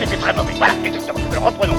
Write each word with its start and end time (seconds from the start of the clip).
c'était 0.00 0.16
très 0.16 0.32
mauvais. 0.34 0.52
Voilà, 0.56 0.74
exactement. 0.84 1.18
Alors 1.30 1.44
reprenons. 1.44 1.76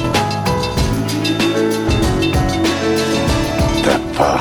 T'as 3.83 3.99
pas 4.15 4.39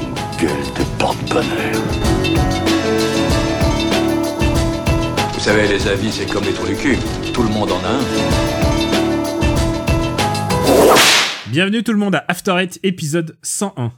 une 0.00 0.14
gueule 0.40 0.66
de 0.76 0.84
porte-bonheur. 0.98 1.82
Vous 5.34 5.40
savez, 5.40 5.68
les 5.68 5.86
avis, 5.88 6.12
c'est 6.12 6.26
comme 6.26 6.44
les 6.44 6.52
trous 6.52 6.66
du 6.66 6.74
cul. 6.76 6.98
Tout 7.32 7.42
le 7.42 7.48
monde 7.48 7.70
en 7.72 7.84
a 7.84 7.88
un. 7.88 8.00
Bienvenue 11.48 11.82
tout 11.82 11.92
le 11.92 11.98
monde 11.98 12.14
à 12.14 12.24
After 12.28 12.56
Eight, 12.58 12.80
épisode 12.82 13.36
101. 13.42 13.92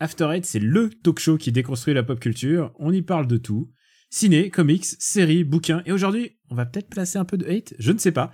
After 0.00 0.30
Eight, 0.32 0.46
c'est 0.46 0.58
le 0.58 0.90
talk 0.90 1.20
show 1.20 1.36
qui 1.36 1.52
déconstruit 1.52 1.94
la 1.94 2.02
pop 2.02 2.18
culture. 2.18 2.72
On 2.78 2.92
y 2.92 3.02
parle 3.02 3.26
de 3.26 3.36
tout. 3.36 3.70
Ciné, 4.16 4.48
comics, 4.48 4.86
séries, 5.00 5.42
bouquins. 5.42 5.82
Et 5.86 5.90
aujourd'hui, 5.90 6.36
on 6.48 6.54
va 6.54 6.66
peut-être 6.66 6.88
placer 6.88 7.18
un 7.18 7.24
peu 7.24 7.36
de 7.36 7.44
hate, 7.50 7.74
je 7.80 7.90
ne 7.90 7.98
sais 7.98 8.12
pas. 8.12 8.32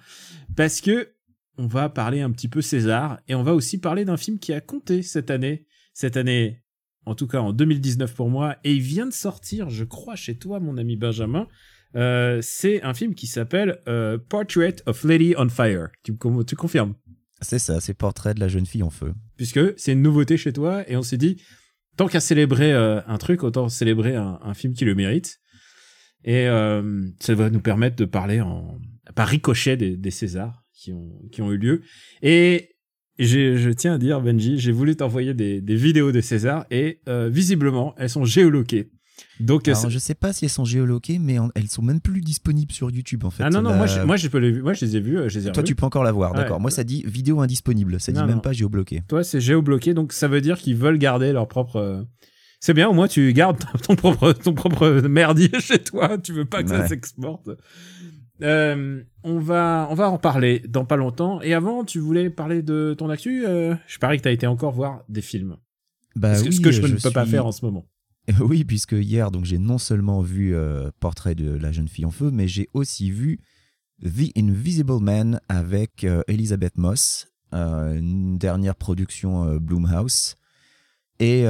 Parce 0.54 0.82
que 0.82 1.14
on 1.56 1.66
va 1.66 1.88
parler 1.88 2.20
un 2.20 2.30
petit 2.32 2.48
peu 2.48 2.60
César 2.60 3.18
et 3.28 3.34
on 3.34 3.42
va 3.42 3.54
aussi 3.54 3.78
parler 3.78 4.04
d'un 4.04 4.18
film 4.18 4.38
qui 4.38 4.52
a 4.52 4.60
compté 4.60 5.00
cette 5.00 5.30
année. 5.30 5.64
Cette 5.94 6.18
année, 6.18 6.60
en 7.06 7.14
tout 7.14 7.26
cas 7.26 7.40
en 7.40 7.54
2019 7.54 8.14
pour 8.14 8.28
moi. 8.28 8.58
Et 8.62 8.74
il 8.74 8.82
vient 8.82 9.06
de 9.06 9.12
sortir, 9.12 9.70
je 9.70 9.84
crois, 9.84 10.16
chez 10.16 10.36
toi, 10.36 10.60
mon 10.60 10.76
ami 10.76 10.96
Benjamin. 10.96 11.48
Euh, 11.96 12.40
c'est 12.42 12.82
un 12.82 12.92
film 12.92 13.14
qui 13.14 13.26
s'appelle 13.26 13.80
euh, 13.88 14.18
Portrait 14.18 14.76
of 14.84 15.02
Lady 15.04 15.34
on 15.38 15.48
Fire. 15.48 15.88
Tu, 16.02 16.14
tu 16.46 16.56
confirmes? 16.56 16.92
C'est 17.40 17.58
ça, 17.58 17.80
c'est 17.80 17.94
Portrait 17.94 18.34
de 18.34 18.40
la 18.40 18.48
jeune 18.48 18.66
fille 18.66 18.82
en 18.82 18.90
feu. 18.90 19.14
Puisque 19.38 19.60
c'est 19.78 19.92
une 19.92 20.02
nouveauté 20.02 20.36
chez 20.36 20.52
toi 20.52 20.86
et 20.90 20.96
on 20.98 21.02
s'est 21.02 21.16
dit, 21.16 21.40
tant 21.96 22.06
qu'à 22.06 22.20
célébrer 22.20 22.70
euh, 22.74 23.00
un 23.06 23.16
truc, 23.16 23.42
autant 23.42 23.70
célébrer 23.70 24.14
un, 24.14 24.38
un, 24.42 24.52
film 24.52 24.74
qui 24.74 24.84
le 24.84 24.94
mérite. 24.94 25.40
Et 26.24 26.46
euh, 26.48 27.06
ça 27.18 27.34
va 27.34 27.50
nous 27.50 27.60
permettre 27.60 27.96
de 27.96 28.04
parler 28.04 28.40
en 28.40 28.78
par 29.14 29.28
ricochet 29.28 29.76
des, 29.76 29.96
des 29.96 30.10
Césars 30.10 30.62
qui 30.74 30.92
ont 30.92 31.12
qui 31.32 31.42
ont 31.42 31.50
eu 31.52 31.56
lieu. 31.56 31.82
Et 32.22 32.70
je 33.18 33.70
tiens 33.72 33.94
à 33.94 33.98
dire 33.98 34.20
Benji, 34.20 34.58
j'ai 34.58 34.72
voulu 34.72 34.96
t'envoyer 34.96 35.34
des, 35.34 35.60
des 35.60 35.76
vidéos 35.76 36.12
des 36.12 36.22
Césars 36.22 36.64
et 36.70 37.00
euh, 37.08 37.28
visiblement 37.30 37.94
elles 37.98 38.10
sont 38.10 38.24
géoloquées. 38.24 38.90
Donc, 39.38 39.68
Alors, 39.68 39.90
je 39.90 39.98
sais 39.98 40.14
pas 40.14 40.32
si 40.32 40.46
elles 40.46 40.50
sont 40.50 40.64
géoloquées, 40.64 41.18
mais 41.18 41.38
en, 41.38 41.50
elles 41.54 41.68
sont 41.68 41.82
même 41.82 42.00
plus 42.00 42.22
disponibles 42.22 42.72
sur 42.72 42.90
YouTube 42.90 43.24
en 43.24 43.30
fait. 43.30 43.42
Ah 43.42 43.50
non 43.50 43.60
non, 43.60 43.74
moi 43.74 43.86
je, 43.86 44.00
moi, 44.00 44.16
je 44.16 44.28
peux 44.28 44.38
les, 44.38 44.60
moi 44.60 44.72
je 44.72 44.84
les 44.84 44.96
ai 44.96 45.00
vues, 45.00 45.18
je 45.28 45.38
les 45.38 45.48
ai 45.48 45.52
Toi 45.52 45.62
tu 45.62 45.74
peux 45.74 45.84
encore 45.84 46.04
la 46.04 46.12
voir, 46.12 46.32
d'accord. 46.32 46.56
Ouais. 46.56 46.62
Moi 46.62 46.70
ça 46.70 46.84
dit 46.84 47.04
vidéo 47.06 47.40
indisponible, 47.40 48.00
ça 48.00 48.12
non, 48.12 48.20
dit 48.20 48.26
même 48.26 48.36
non. 48.36 48.40
pas 48.42 48.52
géobloqué. 48.52 49.02
Toi 49.08 49.24
c'est 49.24 49.40
géobloqué, 49.40 49.92
donc 49.94 50.12
ça 50.12 50.28
veut 50.28 50.40
dire 50.40 50.58
qu'ils 50.58 50.76
veulent 50.76 50.98
garder 50.98 51.32
leur 51.32 51.48
propre. 51.48 52.06
Euh, 52.60 52.64
C'est 52.64 52.74
bien, 52.74 52.88
au 52.88 52.92
moins 52.92 53.08
tu 53.08 53.32
gardes 53.32 53.58
ton 53.82 53.96
propre 53.96 54.32
ton 54.32 54.54
propre 54.54 55.02
merdier 55.08 55.50
chez 55.60 55.78
toi. 55.78 56.18
Tu 56.18 56.32
veux 56.32 56.44
pas 56.44 56.62
que 56.62 56.70
ouais. 56.70 56.76
ça 56.76 56.88
s'exporte. 56.88 57.50
Euh, 58.42 59.02
on 59.22 59.38
va 59.38 59.86
on 59.90 59.94
va 59.94 60.10
en 60.10 60.18
parler 60.18 60.62
dans 60.68 60.84
pas 60.84 60.96
longtemps. 60.96 61.40
Et 61.42 61.54
avant, 61.54 61.84
tu 61.84 61.98
voulais 61.98 62.30
parler 62.30 62.62
de 62.62 62.94
ton 62.96 63.10
actu. 63.10 63.46
Euh, 63.46 63.74
je 63.86 63.98
parie 63.98 64.18
que 64.18 64.22
t'as 64.22 64.32
été 64.32 64.46
encore 64.46 64.72
voir 64.72 65.04
des 65.08 65.22
films. 65.22 65.56
Bah 66.16 66.34
ce, 66.34 66.44
oui, 66.44 66.52
ce 66.52 66.60
que 66.60 66.70
je, 66.70 66.82
je 66.82 66.92
ne 66.92 66.98
peux 66.98 67.10
pas 67.10 67.26
faire 67.26 67.46
en 67.46 67.52
ce 67.52 67.64
moment. 67.64 67.86
Oui, 68.40 68.64
puisque 68.64 68.92
hier, 68.92 69.30
donc 69.30 69.44
j'ai 69.44 69.58
non 69.58 69.78
seulement 69.78 70.20
vu 70.20 70.54
euh, 70.54 70.90
Portrait 71.00 71.34
de 71.34 71.50
la 71.50 71.72
jeune 71.72 71.88
fille 71.88 72.04
en 72.04 72.10
feu, 72.10 72.30
mais 72.30 72.46
j'ai 72.46 72.68
aussi 72.74 73.10
vu 73.10 73.40
The 74.02 74.36
Invisible 74.36 75.00
Man 75.00 75.40
avec 75.48 76.04
euh, 76.04 76.22
Elizabeth 76.28 76.76
Moss, 76.76 77.28
euh, 77.54 77.94
une 77.94 78.38
dernière 78.38 78.76
production 78.76 79.56
Blumhouse. 79.56 80.36
Et, 81.20 81.42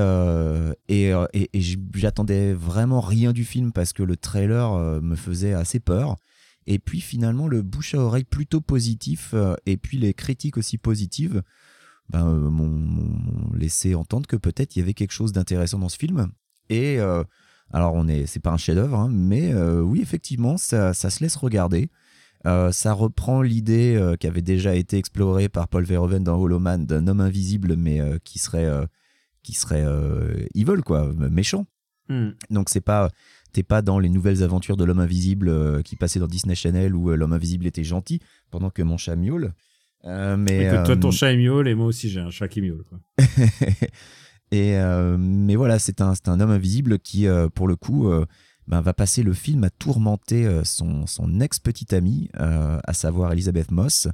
et, 0.89 1.15
et, 1.33 1.51
et 1.53 1.61
j'attendais 1.95 2.53
vraiment 2.53 3.01
rien 3.01 3.33
du 3.33 3.45
film 3.45 3.73
parce 3.73 3.93
que 3.93 4.03
le 4.03 4.17
trailer 4.17 5.01
me 5.01 5.15
faisait 5.17 5.53
assez 5.53 5.81
peur. 5.81 6.17
Et 6.67 6.79
puis 6.79 7.01
finalement, 7.01 7.47
le 7.49 7.63
bouche 7.63 7.95
à 7.95 7.99
oreille 7.99 8.25
plutôt 8.25 8.61
positif 8.61 9.35
et 9.67 9.77
puis 9.77 9.97
les 9.97 10.13
critiques 10.13 10.57
aussi 10.57 10.77
positives 10.77 11.43
ben, 12.09 12.25
m'ont 12.35 13.53
laissé 13.55 13.95
entendre 13.95 14.27
que 14.27 14.37
peut-être 14.37 14.75
il 14.75 14.81
y 14.81 14.83
avait 14.83 14.95
quelque 14.95 15.13
chose 15.13 15.33
d'intéressant 15.33 15.79
dans 15.79 15.89
ce 15.89 15.97
film. 15.97 16.33
Et 16.69 16.99
euh, 16.99 17.23
alors, 17.73 17.95
on 17.95 18.09
est, 18.09 18.27
c'est 18.27 18.41
pas 18.41 18.51
un 18.51 18.57
chef-d'œuvre, 18.57 18.97
hein, 18.97 19.09
mais 19.11 19.53
euh, 19.53 19.81
oui, 19.81 20.01
effectivement, 20.01 20.57
ça, 20.57 20.93
ça, 20.93 21.11
se 21.11 21.23
laisse 21.23 21.37
regarder. 21.37 21.91
Euh, 22.47 22.73
ça 22.73 22.93
reprend 22.93 23.43
l'idée 23.43 23.97
euh, 23.97 24.17
qui 24.17 24.27
avait 24.27 24.43
déjà 24.43 24.75
été 24.75 24.97
explorée 24.97 25.49
par 25.49 25.69
Paul 25.69 25.85
Verhoeven 25.85 26.25
dans 26.25 26.41
Hollow 26.41 26.59
Man 26.59 26.87
d'un 26.87 27.07
homme 27.07 27.21
invisible, 27.21 27.77
mais 27.77 28.01
euh, 28.01 28.19
qui 28.25 28.39
serait, 28.39 28.69
qui 29.43 29.53
serait 29.53 29.85
evil, 30.55 30.83
quoi, 30.85 31.13
méchant. 31.15 31.67
Mm. 32.09 32.31
Donc, 32.51 32.69
c'est 32.69 32.81
pas. 32.81 33.11
T'es 33.53 33.65
pas 33.65 33.83
dans 33.83 33.99
les 33.99 34.09
nouvelles 34.09 34.45
aventures 34.45 34.77
de 34.77 34.85
l'homme 34.85 35.01
invisible 35.01 35.83
qui 35.83 35.97
passait 35.97 36.21
dans 36.21 36.29
Disney 36.29 36.55
Channel 36.55 36.95
où 36.95 37.11
l'homme 37.11 37.33
invisible 37.33 37.67
était 37.67 37.83
gentil 37.83 38.21
pendant 38.53 38.71
que 38.71 38.81
mon 38.81 38.97
chat 38.97 39.17
miaule. 39.17 39.53
mais 40.05 40.67
et 40.67 40.71
que 40.71 40.87
toi, 40.87 40.97
ton 40.97 41.11
chat 41.11 41.35
miaule 41.35 41.67
et 41.67 41.75
moi 41.75 41.87
aussi 41.87 42.09
j'ai 42.09 42.21
un 42.21 42.31
chat 42.31 42.47
qui 42.47 42.63
miaule. 42.63 42.85
Quoi. 42.85 43.01
Et 44.53 44.77
euh, 44.79 45.17
mais 45.19 45.57
voilà, 45.57 45.79
c'est 45.79 46.01
un, 46.01 46.13
un 46.27 46.41
homme 46.41 46.51
invisible 46.51 46.99
qui, 46.99 47.27
euh, 47.27 47.49
pour 47.49 47.69
le 47.69 47.77
coup, 47.77 48.09
euh, 48.09 48.27
ben, 48.67 48.81
va 48.81 48.93
passer 48.93 49.23
le 49.23 49.33
film 49.33 49.65
à 49.65 49.71
tourmenter 49.71 50.47
euh, 50.47 50.65
son, 50.65 51.07
son 51.07 51.41
ex-petite 51.41 51.93
amie, 51.93 52.29
euh, 52.39 52.79
à 52.85 52.93
savoir 52.93 53.33
Elisabeth 53.33 53.71
Moss. 53.71 54.09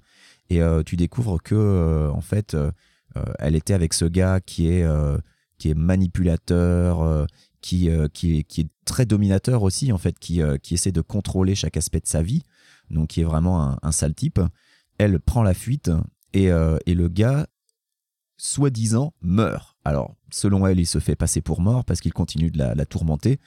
Et 0.48 0.62
euh, 0.62 0.82
tu 0.82 0.96
découvres 0.96 1.42
que, 1.42 2.08
en 2.12 2.20
fait, 2.20 2.56
elle 3.38 3.54
était 3.54 3.74
avec 3.74 3.94
ce 3.94 4.04
gars 4.04 4.40
qui 4.40 4.68
est, 4.68 4.86
qui 5.58 5.70
est 5.70 5.74
manipulateur, 5.74 7.26
qui, 7.60 7.88
qui, 8.12 8.38
est, 8.38 8.42
qui 8.44 8.60
est 8.62 8.68
très 8.84 9.06
dominateur 9.06 9.62
aussi, 9.62 9.92
en 9.92 9.98
fait, 9.98 10.18
qui, 10.18 10.40
qui 10.62 10.74
essaie 10.74 10.92
de 10.92 11.00
contrôler 11.00 11.54
chaque 11.54 11.76
aspect 11.76 12.00
de 12.00 12.06
sa 12.06 12.22
vie, 12.22 12.42
donc 12.90 13.08
qui 13.08 13.20
est 13.20 13.24
vraiment 13.24 13.76
un, 13.82 13.92
sale 13.92 14.14
type. 14.14 14.40
Elle 14.98 15.20
prend 15.20 15.42
la 15.42 15.54
fuite 15.54 15.90
et, 16.32 16.46
et 16.46 16.94
le 16.94 17.08
gars, 17.08 17.46
soi-disant, 18.36 19.14
meurt. 19.20 19.76
Alors, 19.84 20.16
selon 20.30 20.66
elle, 20.66 20.80
il 20.80 20.86
se 20.86 20.98
fait 20.98 21.16
passer 21.16 21.40
pour 21.40 21.60
mort 21.60 21.84
parce 21.84 22.00
qu'il 22.00 22.12
continue 22.12 22.50
de 22.50 22.58
la, 22.58 22.86
tourmenter. 22.86 23.38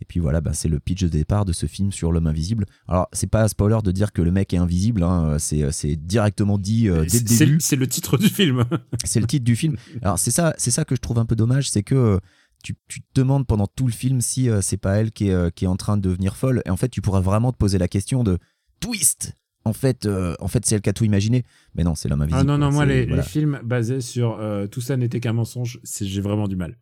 Et 0.00 0.04
puis 0.04 0.20
voilà, 0.20 0.40
bah, 0.40 0.52
c'est 0.52 0.68
le 0.68 0.80
pitch 0.80 1.02
de 1.02 1.08
départ 1.08 1.44
de 1.44 1.52
ce 1.52 1.66
film 1.66 1.92
sur 1.92 2.12
l'homme 2.12 2.26
invisible. 2.26 2.66
Alors, 2.86 3.08
c'est 3.12 3.26
pas 3.26 3.46
spoiler 3.48 3.78
de 3.82 3.90
dire 3.90 4.12
que 4.12 4.22
le 4.22 4.30
mec 4.30 4.54
est 4.54 4.58
invisible, 4.58 5.02
hein, 5.02 5.36
c'est, 5.38 5.70
c'est 5.72 5.96
directement 5.96 6.58
dit 6.58 6.88
euh, 6.88 7.04
dès 7.04 7.18
le 7.18 7.24
début. 7.24 7.60
C'est 7.60 7.76
le 7.76 7.86
titre 7.86 8.16
du 8.16 8.28
film. 8.28 8.64
c'est 9.04 9.20
le 9.20 9.26
titre 9.26 9.44
du 9.44 9.56
film. 9.56 9.76
Alors, 10.02 10.18
c'est 10.18 10.30
ça, 10.30 10.54
c'est 10.58 10.70
ça 10.70 10.84
que 10.84 10.94
je 10.94 11.00
trouve 11.00 11.18
un 11.18 11.26
peu 11.26 11.36
dommage, 11.36 11.70
c'est 11.70 11.82
que 11.82 11.94
euh, 11.94 12.18
tu, 12.62 12.74
tu, 12.88 13.00
te 13.00 13.06
demandes 13.14 13.46
pendant 13.46 13.66
tout 13.66 13.86
le 13.86 13.92
film 13.92 14.20
si 14.20 14.48
euh, 14.48 14.60
c'est 14.60 14.76
pas 14.76 14.96
elle 14.96 15.12
qui 15.12 15.28
est, 15.28 15.32
euh, 15.32 15.50
qui 15.50 15.64
est 15.64 15.68
en 15.68 15.76
train 15.76 15.96
de 15.96 16.02
devenir 16.02 16.36
folle. 16.36 16.62
Et 16.64 16.70
en 16.70 16.76
fait, 16.76 16.88
tu 16.88 17.00
pourras 17.00 17.20
vraiment 17.20 17.52
te 17.52 17.56
poser 17.56 17.78
la 17.78 17.88
question 17.88 18.24
de 18.24 18.38
twist 18.80 19.34
en 19.68 19.72
fait, 19.72 20.06
euh, 20.06 20.34
en 20.40 20.48
fait 20.48 20.64
c'est 20.66 20.74
elle 20.74 20.80
qui 20.80 20.88
a 20.88 20.92
tout 20.92 21.04
imaginé. 21.04 21.44
Mais 21.74 21.84
non, 21.84 21.94
c'est 21.94 22.08
l'homme 22.08 22.22
invisible. 22.22 22.40
Ah 22.40 22.44
non, 22.44 22.58
non, 22.58 22.72
moi, 22.72 22.86
les, 22.86 23.06
voilà. 23.06 23.22
les, 23.22 23.28
films 23.28 23.60
basés 23.62 24.00
sur 24.00 24.38
euh, 24.40 24.66
tout 24.66 24.80
ça 24.80 24.96
n'était 24.96 25.20
qu'un 25.20 25.32
mensonge, 25.32 25.80
j'ai 25.84 26.20
vraiment 26.20 26.48
du 26.48 26.56
mal. 26.56 26.78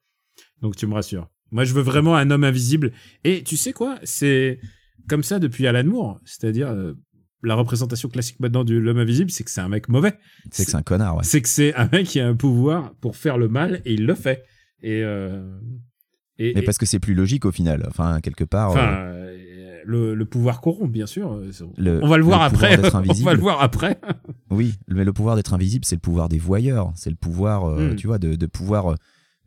Donc 0.62 0.76
tu 0.76 0.86
me 0.86 0.94
rassures. 0.94 1.28
Moi, 1.50 1.64
je 1.64 1.74
veux 1.74 1.82
vraiment 1.82 2.16
un 2.16 2.30
homme 2.30 2.44
invisible. 2.44 2.92
Et 3.24 3.42
tu 3.42 3.56
sais 3.56 3.72
quoi? 3.72 3.98
C'est 4.02 4.58
comme 5.08 5.22
ça 5.22 5.38
depuis 5.38 5.66
Alan 5.66 5.84
Moore. 5.84 6.20
C'est-à-dire, 6.24 6.68
euh, 6.68 6.94
la 7.42 7.54
représentation 7.54 8.08
classique 8.08 8.40
maintenant 8.40 8.64
de 8.64 8.74
l'homme 8.76 8.98
invisible, 8.98 9.30
c'est 9.30 9.44
que 9.44 9.50
c'est 9.50 9.60
un 9.60 9.68
mec 9.68 9.88
mauvais. 9.88 10.14
C'est 10.50 10.64
que 10.64 10.70
c'est 10.70 10.76
un 10.76 10.82
connard, 10.82 11.16
ouais. 11.16 11.24
C'est 11.24 11.40
que 11.40 11.48
c'est 11.48 11.74
un 11.74 11.88
mec 11.92 12.06
qui 12.06 12.20
a 12.20 12.26
un 12.26 12.34
pouvoir 12.34 12.94
pour 13.00 13.16
faire 13.16 13.38
le 13.38 13.48
mal 13.48 13.82
et 13.84 13.94
il 13.94 14.06
le 14.06 14.14
fait. 14.14 14.44
Et. 14.82 15.02
Et, 16.38 16.52
Mais 16.54 16.62
parce 16.62 16.76
que 16.78 16.84
c'est 16.84 16.98
plus 16.98 17.14
logique 17.14 17.44
au 17.44 17.52
final. 17.52 17.84
Enfin, 17.88 18.20
quelque 18.20 18.44
part. 18.44 18.70
Enfin, 18.70 19.14
le, 19.84 20.14
le, 20.14 20.24
pouvoir 20.24 20.60
corrompt, 20.60 20.90
bien 20.90 21.06
sûr. 21.06 21.40
Le, 21.76 22.02
on 22.02 22.08
va 22.08 22.18
le 22.18 22.24
voir 22.24 22.40
le 22.40 22.46
après. 22.46 22.78
on 22.94 23.24
va 23.24 23.34
le 23.34 23.40
voir 23.40 23.62
après. 23.62 23.98
oui, 24.50 24.74
mais 24.88 25.04
le 25.04 25.12
pouvoir 25.12 25.36
d'être 25.36 25.54
invisible, 25.54 25.84
c'est 25.84 25.94
le 25.94 26.00
pouvoir 26.00 26.28
des 26.28 26.38
voyeurs. 26.38 26.92
C'est 26.96 27.10
le 27.10 27.16
pouvoir, 27.16 27.64
euh, 27.64 27.92
mm. 27.92 27.96
tu 27.96 28.06
vois, 28.06 28.18
de, 28.18 28.34
de 28.34 28.46
pouvoir, 28.46 28.96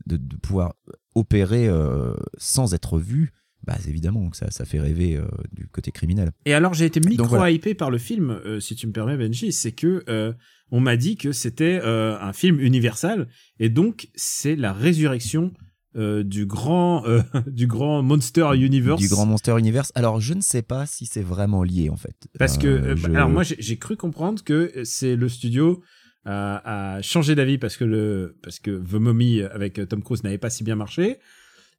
de, 0.05 0.17
de, 0.17 0.35
pouvoir 0.37 0.75
opérer 1.15 1.67
euh, 1.67 2.13
sans 2.37 2.73
être 2.73 2.99
vu. 2.99 3.33
Bah, 3.65 3.75
évidemment, 3.87 4.31
ça, 4.33 4.49
ça 4.51 4.65
fait 4.65 4.79
rêver 4.79 5.17
euh, 5.17 5.25
du 5.51 5.67
côté 5.67 5.91
criminel. 5.91 6.31
Et 6.45 6.53
alors, 6.53 6.73
j'ai 6.73 6.85
été 6.85 6.99
micro-hypé 7.01 7.69
voilà. 7.69 7.77
par 7.77 7.91
le 7.91 7.97
film, 7.97 8.31
euh, 8.31 8.59
si 8.59 8.75
tu 8.75 8.87
me 8.87 8.93
permets, 8.93 9.17
Benji, 9.17 9.51
c'est 9.51 9.73
que 9.73 10.03
euh, 10.07 10.33
on 10.71 10.79
m'a 10.79 10.95
dit 10.95 11.17
que 11.17 11.31
c'était 11.31 11.79
un 11.83 12.31
film 12.31 12.59
universal, 12.59 13.27
et 13.59 13.69
donc 13.69 14.07
c'est 14.13 14.55
la 14.55 14.71
résurrection 14.71 15.51
du 15.95 16.45
grand 16.45 17.03
du 17.47 17.65
grand 17.65 18.03
Monster 18.03 18.51
Universe. 18.53 19.01
Du 19.01 19.07
grand 19.07 19.25
Monster 19.25 19.57
Universe. 19.57 19.91
Alors 19.95 20.21
je 20.21 20.35
ne 20.35 20.41
sais 20.41 20.61
pas 20.61 20.85
si 20.85 21.07
c'est 21.07 21.23
vraiment 21.23 21.63
lié 21.63 21.89
en 21.89 21.95
fait. 21.95 22.27
Parce 22.37 22.59
que 22.59 22.95
je... 22.95 23.07
alors 23.07 23.29
moi 23.29 23.41
j'ai 23.41 23.77
cru 23.77 23.97
comprendre 23.97 24.43
que 24.43 24.71
c'est 24.83 25.15
le 25.15 25.27
studio 25.27 25.81
a, 26.29 26.95
a 26.95 27.01
changé 27.01 27.35
d'avis 27.35 27.57
parce 27.57 27.77
que 27.77 27.85
le 27.85 28.37
parce 28.43 28.59
que 28.59 28.71
The 28.71 28.93
Mummy 28.93 29.41
avec 29.41 29.87
Tom 29.87 30.03
Cruise 30.03 30.23
n'avait 30.23 30.37
pas 30.37 30.49
si 30.49 30.63
bien 30.63 30.75
marché. 30.75 31.19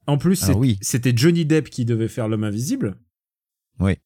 En 0.06 0.18
plus 0.18 0.42
ah 0.48 0.52
oui. 0.56 0.78
c'était 0.80 1.12
Johnny 1.14 1.44
Depp 1.44 1.68
qui 1.68 1.84
devait 1.84 2.08
faire 2.08 2.28
l'homme 2.28 2.44
invisible. 2.44 2.96
Oui. 3.78 3.98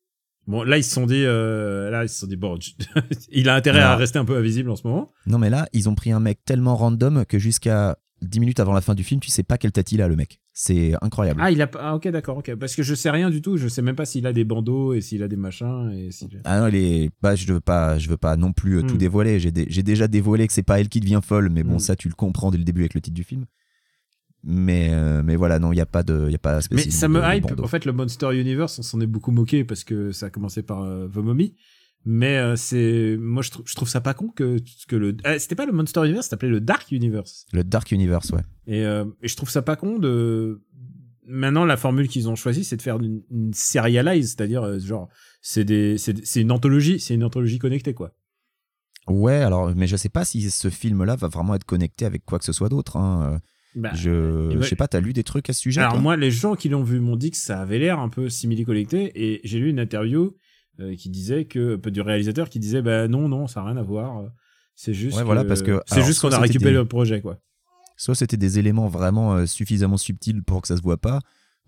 Bon, 0.47 0.63
là, 0.63 0.77
ils 0.77 0.85
se 0.85 0.93
sont 0.93 1.07
dit, 1.07 1.25
euh, 1.25 1.91
là, 1.91 2.05
ils 2.05 2.09
se 2.09 2.21
sont 2.21 2.27
dit, 2.27 2.37
bon, 2.37 2.59
il 3.31 3.49
a 3.49 3.55
intérêt 3.55 3.81
non. 3.81 3.87
à 3.87 3.97
rester 3.97 4.19
un 4.19 4.27
peu 4.27 4.37
invisible 4.37 4.71
en 4.71 4.77
ce 4.77 4.87
moment. 4.87 5.11
Non, 5.27 5.39
mais 5.39 5.49
là, 5.49 5.69
ils 5.73 5.89
ont 5.89 5.95
pris 5.95 6.13
un 6.13 6.21
mec 6.21 6.45
tellement 6.45 6.77
random 6.77 7.25
que 7.25 7.39
jusqu'à 7.39 7.97
10 8.23 8.41
minutes 8.41 8.61
avant 8.61 8.73
la 8.73 8.81
fin 8.81 8.95
du 8.95 9.05
film, 9.05 9.21
tu 9.21 9.29
sais 9.31 9.43
pas 9.43 9.59
quel 9.59 9.71
tati 9.73 9.97
il 9.97 10.03
a 10.03 10.09
le 10.09 10.17
mec. 10.17 10.41
C'est 10.53 10.93
incroyable. 11.03 11.41
Ah, 11.43 11.51
il 11.51 11.61
a 11.61 11.67
pas. 11.67 11.81
Ah, 11.83 11.95
ok, 11.97 12.09
d'accord, 12.09 12.39
ok. 12.39 12.55
Parce 12.55 12.75
que 12.77 12.83
je 12.83 12.95
sais 12.95 13.11
rien 13.11 13.29
du 13.29 13.43
tout. 13.43 13.57
Je 13.57 13.69
sais 13.69 13.83
même 13.83 13.97
pas 13.97 14.07
s'il 14.07 14.27
a 14.27 14.33
des 14.33 14.45
bandeaux 14.45 14.95
et 14.95 15.01
s'il 15.01 15.23
a 15.23 15.29
des 15.29 15.37
machins 15.37 15.91
et 15.93 16.09
Ah 16.45 16.61
non, 16.61 16.69
il 16.69 16.77
est... 16.77 17.11
bah, 17.21 17.35
je 17.35 17.53
veux 17.53 17.61
pas, 17.61 17.99
je 17.99 18.09
veux 18.09 18.17
pas 18.17 18.37
non 18.37 18.53
plus 18.53 18.79
euh, 18.79 18.83
tout 18.83 18.95
Hmm. 18.95 18.99
dévoiler. 18.99 19.41
J'ai 19.41 19.51
dé- 19.51 19.67
j'ai 19.69 19.83
déjà 19.83 20.07
dévoilé 20.09 20.47
que 20.47 20.53
c'est 20.53 20.63
pas 20.63 20.81
elle 20.81 20.89
qui 20.89 21.01
devient 21.01 21.21
folle, 21.23 21.51
mais 21.51 21.65
bon, 21.65 21.77
Hmm. 21.77 21.81
ça 21.81 21.97
tu 21.97 22.09
le 22.09 22.15
comprends 22.15 22.51
dès 22.51 22.59
le 22.59 22.65
début 22.65 22.83
avec 22.83 22.95
le 22.95 23.01
titre 23.01 23.15
du 23.17 23.25
film. 23.25 23.45
Mais, 24.47 24.89
euh, 24.93 25.23
mais 25.25 25.37
voilà, 25.37 25.59
non, 25.59 25.73
il 25.73 25.77
y 25.77 25.81
a 25.81 25.87
pas 25.87 26.03
de, 26.03 26.25
il 26.29 26.33
y 26.33 26.35
a 26.35 26.39
pas 26.39 26.61
Mais 26.71 26.83
ça 26.91 27.09
me 27.09 27.21
hype. 27.25 27.47
En 27.61 27.67
fait, 27.67 27.85
le 27.87 27.93
Monster 27.93 28.39
Universe, 28.39 28.79
on 28.79 28.83
s'en 28.83 29.01
est 29.01 29.07
beaucoup 29.07 29.31
moqué 29.33 29.65
parce 29.65 29.85
que 29.85 30.13
ça 30.13 30.27
a 30.27 30.31
commencé 30.31 30.63
par 30.63 30.83
euh, 30.83 31.09
The 31.09 31.17
Mummy. 31.17 31.55
Mais 32.07 32.37
euh, 32.37 32.55
c'est, 32.57 33.17
moi, 33.19 33.43
je, 33.43 33.51
trou- 33.51 33.63
je 33.65 33.75
trouve 33.75 33.89
ça 33.89 34.01
pas 34.03 34.13
con 34.15 34.29
que, 34.29 34.59
que 34.89 34.97
le. 34.97 35.17
Ah, 35.25 35.39
C'était 35.39 35.55
pas 35.55 35.65
le 35.67 35.73
Monster 35.73 36.01
Universe, 36.05 36.27
ça 36.27 36.31
s'appelait 36.31 36.51
le 36.51 36.61
Dark 36.61 36.91
Universe. 36.93 37.47
Le 37.53 37.65
Dark 37.65 37.91
Universe, 37.93 38.31
ouais. 38.31 38.43
Et, 38.67 38.85
euh, 38.85 39.05
et 39.23 39.29
je 39.29 39.37
trouve 39.37 39.49
ça 39.51 39.63
pas 39.63 39.77
con 39.77 39.99
de. 39.99 40.63
Maintenant, 41.27 41.65
la 41.65 41.79
formule 41.79 42.07
qu'ils 42.09 42.29
ont 42.29 42.37
choisie, 42.37 42.65
c'est 42.65 42.77
de 42.77 42.83
faire 42.83 42.99
une, 43.01 43.23
une 43.31 43.55
serialize, 43.55 44.35
c'est-à-dire 44.37 44.63
euh, 44.63 44.79
genre, 44.79 45.09
c'est 45.41 45.65
des, 45.65 45.97
c'est 45.97 46.41
une 46.43 46.53
anthologie, 46.53 47.01
c'est 47.01 47.15
une 47.15 47.25
anthologie 47.25 47.59
connectée, 47.59 47.95
quoi. 47.95 48.15
Ouais, 49.09 49.37
alors, 49.37 49.75
mais 49.75 49.87
je 49.87 49.97
sais 49.97 50.09
pas 50.11 50.25
si 50.27 50.51
ce 50.51 50.69
film-là 50.69 51.17
va 51.17 51.29
vraiment 51.29 51.55
être 51.55 51.65
connecté 51.65 52.05
avec 52.05 52.25
quoi 52.27 52.39
que 52.39 52.45
ce 52.45 52.53
soit 52.53 52.69
d'autre. 52.69 52.97
hein. 52.99 53.41
Bah, 53.75 53.91
Je, 53.95 54.57
je 54.61 54.69
sais 54.69 54.77
pas, 54.77 54.87
t'as 54.89 55.01
lu 55.01 55.13
des 55.15 55.25
trucs 55.25 55.49
à 55.51 55.53
ce 55.53 55.61
sujet 55.61 55.81
Alors 55.81 55.95
toi? 55.95 56.01
moi, 56.01 56.17
les 56.17 56.31
gens 56.31 56.55
qui 56.55 56.69
l'ont 56.69 56.85
vu 56.85 57.01
m'ont 57.01 57.17
dit 57.17 57.31
que 57.31 57.37
ça 57.37 57.61
avait 57.61 57.79
l'air 57.79 57.99
un 57.99 58.09
peu 58.11 58.29
simili-connecté, 58.29 59.11
et 59.15 59.41
j'ai 59.45 59.59
lu 59.59 59.71
une 59.71 59.81
interview 59.81 60.37
euh, 60.81 60.95
qui 60.97 61.09
disait 61.11 61.45
que 61.45 61.77
peu 61.77 61.91
du 61.91 62.01
réalisateur 62.01 62.49
qui 62.51 62.59
disait 62.59 62.83
bah 62.83 63.09
non 63.09 63.29
non 63.29 63.47
ça 63.47 63.61
a 63.61 63.65
rien 63.67 63.77
à 63.77 63.83
voir, 63.83 64.19
euh, 64.19 64.29
c'est 64.75 64.95
juste 64.95 65.17
Ouais, 65.17 65.25
voilà, 65.25 65.45
parce 65.45 65.63
que- 65.63 65.81
c'est 65.87 66.03
juste 66.03 66.21
qu'on 66.21 66.33
a 66.33 66.39
récupéré 66.39 66.73
des- 66.73 66.79
le 66.79 66.85
projet 66.85 67.21
quoi. 67.21 67.39
Soit 67.97 68.15
c'était 68.17 68.37
des 68.37 68.59
éléments 68.59 68.89
vraiment 68.89 69.35
euh, 69.35 69.47
suffisamment 69.47 69.97
subtils 69.97 70.43
pour 70.43 70.63
que 70.63 70.69
ça 70.69 70.77
se 70.77 70.83
voit 70.83 70.97
pas, 71.01 71.21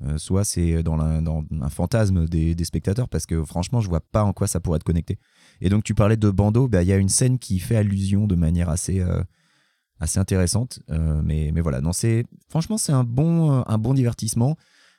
euh, 0.03 0.19
soit 0.19 0.45
c'est 0.45 0.83
dans, 0.83 0.97
dans 1.23 1.45
un 1.61 1.69
fantasme 1.69 2.27
des, 2.27 2.55
des 2.57 2.65
spectateurs, 2.65 3.09
parce 3.09 3.27
que 3.27 3.45
franchement, 3.45 3.81
je 3.81 3.89
vois 3.89 4.01
pas 4.01 4.25
en 4.25 4.33
quoi 4.33 4.47
ça 4.49 4.59
pourrait 4.61 4.77
être 4.79 4.83
connecté. 4.85 5.19
Et 5.61 5.69
donc, 5.69 5.85
tu 5.85 5.95
parlais 5.95 6.17
de 6.17 6.29
bandeau, 6.31 6.67
bah, 6.69 6.83
il 6.83 6.89
y 6.89 6.93
a 6.93 6.97
une 6.97 7.09
scène 7.09 7.39
qui 7.39 7.61
fait 7.61 7.77
allusion 7.77 8.27
de 8.27 8.35
manière 8.35 8.69
assez, 8.69 9.01
assez 10.01 10.19
intéressante. 10.19 10.81
mais, 10.89 11.51
mais 11.55 11.61
voilà, 11.61 11.81
non, 11.81 11.93
c'est, 11.93 12.25
franchement, 12.49 12.77
c'est 12.77 12.93
un 12.93 13.05
bon, 13.05 13.63
un 13.67 13.79
bon 13.79 13.95
divertissement. 13.95 14.57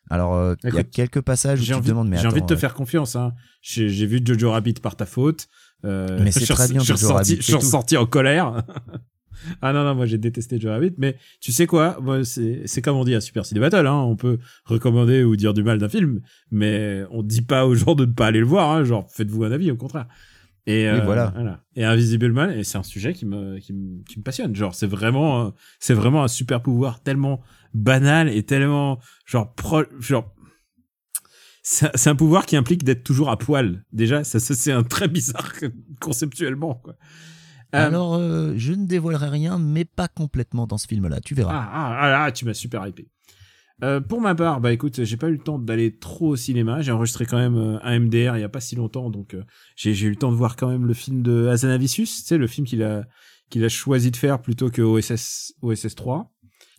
Alors, 0.10 0.36
euh, 0.36 0.56
il 0.64 0.74
y 0.74 0.78
a 0.78 0.84
quelques 0.84 1.22
passages 1.22 1.60
où 1.62 1.64
tu 1.64 1.72
te 1.82 1.88
demandes, 1.88 2.08
mais 2.10 2.18
j'ai 2.18 2.28
envie 2.28 2.42
de 2.42 2.46
te 2.46 2.56
faire 2.56 2.74
confiance. 2.74 3.16
Hein. 3.16 3.34
J'ai 3.62 3.90
j'ai 3.90 4.06
vu 4.06 4.22
Jojo 4.24 4.52
Rabbit 4.52 4.76
par 4.76 4.96
ta 4.96 5.06
faute. 5.06 5.48
Euh, 5.86 6.20
Mais 6.22 6.32
c'est 6.32 6.46
très 6.46 6.68
bien, 6.68 6.80
je 6.80 6.94
suis 6.94 7.06
Jojo 7.06 7.60
ressorti- 7.60 7.98
en 7.98 8.06
colère. 8.06 8.64
ah 9.62 9.72
non 9.72 9.84
non 9.84 9.94
moi 9.94 10.06
j'ai 10.06 10.18
détesté 10.18 10.60
Jojo 10.60 10.74
Rabbit. 10.74 10.94
Mais 10.98 11.18
tu 11.42 11.52
sais 11.52 11.68
quoi? 11.68 12.00
C'est 12.24 12.62
c'est 12.66 12.82
comme 12.82 12.98
on 12.98 13.04
dit 13.04 13.16
à 13.16 13.22
Super 13.22 13.46
City 13.46 13.60
Battle. 13.60 13.86
Hein. 13.86 13.94
On 13.96 14.16
peut 14.16 14.40
recommander 14.66 15.24
ou 15.24 15.36
dire 15.36 15.54
du 15.54 15.64
mal 15.64 15.78
d'un 15.78 15.90
film, 15.90 16.22
mais 16.52 17.04
on 17.12 17.22
dit 17.22 17.42
pas 17.42 17.66
aux 17.66 17.76
gens 17.76 17.96
de 17.96 18.06
ne 18.06 18.12
pas 18.12 18.28
aller 18.28 18.40
le 18.40 18.46
voir. 18.46 18.72
Hein. 18.72 18.84
Genre 18.84 19.08
faites-vous 19.12 19.44
un 19.44 19.52
avis 19.52 19.72
au 19.72 19.76
contraire. 19.78 20.08
Et 20.68 20.88
euh, 20.88 21.02
voilà. 21.06 21.34
Et 21.78 21.86
Invisible 21.86 22.34
Man, 22.34 22.52
et 22.52 22.66
c'est 22.66 22.78
un 22.78 22.84
sujet 22.84 23.14
qui 23.14 23.26
me, 23.26 23.58
qui 23.58 23.72
me, 23.72 24.04
qui 24.04 24.20
me 24.20 24.24
passionne. 24.24 24.54
Genre, 24.54 24.76
c'est 24.76 24.86
vraiment, 24.86 25.46
euh, 25.46 25.50
c'est 25.80 25.94
vraiment 25.94 26.24
un 26.24 26.28
super 26.28 26.62
pouvoir 26.62 27.02
tellement 27.02 27.42
banal 27.74 28.28
et 28.28 28.44
tellement, 28.44 29.00
genre, 29.26 29.54
pro, 29.56 29.84
genre, 30.00 30.36
c'est 31.64 32.08
un 32.08 32.16
pouvoir 32.16 32.46
qui 32.46 32.58
implique 32.58 32.84
d'être 32.84 33.04
toujours 33.04 33.30
à 33.30 33.38
poil. 33.38 33.86
Déjà, 33.94 34.26
ça, 34.26 34.42
ça 34.42 34.56
c'est 34.56 34.74
un 34.74 34.84
très 34.84 35.08
bizarre 35.08 35.54
conceptuellement, 36.02 36.76
quoi. 36.76 36.96
Euh, 37.76 37.88
Alors, 37.88 38.16
euh, 38.16 38.54
je 38.56 38.74
ne 38.74 38.86
dévoilerai 38.86 39.30
rien, 39.30 39.58
mais 39.58 39.84
pas 39.84 40.08
complètement 40.08 40.68
dans 40.68 40.78
ce 40.78 40.88
film-là, 40.88 41.20
tu 41.22 41.34
verras. 41.34 41.54
Ah, 41.54 41.70
ah, 41.72 41.98
ah, 42.02 42.10
là, 42.10 42.32
tu 42.32 42.46
m'as 42.46 42.54
super 42.54 42.86
hypé. 42.88 43.10
Euh, 43.84 44.02
pour 44.02 44.22
ma 44.22 44.34
part, 44.34 44.60
bah 44.60 44.74
écoute, 44.74 45.04
j'ai 45.04 45.18
pas 45.18 45.28
eu 45.28 45.34
le 45.34 45.38
temps 45.38 45.60
d'aller 45.60 45.96
trop 45.96 46.30
au 46.30 46.36
cinéma. 46.36 46.82
J'ai 46.82 46.92
enregistré 46.92 47.26
quand 47.26 47.38
même 47.38 47.58
euh, 47.58 47.78
un 47.84 48.00
MDR 48.00 48.36
il 48.38 48.42
y 48.42 48.44
a 48.44 48.50
pas 48.50 48.60
si 48.60 48.76
longtemps, 48.76 49.10
donc 49.12 49.36
euh, 49.36 49.44
j'ai 49.76 49.92
eu 49.92 50.10
le 50.10 50.16
temps 50.16 50.32
de 50.32 50.36
voir 50.36 50.56
quand 50.56 50.68
même 50.68 50.86
le 50.86 50.94
film 50.94 51.22
de 51.22 51.48
Hazanavicius, 51.48 52.22
tu 52.22 52.28
sais, 52.28 52.38
le 52.38 52.48
film 52.48 52.66
qu'il 52.66 52.84
a 52.84 53.06
qu'il 53.50 53.64
a 53.64 53.70
choisi 53.70 54.12
de 54.12 54.18
faire 54.18 54.42
plutôt 54.42 54.70
que 54.70 54.82
OSS 54.82 55.54
OSS 55.62 55.96
3. 55.96 56.34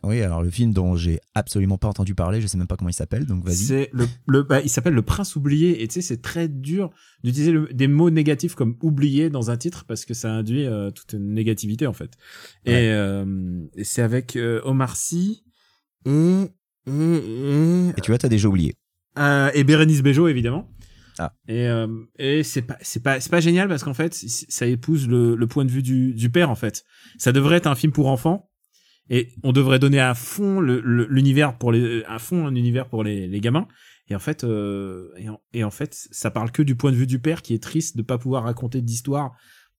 Oui, 0.05 0.21
alors 0.21 0.43
le 0.43 0.51
film 0.51 0.73
dont 0.73 0.97
j'ai 0.97 1.19
absolument 1.35 1.79
pas 1.79 1.89
entendu 1.89 2.15
parler, 2.15 2.41
je 2.41 2.47
sais 2.47 2.59
même 2.59 2.67
pas 2.67 2.77
comment 2.77 2.91
il 2.91 2.95
s'appelle, 2.95 3.27
donc 3.27 3.45
vas-y. 3.45 3.57
C'est 3.57 3.91
le, 3.93 4.07
le 4.27 4.43
bah, 4.43 4.61
il 4.61 4.69
s'appelle 4.69 4.93
Le 4.93 5.03
Prince 5.03 5.35
oublié 5.35 5.83
et 5.83 5.89
tu 5.89 5.95
sais 5.95 6.03
c'est 6.03 6.21
très 6.21 6.49
dur 6.49 6.91
d'utiliser 7.25 7.55
des 7.73 7.89
mots 7.89 8.11
négatifs 8.11 8.55
comme 8.55 8.77
oublié 8.83 9.31
dans 9.31 9.51
un 9.51 9.57
titre 9.57 9.85
parce 9.87 10.05
que 10.05 10.15
ça 10.15 10.31
induit 10.33 10.67
toute 10.95 11.15
une 11.15 11.33
négativité 11.33 11.87
en 11.87 11.93
fait. 11.93 12.13
Ouais. 12.67 12.85
Et, 12.85 13.81
et 13.81 13.85
c'est 13.85 14.03
avec 14.03 14.39
Omar 14.65 14.97
Sy 14.97 15.45
et 16.07 16.49
et, 16.89 17.89
et 17.89 17.89
Et 17.97 18.01
tu 18.03 18.11
vois, 18.11 18.19
t'as 18.19 18.29
déjà 18.29 18.49
oublié. 18.49 18.75
Euh, 19.19 19.51
et 19.55 19.65
Bérénice 19.65 20.03
Bejo 20.03 20.29
évidemment. 20.29 20.71
Ah. 21.19 21.33
Et 21.49 21.67
euh, 21.67 21.89
et 22.19 22.45
c'est 22.45 22.63
pas 22.63 22.77
c'est 22.81 23.03
pas 23.03 23.19
c'est 23.21 23.31
pas 23.31 23.41
génial 23.41 23.67
parce 23.69 23.83
qu'en 23.83 23.95
fait 23.95 24.15
ça 24.15 24.67
épouse 24.67 25.09
le, 25.09 25.35
le 25.35 25.47
point 25.49 25.65
de 25.65 25.71
vue 25.71 25.83
du 25.83 26.15
du 26.15 26.31
père 26.31 26.49
en 26.51 26.55
fait. 26.55 26.85
Ça 27.19 27.33
devrait 27.33 27.57
être 27.57 27.67
un 27.67 27.75
film 27.75 27.93
pour 27.93 28.07
enfants 28.07 28.49
et 29.11 29.31
on 29.43 29.51
devrait 29.51 29.81
donner 29.81 29.99
à 29.99 30.15
fond 30.15 30.61
le- 30.61 30.81
le- 30.81 31.09
l'univers 31.11 31.59
pour 31.59 31.73
les 31.73 32.05
à 32.05 32.21
fond 32.21 32.47
un 32.47 32.55
univers 32.55 32.89
pour 32.89 33.03
les, 33.03 33.27
les 33.27 33.41
gamins. 33.41 33.67
Et 34.09 34.15
en 34.15 34.21
fait 34.21 34.45
euh, 34.45 35.09
et, 35.17 35.29
en, 35.29 35.41
et 35.53 35.65
en 35.65 35.73
fait 35.73 35.93
ça 36.13 36.31
parle 36.31 36.53
que 36.53 36.63
du 36.63 36.77
point 36.77 36.93
de 36.93 36.97
vue 36.97 37.09
du 37.09 37.19
père 37.19 37.43
qui 37.43 37.53
est 37.53 37.63
triste 37.63 37.97
de 37.97 38.03
pas 38.03 38.19
pouvoir 38.19 38.45
raconter 38.45 38.81
d'histoire 38.81 39.33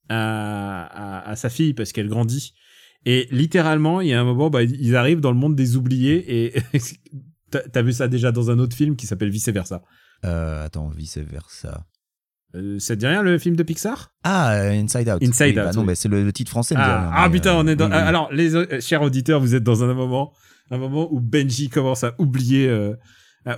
à, 0.09 0.83
à 0.83 1.29
à 1.29 1.35
sa 1.37 1.49
fille 1.49 1.73
parce 1.73 1.93
qu'elle 1.93 2.09
grandit. 2.09 2.53
Et 3.05 3.27
littéralement, 3.31 4.01
il 4.01 4.09
y 4.09 4.13
a 4.13 4.19
un 4.21 4.23
moment, 4.25 4.49
bah, 4.49 4.63
ils 4.63 4.95
arrivent 4.95 5.21
dans 5.21 5.31
le 5.31 5.37
monde 5.37 5.55
des 5.55 5.75
oubliés 5.77 6.47
et 6.47 6.61
t'as 7.71 7.81
vu 7.81 7.93
ça 7.93 8.07
déjà 8.07 8.31
dans 8.31 8.51
un 8.51 8.59
autre 8.59 8.75
film 8.75 8.95
qui 8.95 9.07
s'appelle 9.07 9.29
Vice 9.29 9.49
Versa. 9.49 9.81
Euh, 10.25 10.65
attends, 10.65 10.89
vice 10.89 11.17
versa. 11.17 11.85
Euh, 12.55 12.77
ça 12.79 12.95
te 12.95 12.99
dit 12.99 13.07
rien 13.07 13.21
le 13.21 13.37
film 13.37 13.55
de 13.55 13.63
Pixar? 13.63 14.11
Ah, 14.23 14.51
euh, 14.53 14.71
Inside 14.71 15.07
Out. 15.09 15.23
Inside 15.23 15.45
Oui, 15.47 15.53
bah 15.53 15.69
Out, 15.69 15.75
non, 15.75 15.81
oui. 15.81 15.87
mais 15.87 15.95
c'est 15.95 16.09
le, 16.09 16.23
le 16.23 16.33
titre 16.33 16.49
français. 16.51 16.75
me 16.75 16.79
dit 16.79 16.85
Ah, 16.85 16.99
rien, 17.11 17.11
ah, 17.25 17.29
putain, 17.29 17.53
on 17.55 17.67
est 17.67 17.75
dans. 17.75 17.87
oui. 17.87 17.93
Alors, 17.93 18.29
les 18.33 18.55
euh, 18.55 18.81
chers 18.81 19.01
auditeurs, 19.01 19.39
vous 19.39 19.55
êtes 19.55 19.63
dans 19.63 19.83
un 19.83 19.93
moment, 19.93 20.33
un 20.71 20.77
moment 20.77 21.07
où 21.13 21.21
Benji 21.21 21.69
commence 21.69 22.03
à 22.03 22.15
oublier, 22.17 22.67
euh, 22.67 22.95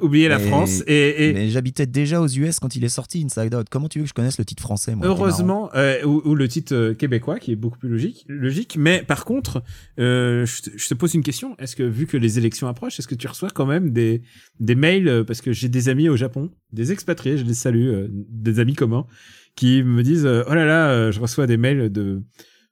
oublier 0.02 0.28
la 0.28 0.40
France 0.40 0.84
et, 0.88 1.30
et 1.30 1.34
Mais 1.34 1.50
j'habitais 1.50 1.86
déjà 1.86 2.22
aux 2.22 2.28
US 2.28 2.60
quand 2.60 2.76
il 2.76 2.84
est 2.84 2.90
sorti, 2.90 3.24
Inside 3.26 3.54
Out. 3.56 3.68
Comment 3.70 3.90
tu 3.90 4.00
veux 4.00 4.04
que 4.04 4.10
je 4.10 4.14
connaisse 4.14 4.38
le 4.38 4.46
titre 4.46 4.62
français 4.62 4.96
moi, 4.96 5.08
heureusement, 5.08 5.70
euh, 5.76 6.04
ou, 6.06 6.22
ou 6.24 6.36
le 6.36 6.48
titre 6.48 6.74
euh, 6.74 6.94
québécois 6.94 7.40
qui 7.40 7.52
est 7.52 7.56
beaucoup 7.56 7.78
plus 7.80 7.90
logique, 7.90 8.24
logique. 8.28 8.78
Mais 8.80 9.04
par 9.04 9.26
contre, 9.26 9.64
euh, 10.00 10.46
je, 10.46 10.62
te, 10.62 10.70
je 10.78 10.88
te 10.88 10.94
pose 10.94 11.14
une 11.14 11.24
question. 11.24 11.56
Est-ce 11.58 11.76
que 11.76 11.84
vu 11.84 12.06
que 12.08 12.16
les 12.18 12.38
élections 12.38 12.68
approchent, 12.68 13.00
est-ce 13.00 13.08
que 13.08 13.16
tu 13.16 13.28
reçois 13.28 13.50
quand 13.50 13.66
même 13.66 13.92
des 13.92 14.22
des 14.60 14.76
mails 14.76 15.08
euh, 15.08 15.24
parce 15.24 15.42
que 15.42 15.52
j'ai 15.52 15.68
des 15.70 15.90
amis 15.90 16.10
au 16.10 16.16
Japon, 16.16 16.52
des 16.72 16.92
expatriés, 16.92 17.38
je 17.38 17.44
les 17.46 17.54
salue, 17.54 17.88
euh, 17.88 18.08
des 18.12 18.60
amis 18.60 18.76
communs 18.76 19.08
qui 19.56 19.84
me 19.84 20.04
disent 20.04 20.26
euh, 20.26 20.44
oh 20.50 20.54
là 20.54 20.66
là, 20.66 20.92
euh, 20.92 21.12
je 21.12 21.20
reçois 21.20 21.48
des 21.48 21.58
mails 21.58 21.92
de 21.92 22.22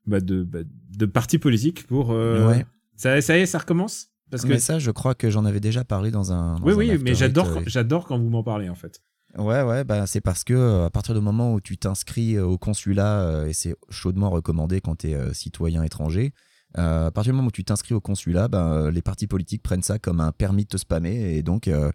bah, 0.06 0.20
de 0.22 0.44
bah, 0.44 0.60
de 0.98 1.06
partis 1.06 1.38
politiques 1.40 1.86
pour 1.88 2.12
euh, 2.12 2.48
Ouais. 2.48 2.66
ça 2.96 3.20
ça 3.22 3.38
y 3.38 3.42
est, 3.42 3.46
ça 3.46 3.58
recommence? 3.60 4.08
Parce 4.30 4.44
que 4.44 4.48
Mais 4.50 4.60
ça, 4.60 4.80
je 4.80 4.92
crois 4.92 5.16
que 5.16 5.30
j'en 5.30 5.46
avais 5.46 5.60
déjà 5.60 5.84
parlé 5.84 6.12
dans 6.12 6.32
un. 6.32 6.56
dans 6.60 6.66
oui 6.66 6.74
un 6.74 6.78
oui, 6.96 7.02
mais 7.04 7.16
j'adore 7.16 7.48
euh, 7.48 7.54
quand- 7.56 7.64
j'adore 7.68 8.06
quand 8.06 8.18
vous 8.20 8.30
m'en 8.30 8.44
parlez 8.44 8.70
en 8.70 8.76
fait. 8.76 9.02
Ouais, 9.38 9.62
ouais, 9.62 9.84
bah, 9.84 10.08
c'est 10.08 10.22
parce 10.22 10.44
que 10.44 10.86
à 10.86 10.90
partir 10.90 11.14
du 11.14 11.22
moment 11.22 11.54
où 11.54 11.62
tu 11.62 11.78
t'inscris 11.78 12.40
au 12.40 12.58
consulat, 12.58 13.46
et 13.48 13.54
c'est 13.54 13.76
chaudement 13.90 14.30
recommandé 14.32 14.82
quand 14.82 14.96
tu 14.98 15.12
es 15.12 15.34
citoyen 15.36 15.84
étranger, 15.84 16.34
euh, 16.78 17.08
à 17.08 17.12
partir 17.12 17.34
du 17.34 17.38
moment 17.38 17.50
où 17.50 17.52
tu 17.52 17.64
t'inscris 17.64 17.94
au 17.94 18.02
consulat, 18.02 18.48
ben, 18.48 18.90
les 18.90 19.02
partis 19.04 19.28
politiques 19.28 19.62
prennent 19.62 19.84
ça 19.84 20.00
comme 20.00 20.20
un 20.20 20.32
permis 20.32 20.64
de 20.64 20.70
te 20.70 20.78
spammer 20.78 21.36
et 21.36 21.44
donc 21.44 21.68
euh, 21.68 21.92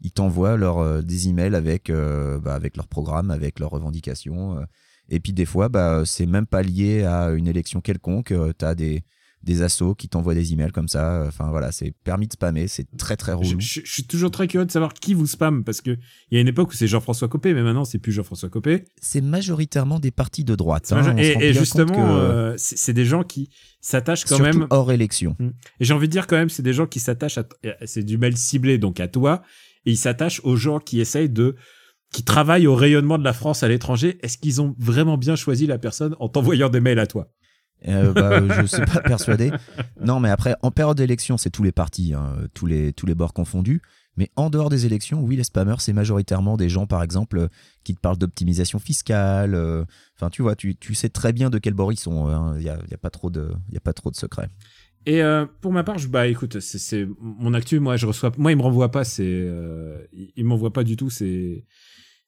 ils 0.00 0.12
t'envoient 0.12 0.56
leur, 0.58 0.78
euh, 0.78 1.00
des 1.02 1.28
emails 1.28 1.54
avec, 1.54 1.88
euh, 1.88 2.38
bah, 2.38 2.54
avec 2.54 2.76
leur 2.76 2.86
programme, 2.88 3.30
avec 3.30 3.60
leurs 3.60 3.70
revendications. 3.70 4.58
et 5.08 5.20
puis 5.20 5.32
des 5.32 5.46
fois, 5.46 5.68
bah, 5.70 6.02
c'est 6.04 6.26
même 6.26 6.46
pas 6.46 6.62
lié 6.62 7.04
à 7.04 7.30
une 7.30 7.46
élection 7.48 7.80
quelconque. 7.80 8.34
tu 8.58 8.64
as 8.64 8.74
des, 8.74 9.04
des 9.44 9.62
assos 9.62 9.94
qui 9.94 10.08
t'envoient 10.08 10.34
des 10.34 10.52
emails 10.52 10.72
comme 10.72 10.88
ça. 10.88 11.24
Enfin 11.28 11.48
voilà, 11.50 11.70
c'est 11.70 11.92
permis 12.04 12.26
de 12.26 12.32
spammer, 12.32 12.66
c'est 12.66 12.86
très 12.96 13.16
très 13.16 13.32
relou. 13.32 13.60
je- 13.60 13.80
je 13.84 13.92
suis 13.92 14.04
toujours 14.06 14.30
très 14.30 14.48
curieux 14.48 14.66
de 14.66 14.70
savoir 14.72 14.94
qui 14.94 15.14
vous 15.14 15.26
spam 15.26 15.62
parce 15.64 15.80
que 15.80 15.90
il 16.30 16.34
y 16.34 16.38
a 16.38 16.40
une 16.40 16.48
époque 16.48 16.70
où 16.70 16.72
c'est 16.74 16.86
Jean-François 16.88 17.28
Copé, 17.28 17.54
mais 17.54 17.62
maintenant 17.62 17.84
c'est 17.84 17.98
plus 17.98 18.12
Jean-François 18.12 18.48
Copé. 18.48 18.84
C'est 19.00 19.20
majoritairement 19.20 20.00
des 20.00 20.10
partis 20.10 20.44
de 20.44 20.54
droite. 20.56 20.86
Hein, 20.92 21.16
et, 21.18 21.52
justement, 21.60 22.16
euh, 22.16 22.54
c'est 22.56 22.92
des 22.92 23.04
gens 23.04 23.22
qui 23.22 23.50
s'attachent 23.80 24.24
quand 24.24 24.38
même. 24.44 24.66
hors 24.70 24.90
élection. 24.92 25.36
Et 25.80 25.84
j'ai 25.84 25.94
envie 25.94 26.08
de 26.08 26.12
dire 26.12 26.26
quand 26.26 26.36
même, 26.36 26.48
c'est 26.50 26.62
des 26.62 26.72
gens 26.72 26.86
qui 26.86 27.00
s'attachent 27.00 27.38
à. 27.38 27.44
C'est 27.86 28.02
du 28.02 28.18
mail 28.18 28.36
ciblé 28.36 28.78
donc 28.78 28.98
à 29.00 29.08
toi, 29.08 29.42
et 29.86 29.90
ils 29.92 29.96
s'attachent 29.98 30.40
aux 30.44 30.56
gens 30.56 30.78
qui 30.78 31.00
essayent 31.00 31.28
de 31.30 31.54
qui 32.12 32.22
travaillent 32.22 32.66
au 32.68 32.76
rayonnement 32.76 33.18
de 33.18 33.24
la 33.24 33.32
France 33.32 33.62
à 33.64 33.68
l'étranger. 33.68 34.18
Est-ce 34.22 34.38
qu'ils 34.38 34.62
ont 34.62 34.74
vraiment 34.78 35.18
bien 35.18 35.34
choisi 35.36 35.66
la 35.66 35.78
personne 35.78 36.14
en 36.20 36.28
t'envoyant 36.28 36.68
des 36.68 36.80
mails 36.80 37.00
à 37.00 37.06
toi? 37.08 37.28
Euh, 37.86 38.12
bah, 38.12 38.48
je 38.60 38.66
suis 38.66 38.84
pas 38.84 39.00
persuadé. 39.04 39.50
Non, 40.00 40.20
mais 40.20 40.30
après, 40.30 40.56
en 40.62 40.70
période 40.70 40.96
d'élection, 40.96 41.36
c'est 41.36 41.50
tous 41.50 41.62
les 41.62 41.72
partis, 41.72 42.14
hein, 42.14 42.36
tous, 42.54 42.66
les, 42.66 42.92
tous 42.92 43.06
les 43.06 43.14
bords 43.14 43.32
confondus. 43.34 43.82
Mais 44.16 44.30
en 44.36 44.48
dehors 44.48 44.70
des 44.70 44.86
élections, 44.86 45.20
oui, 45.22 45.34
les 45.36 45.42
spammers, 45.44 45.74
c'est 45.80 45.92
majoritairement 45.92 46.56
des 46.56 46.68
gens, 46.68 46.86
par 46.86 47.02
exemple, 47.02 47.36
euh, 47.38 47.48
qui 47.82 47.94
te 47.94 48.00
parlent 48.00 48.16
d'optimisation 48.16 48.78
fiscale. 48.78 49.54
euh, 49.54 49.84
Enfin, 50.16 50.30
tu 50.30 50.42
vois, 50.42 50.54
tu, 50.54 50.76
tu 50.76 50.94
sais 50.94 51.08
très 51.08 51.32
bien 51.32 51.50
de 51.50 51.58
quel 51.58 51.74
bord 51.74 51.92
ils 51.92 51.98
sont. 51.98 52.28
hein. 52.28 52.54
Il 52.56 52.62
n'y 52.62 52.68
a, 52.68 52.78
y 52.90 52.94
a 52.94 52.98
pas 52.98 53.10
trop 53.10 53.28
de, 53.28 53.50
de 54.12 54.16
secrets. 54.16 54.48
Et 55.06 55.20
euh, 55.22 55.46
pour 55.60 55.72
ma 55.72 55.82
part, 55.84 55.96
bah 56.08 56.28
écoute, 56.28 56.60
c'est- 56.78 56.78
mon 57.20 57.52
actu. 57.54 57.80
Moi, 57.80 57.96
je 57.96 58.06
reçois, 58.06 58.30
moi, 58.38 58.52
il 58.52 58.56
me 58.56 58.62
renvoie 58.62 58.90
pas. 58.90 59.02
C'est, 59.04 59.24
euh, 59.26 59.98
il 60.12 60.30
il 60.36 60.44
pas 60.72 60.84
du 60.84 60.96
tout. 60.96 61.10
C'est, 61.10 61.64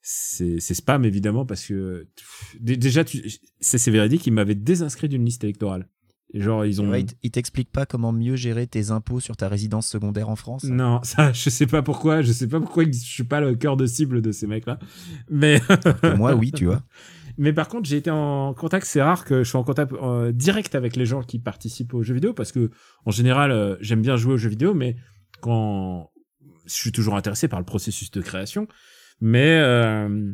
c'est, 0.08 0.60
spam 0.60 1.04
évidemment 1.04 1.44
parce 1.44 1.66
que 1.66 2.06
pff, 2.14 2.56
déjà, 2.60 3.02
c'est, 3.60 3.78
c'est 3.78 3.90
véridique. 3.90 4.25
Ils 4.28 4.32
m'avaient 4.32 4.54
désinscrit 4.54 5.08
d'une 5.08 5.25
liste 5.25 5.42
électorale. 5.42 5.88
Genre, 6.32 6.64
ils 6.64 6.80
ont. 6.80 6.88
Ouais, 6.90 7.00
il 7.00 7.06
t- 7.06 7.16
il 7.25 7.30
t'explique 7.32 7.72
pas 7.72 7.86
comment 7.86 8.12
mieux 8.12 8.36
gérer 8.36 8.68
tes 8.68 8.92
impôts 8.92 9.18
sur 9.18 9.36
ta 9.36 9.48
résidence 9.48 9.88
secondaire 9.88 10.28
en 10.28 10.36
France 10.36 10.62
Non, 10.62 11.00
ça, 11.02 11.32
je 11.32 11.50
sais 11.50 11.66
pas 11.66 11.82
pourquoi. 11.82 12.22
Je 12.22 12.30
sais 12.30 12.46
pas 12.46 12.60
pourquoi 12.60 12.84
je 12.84 12.92
suis 12.92 13.25
pas 13.25 13.40
le 13.40 13.56
cœur 13.56 13.76
de 13.76 13.84
cible 13.86 14.22
de 14.22 14.30
ces 14.30 14.46
mecs-là. 14.46 14.78
Mais 15.28 15.60
Que 16.02 16.14
Moi, 16.16 16.34
oui, 16.34 16.52
tu 16.52 16.66
vois. 16.66 16.82
Mais 17.36 17.52
par 17.52 17.66
contre, 17.68 17.88
j'ai 17.88 17.96
été 17.96 18.10
en 18.10 18.54
contact. 18.54 18.86
C'est 18.86 19.02
rare 19.02 19.25
que 19.25 19.42
je 19.42 19.50
sois 19.50 19.60
en 19.60 19.64
contact 19.64 19.92
euh, 19.92 20.30
direct 20.30 20.76
avec 20.76 20.94
les 20.94 21.06
gens 21.06 21.22
qui 21.22 21.40
participent 21.40 21.94
aux 21.94 22.02
jeux 22.04 22.14
vidéo 22.14 22.32
parce 22.32 22.52
que, 22.52 22.70
en 23.04 23.10
général, 23.10 23.50
euh, 23.50 23.76
j'aime 23.80 24.02
bien 24.02 24.16
jouer 24.16 24.34
aux 24.34 24.38
jeux 24.38 24.50
vidéo, 24.50 24.72
mais 24.72 24.96
quand 25.40 26.10
je 26.64 26.75
suis 26.75 26.92
toujours 26.92 27.16
intéressé 27.16 27.48
par 27.48 27.58
le 27.58 27.64
processus 27.66 28.10
de 28.12 28.20
création. 28.20 28.68
Mais 29.20 29.58
euh, 29.62 30.32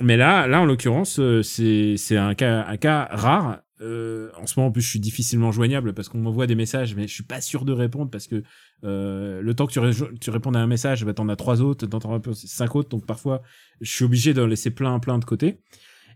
mais 0.00 0.16
là, 0.16 0.46
là 0.46 0.60
en 0.60 0.64
l'occurrence, 0.64 1.18
euh, 1.18 1.42
c'est 1.42 1.96
c'est 1.96 2.16
un 2.16 2.34
cas 2.34 2.64
un 2.66 2.76
cas 2.76 3.08
rare. 3.10 3.60
Euh, 3.80 4.30
en 4.36 4.46
ce 4.46 4.58
moment, 4.58 4.68
en 4.70 4.72
plus, 4.72 4.82
je 4.82 4.88
suis 4.90 4.98
difficilement 5.00 5.52
joignable 5.52 5.92
parce 5.94 6.08
qu'on 6.08 6.18
m'envoie 6.18 6.48
des 6.48 6.56
messages, 6.56 6.96
mais 6.96 7.06
je 7.06 7.14
suis 7.14 7.22
pas 7.22 7.40
sûr 7.40 7.64
de 7.64 7.72
répondre 7.72 8.10
parce 8.10 8.26
que 8.26 8.42
euh, 8.82 9.40
le 9.40 9.54
temps 9.54 9.68
que 9.68 9.72
tu, 9.72 10.18
tu 10.20 10.30
réponds 10.30 10.52
à 10.54 10.58
un 10.58 10.66
message, 10.66 11.04
bah, 11.04 11.14
t'en 11.14 11.28
as 11.28 11.36
trois 11.36 11.62
autres, 11.62 11.86
t'en 11.86 11.98
as 12.16 12.20
cinq 12.34 12.74
autres, 12.74 12.88
donc 12.88 13.06
parfois, 13.06 13.40
je 13.80 13.88
suis 13.90 14.04
obligé 14.04 14.34
de 14.34 14.42
laisser 14.42 14.70
plein 14.70 14.98
plein 14.98 15.18
de 15.20 15.24
côté. 15.24 15.60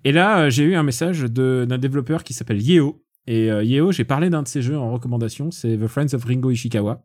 Et 0.05 0.11
là, 0.11 0.41
euh, 0.47 0.51
j'ai 0.51 0.65
eu 0.65 0.75
un 0.75 0.83
message 0.83 1.21
de- 1.23 1.65
d'un 1.69 1.79
développeur 1.79 2.25
qui 2.25 2.35
s'appelle 2.35 2.61
Yeo. 2.61 3.05
Et 3.29 3.53
euh, 3.53 3.62
Yeo, 3.62 3.93
j'ai 3.93 4.03
parlé 4.05 4.29
d'un 4.29 4.43
de 4.43 4.49
ses 4.49 4.62
jeux 4.62 4.77
en 4.77 4.91
recommandation, 4.93 5.53
c'est 5.53 5.77
The 5.79 5.87
Friends 5.87 6.15
of 6.15 6.25
Ringo 6.25 6.51
Ishikawa. 6.51 7.05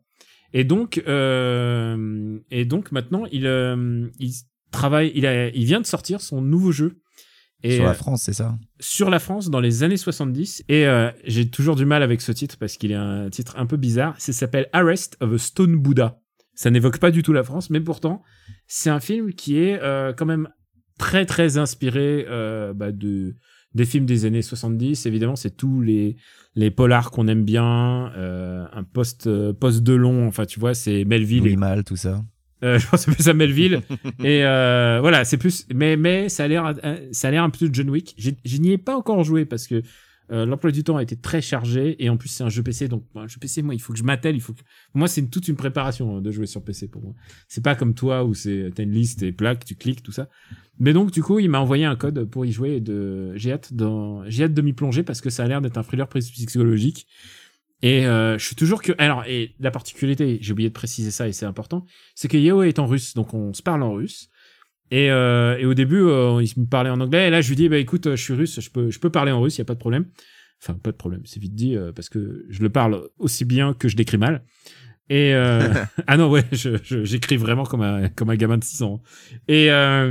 Et 0.52 0.64
donc, 0.64 1.00
euh, 1.06 2.38
et 2.50 2.64
donc 2.64 2.90
maintenant, 2.90 3.24
il, 3.30 3.46
euh, 3.46 4.08
il 4.18 4.32
travaille, 4.70 5.12
il, 5.14 5.26
a, 5.26 5.48
il 5.48 5.64
vient 5.64 5.80
de 5.80 5.86
sortir 5.86 6.20
son 6.20 6.40
nouveau 6.40 6.72
jeu. 6.72 7.00
Et, 7.64 7.76
Sur 7.76 7.84
la 7.84 7.90
euh, 7.90 7.94
France, 7.94 8.22
c'est 8.22 8.34
ça? 8.34 8.56
sur 8.78 9.10
la 9.10 9.18
France 9.18 9.50
dans 9.50 9.60
les 9.60 9.82
années 9.82 9.96
70. 9.96 10.64
Et 10.68 10.86
euh, 10.86 11.10
j'ai 11.24 11.48
toujours 11.50 11.74
du 11.74 11.84
mal 11.84 12.02
avec 12.02 12.20
ce 12.20 12.30
titre 12.32 12.56
parce 12.58 12.76
qu'il 12.76 12.92
est 12.92 12.96
un 12.96 13.28
titre 13.30 13.54
un 13.56 13.66
peu 13.66 13.76
bizarre. 13.76 14.14
Ça 14.18 14.32
s'appelle 14.32 14.68
Arrest 14.72 15.16
of 15.20 15.32
a 15.32 15.38
Stone 15.38 15.76
Buddha. 15.76 16.20
Ça 16.54 16.70
n'évoque 16.70 16.98
pas 16.98 17.10
du 17.10 17.22
tout 17.22 17.32
la 17.32 17.42
France, 17.42 17.70
mais 17.70 17.80
pourtant, 17.80 18.22
c'est 18.66 18.90
un 18.90 19.00
film 19.00 19.32
qui 19.32 19.58
est 19.58 19.80
euh, 19.82 20.12
quand 20.12 20.26
même 20.26 20.48
très 20.98 21.24
très 21.24 21.58
inspiré 21.58 22.26
euh, 22.28 22.72
bah, 22.74 22.92
de 22.92 23.36
des 23.74 23.84
films 23.84 24.06
des 24.06 24.24
années 24.24 24.42
70. 24.42 25.06
Évidemment, 25.06 25.36
c'est 25.36 25.56
tous 25.56 25.80
les 25.80 26.16
les 26.54 26.70
polars 26.70 27.10
qu'on 27.10 27.28
aime 27.28 27.44
bien, 27.44 28.12
un 28.14 28.82
poste 28.82 29.28
poste 29.52 29.82
de 29.82 29.92
long. 29.94 30.26
Enfin, 30.26 30.46
tu 30.46 30.58
vois, 30.58 30.74
c'est 30.74 31.04
Melville 31.04 31.46
et 31.46 31.50
Louis 31.50 31.56
Mal, 31.56 31.84
tout 31.84 31.96
ça. 31.96 32.24
Euh, 32.62 32.78
je 32.78 32.86
pense 32.88 33.04
que 33.04 33.10
c'est 33.10 33.16
plus 33.16 33.28
à 33.28 33.34
Melville. 33.34 33.82
et 34.20 34.44
euh, 34.44 34.98
voilà, 35.00 35.24
c'est 35.24 35.36
plus. 35.36 35.66
Mais 35.74 35.96
mais 35.96 36.28
ça 36.28 36.44
a 36.44 36.48
l'air 36.48 36.74
euh, 36.84 36.96
ça 37.12 37.28
a 37.28 37.30
l'air 37.30 37.42
un 37.42 37.50
peu 37.50 37.68
de 37.68 37.74
John 37.74 37.90
Wick. 37.90 38.14
Je 38.18 38.56
n'y 38.58 38.72
ai 38.72 38.78
pas 38.78 38.96
encore 38.96 39.22
joué 39.24 39.44
parce 39.44 39.66
que 39.66 39.82
euh, 40.30 40.44
l'emploi 40.44 40.70
du 40.70 40.84
temps 40.84 40.98
a 40.98 41.02
été 41.02 41.16
très 41.16 41.40
chargé 41.40 41.96
et 42.04 42.10
en 42.10 42.18
plus 42.18 42.28
c'est 42.28 42.44
un 42.44 42.50
jeu 42.50 42.62
PC 42.62 42.86
donc 42.88 43.02
un 43.14 43.26
jeu 43.26 43.38
PC 43.40 43.62
moi 43.62 43.74
il 43.74 43.78
faut 43.78 43.94
que 43.94 43.98
je 43.98 44.04
m'attelle 44.04 44.36
il 44.36 44.42
faut 44.42 44.52
que 44.52 44.60
moi 44.92 45.08
c'est 45.08 45.22
toute 45.22 45.48
une 45.48 45.56
préparation 45.56 46.18
hein, 46.18 46.20
de 46.20 46.30
jouer 46.30 46.44
sur 46.44 46.62
PC 46.62 46.86
pour 46.86 47.00
moi 47.00 47.14
c'est 47.48 47.64
pas 47.64 47.74
comme 47.74 47.94
toi 47.94 48.24
où 48.24 48.34
c'est 48.34 48.70
t'as 48.74 48.82
une 48.82 48.92
liste 48.92 49.22
et 49.22 49.32
plaques 49.32 49.64
tu 49.64 49.74
cliques 49.74 50.02
tout 50.02 50.12
ça 50.12 50.28
mais 50.78 50.92
donc 50.92 51.12
du 51.12 51.22
coup 51.22 51.38
il 51.38 51.48
m'a 51.48 51.60
envoyé 51.60 51.86
un 51.86 51.96
code 51.96 52.24
pour 52.24 52.44
y 52.44 52.52
jouer 52.52 52.76
et 52.76 52.80
de 52.82 53.34
j'ai 53.36 53.52
hâte 53.52 53.72
dans 53.72 54.22
j'ai 54.28 54.44
hâte 54.44 54.52
de 54.52 54.60
m'y 54.60 54.74
plonger 54.74 55.02
parce 55.02 55.22
que 55.22 55.30
ça 55.30 55.44
a 55.44 55.48
l'air 55.48 55.62
d'être 55.62 55.78
un 55.78 55.82
thriller 55.82 56.06
psychologique 56.08 57.06
et 57.82 58.06
euh, 58.06 58.38
je 58.38 58.44
suis 58.44 58.56
toujours 58.56 58.82
que 58.82 58.92
alors 58.98 59.24
et 59.26 59.54
la 59.60 59.70
particularité 59.70 60.38
j'ai 60.40 60.52
oublié 60.52 60.68
de 60.68 60.74
préciser 60.74 61.10
ça 61.12 61.28
et 61.28 61.32
c'est 61.32 61.46
important 61.46 61.84
c'est 62.14 62.26
que 62.28 62.36
Yeo 62.36 62.62
est 62.62 62.78
en 62.78 62.86
russe, 62.86 63.14
donc 63.14 63.34
on 63.34 63.52
se 63.52 63.62
parle 63.62 63.82
en 63.82 63.92
russe. 63.92 64.28
Et, 64.90 65.10
euh, 65.10 65.58
et 65.58 65.66
au 65.66 65.74
début, 65.74 66.00
euh, 66.00 66.42
il 66.42 66.62
me 66.62 66.66
parlait 66.66 66.88
en 66.88 66.98
anglais. 67.00 67.28
Et 67.28 67.30
là, 67.30 67.42
je 67.42 67.50
lui 67.50 67.56
dis, 67.56 67.68
bah 67.68 67.76
écoute, 67.76 68.08
je 68.10 68.16
suis 68.22 68.32
russe, 68.32 68.58
je 68.58 68.70
peux, 68.70 68.90
je 68.90 68.98
peux 68.98 69.10
parler 69.10 69.32
en 69.32 69.42
russe, 69.42 69.56
il 69.56 69.58
y 69.58 69.62
a 69.62 69.66
pas 69.66 69.74
de 69.74 69.78
problème. 69.78 70.06
Enfin, 70.62 70.72
pas 70.72 70.92
de 70.92 70.96
problème, 70.96 71.20
c'est 71.26 71.38
vite 71.40 71.54
dit 71.54 71.76
euh, 71.76 71.92
parce 71.92 72.08
que 72.08 72.46
je 72.48 72.62
le 72.62 72.70
parle 72.70 73.02
aussi 73.18 73.44
bien 73.44 73.74
que 73.74 73.86
je 73.88 73.98
l'écris 73.98 74.16
mal. 74.16 74.42
Et 75.10 75.34
euh, 75.34 75.60
ah 76.06 76.16
non, 76.16 76.30
ouais, 76.30 76.42
je, 76.52 76.78
je- 76.82 77.04
j'écris 77.04 77.36
vraiment 77.36 77.64
comme 77.64 77.82
un 77.82 78.08
comme 78.08 78.30
un 78.30 78.36
gamin 78.36 78.56
de 78.56 78.64
6 78.64 78.82
ans. 78.82 79.02
Et 79.46 79.70
euh, 79.70 80.10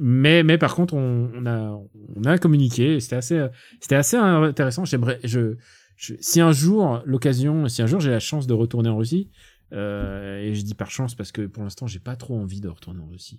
mais 0.00 0.42
mais 0.44 0.56
par 0.56 0.74
contre, 0.76 0.94
on, 0.94 1.30
on 1.34 1.46
a 1.46 1.80
on 2.16 2.24
a 2.24 2.38
communiqué. 2.38 3.00
C'était 3.00 3.16
assez 3.16 3.44
c'était 3.80 3.96
assez 3.96 4.16
intéressant. 4.16 4.84
J'aimerais 4.84 5.18
je, 5.24 5.56
je 6.00 6.14
si 6.20 6.40
un 6.40 6.52
jour 6.52 7.02
l'occasion, 7.04 7.68
si 7.68 7.82
un 7.82 7.86
jour 7.86 8.00
j'ai 8.00 8.10
la 8.10 8.20
chance 8.20 8.46
de 8.46 8.54
retourner 8.54 8.88
en 8.88 8.96
Russie, 8.96 9.30
euh, 9.72 10.40
et 10.40 10.54
je 10.54 10.62
dis 10.62 10.74
par 10.74 10.90
chance 10.90 11.14
parce 11.14 11.30
que 11.32 11.42
pour 11.46 11.62
l'instant 11.62 11.86
j'ai 11.86 12.00
pas 12.00 12.16
trop 12.16 12.38
envie 12.38 12.60
de 12.60 12.68
retourner 12.68 13.00
en 13.00 13.06
Russie. 13.06 13.38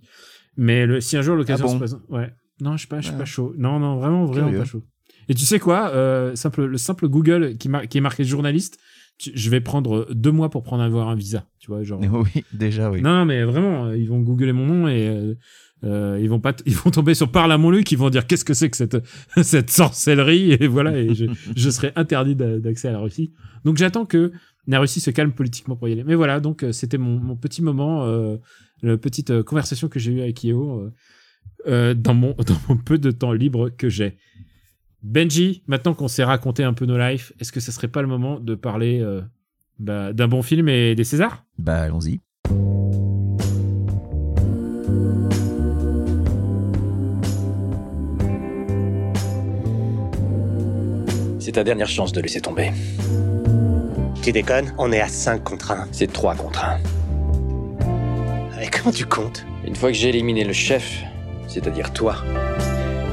Mais 0.57 0.85
le, 0.85 1.01
si 1.01 1.17
un 1.17 1.21
jour 1.21 1.35
l'occasion 1.35 1.65
Ah 1.65 1.67
bon 1.69 1.73
se 1.73 1.79
présente, 1.79 2.03
ouais, 2.09 2.33
non, 2.61 2.73
je 2.73 2.77
suis 2.79 2.87
pas, 2.87 3.01
je 3.01 3.07
suis 3.07 3.15
Ah. 3.15 3.19
pas 3.19 3.25
chaud. 3.25 3.53
Non, 3.57 3.79
non, 3.79 3.97
vraiment, 3.97 4.25
vraiment 4.25 4.47
Curieux. 4.47 4.59
pas 4.59 4.65
chaud. 4.65 4.83
Et 5.29 5.33
tu 5.33 5.45
sais 5.45 5.59
quoi, 5.59 5.89
euh, 5.91 6.35
simple, 6.35 6.65
le 6.65 6.77
simple 6.77 7.07
Google 7.07 7.57
qui, 7.57 7.69
qui 7.89 7.97
est 7.97 8.01
marqué 8.01 8.23
journaliste, 8.23 8.77
tu- 9.17 9.31
je 9.35 9.49
vais 9.49 9.61
prendre 9.61 10.07
deux 10.13 10.31
mois 10.31 10.49
pour 10.49 10.63
prendre 10.63 10.83
avoir 10.83 11.09
un 11.09 11.15
visa, 11.15 11.45
tu 11.59 11.67
vois, 11.67 11.83
genre. 11.83 11.99
Oui, 12.35 12.43
déjà, 12.53 12.89
oui. 12.91 13.01
Non, 13.01 13.11
non, 13.19 13.25
mais 13.25 13.43
vraiment, 13.43 13.85
euh, 13.87 13.97
ils 13.97 14.07
vont 14.09 14.19
googler 14.19 14.51
mon 14.53 14.65
nom 14.65 14.87
et 14.87 15.07
euh, 15.09 15.35
euh, 15.83 16.19
ils 16.21 16.29
vont 16.29 16.39
pas, 16.39 16.53
ils 16.65 16.75
vont 16.75 16.91
tomber 16.91 17.13
sur 17.13 17.31
Parle 17.31 17.51
à 17.51 17.57
mon 17.57 17.69
Luc, 17.71 17.91
ils 17.91 17.97
vont 17.97 18.09
dire 18.09 18.27
qu'est-ce 18.27 18.45
que 18.45 18.53
c'est 18.53 18.69
que 18.69 18.77
cette 18.77 18.97
cette 19.41 19.69
sorcellerie? 19.69 20.51
Et 20.53 20.67
voilà, 20.67 20.97
et 20.97 21.13
je, 21.15 21.25
je 21.55 21.69
serai 21.69 21.91
interdit 21.95 22.35
d'a- 22.35 22.59
d'accès 22.59 22.87
à 22.87 22.91
la 22.91 22.99
Russie. 22.99 23.33
Donc 23.65 23.77
j'attends 23.77 24.05
que 24.05 24.31
la 24.67 24.79
Russie 24.79 24.99
se 24.99 25.09
calme 25.11 25.31
politiquement 25.31 25.75
pour 25.75 25.87
y 25.89 25.93
aller. 25.93 26.03
Mais 26.03 26.15
voilà, 26.15 26.39
donc 26.39 26.63
euh, 26.63 26.71
c'était 26.71 26.97
mon, 26.99 27.19
mon 27.19 27.35
petit 27.35 27.61
moment, 27.63 28.05
euh, 28.05 28.37
la 28.83 28.97
petite 28.97 29.31
euh, 29.31 29.43
conversation 29.43 29.87
que 29.89 29.99
j'ai 29.99 30.11
eue 30.11 30.21
avec 30.21 30.43
Yeo 30.43 30.79
euh, 30.79 30.91
euh, 31.67 31.93
dans 31.95 32.13
mon 32.13 32.33
dans 32.47 32.57
mon 32.69 32.77
peu 32.77 32.97
de 32.97 33.09
temps 33.11 33.33
libre 33.33 33.69
que 33.69 33.89
j'ai. 33.89 34.17
Benji, 35.03 35.63
maintenant 35.65 35.95
qu'on 35.95 36.07
s'est 36.07 36.23
raconté 36.23 36.63
un 36.63 36.73
peu 36.73 36.85
nos 36.85 36.97
lives, 36.97 37.31
est-ce 37.39 37.51
que 37.51 37.59
ce 37.59 37.71
serait 37.71 37.87
pas 37.87 38.03
le 38.03 38.07
moment 38.07 38.39
de 38.39 38.53
parler 38.53 39.03
bah, 39.79 40.13
d'un 40.13 40.27
bon 40.27 40.43
film 40.43 40.69
et 40.69 40.93
des 40.93 41.03
Césars? 41.03 41.43
Bah, 41.57 41.81
allons-y. 41.81 42.19
C'est 51.51 51.55
ta 51.55 51.65
dernière 51.65 51.89
chance 51.89 52.13
de 52.13 52.21
laisser 52.21 52.39
tomber. 52.39 52.71
Tu 54.23 54.31
déconnes 54.31 54.73
On 54.77 54.89
est 54.93 55.01
à 55.01 55.09
5 55.09 55.43
contre 55.43 55.71
1. 55.71 55.89
C'est 55.91 56.09
3 56.09 56.35
contre 56.35 56.63
1. 56.63 56.79
Mais 58.57 58.69
comment 58.69 58.93
tu 58.93 59.05
comptes? 59.05 59.45
Une 59.67 59.75
fois 59.75 59.91
que 59.91 59.97
j'ai 59.97 60.07
éliminé 60.07 60.45
le 60.45 60.53
chef, 60.53 61.03
c'est-à-dire 61.49 61.91
toi, 61.91 62.23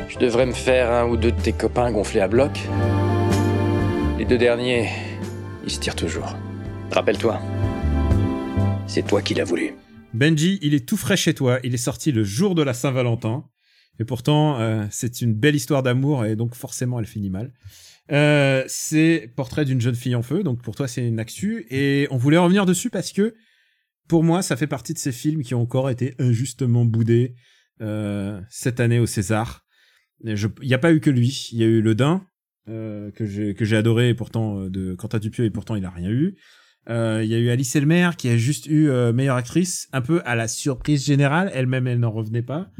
je 0.09 0.19
devrais 0.21 0.47
me 0.47 0.53
faire 0.53 0.93
un 0.93 1.09
ou 1.09 1.17
deux 1.17 1.33
de 1.33 1.41
tes 1.41 1.53
copains 1.53 1.91
gonflés 1.91 2.21
à 2.21 2.29
bloc. 2.29 2.61
Les 4.21 4.25
deux 4.25 4.39
derniers, 4.39 4.89
ils 5.65 5.71
se 5.73 5.81
tirent 5.81 5.97
toujours. 5.97 6.37
Rappelle-toi, 6.93 7.41
c'est 8.87 9.05
toi 9.05 9.21
qui 9.21 9.35
l'as 9.35 9.43
voulu. 9.43 9.75
Benji, 10.15 10.61
il 10.63 10.75
est 10.75 10.89
tout 10.89 10.97
frais 10.97 11.17
chez 11.17 11.35
toi. 11.35 11.59
Il 11.65 11.75
est 11.75 11.77
sorti 11.77 12.13
le 12.13 12.23
jour 12.23 12.55
de 12.55 12.63
la 12.63 12.73
Saint-Valentin. 12.73 13.43
Et 13.99 14.05
pourtant, 14.05 14.61
euh, 14.61 14.85
c'est 14.93 15.23
une 15.23 15.35
belle 15.35 15.57
histoire 15.57 15.83
d'amour 15.83 16.25
et 16.25 16.37
donc 16.37 16.55
forcément, 16.55 17.01
elle 17.01 17.07
finit 17.07 17.31
mal. 17.31 17.53
Euh, 18.11 18.65
c'est 18.67 19.33
Portrait 19.37 19.65
d'une 19.65 19.81
jeune 19.81 19.95
fille 19.95 20.15
en 20.15 20.23
feu. 20.23 20.43
Donc 20.43 20.63
pour 20.63 20.75
toi, 20.75 20.89
c'est 20.89 21.07
une 21.07 21.21
actu. 21.21 21.67
Et 21.71 22.09
on 22.11 22.17
voulait 22.17 22.39
revenir 22.39 22.67
dessus 22.67 22.91
parce 22.91 23.13
que 23.13 23.35
pour 24.09 24.25
moi, 24.25 24.43
ça 24.43 24.57
fait 24.57 24.67
partie 24.67 24.95
de 24.95 24.99
ces 24.99 25.13
films 25.13 25.43
qui 25.43 25.55
ont 25.55 25.63
encore 25.63 25.91
été 25.91 26.15
injustement 26.19 26.85
boudés 26.85 27.35
euh, 27.81 28.41
cette 28.49 28.81
année 28.81 28.99
au 28.99 29.07
César. 29.07 29.65
Il 30.25 30.35
n'y 30.63 30.75
a 30.75 30.79
pas 30.79 30.93
eu 30.93 31.01
que 31.01 31.11
lui. 31.11 31.51
Il 31.53 31.59
y 31.59 31.63
a 31.63 31.67
eu 31.67 31.81
Le 31.81 31.95
Dain, 31.95 32.27
euh, 32.69 33.11
que 33.13 33.25
j'ai 33.65 33.77
adoré 33.77 34.11
et 34.11 34.15
pourtant 34.15 34.61
euh, 34.61 34.69
de 34.69 34.95
Quentin 34.95 35.19
Dupieux 35.19 35.45
et 35.45 35.51
pourtant 35.51 35.75
il 35.75 35.85
a 35.85 35.91
rien 35.91 36.11
eu. 36.11 36.37
Euh, 36.91 37.23
Il 37.25 37.31
y 37.31 37.35
a 37.35 37.39
eu 37.39 37.49
Alice 37.49 37.75
Elmer 37.77 38.11
qui 38.17 38.29
a 38.29 38.37
juste 38.37 38.67
eu 38.67 38.91
meilleure 39.13 39.37
actrice, 39.37 39.89
un 39.93 40.01
peu 40.01 40.23
à 40.25 40.35
la 40.35 40.49
surprise 40.49 41.05
générale. 41.05 41.51
Elle-même, 41.55 41.87
elle 41.87 42.01
n'en 42.01 42.11
revenait 42.11 42.43
pas. 42.43 42.71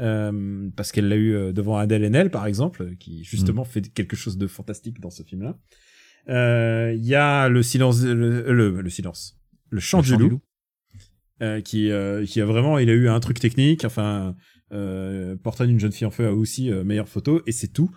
Euh, 0.00 0.68
parce 0.76 0.90
qu'elle 0.90 1.08
l'a 1.08 1.16
eu 1.16 1.34
euh, 1.34 1.52
devant 1.52 1.76
Adèle 1.76 2.04
Haenel, 2.04 2.30
par 2.30 2.46
exemple, 2.46 2.96
qui 2.96 3.22
justement 3.24 3.64
fait 3.64 3.92
quelque 3.92 4.16
chose 4.16 4.36
de 4.36 4.46
fantastique 4.46 5.00
dans 5.00 5.10
ce 5.10 5.22
film-là. 5.22 5.56
Euh, 6.28 6.92
Il 6.96 7.04
y 7.04 7.14
a 7.14 7.48
le 7.48 7.62
silence, 7.62 8.02
le, 8.02 8.52
le, 8.52 8.80
le 8.80 8.90
silence, 8.90 9.38
le 9.70 9.80
chant, 9.80 9.98
Le 9.98 10.02
du 10.02 10.08
chant 10.10 10.18
loup, 10.18 10.24
du 10.26 10.30
loup. 10.34 10.40
euh, 11.42 11.60
qui, 11.60 11.90
qui 12.26 12.40
a 12.40 12.44
vraiment, 12.46 12.78
il 12.78 12.90
a 12.90 12.92
eu 12.92 13.08
un 13.08 13.20
truc 13.20 13.38
technique. 13.38 13.84
Enfin, 13.84 14.34
Portrait 15.44 15.68
d'une 15.68 15.78
jeune 15.78 15.92
fille 15.92 16.06
en 16.06 16.10
feu 16.10 16.26
a 16.26 16.32
aussi 16.32 16.70
meilleure 16.72 17.08
photo 17.08 17.42
et 17.46 17.52
c'est 17.52 17.68
tout. 17.68 17.90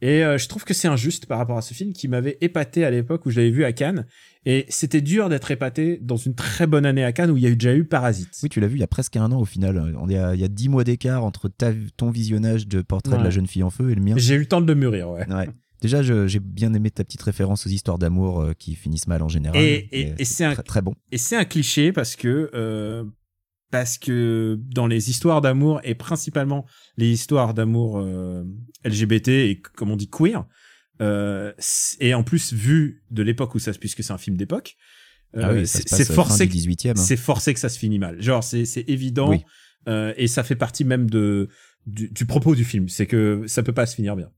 Et 0.00 0.20
je 0.22 0.48
trouve 0.48 0.64
que 0.64 0.72
c'est 0.74 0.88
injuste 0.88 1.26
par 1.26 1.36
rapport 1.38 1.58
à 1.58 1.62
ce 1.62 1.74
film 1.74 1.92
qui 1.92 2.08
m'avait 2.08 2.38
épaté 2.40 2.84
à 2.86 2.90
l'époque 2.90 3.26
où 3.26 3.30
je 3.30 3.36
l'avais 3.38 3.50
vu 3.50 3.64
à 3.64 3.72
Cannes. 3.72 4.06
Et 4.44 4.66
c'était 4.68 5.00
dur 5.00 5.28
d'être 5.28 5.50
épaté 5.52 5.98
dans 6.02 6.16
une 6.16 6.34
très 6.34 6.66
bonne 6.66 6.84
année 6.84 7.04
à 7.04 7.12
Cannes 7.12 7.30
où 7.30 7.36
il 7.36 7.42
y 7.42 7.46
a 7.46 7.50
eu 7.50 7.56
déjà 7.56 7.74
eu 7.76 7.84
Parasite. 7.84 8.30
Oui, 8.42 8.48
tu 8.48 8.58
l'as 8.60 8.66
vu 8.66 8.76
il 8.76 8.80
y 8.80 8.84
a 8.84 8.88
presque 8.88 9.16
un 9.16 9.30
an 9.30 9.40
au 9.40 9.44
final. 9.44 9.94
On 10.00 10.08
est 10.08 10.18
à- 10.18 10.34
Il 10.34 10.40
y 10.40 10.44
a 10.44 10.48
dix 10.48 10.68
mois 10.68 10.82
d'écart 10.84 11.24
entre 11.24 11.48
ta- 11.48 11.72
ton 11.96 12.10
visionnage 12.10 12.66
de 12.66 12.82
Portrait 12.82 13.18
de 13.18 13.22
la 13.22 13.30
jeune 13.30 13.46
fille 13.46 13.62
en 13.62 13.70
feu 13.70 13.90
et 13.90 13.94
le 13.94 14.02
mien. 14.02 14.14
J'ai 14.16 14.34
eu 14.34 14.38
le 14.40 14.46
temps 14.46 14.60
de 14.60 14.66
le 14.66 14.74
mûrir, 14.74 15.10
ouais. 15.10 15.26
Ouais. 15.32 15.48
Déjà, 15.80 16.02
j'ai 16.02 16.38
bien 16.40 16.74
aimé 16.74 16.90
ta 16.90 17.02
petite 17.04 17.22
référence 17.22 17.66
aux 17.66 17.70
histoires 17.70 17.98
d'amour 17.98 18.40
euh, 18.40 18.52
qui 18.56 18.74
finissent 18.76 19.08
mal 19.08 19.22
en 19.22 19.28
général. 19.28 19.60
Et- 19.60 19.88
et- 19.92 20.04
Mais 20.06 20.14
et 20.18 20.24
c'est 20.24 20.44
un- 20.44 20.54
très, 20.54 20.62
très 20.62 20.82
bon. 20.82 20.94
Et 21.10 21.18
c'est 21.18 21.36
un 21.36 21.44
cliché 21.44 21.92
parce 21.92 22.14
que 22.16 22.50
euh, 22.54 23.04
parce 23.70 23.96
que 23.98 24.60
dans 24.74 24.86
les 24.86 25.08
histoires 25.08 25.40
d'amour 25.40 25.80
et 25.82 25.94
principalement 25.94 26.66
les 26.98 27.08
histoires 27.10 27.54
d'amour 27.54 27.98
euh, 27.98 28.44
LGBT 28.84 29.28
et 29.28 29.60
comme 29.74 29.90
on 29.90 29.96
dit 29.96 30.08
queer 30.10 30.44
euh, 31.00 31.52
et 32.00 32.14
en 32.14 32.22
plus 32.22 32.52
vu 32.52 33.02
de 33.10 33.22
l'époque 33.22 33.54
où 33.54 33.58
ça 33.58 33.72
puisque 33.72 34.02
c'est 34.04 34.12
un 34.12 34.18
film 34.18 34.36
d'époque 34.36 34.76
Ah 35.34 35.48
euh, 35.48 35.60
oui, 35.60 35.66
ça 35.66 35.80
c'est 35.86 36.04
se 36.04 36.12
forcé 36.12 36.46
du 36.46 36.56
18e. 36.58 36.90
hein. 36.90 36.94
c'est 36.96 37.16
forcé 37.16 37.54
que 37.54 37.60
ça 37.60 37.68
se 37.68 37.78
finit 37.78 37.98
mal 37.98 38.20
genre 38.22 38.44
c'est 38.44 38.64
c'est 38.66 38.84
évident 38.88 39.30
Oui. 39.30 39.40
euh, 39.88 40.12
et 40.16 40.26
ça 40.28 40.42
fait 40.42 40.56
partie 40.56 40.84
même 40.84 41.08
de 41.08 41.48
du, 41.86 42.08
du 42.10 42.26
propos 42.26 42.54
du 42.54 42.64
film 42.64 42.88
c'est 42.88 43.06
que 43.06 43.44
ça 43.46 43.62
peut 43.62 43.72
pas 43.72 43.86
se 43.86 43.94
finir 43.96 44.14
bien 44.16 44.30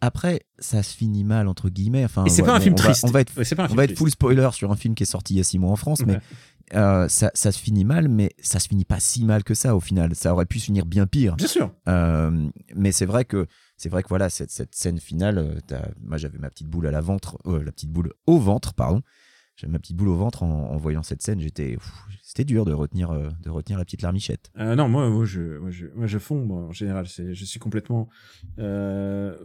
Après, 0.00 0.42
ça 0.58 0.82
se 0.82 0.94
finit 0.94 1.24
mal 1.24 1.48
entre 1.48 1.70
guillemets. 1.70 2.04
Enfin, 2.04 2.24
et 2.26 2.28
c'est 2.30 2.42
ouais, 2.42 2.46
pas 2.48 2.56
un 2.56 2.60
film 2.60 2.74
on 2.74 2.76
va- 2.76 2.84
triste 2.84 3.04
on 3.04 3.10
va 3.10 3.20
être 3.22 3.36
Ouais, 3.36 3.44
c'est 3.44 3.54
pas 3.56 3.62
un 3.62 3.66
On 3.66 3.68
film 3.68 3.76
va 3.78 3.84
être 3.84 3.90
triste. 3.90 3.98
full 3.98 4.10
spoiler 4.10 4.48
sur 4.52 4.70
un 4.70 4.76
film 4.76 4.94
qui 4.94 5.02
est 5.04 5.06
sorti 5.06 5.34
il 5.34 5.38
y 5.38 5.40
a 5.40 5.44
six 5.44 5.58
mois 5.58 5.70
en 5.70 5.76
France, 5.76 6.02
mais. 6.06 6.18
Euh, 6.74 7.08
ça, 7.08 7.30
ça 7.34 7.52
se 7.52 7.58
finit 7.58 7.84
mal, 7.84 8.08
mais 8.08 8.30
ça 8.40 8.58
se 8.60 8.68
finit 8.68 8.84
pas 8.84 9.00
si 9.00 9.24
mal 9.24 9.44
que 9.44 9.54
ça 9.54 9.74
au 9.76 9.80
final. 9.80 10.14
Ça 10.14 10.32
aurait 10.32 10.46
pu 10.46 10.58
se 10.58 10.66
finir 10.66 10.86
bien 10.86 11.06
pire. 11.06 11.36
bien 11.36 11.46
sûr 11.46 11.72
Euh, 11.88 12.48
mais 12.74 12.92
c'est 12.92 13.06
vrai 13.06 13.24
que 13.24 13.46
c'est 13.76 13.88
vrai 13.88 14.02
que 14.02 14.08
voilà 14.08 14.30
cette, 14.30 14.50
cette 14.50 14.74
scène 14.74 14.98
finale. 14.98 15.38
euh, 15.38 15.58
t'as- 15.66 15.88
moi 16.02 16.16
j'avais 16.18 16.38
ma 16.38 16.50
petite 16.50 16.68
boule 16.68 16.86
à 16.86 16.90
la 16.90 17.00
ventre, 17.00 17.38
euh, 17.46 17.62
la 17.62 17.72
petite 17.72 17.90
boule 17.90 18.12
au 18.26 18.38
ventre, 18.38 18.74
pardon. 18.74 19.02
J'avais 19.56 19.72
ma 19.72 19.78
petite 19.78 19.96
boule 19.96 20.08
au 20.08 20.16
ventre 20.16 20.42
en, 20.42 20.70
en 20.72 20.76
voyant 20.76 21.04
cette 21.04 21.22
scène. 21.22 21.40
J'étais, 21.40 21.78
c'était 22.22 22.44
dur 22.44 22.64
de 22.64 22.72
retenir, 22.72 23.10
euh, 23.12 23.28
de 23.42 23.50
retenir 23.50 23.78
la 23.78 23.84
petite 23.84 24.02
larmichette. 24.02 24.50
Euh, 24.58 24.74
non, 24.74 24.88
moi, 24.88 25.08
moi, 25.10 25.24
je, 25.24 25.58
moi, 25.58 25.70
je, 25.70 25.86
moi, 25.94 26.06
je 26.08 26.18
fonds, 26.18 26.44
moi, 26.44 26.62
en 26.62 26.72
général. 26.72 27.06
Je 27.06 27.44
suis 27.44 27.60
complètement 27.60 28.08
euh, 28.58 29.36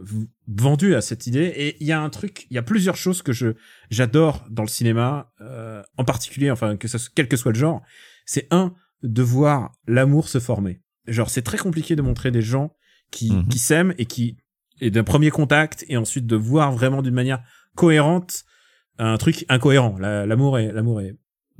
vendu 0.48 0.94
à 0.94 1.00
cette 1.00 1.26
idée. 1.26 1.52
Et 1.56 1.76
il 1.80 1.86
y 1.86 1.92
a 1.92 2.00
un 2.00 2.10
truc, 2.10 2.46
il 2.50 2.54
y 2.54 2.58
a 2.58 2.62
plusieurs 2.62 2.96
choses 2.96 3.22
que 3.22 3.32
je, 3.32 3.54
j'adore 3.90 4.44
dans 4.50 4.62
le 4.62 4.68
cinéma, 4.68 5.32
euh, 5.40 5.82
en 5.96 6.04
particulier, 6.04 6.50
enfin, 6.50 6.76
que 6.76 6.88
ça, 6.88 6.98
quel 7.14 7.28
que 7.28 7.36
soit 7.36 7.52
le 7.52 7.58
genre. 7.58 7.82
C'est 8.26 8.48
un 8.50 8.74
de 9.02 9.22
voir 9.22 9.72
l'amour 9.86 10.28
se 10.28 10.40
former. 10.40 10.80
Genre, 11.06 11.30
c'est 11.30 11.42
très 11.42 11.58
compliqué 11.58 11.96
de 11.96 12.02
montrer 12.02 12.30
des 12.30 12.42
gens 12.42 12.74
qui, 13.10 13.32
Mhm. 13.32 13.48
qui 13.48 13.58
s'aiment 13.58 13.94
et 13.98 14.06
qui, 14.06 14.36
et 14.80 14.90
d'un 14.90 15.04
premier 15.04 15.30
contact 15.30 15.84
et 15.88 15.96
ensuite 15.96 16.26
de 16.26 16.36
voir 16.36 16.72
vraiment 16.72 17.00
d'une 17.02 17.14
manière 17.14 17.42
cohérente 17.76 18.44
un 18.98 19.16
truc 19.16 19.44
incohérent. 19.48 19.96
La- 19.98 20.26
L'amour 20.26 20.58
est, 20.58 20.72
l'amour 20.72 21.00
est 21.00 21.16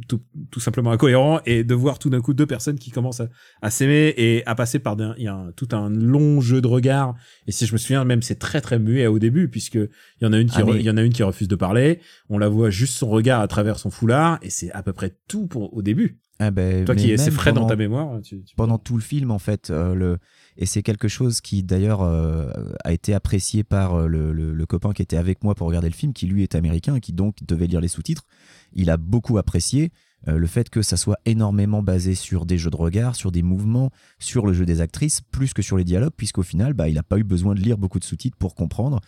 tout, 0.09 0.23
tout 0.51 0.61
simplement 0.61 0.93
incohérent 0.93 1.41
et 1.45 1.63
de 1.63 1.75
voir 1.75 1.99
tout 1.99 2.09
d'un 2.09 2.23
coup 2.23 2.33
deux 2.33 2.47
personnes 2.47 2.79
qui 2.79 2.91
commencent 2.91 3.21
à, 3.21 3.29
à 3.61 3.71
s'aimer 3.71 4.15
et 4.17 4.43
à 4.47 4.55
passer 4.55 4.79
par 4.79 4.97
il 5.19 5.25
y 5.25 5.29
a 5.29 5.35
un- 5.35 5.53
tout 5.53 5.69
un 5.73 5.91
long 5.91 6.41
jeu 6.41 6.63
de 6.63 6.67
regard 6.67 7.15
et 7.47 7.53
si 7.53 7.67
je 7.67 7.73
me 7.75 7.77
souviens 7.79 8.05
même 8.07 8.23
c'est 8.23 8.39
très 8.39 8.63
très 8.63 8.79
muet 8.79 9.07
au 9.09 9.19
début 9.19 9.49
puisque 9.51 9.75
il 9.75 9.89
y 10.23 10.27
en 10.27 10.33
a 10.33 10.39
une 10.39 10.49
qui 10.49 10.57
Ah, 10.59 10.65
il 10.79 10.87
y 10.87 10.91
en 10.91 10.97
a 10.97 11.03
une 11.03 11.13
qui 11.13 11.23
refuse 11.23 11.49
de 11.49 11.55
parler. 11.57 12.01
On 12.31 12.39
la 12.39 12.49
voit 12.49 12.71
juste 12.71 12.95
son 12.95 13.09
regard 13.11 13.43
à 13.43 13.49
travers 13.49 13.79
son 13.79 13.91
foulard 13.91 14.39
et 14.41 14.49
c'est 14.49 14.71
à 14.73 14.83
peu 14.83 14.95
près 14.95 15.19
tout 15.29 15.47
pour 15.47 15.75
au 15.77 15.83
début 15.83 16.19
Ah 16.43 16.51
ben, 16.51 16.85
toi 16.87 16.95
qui 16.95 17.11
es 17.13 17.17
c'est 17.19 17.27
même 17.27 17.35
frais 17.35 17.53
dans 17.53 17.67
ta 17.67 17.77
mémoire 17.77 18.19
tu, 18.23 18.43
tu- 18.43 18.55
pendant 18.57 18.79
tout 18.79 18.97
le 18.97 19.03
film 19.03 19.31
en 19.31 19.39
fait 19.39 19.69
euh, 19.69 19.95
le 19.95 20.19
et 20.57 20.65
c'est 20.65 20.83
quelque 20.83 21.07
chose 21.07 21.41
qui 21.43 21.63
d'ailleurs 21.63 22.01
euh, 22.03 22.51
a 22.83 22.93
été 22.93 23.13
apprécié 23.13 23.63
par 23.63 23.95
euh, 23.95 24.07
le, 24.07 24.33
le- 24.33 24.55
le 24.55 24.67
copain 24.67 24.93
qui 24.95 25.03
était 25.03 25.19
avec 25.19 25.45
moi 25.45 25.55
pour 25.55 25.67
regarder 25.69 25.89
le 25.91 25.95
film 25.95 26.15
qui 26.15 26.27
lui 26.27 26.43
est 26.43 26.55
américain 26.55 26.95
et 26.97 27.01
qui 27.01 27.13
donc 27.13 27.37
devait 27.47 27.67
lire 27.67 27.81
les 27.83 27.89
sous-titres. 27.89 28.25
Il 28.73 28.89
a 28.89 28.97
beaucoup 28.97 29.37
apprécié 29.37 29.93
euh, 30.29 30.39
le 30.39 30.47
fait 30.47 30.71
que 30.71 30.81
ça 30.83 30.97
soit 30.97 31.19
énormément 31.27 31.83
basé 31.83 32.15
sur 32.15 32.47
des 32.47 32.57
jeux 32.59 32.71
de 32.71 32.77
regard 32.77 33.17
sur 33.17 33.31
des 33.33 33.43
mouvements 33.43 33.91
sur 34.19 34.47
le 34.47 34.53
jeu 34.55 34.65
des 34.65 34.81
actrices 34.81 35.21
plus 35.31 35.53
que 35.53 35.61
sur 35.63 35.77
les 35.77 35.85
dialogues 35.85 36.15
puisqu'au 36.17 36.43
final 36.43 36.73
bah, 36.73 36.89
il 36.89 36.95
n'a 36.95 37.03
pas 37.03 37.19
eu 37.19 37.25
besoin 37.25 37.55
de 37.55 37.61
lire 37.61 37.77
beaucoup 37.77 37.99
de 37.99 38.05
sous-titres 38.05 38.39
pour 38.39 38.55
comprendre. 38.55 39.01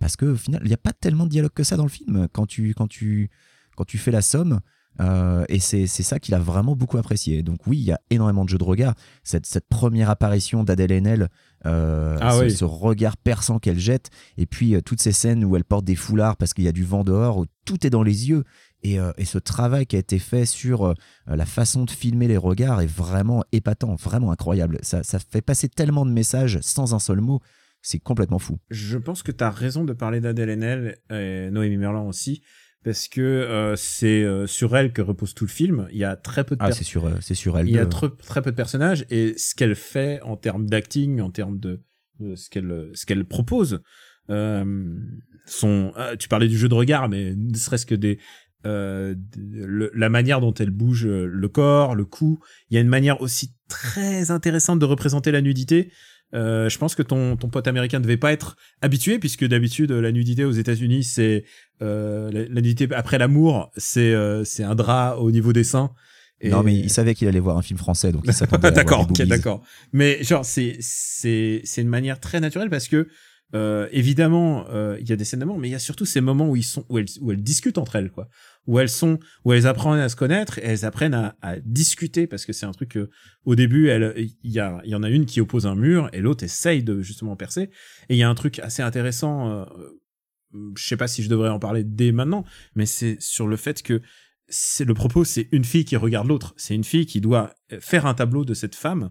Parce 0.00 0.16
que 0.16 0.26
au 0.26 0.36
final 0.36 0.60
il 0.64 0.68
n'y 0.68 0.74
a 0.74 0.78
pas 0.78 0.92
tellement 0.92 1.26
de 1.26 1.30
dialogue 1.30 1.52
que 1.54 1.62
ça 1.62 1.76
dans 1.76 1.84
le 1.84 1.88
film. 1.90 2.26
Quand 2.32 2.46
tu 2.46 2.74
quand 2.74 2.88
tu 2.88 3.30
quand 3.76 3.84
tu 3.84 3.98
fais 3.98 4.10
la 4.10 4.20
somme 4.22 4.60
euh, 5.00 5.44
et 5.48 5.58
c'est 5.58 5.86
c'est 5.86 6.02
ça 6.02 6.18
qu'il 6.18 6.34
a 6.34 6.38
vraiment 6.38 6.76
beaucoup 6.76 6.98
apprécié. 6.98 7.42
Donc 7.42 7.66
oui, 7.66 7.78
il 7.78 7.84
y 7.84 7.92
a 7.92 8.00
énormément 8.10 8.44
de 8.44 8.50
jeux 8.50 8.58
de 8.58 8.64
regard. 8.64 8.94
Cette, 9.24 9.46
cette 9.46 9.66
première 9.68 10.10
apparition 10.10 10.64
d'Adèle 10.64 10.92
Haenel, 10.92 11.28
euh, 11.66 12.18
Ah 12.20 12.32
ce, 12.32 12.44
oui. 12.44 12.50
ce 12.50 12.64
regard 12.64 13.16
perçant 13.16 13.58
qu'elle 13.58 13.78
jette, 13.78 14.10
et 14.36 14.46
puis 14.46 14.74
euh, 14.74 14.80
toutes 14.80 15.00
ces 15.00 15.12
scènes 15.12 15.44
où 15.44 15.56
elle 15.56 15.64
porte 15.64 15.84
des 15.84 15.96
foulards 15.96 16.36
parce 16.36 16.52
qu'il 16.54 16.64
y 16.64 16.68
a 16.68 16.72
du 16.72 16.84
vent 16.84 17.04
dehors, 17.04 17.38
où 17.38 17.46
tout 17.64 17.86
est 17.86 17.90
dans 17.90 18.02
les 18.02 18.28
yeux. 18.28 18.44
Et, 18.84 18.98
euh, 18.98 19.12
et 19.16 19.24
ce 19.24 19.38
travail 19.38 19.86
qui 19.86 19.94
a 19.94 20.00
été 20.00 20.18
fait 20.18 20.44
sur 20.44 20.86
euh, 20.86 20.94
la 21.28 21.46
façon 21.46 21.84
de 21.84 21.90
filmer 21.90 22.26
les 22.26 22.36
regards 22.36 22.80
est 22.80 22.86
vraiment 22.86 23.44
épatant, 23.52 23.94
vraiment 23.94 24.32
incroyable. 24.32 24.78
Ça, 24.82 25.04
ça 25.04 25.20
fait 25.20 25.40
passer 25.40 25.68
tellement 25.68 26.04
de 26.04 26.10
messages 26.10 26.58
sans 26.62 26.92
un 26.92 26.98
seul 26.98 27.20
mot. 27.20 27.40
C'est 27.80 27.98
complètement 28.00 28.38
fou. 28.38 28.58
je 28.70 28.96
pense 28.98 29.24
que 29.24 29.32
tu 29.32 29.42
as 29.42 29.50
raison 29.50 29.84
de 29.84 29.92
parler 29.92 30.20
d'Adèle 30.20 30.50
Haenel 30.50 30.98
et 31.10 31.48
Noémie 31.50 31.76
Merlan 31.78 32.06
aussi 32.06 32.40
parce 32.84 33.08
que 33.08 33.20
euh, 33.20 33.76
c'est 33.76 34.22
euh, 34.24 34.46
sur 34.46 34.76
elle 34.76 34.92
que 34.92 35.02
repose 35.02 35.34
tout 35.34 35.44
le 35.44 35.50
film 35.50 35.86
il 35.92 35.98
y 35.98 36.04
a 36.04 36.16
très 36.16 36.44
peu 36.44 36.56
de 36.56 36.60
Ah, 36.62 36.72
c'est 36.72 36.84
sur, 36.84 37.06
euh, 37.06 37.14
c'est 37.20 37.34
sur 37.34 37.58
elle. 37.58 37.68
il 37.68 37.74
y 37.74 37.78
a 37.78 37.86
très, 37.86 38.08
très 38.10 38.42
peu 38.42 38.50
de 38.50 38.56
personnages 38.56 39.04
et 39.10 39.34
ce 39.36 39.54
qu'elle 39.54 39.74
fait 39.76 40.20
en 40.22 40.36
termes 40.36 40.66
d'acting, 40.68 41.20
en 41.20 41.30
termes 41.30 41.58
de, 41.58 41.80
de 42.20 42.34
ce 42.34 42.50
qu'elle 42.50 42.90
ce 42.94 43.06
qu'elle 43.06 43.24
propose, 43.24 43.80
euh, 44.30 44.96
son, 45.46 45.92
ah, 45.96 46.16
tu 46.16 46.28
parlais 46.28 46.48
du 46.48 46.56
jeu 46.58 46.68
de 46.68 46.74
regard, 46.74 47.08
mais 47.08 47.34
ne 47.34 47.54
serait-ce 47.56 47.86
que 47.86 47.94
des 47.94 48.18
euh, 48.64 49.14
de- 49.16 49.64
le- 49.64 49.90
la 49.94 50.08
manière 50.08 50.40
dont 50.40 50.54
elle 50.54 50.70
bouge 50.70 51.04
euh, 51.06 51.26
le 51.26 51.48
corps, 51.48 51.96
le 51.96 52.04
cou, 52.04 52.38
il 52.70 52.74
y 52.74 52.78
a 52.78 52.80
une 52.80 52.88
manière 52.88 53.20
aussi 53.20 53.52
très 53.68 54.30
intéressante 54.30 54.78
de 54.78 54.84
représenter 54.84 55.32
la 55.32 55.40
nudité. 55.42 55.90
Euh, 56.34 56.68
je 56.70 56.78
pense 56.78 56.94
que 56.94 57.02
ton, 57.02 57.36
ton 57.36 57.48
pote 57.48 57.66
américain 57.68 57.98
ne 57.98 58.04
devait 58.04 58.16
pas 58.16 58.32
être 58.32 58.56
habitué 58.80 59.18
puisque 59.18 59.44
d'habitude 59.46 59.90
la 59.92 60.12
nudité 60.12 60.44
aux 60.46 60.52
États-Unis 60.52 61.04
c'est 61.04 61.44
euh, 61.82 62.30
la, 62.32 62.44
la 62.44 62.60
nudité 62.62 62.88
après 62.94 63.18
l'amour 63.18 63.70
c'est 63.76 64.14
euh, 64.14 64.42
c'est 64.44 64.64
un 64.64 64.74
drap 64.74 65.16
au 65.18 65.30
niveau 65.30 65.52
des 65.52 65.64
seins. 65.64 65.90
Et- 66.40 66.48
Non, 66.48 66.62
mais 66.62 66.74
il 66.74 66.90
savait 66.90 67.14
qu'il 67.14 67.28
allait 67.28 67.38
voir 67.38 67.56
un 67.58 67.62
film 67.62 67.78
français, 67.78 68.10
donc 68.12 68.22
il 68.26 68.32
s'attendait 68.32 68.70
d'accord, 68.72 69.06
ok, 69.08 69.22
d'accord. 69.22 69.62
Mais 69.92 70.24
genre 70.24 70.44
c'est 70.44 70.76
c'est 70.80 71.60
c'est 71.64 71.82
une 71.82 71.88
manière 71.88 72.18
très 72.18 72.40
naturelle 72.40 72.70
parce 72.70 72.88
que 72.88 73.08
euh, 73.54 73.86
évidemment 73.92 74.64
euh, 74.70 74.96
il 75.00 75.08
y 75.08 75.12
a 75.12 75.16
des 75.16 75.24
scènes 75.24 75.40
d'amour, 75.40 75.58
mais 75.58 75.68
il 75.68 75.72
y 75.72 75.74
a 75.74 75.78
surtout 75.78 76.06
ces 76.06 76.22
moments 76.22 76.48
où 76.48 76.56
ils 76.56 76.62
sont 76.64 76.84
où 76.88 76.98
elles 76.98 77.06
où 77.20 77.30
elles 77.30 77.42
discutent 77.42 77.76
entre 77.78 77.96
elles 77.96 78.10
quoi, 78.10 78.28
où 78.66 78.78
elles 78.78 78.88
sont 78.88 79.18
où 79.44 79.52
elles 79.52 79.66
apprennent 79.66 79.98
à 79.98 80.08
se 80.08 80.16
connaître 80.16 80.58
et 80.58 80.64
elles 80.64 80.84
apprennent 80.84 81.14
à, 81.14 81.36
à 81.42 81.56
discuter 81.60 82.26
parce 82.26 82.46
que 82.46 82.52
c'est 82.52 82.66
un 82.66 82.72
truc 82.72 82.90
que 82.90 83.10
au 83.44 83.54
début 83.54 83.88
elle 83.88 84.14
il 84.16 84.50
y 84.50 84.60
a 84.60 84.80
il 84.84 84.90
y 84.90 84.94
en 84.94 85.02
a 85.02 85.10
une 85.10 85.26
qui 85.26 85.40
oppose 85.40 85.66
un 85.66 85.74
mur 85.74 86.08
et 86.12 86.20
l'autre 86.20 86.44
essaye 86.44 86.82
de 86.82 87.00
justement 87.00 87.36
percer 87.36 87.70
et 88.08 88.14
il 88.14 88.16
y 88.16 88.22
a 88.22 88.28
un 88.28 88.34
truc 88.34 88.58
assez 88.60 88.82
intéressant. 88.82 89.50
Euh, 89.50 89.64
je 90.76 90.86
sais 90.86 90.98
pas 90.98 91.08
si 91.08 91.22
je 91.22 91.30
devrais 91.30 91.48
en 91.48 91.58
parler 91.58 91.82
dès 91.82 92.12
maintenant, 92.12 92.44
mais 92.74 92.84
c'est 92.84 93.16
sur 93.20 93.46
le 93.48 93.56
fait 93.56 93.82
que 93.82 94.02
c'est 94.48 94.84
le 94.84 94.92
propos, 94.92 95.24
c'est 95.24 95.48
une 95.50 95.64
fille 95.64 95.86
qui 95.86 95.96
regarde 95.96 96.28
l'autre. 96.28 96.52
C'est 96.58 96.74
une 96.74 96.84
fille 96.84 97.06
qui 97.06 97.22
doit 97.22 97.54
faire 97.80 98.04
un 98.04 98.12
tableau 98.12 98.44
de 98.44 98.52
cette 98.52 98.74
femme 98.74 99.10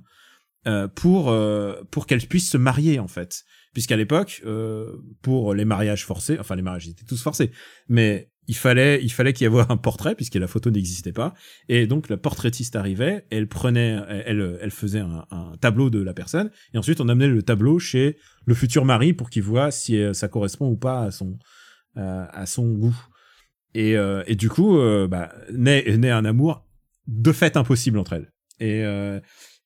euh, 0.67 0.87
pour 0.87 1.31
euh, 1.31 1.81
pour 1.89 2.05
qu'elle 2.05 2.21
puisse 2.27 2.49
se 2.49 2.57
marier 2.57 2.99
en 2.99 3.07
fait. 3.07 3.43
Puisqu'à 3.73 3.95
l'époque, 3.95 4.41
euh, 4.45 4.97
pour 5.21 5.53
les 5.55 5.65
mariages 5.65 6.05
forcés, 6.05 6.37
enfin 6.39 6.55
les 6.55 6.61
mariages 6.61 6.89
étaient 6.89 7.05
tous 7.05 7.21
forcés, 7.21 7.51
mais 7.87 8.30
il 8.47 8.55
fallait 8.55 9.01
il 9.03 9.11
fallait 9.11 9.33
qu'il 9.33 9.49
y 9.49 9.55
ait 9.55 9.65
un 9.69 9.77
portrait 9.77 10.15
puisque 10.15 10.35
la 10.35 10.47
photo 10.47 10.71
n'existait 10.71 11.13
pas 11.13 11.33
et 11.69 11.87
donc 11.87 12.09
la 12.09 12.17
portraitiste 12.17 12.75
arrivait, 12.75 13.25
elle 13.29 13.47
prenait, 13.47 13.99
elle 14.25 14.59
elle 14.61 14.71
faisait 14.71 14.99
un, 14.99 15.53
tableau 15.61 15.89
de 15.89 16.01
la 16.01 16.13
personne 16.13 16.49
et 16.73 16.77
ensuite 16.77 17.01
on 17.01 17.07
amenait 17.07 17.27
le 17.27 17.43
tableau 17.43 17.79
chez 17.79 18.17
le 18.45 18.53
futur 18.53 18.83
mari 18.83 19.13
pour 19.13 19.29
qu'il 19.29 19.43
voit 19.43 19.71
si 19.71 20.01
euh, 20.01 20.13
ça 20.13 20.27
correspond 20.27 20.67
ou 20.67 20.75
pas 20.75 21.03
à 21.03 21.11
son 21.11 21.37
euh, 21.97 22.25
à 22.31 22.45
son 22.45 22.71
goût. 22.71 22.95
Et, 23.73 23.97
euh, 23.97 24.23
et 24.25 24.35
du 24.35 24.47
coup, 24.47 24.77
euh, 24.77 25.09
bah, 25.09 25.33
naît, 25.51 25.83
naît 25.97 26.09
un 26.09 26.23
amour 26.23 26.65
de 27.05 27.33
fait 27.33 27.57
impossible 27.57 27.99
entre 27.99 28.13
elles. 28.13 28.31
Et, 28.61 28.81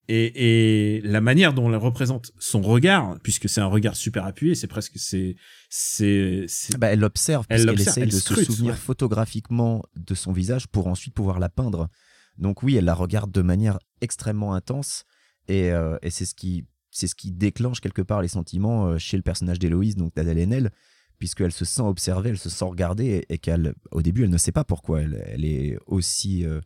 et, 0.07 0.97
et 0.97 1.01
la 1.01 1.21
manière 1.21 1.53
dont 1.53 1.69
elle 1.69 1.77
représente 1.77 2.31
son 2.37 2.61
regard, 2.61 3.17
puisque 3.23 3.49
c'est 3.49 3.61
un 3.61 3.65
regard 3.67 3.95
super 3.95 4.25
appuyé, 4.25 4.55
c'est 4.55 4.67
presque 4.67 4.93
c'est 4.97 5.35
c'est 5.69 6.45
Bah, 6.77 6.87
elle 6.87 6.99
l'observe 6.99 7.45
Elle 7.49 7.57
puisqu'elle 7.57 7.75
l'observe, 7.75 7.89
essaye 7.89 8.03
elle 8.03 8.09
de 8.09 8.15
scrute, 8.15 8.39
se 8.39 8.43
souvenir 8.45 8.73
ouais. 8.73 8.79
photographiquement 8.79 9.83
de 9.95 10.15
son 10.15 10.31
visage 10.31 10.67
pour 10.67 10.87
ensuite 10.87 11.13
pouvoir 11.13 11.39
la 11.39 11.49
peindre. 11.49 11.89
Donc 12.37 12.63
oui, 12.63 12.75
elle 12.75 12.85
la 12.85 12.93
regarde 12.93 13.31
de 13.31 13.41
manière 13.41 13.79
extrêmement 14.01 14.53
intense 14.53 15.05
et, 15.47 15.71
euh, 15.71 15.97
et 16.01 16.09
c'est 16.09 16.25
ce 16.25 16.35
qui 16.35 16.65
c'est 16.91 17.07
ce 17.07 17.15
qui 17.15 17.31
déclenche 17.31 17.81
quelque 17.81 18.01
part 18.01 18.21
les 18.21 18.29
sentiments 18.29 18.87
euh, 18.87 18.97
chez 18.97 19.17
le 19.17 19.23
personnage 19.23 19.59
d'Héloïse, 19.59 19.95
donc 19.97 20.15
d'Adèle 20.15 20.39
Haenel, 20.39 20.71
puisqu'elle 21.19 21.51
se 21.51 21.65
sent 21.65 21.81
observée, 21.81 22.29
elle 22.29 22.37
se 22.37 22.49
sent 22.49 22.65
regardée 22.65 23.25
et, 23.29 23.33
et 23.33 23.37
qu'elle 23.37 23.73
au 23.91 24.01
début 24.01 24.23
elle 24.23 24.29
ne 24.29 24.37
sait 24.37 24.51
pas 24.53 24.63
pourquoi 24.63 25.01
elle, 25.01 25.23
elle 25.27 25.43
est 25.45 25.77
aussi 25.87 26.45
euh, 26.45 26.61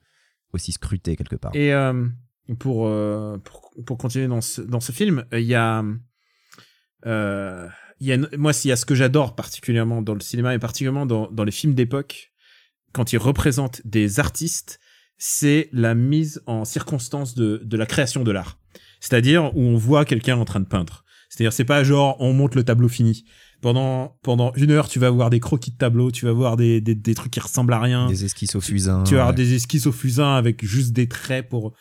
aussi 0.53 0.71
scrutée 0.71 1.15
quelque 1.15 1.35
part. 1.35 1.55
Et 1.55 1.73
euh, 1.73 2.07
pour, 2.57 2.87
euh, 2.87 3.37
pour 3.37 3.71
pour 3.85 3.97
continuer 3.97 4.27
dans 4.27 4.41
ce 4.41 4.61
dans 4.61 4.79
ce 4.79 4.91
film, 4.91 5.25
il 5.31 5.41
y 5.41 5.55
a 5.55 5.83
euh, 7.05 7.67
il 7.99 8.07
y 8.07 8.13
a 8.13 8.17
moi 8.37 8.53
s'il 8.53 8.69
y 8.69 8.71
a 8.71 8.75
ce 8.75 8.85
que 8.85 8.95
j'adore 8.95 9.35
particulièrement 9.35 10.01
dans 10.01 10.13
le 10.13 10.19
cinéma 10.19 10.53
et 10.55 10.59
particulièrement 10.59 11.05
dans 11.05 11.29
dans 11.31 11.43
les 11.43 11.51
films 11.51 11.73
d'époque 11.73 12.31
quand 12.91 13.13
ils 13.13 13.17
représentent 13.17 13.81
des 13.85 14.19
artistes, 14.19 14.79
c'est 15.17 15.69
la 15.71 15.93
mise 15.93 16.41
en 16.47 16.65
circonstance 16.65 17.35
de 17.35 17.61
de 17.63 17.77
la 17.77 17.85
création 17.85 18.23
de 18.23 18.31
l'art. 18.31 18.57
C'est-à-dire 18.99 19.55
où 19.55 19.61
on 19.61 19.77
voit 19.77 20.05
quelqu'un 20.05 20.37
en 20.37 20.45
train 20.45 20.59
de 20.59 20.65
peindre. 20.65 21.05
C'est-à-dire 21.29 21.53
c'est 21.53 21.65
pas 21.65 21.83
genre 21.83 22.17
on 22.19 22.33
monte 22.33 22.55
le 22.55 22.63
tableau 22.63 22.89
fini, 22.89 23.25
pendant 23.61 24.17
pendant 24.23 24.53
une 24.55 24.71
heure, 24.71 24.87
tu 24.87 24.99
vas 24.99 25.09
voir 25.09 25.29
des 25.29 25.39
croquis 25.39 25.71
de 25.71 25.77
tableau, 25.77 26.11
tu 26.11 26.25
vas 26.25 26.31
voir 26.31 26.57
des, 26.57 26.81
des, 26.81 26.95
des 26.95 27.15
trucs 27.15 27.31
qui 27.31 27.39
ressemblent 27.39 27.73
à 27.73 27.79
rien. 27.79 28.07
Des 28.07 28.25
esquisses 28.25 28.55
au 28.55 28.61
fusain. 28.61 29.03
tu 29.03 29.15
vas 29.15 29.21
avoir 29.21 29.35
ouais. 29.35 29.43
des 29.43 29.53
esquisses 29.53 29.85
au 29.85 29.91
fusain 29.91 30.35
avec 30.35 30.65
juste 30.65 30.93
des 30.93 31.07
traits 31.07 31.49
pour 31.49 31.67
euh, 31.67 31.71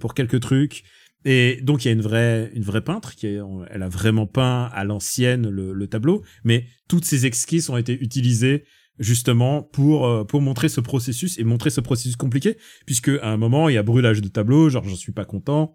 pour 0.00 0.14
quelques 0.14 0.40
trucs. 0.40 0.84
Et 1.24 1.60
donc 1.62 1.84
il 1.84 1.88
y 1.88 1.90
a 1.90 1.94
une 1.94 2.00
vraie 2.00 2.50
une 2.54 2.62
vraie 2.62 2.82
peintre 2.82 3.14
qui 3.14 3.26
est, 3.26 3.40
elle 3.70 3.82
a 3.82 3.88
vraiment 3.88 4.26
peint 4.26 4.70
à 4.72 4.84
l'ancienne 4.84 5.48
le, 5.48 5.72
le 5.72 5.86
tableau, 5.86 6.22
mais 6.44 6.66
toutes 6.88 7.04
ces 7.04 7.26
esquisses 7.26 7.68
ont 7.70 7.76
été 7.76 7.92
utilisées 7.92 8.64
justement 8.98 9.62
pour 9.62 10.06
euh, 10.06 10.24
pour 10.24 10.40
montrer 10.40 10.68
ce 10.68 10.80
processus 10.80 11.38
et 11.38 11.44
montrer 11.44 11.70
ce 11.70 11.80
processus 11.80 12.16
compliqué. 12.16 12.56
Puisque 12.86 13.08
à 13.08 13.30
un 13.30 13.36
moment 13.36 13.68
il 13.68 13.74
y 13.74 13.78
a 13.78 13.82
brûlage 13.82 14.20
de 14.20 14.28
tableau, 14.28 14.68
genre 14.68 14.84
j'en 14.84 14.96
suis 14.96 15.12
pas 15.12 15.24
content. 15.24 15.74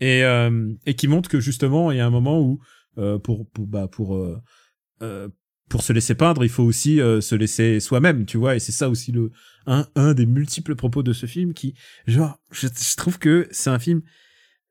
Et 0.00 0.24
euh, 0.24 0.72
et 0.86 0.94
qui 0.94 1.08
montre 1.08 1.30
que 1.30 1.40
justement 1.40 1.90
il 1.90 1.98
y 1.98 2.00
a 2.00 2.06
un 2.06 2.10
moment 2.10 2.40
où 2.40 2.60
euh, 2.98 3.18
pour 3.18 3.48
pour 3.50 3.66
bah 3.66 3.88
pour 3.88 4.16
euh, 4.16 4.38
euh, 5.02 5.28
pour 5.68 5.82
se 5.82 5.92
laisser 5.92 6.14
peindre, 6.14 6.44
il 6.44 6.50
faut 6.50 6.62
aussi 6.64 7.00
euh, 7.00 7.20
se 7.20 7.34
laisser 7.34 7.80
soi-même, 7.80 8.26
tu 8.26 8.36
vois, 8.36 8.54
et 8.56 8.60
c'est 8.60 8.72
ça 8.72 8.88
aussi 8.90 9.12
le 9.12 9.30
un 9.66 9.86
un 9.94 10.12
des 10.14 10.26
multiples 10.26 10.74
propos 10.74 11.02
de 11.02 11.12
ce 11.12 11.26
film 11.26 11.54
qui 11.54 11.74
genre 12.06 12.38
je, 12.50 12.66
je 12.68 12.96
trouve 12.96 13.18
que 13.18 13.48
c'est 13.50 13.70
un 13.70 13.78
film 13.78 14.02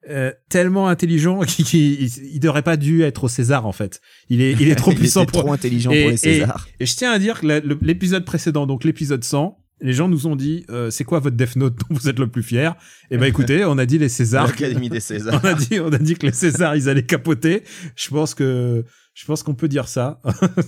euh, 0.09 0.31
tellement 0.49 0.87
intelligent 0.89 1.39
qu'il 1.47 1.65
qui, 1.65 1.93
il, 1.95 2.35
il 2.35 2.39
devrait 2.39 2.61
pas 2.61 2.77
dû 2.77 3.01
être 3.03 3.23
au 3.23 3.27
César 3.27 3.65
en 3.65 3.71
fait. 3.71 4.01
Il 4.29 4.41
est 4.41 4.51
il 4.53 4.67
est 4.69 4.75
trop 4.83 4.91
Il 4.91 4.97
puissant 4.99 5.25
pour 5.25 5.41
trop 5.43 5.53
intelligent 5.53 5.91
et- 5.91 6.01
pour 6.01 6.09
les 6.11 6.15
et- 6.15 6.39
Césars. 6.39 6.67
et 6.79 6.85
je 6.85 6.95
tiens 6.95 7.11
à 7.11 7.19
dire 7.19 7.39
que 7.41 7.47
l'épisode 7.83 8.25
précédent, 8.25 8.67
donc 8.67 8.83
l'épisode 8.83 9.23
100, 9.23 9.57
les 9.83 9.93
gens 9.93 10.07
nous 10.07 10.27
ont 10.27 10.35
dit 10.35 10.65
euh, 10.69 10.89
c'est 10.89 11.03
quoi 11.03 11.19
votre 11.19 11.35
Death 11.35 11.57
Note 11.57 11.75
dont 11.75 11.95
vous 11.95 12.09
êtes 12.09 12.17
le 12.17 12.27
plus 12.27 12.41
fier? 12.41 12.75
Et 13.11 13.17
ben 13.17 13.25
écoutez, 13.25 13.65
on 13.65 13.77
a 13.77 13.85
dit 13.85 13.99
les 13.99 14.09
Césars. 14.09 14.47
L'Académie 14.47 14.89
des 14.89 14.99
Césars. 15.01 15.39
on 15.43 15.47
a 15.47 15.53
dit 15.53 15.79
on 15.79 15.91
a 15.91 15.97
dit 15.97 16.15
que 16.15 16.25
les 16.25 16.31
Césars 16.31 16.75
ils 16.75 16.89
allaient 16.89 17.05
capoter. 17.05 17.63
Je 17.95 18.09
pense 18.09 18.33
que 18.33 18.85
je 19.13 19.25
pense 19.25 19.43
qu'on 19.43 19.53
peut 19.53 19.67
dire 19.67 19.87
ça. 19.87 20.21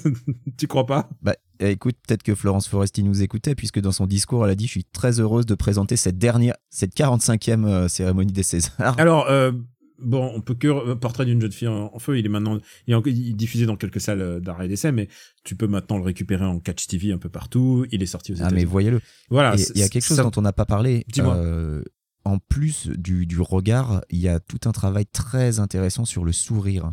tu 0.58 0.68
crois 0.68 0.86
pas? 0.86 1.10
Bah, 1.22 1.34
eh, 1.60 1.72
écoute, 1.72 1.96
peut-être 2.06 2.22
que 2.22 2.36
Florence 2.36 2.68
Foresti 2.68 3.02
nous 3.04 3.24
écoutait, 3.24 3.56
puisque 3.56 3.80
dans 3.80 3.92
son 3.92 4.06
discours, 4.06 4.46
elle 4.46 4.52
a 4.52 4.56
dit 4.56 4.68
Je 4.68 4.72
suis 4.72 4.84
très 4.86 5.20
heureuse 5.20 5.46
de 5.46 5.56
présenter 5.56 5.96
cette 5.96 6.18
dernière, 6.18 6.56
cette 6.70 6.94
45e 6.96 7.66
euh, 7.66 7.88
cérémonie 7.88 8.34
des 8.34 8.44
Césars. 8.44 9.00
Alors 9.00 9.28
euh, 9.30 9.52
bon, 10.00 10.32
on 10.36 10.42
peut 10.42 10.54
que 10.56 10.68
euh, 10.68 10.96
Portrait 10.96 11.26
d'une 11.26 11.40
jeune 11.42 11.52
fille 11.52 11.68
en, 11.68 11.98
feu, 12.00 12.18
il 12.20 12.26
est 12.26 12.30
maintenant 12.30 12.60
il 12.88 12.92
est, 12.92 12.96
en- 12.96 13.04
il 13.06 13.30
est 13.30 13.34
diffusé 13.34 13.66
dans 13.66 13.76
quelques 13.78 14.02
salles 14.02 14.22
euh, 14.22 14.40
d'arrêt 14.40 14.68
d'essai 14.68 14.92
mais 14.92 15.08
tu 15.44 15.56
peux 15.56 15.68
maintenant 15.68 15.98
le 15.98 16.04
récupérer 16.04 16.46
en 16.46 16.60
catch 16.60 16.88
TV 16.88 17.12
un 17.12 17.18
peu 17.18 17.30
partout, 17.30 17.86
il 17.92 18.02
est 18.04 18.06
sorti 18.06 18.32
aux 18.32 18.36
Ah, 18.36 18.40
États-Unis. 18.48 18.62
mais 18.62 18.66
voyez-le. 18.66 19.00
voilà, 19.30 19.56
il 19.76 19.80
y 19.80 19.84
a 19.84 19.90
quelque 19.90 20.04
chose 20.06 20.18
ça- 20.18 20.24
dont 20.24 20.32
on 20.38 20.42
n'a 20.42 20.54
pas 20.54 20.66
parlé. 20.66 21.04
Dis-moi. 21.08 21.36
Euh, 21.36 21.84
en 22.24 22.40
plus 22.40 22.88
du, 22.88 23.26
du 23.28 23.40
regard, 23.40 24.02
il 24.10 24.20
y 24.20 24.28
a 24.28 24.40
tout 24.40 24.60
un 24.68 24.72
travail 24.72 25.06
très 25.06 25.60
intéressant 25.60 26.06
sur 26.06 26.26
le 26.26 26.32
sourire. 26.32 26.92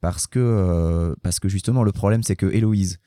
Parce 0.00 0.26
que, 0.26 0.40
euh, 0.40 1.14
parce 1.22 1.38
que 1.38 1.48
justement, 1.48 1.84
le 1.84 1.92
problème, 1.92 2.22
c'est 2.24 2.34
que 2.36 2.46
Héloïse, 2.46 2.98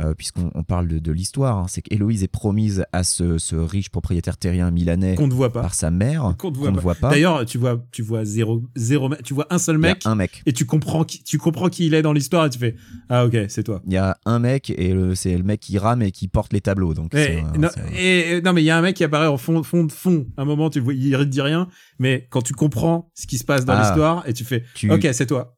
euh, 0.00 0.14
puisqu'on 0.14 0.50
on 0.54 0.62
parle 0.64 0.88
de, 0.88 0.98
de 0.98 1.12
l'histoire, 1.12 1.58
hein, 1.58 1.66
c'est 1.68 1.82
qu'Héloïse 1.82 2.22
est 2.22 2.28
promise 2.28 2.84
à 2.92 3.04
ce, 3.04 3.38
ce 3.38 3.54
riche 3.56 3.90
propriétaire 3.90 4.36
terrien 4.36 4.70
milanais 4.70 5.14
qu'on 5.14 5.26
ne 5.28 5.32
voit 5.34 5.52
pas. 5.52 5.62
par 5.62 5.74
sa 5.74 5.90
mère, 5.90 6.34
Qu'on 6.38 6.50
ne 6.50 6.56
voit 6.56 6.70
voit 6.72 6.94
pas. 6.94 7.10
D'ailleurs, 7.10 7.44
tu 7.46 7.58
vois, 7.58 7.84
tu 7.92 8.02
vois 8.02 8.24
zéro, 8.24 8.62
zéro, 8.76 9.08
tu 9.24 9.34
vois 9.34 9.46
un 9.50 9.58
seul 9.58 9.76
Il 9.78 9.82
y 9.82 9.86
a 9.86 9.88
mec, 9.94 10.02
un 10.06 10.14
mec. 10.14 10.42
et 10.46 10.52
tu 10.52 10.66
comprends 10.66 11.04
qui, 11.04 11.22
tu 11.22 11.38
comprends 11.38 11.68
qui 11.68 11.86
il 11.86 11.94
est 11.94 12.02
dans 12.02 12.12
l'histoire 12.12 12.46
et 12.46 12.50
tu 12.50 12.58
fais, 12.58 12.74
ah 13.08 13.24
ok, 13.26 13.36
c'est 13.48 13.62
toi. 13.62 13.82
Il 13.86 13.92
y 13.92 13.96
a 13.96 14.16
un 14.26 14.38
mec 14.38 14.70
et 14.76 14.92
le- 14.92 15.14
c'est 15.14 15.36
le 15.36 15.44
mec 15.44 15.60
qui 15.60 15.78
rame 15.78 16.02
et 16.02 16.10
qui 16.12 16.28
porte 16.28 16.52
les 16.52 16.60
tableaux. 16.60 16.94
Donc 16.94 17.14
Et, 17.14 17.42
non, 17.58 17.68
et- 17.96 18.40
mais 18.52 18.62
il 18.62 18.66
y 18.66 18.70
a 18.70 18.76
un 18.78 18.82
mec 18.82 18.96
qui 18.96 19.04
apparaît 19.04 19.26
en 19.28 19.36
fond, 19.36 19.62
fond, 19.62 19.86
fond. 19.88 20.26
À 20.36 20.42
un 20.42 20.44
moment, 20.44 20.70
tu 20.70 20.80
vois, 20.80 20.94
il 20.94 21.10
ne 21.10 21.24
dit 21.24 21.40
rien, 21.40 21.68
mais 21.98 22.26
quand 22.30 22.42
tu 22.42 22.52
comprends 22.52 23.10
ce 23.14 23.26
qui 23.26 23.38
se 23.38 23.44
passe 23.44 23.64
dans 23.64 23.74
Ah. 23.74 23.82
l'histoire 23.82 24.28
et 24.28 24.32
tu 24.32 24.44
fais, 24.44 24.64
tu- 24.74 24.90
ok, 24.90 25.08
c'est 25.12 25.26
toi. 25.26 25.53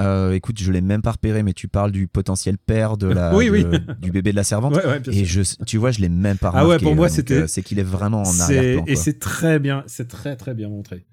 Euh, 0.00 0.32
écoute, 0.32 0.58
je 0.58 0.72
l'ai 0.72 0.80
même 0.80 1.02
pas 1.02 1.12
repéré, 1.12 1.42
mais 1.42 1.52
tu 1.52 1.68
parles 1.68 1.92
du 1.92 2.08
potentiel 2.08 2.56
père 2.58 2.96
de 2.96 3.08
la, 3.08 3.34
Oui, 3.36 3.50
oui. 3.50 3.64
du 4.00 4.10
bébé 4.10 4.30
de 4.30 4.36
la 4.36 4.44
servante. 4.44 4.74
Ouais, 4.74 4.86
ouais, 4.86 5.00
bien 5.00 5.12
Et 5.12 5.24
je, 5.26 5.42
tu 5.66 5.76
vois, 5.76 5.90
je 5.90 6.00
l'ai 6.00 6.08
même 6.08 6.38
pas 6.38 6.50
Ah 6.54 6.60
ouais, 6.60 6.62
remarqué. 6.64 6.84
pour 6.86 6.96
moi, 6.96 7.08
donc, 7.08 7.16
c'était- 7.16 7.34
euh, 7.42 7.46
c'est 7.46 7.62
qu'il 7.62 7.78
est 7.78 7.82
vraiment 7.82 8.22
en 8.22 8.40
arrière-plan. 8.40 8.84
et 8.86 8.96
c'est 8.96 9.18
très 9.18 9.58
bien, 9.58 9.84
c'est 9.86 10.08
très 10.08 10.34
très 10.36 10.54
bien 10.54 10.68
montré. 10.70 11.04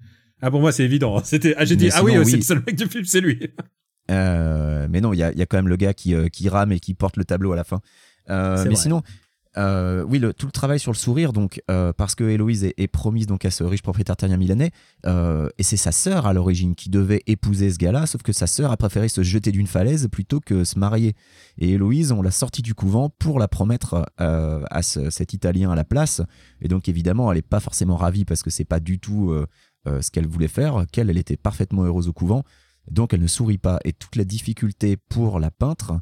Ah 0.42 0.50
pour 0.50 0.60
moi 0.62 0.72
c'est 0.72 0.84
évident. 0.84 1.18
hein. 1.18 1.22
C'était, 1.22 1.54
ah 1.58 1.66
j'ai 1.66 1.76
dit, 1.76 1.90
ah 1.92 2.02
oui, 2.02 2.14
c'est 2.24 2.36
le 2.36 2.42
seul 2.42 2.62
mec 2.66 2.74
du 2.76 2.86
film, 2.86 3.04
c'est 3.04 3.20
lui. 3.20 3.38
Euh, 4.10 4.86
mais 4.90 5.00
non, 5.02 5.12
il 5.12 5.18
y 5.18 5.22
a, 5.22 5.32
y 5.32 5.42
a 5.42 5.46
quand 5.46 5.58
même 5.58 5.68
le 5.68 5.76
gars 5.76 5.92
qui, 5.94 6.14
euh, 6.14 6.28
qui 6.28 6.48
rame 6.48 6.72
et 6.72 6.80
qui 6.80 6.94
porte 6.94 7.16
le 7.16 7.24
tableau 7.24 7.52
à 7.52 7.56
la 7.56 7.64
fin. 7.64 7.80
Euh, 8.30 8.56
mais 8.64 8.70
vrai. 8.70 8.76
sinon, 8.76 9.02
euh, 9.56 10.04
oui, 10.04 10.20
tout 10.36 10.46
le 10.46 10.52
travail 10.52 10.78
sur 10.78 10.92
le 10.92 10.96
sourire, 10.96 11.32
donc 11.32 11.60
euh, 11.70 11.92
parce 11.92 12.14
que 12.14 12.24
Héloïse 12.24 12.64
est, 12.64 12.88
promise 12.88 13.26
donc 13.26 13.44
à 13.44 13.50
ce 13.50 13.64
riche 13.64 13.82
propriétaire 13.82 14.16
terrien 14.16 14.36
milanais, 14.36 14.70
euh, 15.06 15.48
et 15.58 15.62
c'est 15.62 15.76
sa 15.76 15.90
sœur 15.90 16.26
à 16.26 16.32
l'origine 16.32 16.74
qui 16.74 16.88
devait 16.88 17.22
épouser 17.26 17.70
ce 17.70 17.78
gars-là, 17.78 18.06
sauf 18.06 18.22
que 18.22 18.32
sa 18.32 18.46
sœur 18.46 18.70
a 18.70 18.76
préféré 18.76 19.08
se 19.08 19.22
jeter 19.22 19.50
d'une 19.50 19.66
falaise 19.66 20.08
plutôt 20.08 20.40
que 20.40 20.62
se 20.64 20.78
marier. 20.78 21.14
Et 21.58 21.70
Héloïse, 21.70 22.12
on 22.12 22.22
l'a 22.22 22.30
sortie 22.30 22.62
du 22.62 22.74
couvent 22.74 23.08
pour 23.08 23.38
la 23.38 23.48
promettre 23.48 24.06
à 24.18 24.82
ce- 24.82 25.10
cet 25.10 25.32
Italien 25.32 25.70
à 25.70 25.74
la 25.74 25.84
place. 25.84 26.22
Et 26.60 26.68
donc 26.68 26.88
évidemment, 26.88 27.30
elle 27.32 27.38
n'est 27.38 27.42
pas 27.42 27.60
forcément 27.60 27.96
ravie 27.96 28.24
parce 28.24 28.42
que 28.42 28.50
c'est 28.50 28.64
pas 28.64 28.80
du 28.80 28.98
tout 28.98 29.34
ce 29.86 30.10
qu'elle 30.10 30.26
voulait 30.26 30.48
faire, 30.48 30.84
qu'elle, 30.92 31.10
elle 31.10 31.18
était 31.18 31.36
parfaitement 31.36 31.84
heureuse 31.84 32.08
au 32.08 32.12
couvent. 32.12 32.44
Donc 32.90 33.14
elle 33.14 33.20
ne 33.20 33.26
sourit 33.26 33.58
pas. 33.58 33.78
Et 33.84 33.92
toute 33.92 34.16
la 34.16 34.24
difficulté 34.24 34.96
pour 34.96 35.40
la 35.40 35.50
peintre, 35.50 36.00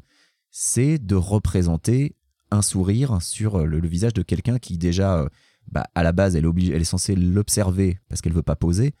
c'est 0.51 0.97
de 0.97 1.15
représenter 1.15 2.15
un 2.51 2.61
sourire 2.61 3.21
sur 3.21 3.55
euh, 3.59 3.65
le, 3.65 3.79
le 3.79 3.87
visage 3.87 4.13
de 4.13 4.21
quelqu'un 4.21 4.57
qui 4.59 4.77
déjà, 4.77 5.19
euh, 5.19 5.29
bah, 5.71 5.85
à 5.95 6.03
la 6.03 6.11
base, 6.11 6.35
elle 6.35 6.45
est, 6.45 6.47
obligée, 6.47 6.73
elle 6.73 6.81
est 6.81 6.85
censée 6.85 7.15
l'observer 7.15 7.99
parce 8.09 8.21
qu'elle 8.21 8.33
veut 8.33 8.41
pas 8.43 8.55
poser, 8.55 8.93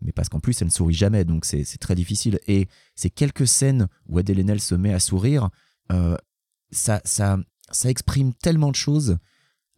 mais 0.00 0.12
parce 0.12 0.28
qu'en 0.28 0.40
plus, 0.40 0.60
elle 0.60 0.68
ne 0.68 0.72
sourit 0.72 0.94
jamais, 0.94 1.24
donc 1.24 1.44
c'est 1.44 1.64
très 1.78 1.94
difficile. 1.94 2.38
Et 2.46 2.68
ces 2.94 3.10
quelques 3.10 3.46
scènes 3.46 3.88
où 4.08 4.18
Adèle 4.18 4.38
Haenel 4.40 4.60
se 4.60 4.74
met 4.74 4.92
à 4.92 5.00
sourire, 5.00 5.48
euh, 5.92 6.16
ça, 6.70 7.00
ça, 7.04 7.38
ça 7.70 7.88
exprime 7.88 8.34
tellement 8.34 8.70
de 8.70 8.76
choses 8.76 9.16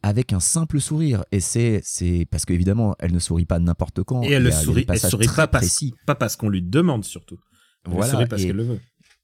avec 0.02 0.32
un 0.32 0.40
simple 0.40 0.80
sourire. 0.80 1.24
Et 1.32 1.40
c'est 1.40 1.80
c'est 1.84 2.26
parce 2.30 2.44
qu'évidemment, 2.44 2.94
elle 2.98 3.12
ne 3.12 3.18
sourit 3.18 3.46
pas 3.46 3.58
n'importe 3.58 4.02
quand. 4.02 4.22
Et 4.22 4.32
elle 4.32 4.44
des 4.44 4.52
sourit, 4.52 4.84
elle 4.88 4.98
sourit 5.00 5.26
pas 5.26 5.46
parce, 5.46 5.84
pas 6.06 6.14
parce 6.14 6.36
qu'on 6.36 6.48
lui 6.48 6.62
demande 6.62 7.04
surtout. 7.04 7.38
Elle 7.84 7.92
Voilà, 7.92 8.12
sourit 8.12 8.26
parce 8.26 8.42
qu'elle 8.42 8.56
le 8.56 8.64
veut. 8.64 8.80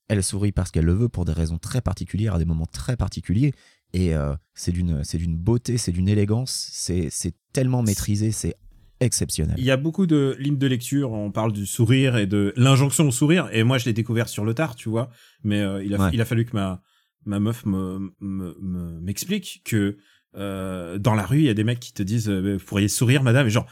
elle 0.08 0.22
sourit 0.22 0.52
parce 0.52 0.70
qu'elle 0.70 0.84
le 0.84 0.94
veut 0.94 1.08
pour 1.08 1.24
des 1.24 1.32
raisons 1.32 1.58
très 1.58 1.80
particulières, 1.80 2.34
à 2.36 2.38
des 2.38 2.44
moments 2.44 2.66
très 2.66 2.96
particuliers. 2.96 3.52
Et 3.92 4.14
euh, 4.14 4.34
c'est 4.54 4.72
d'une 4.72 5.36
beauté, 5.36 5.76
c'est 5.78 5.92
d'une 5.92 6.08
élégance, 6.08 6.68
c'est 6.72 7.10
tellement 7.52 7.82
maîtrisé, 7.82 8.32
c'est 8.32 8.54
exceptionnel. 9.00 9.56
Il 9.58 9.64
y 9.64 9.70
a 9.70 9.76
beaucoup 9.76 10.06
de 10.06 10.36
lignes 10.38 10.58
de 10.58 10.66
lecture. 10.66 11.12
On 11.12 11.30
parle 11.32 11.52
du 11.52 11.66
sourire 11.66 12.16
et 12.16 12.26
de 12.26 12.52
l'injonction 12.56 13.08
au 13.08 13.10
sourire. 13.10 13.48
Et 13.52 13.64
moi, 13.64 13.76
je 13.78 13.84
l'ai 13.86 13.92
découvert 13.92 14.28
sur 14.28 14.44
le 14.44 14.54
tard, 14.54 14.76
tu 14.76 14.88
vois. 14.88 15.10
Mais 15.44 15.60
euh, 15.60 15.82
il, 15.84 15.94
a, 15.94 15.98
Ouais. 15.98 16.10
il 16.12 16.20
a 16.20 16.24
fallu 16.24 16.44
que 16.44 16.52
ma, 16.54 16.80
ma 17.26 17.40
meuf 17.40 17.66
me, 17.66 18.12
me, 18.20 18.56
me- 18.60 19.00
m'explique 19.00 19.62
que 19.64 19.98
euh, 20.36 20.98
dans 20.98 21.14
la 21.14 21.26
rue, 21.26 21.38
il 21.40 21.44
y 21.44 21.48
a 21.50 21.54
des 21.54 21.64
mecs 21.64 21.80
qui 21.80 21.92
te 21.92 22.02
disent 22.02 22.28
euh, 22.30 22.56
Vous 22.58 22.64
pourriez 22.64 22.88
sourire, 22.88 23.22
madame. 23.22 23.46
Et 23.46 23.50
genre, 23.50 23.66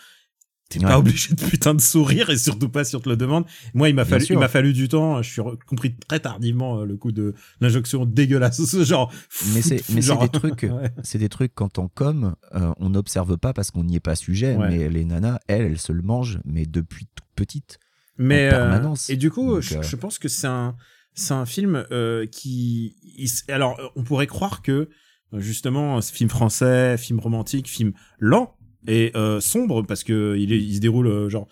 t'es 0.71 0.79
Ouais. 0.79 0.87
pas 0.87 0.99
obligé 0.99 1.35
de 1.35 1.45
putain 1.45 1.75
de 1.75 1.81
sourire 1.83 2.31
et 2.31 2.39
surtout 2.39 2.71
pas 2.71 2.85
si 2.85 2.97
on 2.97 3.01
te 3.01 3.09
le 3.11 3.17
demande. 3.17 3.45
Moi, 3.75 3.91
il 3.91 3.95
m'a 3.95 4.07
fallu, 4.07 4.25
sûr. 4.25 4.37
il 4.37 4.39
m'a 4.39 4.49
fallu 4.49 4.73
du 4.73 4.89
temps. 4.89 5.21
Je 5.21 5.31
suis 5.31 5.43
compris 5.67 5.95
très 6.09 6.21
tardivement 6.21 6.79
euh, 6.81 6.85
le 6.87 6.97
coup 6.97 7.13
de 7.13 7.35
l'injonction 7.61 8.07
dégueulasse. 8.07 8.81
genre, 8.85 9.13
Mais 9.53 9.61
c'est 9.61 9.87
mais 9.91 10.01
c'est 10.01 10.17
des 10.17 10.29
trucs, 10.31 10.63
Ouais. 10.73 10.91
c'est 11.03 11.19
des 11.19 11.29
trucs 11.29 11.55
quand 11.55 11.79
on 11.79 11.89
com, 11.89 12.35
euh, 12.55 12.73
on 12.79 12.89
n'observe 12.91 13.37
pas 13.37 13.53
parce 13.53 13.71
qu'on 13.71 13.85
n'y 13.85 13.97
est 13.97 14.01
pas 14.01 14.15
sujet. 14.17 14.57
Ouais. 14.57 14.69
Mais 14.71 14.89
les 14.89 15.05
nanas, 15.05 15.41
elles, 15.49 15.63
elles 15.67 15.79
se 15.79 15.93
le 15.93 16.03
mangent, 16.03 16.39
mais 16.47 16.65
depuis 16.65 17.07
toute 17.15 17.27
petite. 17.37 17.79
mais 18.17 18.49
en 18.51 18.55
euh, 18.55 18.59
permanence. 18.71 19.11
et 19.11 19.17
du 19.17 19.31
coup 19.31 19.55
Donc, 19.55 19.61
je, 19.63 19.79
euh, 19.79 19.83
je 19.83 19.97
pense 19.97 20.19
que 20.19 20.29
c'est 20.29 20.47
un 20.47 20.77
c'est 21.15 21.35
un 21.35 21.47
film 21.47 21.85
euh, 21.91 22.27
qui 22.27 22.95
il 23.19 23.29
alors 23.53 23.77
on 23.97 24.05
pourrait 24.05 24.27
croire 24.29 24.63
que 24.63 24.89
justement 25.33 26.01
ce 26.01 26.13
film 26.13 26.29
français 26.31 26.97
film 26.99 27.19
romantique 27.21 27.69
film 27.69 27.93
lent 28.19 28.57
et 28.87 29.13
euh, 29.17 29.41
sombre 29.41 29.83
parce 29.83 30.05
que 30.05 30.37
il, 30.39 30.53
est- 30.53 30.59
il 30.63 30.75
se 30.77 30.81
déroule 30.81 31.07
euh, 31.07 31.29
genre 31.29 31.49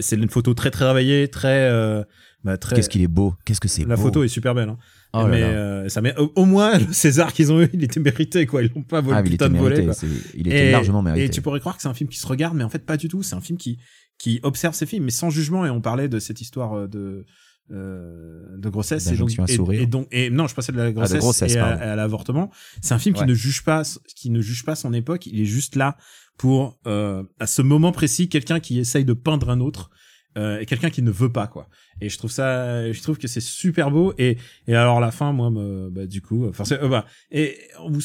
c'est 0.00 0.16
une 0.16 0.28
photo 0.28 0.54
très 0.54 0.70
très 0.70 0.84
travaillée 0.84 1.28
très 1.28 1.68
euh, 1.70 2.02
bah, 2.42 2.58
très 2.58 2.74
Qu'est-ce 2.76 2.88
qu'il 2.88 3.02
est 3.02 3.06
beau, 3.08 3.34
qu'est-ce 3.44 3.60
que 3.60 3.68
c'est 3.68 3.84
la 3.86 3.96
beau. 3.96 4.02
photo 4.02 4.24
est 4.24 4.28
super 4.28 4.54
belle 4.54 4.68
hein. 4.68 4.78
Oh 5.16 5.26
mais 5.28 5.40
là. 5.42 5.46
euh, 5.46 5.88
ça 5.88 6.00
met 6.00 6.16
au, 6.18 6.32
au 6.34 6.44
moins 6.44 6.76
le 6.78 6.92
César 6.92 7.32
qu'ils 7.32 7.52
ont 7.52 7.62
eu 7.62 7.68
il 7.72 7.84
était 7.84 8.00
mérité 8.00 8.44
quoi 8.46 8.62
ils 8.64 8.72
l'ont 8.74 8.82
pas 8.82 9.00
volé 9.00 9.16
Ah, 9.18 9.22
il 9.24 9.34
était 9.34 9.48
de 9.48 9.54
mérité, 9.54 9.88
il 10.34 10.48
était 10.48 10.72
largement 10.72 11.02
mérité. 11.02 11.26
Et 11.26 11.30
tu 11.30 11.40
pourrais 11.40 11.60
croire 11.60 11.76
que 11.76 11.82
c'est 11.82 11.88
un 11.88 11.94
film 11.94 12.10
qui 12.10 12.18
se 12.18 12.26
regarde, 12.26 12.56
mais 12.56 12.64
en 12.64 12.68
fait 12.68 12.84
pas 12.84 12.96
du 12.96 13.06
tout. 13.08 13.22
C'est 13.22 13.36
un 13.36 13.40
film 13.40 13.56
qui 13.56 13.78
qui 14.18 14.40
observe 14.42 14.74
ses 14.74 14.86
films, 14.86 15.04
mais 15.04 15.10
sans 15.12 15.30
jugement. 15.30 15.64
Et 15.64 15.70
on 15.70 15.80
parlait 15.80 16.08
de 16.08 16.18
cette 16.18 16.40
histoire 16.40 16.72
euh, 16.76 16.86
de 16.88 17.24
euh, 17.70 18.42
de 18.58 18.68
grossesse 18.68 19.06
et 19.06 19.16
donc, 19.16 19.30
et, 19.48 19.82
et 19.82 19.86
donc 19.86 20.06
et 20.12 20.30
non, 20.30 20.46
je 20.46 20.54
passais 20.54 20.72
de 20.72 20.76
la 20.76 20.92
grossesse, 20.92 21.18
grossesse, 21.20 21.54
et 21.54 21.58
à, 21.58 21.96
l'avortement. 21.96 22.50
C'est 22.82 22.94
un 22.94 22.98
film 22.98 23.14
qui 23.14 23.22
Ouais. 23.22 23.26
ne 23.28 23.34
juge 23.34 23.64
pas 23.64 23.82
qui 24.16 24.30
ne 24.30 24.40
juge 24.40 24.64
pas 24.64 24.74
son 24.74 24.92
époque. 24.92 25.26
Il 25.26 25.40
est 25.40 25.44
juste 25.46 25.76
là 25.76 25.96
pour 26.36 26.78
euh, 26.86 27.22
à 27.38 27.46
ce 27.46 27.62
moment 27.62 27.92
précis 27.92 28.28
quelqu'un 28.28 28.60
qui 28.60 28.78
essaye 28.78 29.04
de 29.04 29.12
peindre 29.12 29.50
un 29.50 29.60
autre 29.60 29.90
euh, 30.36 30.58
et 30.58 30.66
quelqu'un 30.66 30.90
qui 30.90 31.00
ne 31.02 31.12
veut 31.12 31.30
pas 31.30 31.46
quoi. 31.46 31.68
Et 32.00 32.08
je 32.08 32.18
trouve 32.18 32.30
ça, 32.32 32.90
je 32.92 33.00
trouve 33.02 33.18
que 33.18 33.28
c'est 33.28 33.40
super 33.40 33.92
beau. 33.92 34.14
Et 34.18 34.36
et 34.66 34.74
alors 34.74 34.98
la 34.98 35.12
fin, 35.12 35.32
moi, 35.32 35.48
me, 35.48 35.90
bah, 35.90 36.06
du 36.06 36.20
coup, 36.22 36.52
forcément, 36.52 36.82
euh, 36.82 36.88
bah, 36.88 37.06
et 37.30 37.56
on 37.78 37.88
vous 37.92 38.00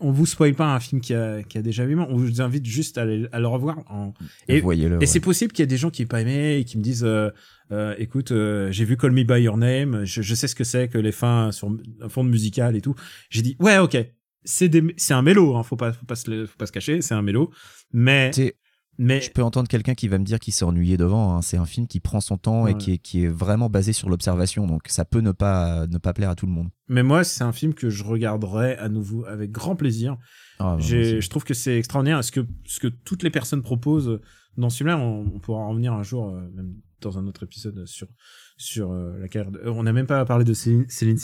on, 0.00 0.12
vous 0.12 0.26
spoil 0.26 0.54
pas 0.54 0.72
un 0.72 0.78
film 0.78 1.00
qui 1.00 1.12
a 1.12 1.42
qui 1.42 1.58
a 1.58 1.62
déjà 1.62 1.84
vu. 1.84 1.98
On 1.98 2.14
vous 2.16 2.40
invite 2.40 2.64
juste 2.64 2.98
à, 2.98 3.04
le- 3.04 3.28
à 3.34 3.40
le 3.40 3.48
revoir. 3.48 3.78
En, 3.90 4.14
et 4.46 4.60
Voyez-le. 4.60 4.94
et 4.94 4.98
ouais. 4.98 5.06
c'est 5.06 5.18
possible 5.18 5.50
qu'il 5.52 5.64
y 5.64 5.64
ait 5.64 5.66
des 5.66 5.76
gens 5.76 5.90
qui 5.90 6.02
n'aient 6.02 6.06
pas 6.06 6.20
aimé 6.20 6.58
et 6.58 6.64
qui 6.64 6.78
me 6.78 6.84
disent 6.84 7.02
euh, 7.02 7.30
euh, 7.72 7.96
écoute, 7.98 8.30
euh, 8.30 8.70
j'ai 8.70 8.84
vu 8.84 8.96
Call 8.96 9.10
Me 9.10 9.24
By 9.24 9.42
Your 9.42 9.56
Name, 9.56 10.04
je, 10.04 10.22
je 10.22 10.34
sais 10.36 10.46
ce 10.46 10.54
que 10.54 10.62
c'est 10.62 10.86
que 10.86 10.98
les 10.98 11.10
fins 11.10 11.50
sur 11.50 11.68
un 12.00 12.08
fond 12.08 12.22
de 12.22 12.30
musical 12.30 12.76
et 12.76 12.80
tout. 12.80 12.94
J'ai 13.28 13.42
dit 13.42 13.56
ouais, 13.58 13.78
ok, 13.78 13.96
c'est 14.46 14.70
des, 14.70 14.82
c'est 14.96 15.12
un 15.12 15.20
mélo, 15.22 15.56
hein, 15.56 15.62
faut 15.62 15.76
pas, 15.76 15.92
faut 15.92 16.06
pas 16.06 16.14
se, 16.16 16.30
le- 16.30 16.46
faut 16.46 16.56
pas 16.56 16.64
se 16.66 16.72
cacher, 16.72 17.02
c'est 17.02 17.12
un 17.14 17.20
mélo, 17.22 17.50
mais, 17.92 18.30
Je 18.98 19.30
peux 19.30 19.42
entendre 19.42 19.68
quelqu'un 19.68 19.94
qui 19.94 20.08
va 20.08 20.16
me 20.18 20.24
dire 20.24 20.38
qu'il 20.38 20.54
s'est 20.54 20.64
ennuyé 20.64 20.96
devant. 20.96 21.36
hein. 21.36 21.42
C'est 21.42 21.58
un 21.58 21.66
film 21.66 21.86
qui 21.86 22.00
prend 22.00 22.22
son 22.22 22.38
temps 22.38 22.62
Ouais. 22.62 22.72
et 22.72 22.74
qui 22.76 22.92
est, 22.92 22.98
qui 22.98 23.24
est 23.24 23.28
vraiment 23.28 23.68
basé 23.68 23.92
sur 23.92 24.08
l'observation. 24.08 24.66
Donc 24.66 24.84
ça 24.86 25.04
peut 25.04 25.20
ne 25.20 25.32
pas, 25.32 25.86
ne 25.86 25.98
pas 25.98 26.14
plaire 26.14 26.30
à 26.30 26.34
tout 26.34 26.46
le 26.46 26.52
monde. 26.52 26.68
mais 26.88 27.02
moi 27.02 27.22
c'est 27.22 27.44
un 27.44 27.52
film 27.52 27.74
que 27.74 27.90
je 27.90 28.02
regarderai 28.04 28.76
à 28.76 28.88
nouveau 28.88 29.26
avec 29.26 29.50
grand 29.50 29.76
plaisir. 29.76 30.16
Ah, 30.60 30.76
J'ai- 30.78 31.16
aussi. 31.16 31.20
je 31.20 31.28
trouve 31.28 31.44
que 31.44 31.52
c'est 31.52 31.76
extraordinaire. 31.76 32.24
Ce 32.24 32.32
que, 32.32 32.40
ce 32.64 32.80
que 32.80 32.86
toutes 32.88 33.22
les 33.22 33.28
personnes 33.30 33.62
proposent 33.62 34.18
dans 34.56 34.70
ce 34.70 34.78
film-là, 34.78 34.96
on, 34.96 35.30
on 35.34 35.40
pourra 35.40 35.58
en 35.60 35.68
revenir 35.70 35.92
un 35.92 36.02
jour, 36.02 36.30
euh, 36.34 36.48
même 36.54 36.72
dans 37.02 37.18
un 37.18 37.26
autre 37.26 37.42
épisode 37.42 37.84
sur 37.86 38.06
sur 38.56 38.92
euh, 38.92 39.18
la 39.20 39.28
carrière. 39.28 39.50
de- 39.52 39.58
euh, 39.58 39.70
on 39.72 39.82
n'a 39.82 39.92
même 39.92 40.06
pas 40.06 40.24
parlé 40.24 40.44
de 40.44 40.54
Céline. 40.54 40.86
Céline- 40.88 41.18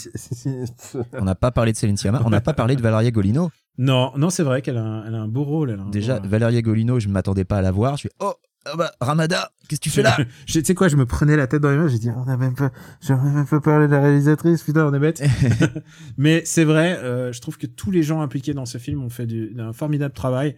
On 1.13 1.23
n'a 1.25 1.35
pas 1.35 1.51
parlé 1.51 1.71
de 1.71 1.77
Céline 1.77 1.97
Sciamma. 1.97 2.21
On 2.25 2.29
n'a 2.29 2.41
pas 2.41 2.53
parlé 2.53 2.75
de 2.75 2.81
Valeria 2.81 3.11
Golino. 3.11 3.49
non, 3.77 4.11
non, 4.17 4.29
c'est 4.29 4.43
vrai 4.43 4.61
qu'elle 4.61 4.77
a, 4.77 4.83
a 4.99 5.07
un 5.09 5.27
beau 5.27 5.43
rôle. 5.43 5.71
Elle 5.71 5.79
a 5.79 5.85
Déjà, 5.91 6.19
beau- 6.19 6.27
Valeria 6.29 6.61
Golino, 6.61 6.99
je 6.99 7.07
ne 7.07 7.13
m'attendais 7.13 7.45
pas 7.45 7.57
à 7.57 7.61
la 7.61 7.71
voir. 7.71 7.95
Je 7.95 8.01
suis 8.01 8.09
oh, 8.19 8.33
ah 8.65 8.77
bah, 8.77 8.91
Ramada, 9.01 9.51
qu'est-ce 9.67 9.81
que 9.81 9.83
tu 9.83 9.89
fais 9.89 10.03
là? 10.03 10.15
Tu 10.45 10.63
sais 10.63 10.73
quoi, 10.75 10.87
je 10.87 10.95
me 10.95 11.05
prenais 11.05 11.35
la 11.35 11.47
tête 11.47 11.61
dans 11.61 11.69
les 11.71 11.75
mains, 11.77 11.87
j'ai 11.89 11.99
dit, 11.99 12.09
on 12.15 12.27
a 12.29 12.37
même 12.37 12.55
pas, 12.55 12.71
j'aurais 13.01 13.29
même 13.29 13.45
pas 13.45 13.59
parlé 13.59 13.87
de 13.87 13.91
la 13.91 14.01
réalisatrice, 14.01 14.63
putain, 14.63 14.85
on 14.85 14.93
est 14.93 14.99
bête. 14.99 15.21
Mais 16.17 16.43
c'est 16.45 16.63
vrai, 16.63 16.97
euh, 16.99 17.33
je 17.33 17.41
trouve 17.41 17.57
que 17.57 17.67
tous 17.67 17.91
les 17.91 18.03
gens 18.03 18.21
impliqués 18.21 18.53
dans 18.53 18.65
ce 18.65 18.77
film 18.77 19.03
ont 19.03 19.09
fait 19.09 19.25
du, 19.25 19.53
un 19.59 19.73
formidable 19.73 20.13
travail. 20.13 20.55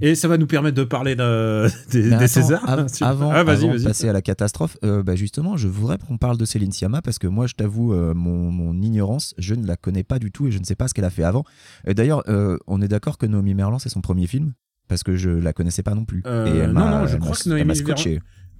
Et 0.00 0.14
ça 0.14 0.26
va 0.28 0.36
nous 0.38 0.46
permettre 0.46 0.76
de 0.76 0.84
parler 0.84 1.14
de, 1.14 1.66
des, 1.92 2.12
attends, 2.12 2.26
Césars. 2.26 2.68
av- 2.68 2.90
Tu- 2.92 3.04
avant, 3.04 3.30
ah, 3.30 3.40
avant 3.40 3.74
de 3.74 3.82
passer 3.82 4.08
à 4.08 4.12
la 4.12 4.22
catastrophe, 4.22 4.76
euh, 4.84 5.02
bah 5.02 5.14
justement, 5.16 5.56
je 5.56 5.68
voudrais 5.68 5.98
qu'on 5.98 6.18
parle 6.18 6.36
de 6.36 6.44
Céline 6.44 6.72
Sciamma 6.72 7.00
parce 7.02 7.18
que 7.18 7.26
moi, 7.26 7.46
je 7.46 7.54
t'avoue, 7.54 7.92
euh, 7.94 8.12
mon, 8.14 8.50
mon 8.50 8.80
ignorance, 8.82 9.34
je 9.38 9.54
ne 9.54 9.66
la 9.66 9.76
connais 9.76 10.02
pas 10.04 10.18
du 10.18 10.30
tout 10.32 10.48
et 10.48 10.50
je 10.50 10.58
ne 10.58 10.64
sais 10.64 10.74
pas 10.74 10.88
ce 10.88 10.94
qu'elle 10.94 11.04
a 11.04 11.10
fait 11.10 11.24
avant. 11.24 11.44
D'ailleurs, 11.86 12.22
euh, 12.28 12.56
on 12.66 12.82
est 12.82 12.88
d'accord 12.88 13.18
que 13.18 13.26
Naomi 13.26 13.54
Merlan, 13.54 13.78
c'est 13.78 13.88
son 13.88 14.00
premier 14.00 14.26
film 14.26 14.52
parce 14.88 15.02
que 15.02 15.16
je 15.16 15.30
la 15.30 15.52
connaissais 15.52 15.82
pas 15.82 15.94
non 15.94 16.04
plus. 16.04 16.20
Et 16.26 16.28
elle 16.58 16.72
non, 16.72 16.88
non, 16.90 17.06
je 17.06 17.14
elle 17.14 17.20
crois 17.20 17.36
que 17.36 17.48
Noémie. 17.48 17.72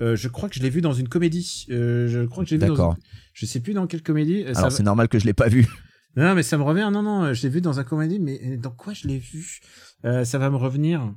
Euh, 0.02 0.16
je 0.16 0.26
crois 0.28 0.48
que 0.48 0.56
je 0.56 0.60
l'ai 0.60 0.70
vu 0.70 0.80
dans 0.80 0.92
une 0.92 1.08
comédie. 1.08 1.66
Euh, 1.70 2.08
je 2.08 2.24
crois 2.26 2.42
que 2.42 2.50
j'ai 2.50 2.56
vu 2.56 2.60
D'accord. 2.66 2.96
Je 3.32 3.46
sais 3.46 3.60
plus 3.60 3.74
dans 3.74 3.86
quelle 3.86 4.02
comédie. 4.02 4.42
Euh, 4.44 4.50
Alors, 4.50 4.62
va- 4.64 4.70
c'est 4.70 4.82
normal 4.82 5.08
que 5.08 5.18
je 5.20 5.24
l'ai 5.24 5.34
pas 5.34 5.48
vu. 5.48 5.68
Non, 6.16 6.34
mais 6.34 6.42
ça 6.42 6.56
me 6.58 6.62
revient. 6.62 6.90
Non, 6.92 7.02
non, 7.02 7.32
je 7.32 7.42
l'ai 7.42 7.48
vu 7.48 7.60
dans 7.60 7.80
un 7.80 7.84
comédie, 7.84 8.20
mais 8.20 8.56
dans 8.56 8.70
quoi 8.70 8.92
je 8.92 9.06
l'ai 9.08 9.18
vu? 9.18 9.60
Euh, 10.04 10.24
Ça 10.24 10.38
va 10.38 10.50
me 10.50 10.56
revenir. 10.56 11.12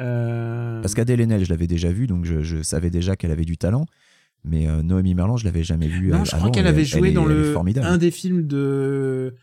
Euh... 0.00 0.80
Parce 0.80 0.94
qu'Adèle 0.94 1.20
Haenel, 1.20 1.44
je 1.44 1.50
l'avais 1.50 1.66
déjà 1.66 1.90
vu, 1.92 2.06
donc 2.06 2.24
je, 2.24 2.40
je 2.42 2.62
savais 2.62 2.90
déjà 2.90 3.16
qu'elle 3.16 3.30
avait 3.30 3.44
du 3.44 3.58
talent. 3.58 3.86
Mais 4.44 4.68
euh, 4.68 4.82
Noémie 4.82 5.14
Merlan, 5.14 5.36
je 5.36 5.44
l'avais 5.44 5.62
jamais 5.62 5.86
vu. 5.86 6.08
Non, 6.08 6.22
euh, 6.22 6.24
je 6.24 6.34
crois 6.36 6.50
qu'elle 6.50 6.66
avait 6.66 6.84
joué 6.84 7.00
elle 7.00 7.06
est- 7.08 7.12
dans 7.12 7.24
le 7.24 7.54
un 7.82 7.98
des 7.98 8.10
films 8.10 8.46
de 8.46 9.34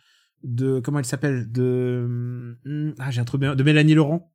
de 0.43 0.79
comment 0.79 0.99
elle 0.99 1.05
s'appelle? 1.05 1.49
De 1.51 2.55
hum, 2.65 2.93
ah 2.99 3.11
j'ai 3.11 3.21
un 3.21 3.25
truc 3.25 3.41
bien 3.41 3.55
de 3.55 3.63
Mélanie 3.63 3.93
Laurent. 3.93 4.31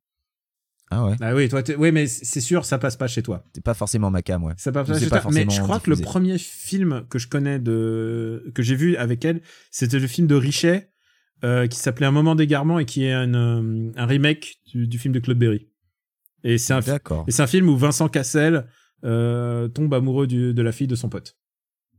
Ah 0.91 1.03
ouais, 1.05 1.15
Ah 1.19 1.33
oui, 1.33 1.49
toi 1.49 1.63
oui 1.79 1.91
mais 1.91 2.05
c'est 2.07 2.41
sûr 2.41 2.63
ça 2.63 2.77
passe 2.77 2.95
pas 2.95 3.07
chez 3.07 3.23
toi. 3.23 3.43
c'est 3.53 3.63
pas 3.63 3.73
forcément 3.73 4.11
ma 4.11 4.21
cam, 4.21 4.43
ouais. 4.43 4.53
Ça 4.57 4.71
passe 4.71 4.87
pas 4.87 4.99
chez 4.99 5.07
pas 5.09 5.19
toi. 5.19 5.31
Mais 5.33 5.45
je 5.49 5.61
crois 5.61 5.79
que 5.79 5.89
le 5.89 5.95
premier 5.97 6.37
film 6.37 7.05
que 7.09 7.17
je 7.19 7.27
connais 7.27 7.57
de 7.59 8.51
que 8.53 8.61
j'ai 8.61 8.75
vu 8.75 8.95
avec 8.97 9.25
elle, 9.25 9.41
c'était 9.71 9.99
le 9.99 10.07
film 10.07 10.27
de 10.27 10.35
Richet 10.35 10.91
euh, 11.43 11.67
qui 11.67 11.79
s'appelait 11.79 12.05
Un 12.05 12.11
moment 12.11 12.35
d'égarement 12.35 12.77
et 12.79 12.85
qui 12.85 13.03
est 13.05 13.11
un 13.13 13.33
euh, 13.33 13.91
un 13.95 14.05
remake 14.05 14.57
du, 14.67 14.87
du 14.87 14.99
film 14.99 15.13
de 15.13 15.19
Claude 15.19 15.39
Berry. 15.39 15.67
Et 16.43 16.57
c'est 16.59 16.73
un 16.73 16.79
D'accord. 16.81 17.25
et 17.27 17.31
c'est 17.31 17.41
un 17.41 17.47
film 17.47 17.67
où 17.67 17.75
Vincent 17.77 18.07
Cassel 18.07 18.67
euh, 19.03 19.67
tombe 19.67 19.93
amoureux 19.93 20.27
du- 20.27 20.53
de 20.53 20.61
la 20.61 20.71
fille 20.71 20.87
de 20.87 20.95
son 20.95 21.09
pote. 21.09 21.35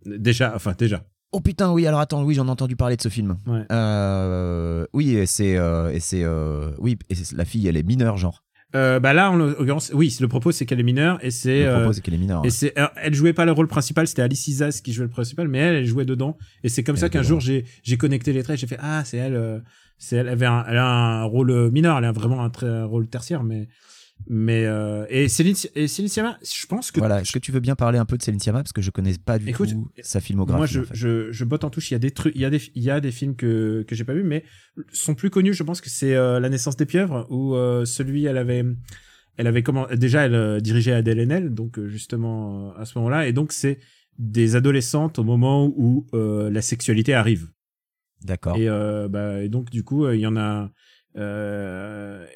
Déjà, 0.05 0.53
enfin 0.55 0.75
déjà. 0.79 1.05
Oh 1.33 1.41
putain, 1.41 1.73
oui, 1.73 1.87
alors 1.89 1.99
attends, 1.99 2.23
oui, 2.23 2.35
j'en 2.35 2.47
ai 2.47 2.51
entendu 2.51 2.77
parler 2.77 2.97
de 2.97 3.03
ce 3.03 3.09
film. 3.09 3.37
Ouais. 3.47 3.65
Euh, 3.73 4.87
oui, 4.93 5.17
et 5.17 5.27
c'est. 5.27 5.57
euh, 5.57 5.91
et 5.93 5.99
c'est 6.01 6.23
euh, 6.23 6.71
oui, 6.79 6.97
et 7.11 7.17
c'est- 7.17 7.37
la 7.37 7.45
fille, 7.45 7.67
elle 7.67 7.77
est 7.77 7.83
mineure, 7.83 8.17
genre. 8.17 8.45
Euh, 8.75 8.99
bah 8.99 9.13
là, 9.13 9.31
en 9.31 9.37
l'occurrence, 9.37 9.93
oui, 9.95 10.15
le 10.21 10.29
propos 10.29 10.51
c'est 10.51 10.67
qu'elle 10.67 10.81
est 10.81 10.85
mineure 10.85 11.19
et 11.23 11.31
c'est 11.31 11.61
Le 11.61 11.69
euh, 11.69 11.79
propos, 11.81 11.93
c'est 11.93 12.01
qu'elle 12.01 12.15
est 12.15 12.19
mineure. 12.19 12.43
et 12.45 12.51
c'est 12.51 12.77
alors, 12.77 12.91
elle 12.97 13.15
jouait 13.15 13.33
pas 13.33 13.45
le 13.45 13.53
rôle 13.53 13.69
principal, 13.69 14.09
c'était 14.09 14.23
Alice 14.23 14.49
Isas 14.49 14.81
qui 14.83 14.93
jouait 14.93 15.05
le 15.05 15.11
principal, 15.11 15.47
mais 15.47 15.59
elle, 15.59 15.77
elle 15.77 15.87
jouait 15.87 16.05
dedans 16.05 16.37
et 16.65 16.69
c'est 16.69 16.83
comme 16.83 16.97
Elle 16.97 17.01
ça 17.01 17.09
qu'un 17.09 17.23
jour 17.23 17.41
j'ai 17.41 17.65
j'ai 17.85 17.97
connecté 17.97 18.33
les 18.33 18.43
traits, 18.43 18.59
j'ai 18.59 18.67
fait 18.67 18.79
ah 18.81 19.05
c'est 19.05 19.19
elle, 19.19 19.37
euh, 19.37 19.61
c'est 19.99 20.17
elle, 20.17 20.27
elle 20.27 20.33
avait 20.33 20.47
un, 20.47 20.65
elle 20.69 20.79
a 20.79 20.87
un 20.87 21.25
rôle 21.25 21.51
euh, 21.51 21.71
mineur, 21.71 21.97
elle 21.97 22.05
a 22.05 22.13
vraiment 22.13 22.45
un, 22.45 22.51
un 22.67 22.85
rôle 22.87 23.07
tertiaire, 23.09 23.45
mais 23.45 23.69
mais 24.29 24.65
euh, 24.65 25.07
et 25.09 25.29
Céline 25.29 25.55
et 25.75 25.87
Céline 25.87 26.09
Sciamma, 26.09 26.39
je 26.43 26.67
pense 26.67 26.91
que 26.91 26.99
Voilà, 26.99 27.21
est-ce 27.21 27.33
que 27.33 27.39
tu 27.39 27.53
veux 27.53 27.61
bien 27.61 27.77
parler 27.77 27.99
un 27.99 28.05
peu 28.05 28.17
de 28.17 28.23
Céline 28.23 28.41
Sciamma? 28.41 28.63
Parce 28.63 28.73
que 28.73 28.83
je 28.83 28.91
connais 28.91 29.15
pas 29.25 29.39
du 29.39 29.49
Écoute, 29.49 29.71
tout 29.71 29.89
sa 30.03 30.21
filmographie. 30.21 30.59
Moi, 30.59 30.67
je, 30.67 30.81
en 30.81 30.85
fait. 30.85 30.95
je, 30.95 31.31
je 31.31 31.45
botte 31.45 31.65
en 31.65 31.71
touche. 31.71 31.91
Il 31.91 31.95
y 31.95 31.97
a 31.97 32.01
des 32.01 32.11
trucs, 32.11 32.35
il 32.35 32.41
y 32.41 32.45
a 32.45 32.51
des, 32.51 32.61
il 32.75 32.83
y 32.83 32.91
a 32.91 33.01
des 33.01 33.13
films 33.13 33.37
que, 33.37 33.85
que 33.87 33.95
j'ai 33.95 34.05
pas 34.05 34.15
vus, 34.15 34.25
mais 34.25 34.43
sont 34.93 35.15
plus 35.15 35.31
connus. 35.31 35.55
Je 35.55 35.63
pense 35.63 35.81
que 35.81 35.91
c'est 35.91 36.15
euh, 36.15 36.41
La 36.41 36.49
naissance 36.49 36.77
des 36.77 36.87
pieuvres, 36.87 37.27
où 37.31 37.55
euh, 37.55 37.85
celui, 37.85 38.25
elle 38.25 38.39
avait, 38.39 38.65
elle 39.37 39.47
avait 39.47 39.63
comment, 39.63 39.87
déjà, 39.95 40.27
elle 40.27 40.61
dirigeait 40.61 40.93
Adèle 40.93 41.21
Haenel, 41.21 41.55
donc 41.55 41.79
justement 41.87 42.75
à 42.75 42.85
ce 42.85 42.99
moment-là, 42.99 43.29
et 43.29 43.33
donc 43.33 43.53
c'est 43.53 43.79
des 44.19 44.57
adolescentes 44.57 45.19
au 45.19 45.25
moment 45.25 45.67
où 45.67 46.07
la 46.13 46.63
sexualité 46.63 47.15
arrive. 47.15 47.49
D'accord. 48.25 48.57
Et, 48.57 48.67
bah, 49.11 49.43
et 49.43 49.49
donc 49.49 49.71
du 49.71 49.85
coup, 49.85 50.09
il 50.11 50.21
y 50.21 50.27
en 50.27 50.37
a. 50.37 50.71
Euh, 51.17 52.27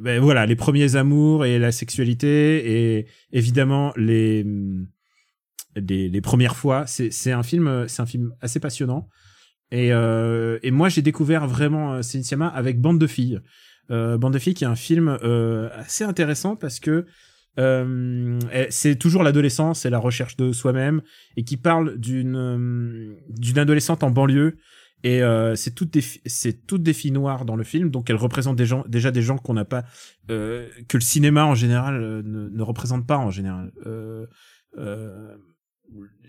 ben, 0.00 0.20
voilà, 0.20 0.46
les 0.46 0.56
premiers 0.56 0.96
amours 0.96 1.44
et 1.44 1.58
la 1.58 1.72
sexualité 1.72 2.98
et 2.98 3.06
évidemment 3.32 3.92
les 3.96 4.44
les, 5.76 6.08
les 6.08 6.20
premières 6.20 6.56
fois. 6.56 6.84
C'est 6.86 7.32
un 7.32 7.42
film, 7.42 7.86
c'est 7.88 8.02
un 8.02 8.06
film 8.06 8.34
assez 8.40 8.60
passionnant. 8.60 9.08
Et 9.70 9.92
euh, 9.92 10.58
et 10.62 10.70
moi 10.70 10.88
j'ai 10.88 11.02
découvert 11.02 11.46
vraiment 11.46 11.94
euh, 11.94 12.02
Sciamma 12.02 12.48
avec 12.48 12.80
Bande 12.80 13.00
de 13.00 13.06
filles. 13.06 13.40
Euh, 13.90 14.18
Bande 14.18 14.34
de 14.34 14.38
filles 14.38 14.54
qui 14.54 14.64
est 14.64 14.68
un 14.68 14.76
film 14.76 15.18
euh, 15.22 15.68
assez 15.74 16.04
intéressant 16.04 16.54
parce 16.56 16.80
que 16.80 17.06
euh, 17.58 18.38
c'est 18.68 18.96
toujours 18.96 19.22
l'adolescence 19.22 19.84
et 19.84 19.90
la 19.90 19.98
recherche 19.98 20.36
de 20.36 20.52
soi-même 20.52 21.02
et 21.36 21.44
qui 21.44 21.56
parle 21.56 21.98
d'une 21.98 22.36
euh, 22.36 23.14
d'une 23.28 23.58
adolescente 23.58 24.02
en 24.02 24.10
banlieue 24.10 24.56
et 25.04 25.22
euh, 25.22 25.54
c'est 25.54 25.72
toutes 25.72 25.92
des 25.92 26.02
c'est 26.24 26.66
toutes 26.66 26.82
des 26.82 26.94
filles 26.94 27.12
noires 27.12 27.44
dans 27.44 27.56
le 27.56 27.62
film 27.62 27.90
donc 27.90 28.08
elles 28.08 28.16
représentent 28.16 28.56
des 28.56 28.66
gens 28.66 28.84
déjà 28.88 29.10
des 29.10 29.22
gens 29.22 29.36
qu'on 29.36 29.52
n'a 29.52 29.66
pas 29.66 29.84
euh, 30.30 30.68
que 30.88 30.96
le 30.96 31.02
cinéma 31.02 31.44
en 31.44 31.54
général 31.54 32.02
euh, 32.02 32.22
ne, 32.24 32.48
ne 32.48 32.62
représente 32.62 33.06
pas 33.06 33.18
en 33.18 33.30
général. 33.30 33.70
Euh, 33.86 34.26
euh, 34.78 35.36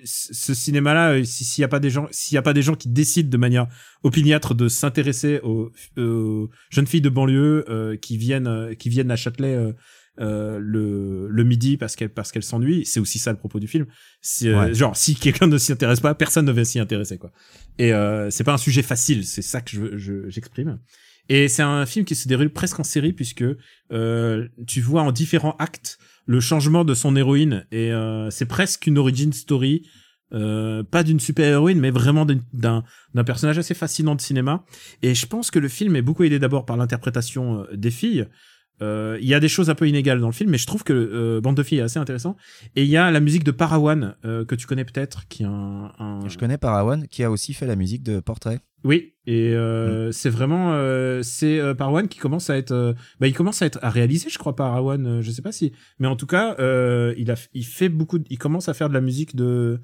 ce 0.03 0.53
cinéma 0.53 0.93
là 0.93 1.23
s'il 1.23 1.61
y 1.61 1.65
a 1.65 1.69
pas 1.69 1.79
des 1.79 1.89
gens 1.89 2.07
s'il 2.11 2.35
y 2.35 2.37
a 2.37 2.41
pas 2.41 2.53
des 2.53 2.61
gens 2.61 2.75
qui 2.75 2.89
décident 2.89 3.29
de 3.29 3.37
manière 3.37 3.67
opiniâtre 4.03 4.53
de 4.53 4.67
s'intéresser 4.67 5.39
aux, 5.41 5.71
aux 5.97 6.49
jeunes 6.69 6.85
filles 6.85 7.01
de 7.01 7.09
banlieue 7.09 7.97
qui 8.01 8.17
viennent 8.17 8.75
qui 8.77 8.89
viennent 8.89 9.09
à 9.09 9.15
Châtelet 9.15 9.73
euh, 10.19 10.59
le, 10.61 11.27
le 11.29 11.43
midi 11.43 11.77
parce 11.77 11.95
qu'elle 11.95 12.09
parce 12.09 12.31
qu'elle 12.31 12.43
s'ennuie. 12.43 12.85
C'est 12.85 12.99
aussi 12.99 13.19
ça 13.19 13.31
le 13.31 13.37
propos 13.37 13.59
du 13.59 13.67
film. 13.67 13.85
C'est 14.21 14.47
euh, 14.49 14.59
Ouais. 14.67 14.73
genre 14.73 14.95
si 14.95 15.15
quelqu'un 15.15 15.47
ne 15.47 15.57
s'y 15.57 15.71
intéresse 15.71 15.99
pas 15.99 16.15
personne 16.15 16.45
ne 16.45 16.51
va 16.51 16.63
s'y 16.65 16.79
intéresser 16.79 17.17
quoi. 17.17 17.31
Et 17.77 17.93
euh, 17.93 18.29
c'est 18.29 18.43
pas 18.43 18.53
un 18.53 18.57
sujet 18.57 18.81
facile. 18.81 19.25
C'est 19.25 19.41
ça 19.41 19.61
que 19.61 19.97
je 19.97 20.29
j'exprime. 20.29 20.79
Et 21.27 21.47
c'est 21.47 21.63
un 21.63 21.85
film 21.87 22.05
qui 22.05 22.15
se 22.15 22.27
déroule 22.27 22.49
presque 22.51 22.79
en 22.79 22.83
série 22.83 23.11
puisque 23.13 23.43
euh, 23.91 24.47
tu 24.67 24.81
vois 24.81 25.01
en 25.01 25.11
différents 25.11 25.55
actes 25.59 25.97
le 26.27 26.39
changement 26.39 26.85
de 26.85 26.93
son 26.93 27.15
héroïne. 27.15 27.65
Et 27.71 27.91
euh, 27.91 28.29
c'est 28.29 28.45
presque 28.45 28.87
une 28.87 28.97
origin 28.97 29.33
story 29.33 29.87
euh, 30.33 30.81
pas 30.83 31.03
d'une 31.03 31.19
super 31.19 31.45
héroïne 31.47 31.79
mais 31.79 31.91
vraiment 31.91 32.25
d'un 32.25 32.83
d'un 33.13 33.23
personnage 33.23 33.57
assez 33.59 33.73
fascinant 33.75 34.15
de 34.15 34.21
cinéma. 34.21 34.65
Et 35.03 35.13
je 35.13 35.25
pense 35.27 35.51
que 35.51 35.59
le 35.59 35.67
film 35.67 35.95
est 35.95 36.01
beaucoup 36.01 36.23
aidé 36.23 36.39
d'abord 36.39 36.65
par 36.65 36.77
l'interprétation 36.77 37.65
des 37.73 37.91
filles 37.91 38.25
euh, 38.81 39.17
il 39.21 39.27
y 39.27 39.33
a 39.33 39.39
des 39.39 39.47
choses 39.47 39.69
un 39.69 39.75
peu 39.75 39.87
inégales 39.87 40.19
dans 40.19 40.27
le 40.27 40.33
film 40.33 40.49
mais 40.49 40.57
je 40.57 40.67
trouve 40.67 40.83
que 40.83 40.93
euh, 40.93 41.41
Bande 41.41 41.55
de 41.55 41.63
filles 41.63 41.79
est 41.79 41.83
assez 41.83 41.99
intéressant. 41.99 42.35
Et 42.75 42.83
il 42.83 42.89
y 42.89 42.97
a 42.97 43.09
la 43.11 43.19
musique 43.19 43.43
de 43.43 43.51
Parawan 43.51 44.15
euh, 44.25 44.43
que 44.45 44.55
tu 44.55 44.67
connais 44.67 44.85
peut-être 44.85 45.27
qui 45.27 45.43
est 45.43 45.47
un, 45.47 45.91
un... 45.97 46.27
Je 46.27 46.37
connais 46.37 46.57
Parawan 46.57 47.07
qui 47.07 47.23
a 47.23 47.31
aussi 47.31 47.53
fait 47.53 47.67
la 47.67 47.75
musique 47.75 48.03
de 48.03 48.19
Portrait. 48.19 48.59
Oui, 48.83 49.15
et 49.25 49.53
euh, 49.55 50.11
c'est 50.11 50.29
vraiment 50.29 50.73
euh, 50.73 51.21
c'est 51.23 51.59
Parawan 51.75 52.07
qui 52.07 52.19
commence 52.19 52.51
à 52.51 52.57
être 52.57 52.93
bah 53.19 53.27
il 53.27 53.33
commence 53.33 53.61
à 53.63 53.65
être 53.65 53.79
à 53.81 53.89
réaliser 53.89 54.29
je 54.29 54.37
crois 54.37 54.55
Parawan 54.55 55.05
euh, 55.07 55.21
je 55.23 55.31
sais 55.31 55.41
pas 55.41 55.51
si 55.51 55.71
mais 55.97 56.07
en 56.07 56.15
tout 56.15 56.27
cas 56.27 56.55
euh, 56.59 57.13
il 57.17 57.31
a 57.31 57.35
il 57.53 57.65
fait 57.65 57.89
beaucoup 57.89 58.19
de- 58.19 58.25
il 58.29 58.37
commence 58.37 58.69
à 58.69 58.75
faire 58.75 58.89
de 58.89 58.93
la 58.93 59.01
musique 59.01 59.35
de 59.35 59.79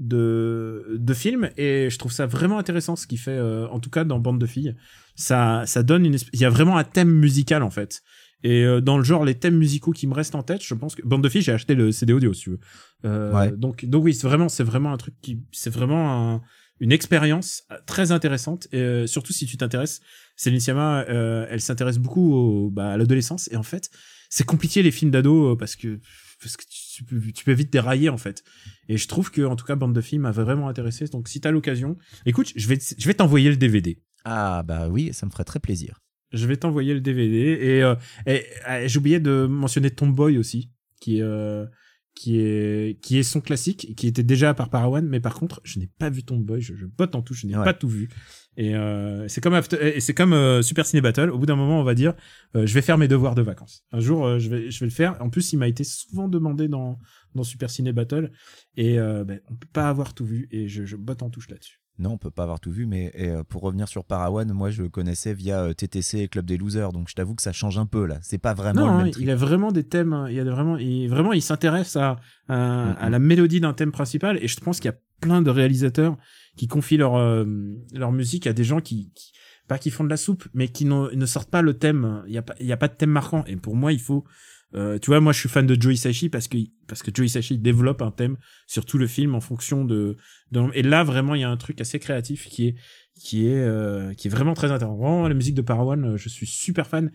de 0.00 0.96
de 0.98 1.14
films 1.14 1.50
et 1.56 1.88
je 1.90 1.98
trouve 1.98 2.10
ça 2.10 2.26
vraiment 2.26 2.58
intéressant 2.58 2.96
ce 2.96 3.06
qu'il 3.06 3.18
fait 3.18 3.36
euh, 3.36 3.68
en 3.68 3.80
tout 3.80 3.90
cas 3.90 4.04
dans 4.04 4.18
Bande 4.18 4.40
de 4.40 4.46
filles. 4.46 4.74
Ça 5.14 5.62
ça 5.66 5.82
donne 5.82 6.06
une 6.06 6.16
il 6.32 6.40
y 6.40 6.44
a 6.44 6.50
vraiment 6.50 6.78
un 6.78 6.84
thème 6.84 7.10
musical 7.10 7.62
en 7.62 7.70
fait 7.70 8.00
Et 8.42 8.64
euh, 8.64 8.80
dans 8.80 8.96
le 8.98 9.04
genre, 9.04 9.24
les 9.24 9.34
thèmes 9.34 9.56
musicaux 9.58 9.92
qui 9.92 10.06
me 10.06 10.14
restent 10.14 10.34
en 10.34 10.42
tête, 10.42 10.62
je 10.64 10.74
pense 10.74 10.94
que 10.94 11.02
Bande 11.02 11.22
de 11.22 11.28
filles, 11.28 11.42
j'ai 11.42 11.52
acheté 11.52 11.74
le 11.74 11.92
CD 11.92 12.12
audio, 12.12 12.32
si 12.32 12.42
tu 12.42 12.50
veux. 12.50 12.60
Euh, 13.04 13.32
Ouais. 13.32 13.50
Donc, 13.56 13.84
donc 13.84 14.04
oui, 14.04 14.14
c'est 14.14 14.26
vraiment, 14.26 14.48
c'est 14.48 14.64
vraiment 14.64 14.92
un 14.92 14.96
truc 14.96 15.14
qui, 15.20 15.40
c'est 15.52 15.70
vraiment 15.70 16.34
un- 16.36 16.42
une 16.80 16.92
expérience 16.92 17.64
très 17.86 18.10
intéressante. 18.12 18.66
Et 18.72 18.78
euh, 18.78 19.06
surtout 19.06 19.34
si 19.34 19.44
tu 19.44 19.56
t'intéresses, 19.58 20.00
Céline 20.36 20.60
Sciamma, 20.60 21.04
euh, 21.10 21.46
elle 21.50 21.60
s'intéresse 21.60 21.98
beaucoup 21.98 22.32
au, 22.32 22.70
bah, 22.70 22.92
à 22.92 22.96
l'adolescence. 22.96 23.50
Et 23.52 23.56
en 23.56 23.62
fait, 23.62 23.90
c'est 24.30 24.46
compliqué 24.46 24.82
les 24.82 24.90
films 24.90 25.10
d'ado 25.10 25.52
euh, 25.52 25.56
parce 25.56 25.76
que 25.76 26.00
parce 26.42 26.56
que 26.56 26.64
tu 26.70 27.04
peux, 27.04 27.20
tu 27.32 27.44
peux 27.44 27.52
vite 27.52 27.70
dérailler 27.70 28.08
en 28.08 28.16
fait. 28.16 28.42
Et 28.88 28.96
je 28.96 29.06
trouve 29.08 29.30
que 29.30 29.42
en 29.42 29.56
tout 29.56 29.66
cas, 29.66 29.74
Bande 29.76 29.92
de 29.94 30.00
filles 30.00 30.18
m'a 30.20 30.30
vraiment 30.30 30.68
intéressé. 30.68 31.04
Donc 31.08 31.28
si 31.28 31.38
t'as 31.42 31.50
l'occasion, 31.50 31.98
écoute, 32.24 32.50
je 32.56 32.66
vais 32.66 32.78
je 32.96 33.06
vais 33.06 33.12
t'envoyer 33.12 33.50
le 33.50 33.56
DVD. 33.58 33.98
Ah 34.24 34.62
bah 34.62 34.88
oui, 34.88 35.10
ça 35.12 35.26
me 35.26 35.30
ferait 35.30 35.44
très 35.44 35.60
plaisir. 35.60 36.00
Je 36.32 36.46
vais 36.46 36.56
t'envoyer 36.56 36.94
le 36.94 37.00
DVD 37.00 37.36
et, 37.60 37.82
euh, 37.82 37.94
et, 38.26 38.44
euh, 38.68 38.86
j'ai 38.86 38.98
oublié 38.98 39.18
de 39.20 39.46
mentionner 39.46 39.90
Tomboy 39.90 40.38
aussi, 40.38 40.70
qui 41.00 41.18
est 41.18 41.22
euh, 41.22 41.66
qui 42.14 42.38
est 42.40 43.00
qui 43.02 43.18
est 43.18 43.22
son 43.22 43.40
classique, 43.40 43.94
qui 43.96 44.06
était 44.06 44.22
déjà 44.24 44.52
par 44.54 44.68
Parawan, 44.70 45.06
mais 45.06 45.20
par 45.20 45.34
contre, 45.34 45.60
je 45.64 45.78
n'ai 45.78 45.86
pas 45.98 46.10
vu 46.10 46.22
Tomboy, 46.24 46.60
je, 46.60 46.74
je 46.74 46.86
botte 46.86 47.14
en 47.14 47.22
touche, 47.22 47.42
je 47.42 47.46
n'ai 47.46 47.56
Ouais. 47.56 47.64
pas 47.64 47.72
tout 47.74 47.88
vu. 47.88 48.08
Et 48.56 48.74
euh, 48.74 49.26
c'est 49.28 49.40
comme 49.40 49.54
After- 49.54 49.78
et 49.96 50.00
c'est 50.00 50.12
comme 50.12 50.32
euh, 50.32 50.60
Super 50.60 50.84
Ciné 50.84 51.00
Battle. 51.00 51.30
Au 51.30 51.38
bout 51.38 51.46
d'un 51.46 51.54
moment, 51.56 51.80
on 51.80 51.84
va 51.84 51.94
dire, 51.94 52.14
euh, 52.56 52.66
je 52.66 52.74
vais 52.74 52.82
faire 52.82 52.98
mes 52.98 53.06
devoirs 53.08 53.34
de 53.36 53.42
vacances. 53.42 53.84
Un 53.92 54.00
jour, 54.00 54.38
je 54.38 54.50
vais 54.50 54.70
je 54.70 54.80
vais 54.80 54.86
le 54.86 54.92
faire. 54.92 55.16
En 55.22 55.30
plus, 55.30 55.52
il 55.52 55.56
m'a 55.58 55.68
été 55.68 55.82
souvent 55.84 56.28
demandé 56.28 56.68
dans 56.68 56.98
dans 57.34 57.44
Super 57.44 57.70
Ciné 57.70 57.92
Battle 57.92 58.32
et 58.76 58.98
euh, 58.98 59.24
ben, 59.24 59.40
on 59.48 59.54
peut 59.54 59.68
pas 59.72 59.88
avoir 59.88 60.12
tout 60.14 60.26
vu 60.26 60.48
et 60.50 60.68
je, 60.68 60.84
je 60.84 60.96
botte 60.96 61.22
en 61.22 61.30
touche 61.30 61.48
là-dessus. 61.48 61.79
Non, 62.00 62.12
on 62.12 62.18
peut 62.18 62.30
pas 62.30 62.42
avoir 62.44 62.58
tout 62.60 62.72
vu, 62.72 62.86
mais 62.86 63.12
et, 63.14 63.28
euh, 63.28 63.44
pour 63.44 63.62
revenir 63.62 63.86
sur 63.86 64.04
Parawan, 64.04 64.50
moi 64.52 64.70
je 64.70 64.82
le 64.82 64.88
connaissais 64.88 65.34
via 65.34 65.62
euh, 65.64 65.72
TTC 65.74 66.18
et 66.20 66.28
Club 66.28 66.46
des 66.46 66.56
Losers, 66.56 66.92
donc 66.92 67.08
je 67.08 67.14
t'avoue 67.14 67.34
que 67.34 67.42
ça 67.42 67.52
change 67.52 67.78
un 67.78 67.86
peu 67.86 68.06
là. 68.06 68.18
C'est 68.22 68.38
pas 68.38 68.54
vraiment 68.54 68.80
non, 68.80 68.86
le 68.86 68.92
hein, 68.92 69.02
même 69.04 69.10
truc. 69.12 69.22
il 69.22 69.30
a 69.30 69.36
vraiment 69.36 69.70
des 69.70 69.84
thèmes. 69.84 70.12
hein, 70.12 70.26
Il 70.28 70.34
y 70.34 70.40
a 70.40 70.44
de- 70.44 70.50
vraiment, 70.50 70.76
il, 70.78 71.08
vraiment, 71.08 71.32
il 71.32 71.42
s'intéresse 71.42 71.96
à, 71.96 72.16
à, 72.48 72.92
à 72.92 73.10
la 73.10 73.18
mélodie 73.18 73.60
d'un 73.60 73.74
thème 73.74 73.92
principal. 73.92 74.38
Et 74.42 74.48
je 74.48 74.58
pense 74.60 74.80
qu'il 74.80 74.90
y 74.90 74.94
a 74.94 74.98
plein 75.20 75.42
de 75.42 75.50
réalisateurs 75.50 76.16
qui 76.56 76.66
confient 76.66 76.96
leur 76.96 77.16
euh, 77.16 77.44
leur 77.92 78.10
musique 78.12 78.46
à 78.46 78.52
des 78.54 78.64
gens 78.64 78.80
qui, 78.80 79.12
qui 79.14 79.32
pas 79.68 79.78
qui 79.78 79.90
font 79.90 80.02
de 80.02 80.08
la 80.10 80.16
soupe, 80.16 80.48
mais 80.54 80.66
qui 80.68 80.84
ne 80.86 81.26
sortent 81.26 81.50
pas 81.50 81.62
le 81.62 81.74
thème. 81.74 82.24
Il 82.26 82.32
y 82.32 82.38
a 82.38 82.42
pas, 82.42 82.54
il 82.58 82.66
y 82.66 82.72
a 82.72 82.76
pas 82.76 82.88
de 82.88 82.94
thème 82.94 83.10
marquant. 83.10 83.44
Et 83.46 83.54
pour 83.56 83.76
moi, 83.76 83.92
il 83.92 84.00
faut. 84.00 84.24
Euh, 84.74 84.98
tu 84.98 85.10
vois, 85.10 85.20
moi, 85.20 85.32
je 85.32 85.38
suis 85.40 85.48
fan 85.48 85.66
de 85.66 85.80
Joe 85.80 85.94
Hisaishi 85.94 86.28
parce 86.28 86.46
que 86.48 86.58
parce 86.86 87.02
que 87.02 87.10
Joe 87.14 87.26
Hisaishi 87.26 87.58
développe 87.58 88.02
un 88.02 88.10
thème 88.10 88.36
sur 88.66 88.84
tout 88.84 88.98
le 88.98 89.06
film 89.06 89.34
en 89.34 89.40
fonction 89.40 89.84
de. 89.84 90.16
de 90.52 90.62
et 90.74 90.82
là, 90.82 91.02
vraiment, 91.04 91.34
il 91.34 91.40
y 91.40 91.44
a 91.44 91.50
un 91.50 91.56
truc 91.56 91.80
assez 91.80 91.98
créatif 91.98 92.46
qui 92.48 92.68
est 92.68 92.74
qui 93.14 93.46
est 93.48 93.56
euh, 93.58 94.14
qui 94.14 94.28
est 94.28 94.30
vraiment 94.30 94.54
très 94.54 94.70
intéressant. 94.70 94.96
Vraiment, 94.96 95.28
la 95.28 95.34
musique 95.34 95.54
de 95.54 95.62
Parawan, 95.62 96.04
euh, 96.04 96.16
je 96.16 96.28
suis 96.28 96.46
super 96.46 96.86
fan. 96.86 97.10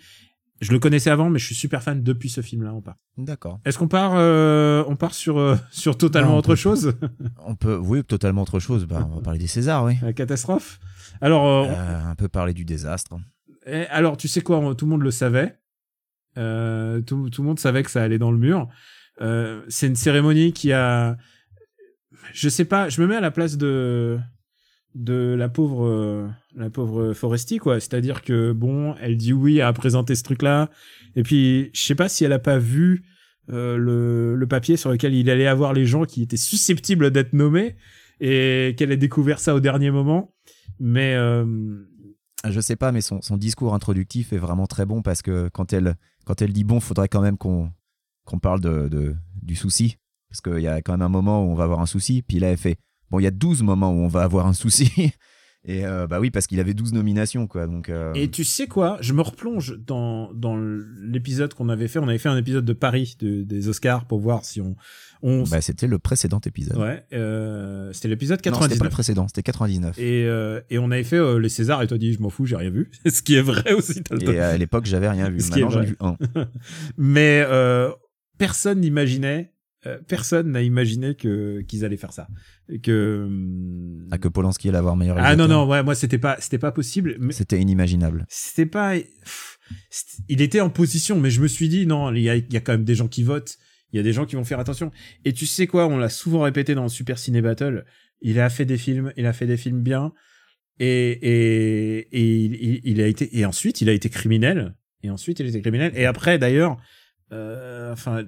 Je 0.62 0.72
le 0.72 0.80
connaissais 0.80 1.10
avant, 1.10 1.30
mais 1.30 1.38
je 1.38 1.46
suis 1.46 1.56
super 1.56 1.84
fan 1.84 2.02
depuis 2.02 2.30
ce 2.30 2.40
film-là. 2.40 2.74
On 2.74 2.82
part. 2.82 2.96
D'accord. 3.18 3.60
Est-ce 3.66 3.78
qu'on 3.78 3.90
part, 3.90 4.14
euh, 4.16 4.86
on 4.88 4.96
part 4.96 5.14
sur 5.14 5.38
euh, 5.38 5.58
sur 5.72 5.98
totalement 5.98 6.30
Non, 6.30 6.36
on 6.36 6.40
autre 6.40 6.50
peut- 6.52 6.56
chose, 6.56 6.94
On 7.46 7.56
peut, 7.56 7.76
oui, 7.78 8.04
totalement 8.06 8.44
autre 8.44 8.60
chose. 8.60 8.86
Bah, 8.86 9.06
on 9.12 9.16
va 9.16 9.22
parler 9.22 9.40
des 9.40 9.48
Césars, 9.48 9.84
oui. 9.84 9.96
la 10.02 10.14
catastrophe. 10.14 10.80
Alors, 11.20 11.46
euh, 11.46 11.68
Euh, 11.70 12.06
un 12.06 12.16
peu 12.16 12.30
parler 12.30 12.54
du 12.54 12.64
désastre. 12.64 13.16
eh, 13.66 13.86
alors, 13.88 14.16
tu 14.16 14.30
sais 14.30 14.40
quoi, 14.42 14.60
on- 14.60 14.74
tout 14.76 14.86
le 14.86 14.92
monde 14.92 15.02
le 15.04 15.12
savait. 15.12 15.58
Euh, 16.38 17.02
tout, 17.02 17.30
tout 17.30 17.42
le 17.42 17.48
monde 17.48 17.60
savait 17.60 17.84
que 17.84 17.92
ça 17.92 18.04
allait 18.04 18.18
dans 18.18 18.32
le 18.32 18.38
mur. 18.38 18.68
Euh, 19.22 19.62
c'est 19.70 19.88
une 19.88 19.96
cérémonie 19.96 20.52
qui 20.54 20.74
a, 20.74 21.18
je 22.34 22.50
sais 22.50 22.66
pas, 22.66 22.90
je 22.90 23.02
me 23.02 23.08
mets 23.08 23.16
à 23.16 23.22
la 23.22 23.32
place 23.32 23.58
de 23.58 24.18
de 24.94 25.36
la 25.38 25.50
pauvre 25.50 25.88
euh, 25.88 26.28
la 26.56 26.70
pauvre 26.70 27.14
Foresti 27.14 27.58
quoi. 27.58 27.80
C'est-à-dire 27.80 28.22
que 28.22 28.52
bon, 28.52 28.96
elle 29.02 29.18
dit 29.18 29.34
oui 29.34 29.62
à 29.62 29.72
présenter 29.74 30.16
ce 30.16 30.24
truc-là, 30.24 30.70
et 31.16 31.24
puis 31.24 31.70
je 31.74 31.82
sais 31.82 31.96
pas 31.96 32.10
si 32.10 32.26
elle 32.26 32.34
a 32.34 32.40
pas 32.40 32.58
vu 32.58 33.06
le, 33.48 34.36
le 34.36 34.48
papier 34.48 34.76
sur 34.76 34.90
lequel 34.90 35.14
il 35.14 35.30
allait 35.30 35.46
avoir 35.46 35.72
les 35.74 35.86
gens 35.86 36.06
qui 36.06 36.24
étaient 36.24 36.36
susceptibles 36.36 37.12
d'être 37.12 37.34
nommés 37.34 37.76
et 38.20 38.74
qu'elle 38.76 38.92
ait 38.92 38.98
découvert 38.98 39.40
ça 39.40 39.54
au 39.54 39.60
dernier 39.60 39.92
moment. 39.92 40.34
Mais 40.80 41.16
Je 42.52 42.60
sais 42.60 42.76
pas, 42.76 42.92
mais 42.92 43.02
son, 43.02 43.20
discours 43.38 43.74
introductif 43.74 44.34
est 44.34 44.38
vraiment 44.38 44.68
très 44.68 44.86
bon 44.86 45.02
parce 45.02 45.22
que 45.22 45.50
quand 45.50 45.74
elle, 45.74 45.96
quand 46.26 46.42
elle 46.42 46.54
dit 46.54 46.64
bon, 46.64 46.80
faudrait 46.80 47.08
quand 47.08 47.22
même 47.22 47.38
qu'on 47.38 47.72
qu'on 48.26 48.40
parle 48.40 48.60
de, 48.60 48.88
de- 48.88 49.16
du 49.42 49.56
souci. 49.56 49.98
Parce 50.30 50.42
qu'il 50.42 50.64
y 50.64 50.68
a 50.68 50.82
quand 50.82 50.94
même 50.94 51.04
un 51.04 51.10
moment 51.10 51.44
où 51.44 51.50
on 51.52 51.56
va 51.56 51.64
avoir 51.64 51.80
un 51.80 51.86
souci. 51.86 52.22
Puis 52.22 52.40
là, 52.40 52.50
elle 52.50 52.58
fait 52.58 52.78
bon, 53.10 53.20
il 53.20 53.24
y 53.24 53.28
a 53.28 53.32
12 53.32 53.62
moments 53.64 53.92
où 53.92 54.00
on 54.00 54.08
va 54.08 54.24
avoir 54.24 54.48
un 54.48 54.54
souci. 54.54 54.92
Et 55.68 55.86
euh, 55.86 56.06
bah 56.06 56.20
oui, 56.20 56.30
parce 56.30 56.46
qu'il 56.48 56.60
avait 56.60 56.76
12 56.76 56.94
nominations, 56.94 57.48
quoi. 57.48 57.66
Donc, 57.66 57.90
euh, 57.90 58.14
Et 58.14 58.30
tu 58.30 58.44
sais 58.44 58.68
quoi? 58.68 58.98
Je 59.02 59.14
me 59.14 59.22
replonge 59.22 59.78
dans, 59.80 60.32
dans 60.34 60.56
l'épisode 61.02 61.54
qu'on 61.56 61.70
avait 61.70 61.88
fait. 61.88 61.98
On 62.00 62.08
avait 62.08 62.20
fait 62.20 62.30
un 62.30 62.38
épisode 62.38 62.66
de 62.66 62.74
Paris 62.74 63.16
de- 63.20 63.42
des 63.42 63.68
Oscars 63.68 64.06
pour 64.06 64.20
voir 64.20 64.46
si 64.46 64.62
on. 64.62 64.76
on 65.24 65.42
bah, 65.44 65.62
c'était 65.62 65.88
le 65.88 65.98
précédent 65.98 66.40
épisode. 66.46 66.78
ouais, 66.78 67.04
euh, 67.14 67.92
c'était 67.94 68.10
l'épisode 68.10 68.38
Non, 68.46 68.54
c'était 68.62 68.78
pas 68.78 68.86
le 68.86 68.90
99. 68.90 68.92
précédent, 68.92 69.28
c'était 69.28 69.42
99. 69.44 69.98
Et, 69.98 70.22
et, 70.22 70.26
euh, 70.28 70.62
et 70.70 70.78
on 70.78 70.92
avait 70.92 71.04
fait 71.04 71.18
euh, 71.18 71.40
les 71.40 71.50
Césars 71.50 71.82
et 71.82 71.88
toi 71.88 71.98
dit 71.98 72.14
je 72.14 72.22
m'en 72.22 72.30
fous, 72.30 72.46
j'ai 72.46 72.58
rien 72.58 72.70
vu. 72.70 72.92
Ce 73.08 73.24
qui 73.24 73.34
est 73.36 73.42
vrai 73.42 73.74
aussi. 73.74 74.04
le 74.12 74.20
temps. 74.20 74.32
à 74.40 74.58
l'époque, 74.58 74.86
j'avais 74.86 75.10
rien 75.10 75.30
vu. 75.32 75.40
Ce 75.40 75.50
Maintenant, 75.50 75.70
j'en 75.72 75.82
ai 75.82 75.86
vrai. 75.86 75.92
vu 75.92 75.98
un. 76.00 76.18
Mais 76.98 77.44
euh, 77.48 77.90
personne 78.38 78.82
n'imaginait. 78.82 79.52
Euh, 79.86 80.00
personne 80.08 80.52
n'a 80.52 80.62
imaginé 80.62 81.16
que 81.16 81.62
qu'ils 81.62 81.86
allaient 81.86 81.98
faire 81.98 82.14
ça. 82.14 82.28
Que. 82.84 83.30
Ah, 84.12 84.18
que 84.18 84.28
Polanski 84.28 84.70
allait 84.70 84.78
avoir 84.78 84.96
meilleur 84.96 85.18
ah 85.20 85.36
non 85.36 85.48
non 85.48 85.68
ouais 85.68 85.84
moi 85.84 85.94
c'était 85.96 86.18
pas 86.18 86.38
c'était 86.40 86.58
pas 86.58 86.72
possible. 86.72 87.18
C'était 87.32 87.60
inimaginable. 87.62 88.26
c'était 88.30 88.66
pas 88.66 88.96
il 90.30 90.42
était 90.42 90.62
en 90.62 90.70
position 90.70 91.20
mais 91.20 91.30
je 91.30 91.42
me 91.42 91.48
suis 91.48 91.70
dit 91.70 91.86
non 91.86 92.12
il 92.14 92.22
y 92.22 92.30
a, 92.30 92.36
il 92.36 92.52
y 92.54 92.58
a 92.58 92.62
quand 92.62 92.74
même 92.74 92.84
des 92.84 92.96
gens 92.96 93.08
qui 93.08 93.24
votent 93.24 93.58
il 93.94 93.98
y 93.98 94.00
a 94.00 94.04
des 94.04 94.14
gens 94.14 94.26
qui 94.26 94.36
vont 94.36 94.44
faire 94.44 94.60
attention 94.60 94.92
et 95.24 95.34
tu 95.34 95.46
sais 95.46 95.68
quoi 95.68 95.88
on 95.88 95.98
l'a 95.98 96.10
souvent 96.10 96.42
répété 96.42 96.76
dans 96.76 96.88
Super 96.90 97.18
Ciné 97.18 97.42
Battle 97.42 97.86
il 98.22 98.40
a 98.40 98.50
fait 98.50 98.66
des 98.66 98.78
films 98.78 99.12
il 99.18 99.26
a 99.26 99.34
fait 99.34 99.48
des 99.48 99.58
films 99.58 99.82
bien 99.82 100.12
et 100.80 101.12
et, 101.22 101.98
et 102.12 102.46
il, 102.46 102.56
il- 102.56 102.82
il 102.84 103.02
a 103.02 103.08
été 103.08 103.38
et 103.38 103.46
ensuite 103.46 103.82
il 103.82 103.90
a 103.90 103.94
été 103.94 104.10
criminel 104.10 104.76
et 105.04 105.10
ensuite 105.10 105.40
il 105.40 105.46
a 105.46 105.50
été 105.50 105.62
criminel 105.62 105.92
et 105.96 106.06
après 106.06 106.38
d'ailleurs 106.38 106.78
euh, 107.32 107.92
enfin 107.94 108.24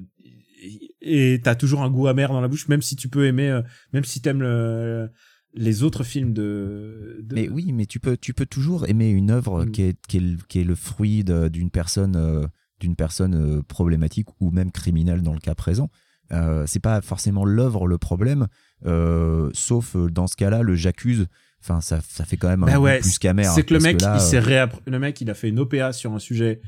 et 1.01 1.39
t'as 1.43 1.55
toujours 1.55 1.81
un 1.83 1.89
goût 1.89 2.07
amer 2.07 2.29
dans 2.31 2.41
la 2.41 2.47
bouche 2.47 2.67
même 2.67 2.81
si 2.81 2.95
tu 2.95 3.07
peux 3.09 3.25
aimer 3.25 3.49
euh, 3.49 3.61
même 3.93 4.03
si 4.03 4.21
t'aimes 4.21 4.41
le, 4.41 5.09
les 5.53 5.83
autres 5.83 6.03
films 6.03 6.33
de, 6.33 7.19
de 7.23 7.35
Mais 7.35 7.49
oui, 7.49 7.71
mais 7.73 7.85
tu 7.85 7.99
peux, 7.99 8.17
tu 8.17 8.33
peux 8.33 8.45
toujours 8.45 8.87
aimer 8.87 9.09
une 9.09 9.31
œuvre 9.31 9.65
Mm. 9.65 9.71
qui, 9.71 9.81
est, 9.83 9.97
qui, 10.07 10.17
est, 10.17 10.21
le- 10.21 10.37
qui 10.47 10.59
est 10.59 10.63
le 10.63 10.75
fruit 10.75 11.23
d'une 11.23 11.71
personne, 11.71 12.15
euh, 12.15 12.45
d'une 12.79 12.95
personne 12.95 13.33
euh, 13.33 13.61
problématique 13.63 14.27
ou 14.39 14.51
même 14.51 14.71
criminelle 14.71 15.21
dans 15.23 15.33
le 15.33 15.39
cas 15.39 15.55
présent. 15.55 15.89
Euh, 16.31 16.65
c'est 16.67 16.81
pas 16.81 17.01
forcément 17.01 17.45
l'œuvre 17.45 17.87
le 17.87 17.97
problème, 17.97 18.47
euh, 18.85 19.49
sauf 19.53 19.95
euh, 19.95 20.09
dans 20.09 20.27
ce 20.27 20.35
cas-là, 20.35 20.61
le 20.61 20.75
j'accuse. 20.75 21.25
Enfin, 21.63 21.81
ça, 21.81 22.01
ça 22.07 22.23
fait 22.25 22.37
quand 22.37 22.49
même 22.49 22.63
un 22.63 22.67
Bah 22.67 22.75
goût 22.75 22.83
ouais, 22.83 22.99
plus 22.99 23.17
qu'amer. 23.17 23.45
C'est 23.45 23.63
que 23.63 23.73
le 23.73 23.79
mec, 23.79 23.99
là, 24.01 24.15
il 24.15 24.21
s'est 24.21 24.37
euh, 24.37 24.41
réappr- 24.41 24.79
le 24.85 24.99
mec, 24.99 25.19
il 25.21 25.29
a 25.29 25.33
fait 25.33 25.49
une 25.49 25.59
OPA 25.59 25.91
sur 25.93 26.13
un 26.13 26.19
sujet, 26.19 26.61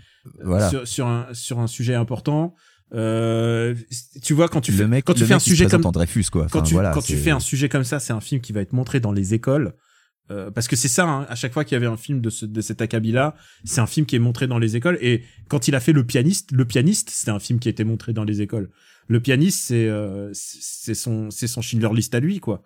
voilà. 0.44 0.70
sur, 0.70 0.88
sur 0.88 1.06
un 1.08 1.28
sur 1.34 1.60
un 1.60 1.68
sujet 1.68 1.94
important. 1.94 2.56
Euh, 2.94 3.76
tu 4.24 4.34
vois 4.34 4.48
quand 4.50 4.62
tu 4.62 4.72
fais 4.72 4.88
mec, 4.88 5.06
quand 5.06 5.14
tu 5.14 5.26
fais 5.26 5.34
un 5.34 5.40
sujet 5.40 5.68
comme 5.68 5.82
Dreyfus, 5.82 6.26
quoi. 6.32 6.48
quand 6.52 6.62
tu 6.64 6.74
voilà, 6.74 6.92
quand 6.92 7.02
tu 7.02 7.14
c'est- 7.14 7.20
fais 7.20 7.32
un 7.32 7.40
sujet 7.40 7.70
comme 7.70 7.84
ça, 7.84 8.00
c'est 8.00 8.14
un 8.14 8.22
film 8.22 8.42
qui 8.42 8.52
va 8.52 8.62
être 8.62 8.74
montré 8.74 9.00
dans 9.00 9.12
les 9.12 9.34
écoles. 9.34 9.74
Euh, 10.32 10.52
parce 10.52 10.68
que 10.68 10.76
c'est 10.76 10.88
ça, 10.88 11.06
hein, 11.08 11.26
à 11.28 11.34
chaque 11.34 11.54
fois 11.54 11.64
qu'il 11.64 11.74
y 11.74 11.78
avait 11.78 11.88
un 11.88 11.98
film 11.98 12.22
de, 12.22 12.30
ce, 12.30 12.46
de 12.46 12.62
cet 12.62 12.84
acabit-là, 12.84 13.36
c'est 13.64 13.82
un 13.82 13.88
film 13.88 14.06
qui 14.06 14.16
est 14.16 14.20
montré 14.20 14.46
dans 14.46 14.60
les 14.60 14.76
écoles. 14.76 15.00
Et 15.02 15.24
quand 15.48 15.68
il 15.68 15.74
a 15.74 15.80
fait 15.80 15.92
Le 15.92 16.04
Pianiste, 16.06 16.52
Le 16.52 16.66
Pianiste, 16.66 17.10
c'était 17.10 17.32
un 17.32 17.40
film 17.40 17.58
qui 17.58 17.68
a 17.68 17.72
été 17.72 17.84
montré 17.84 18.14
dans 18.14 18.24
les 18.24 18.42
écoles. 18.42 18.70
Le 19.08 19.20
Pianiste, 19.20 19.64
c'est 19.66 19.88
euh, 19.88 20.30
c'est 20.34 20.94
son 20.94 21.32
c'est 21.32 21.48
son 21.48 21.62
Schindler 21.64 21.90
List 21.96 22.14
à 22.14 22.20
lui, 22.20 22.40
quoi. 22.40 22.62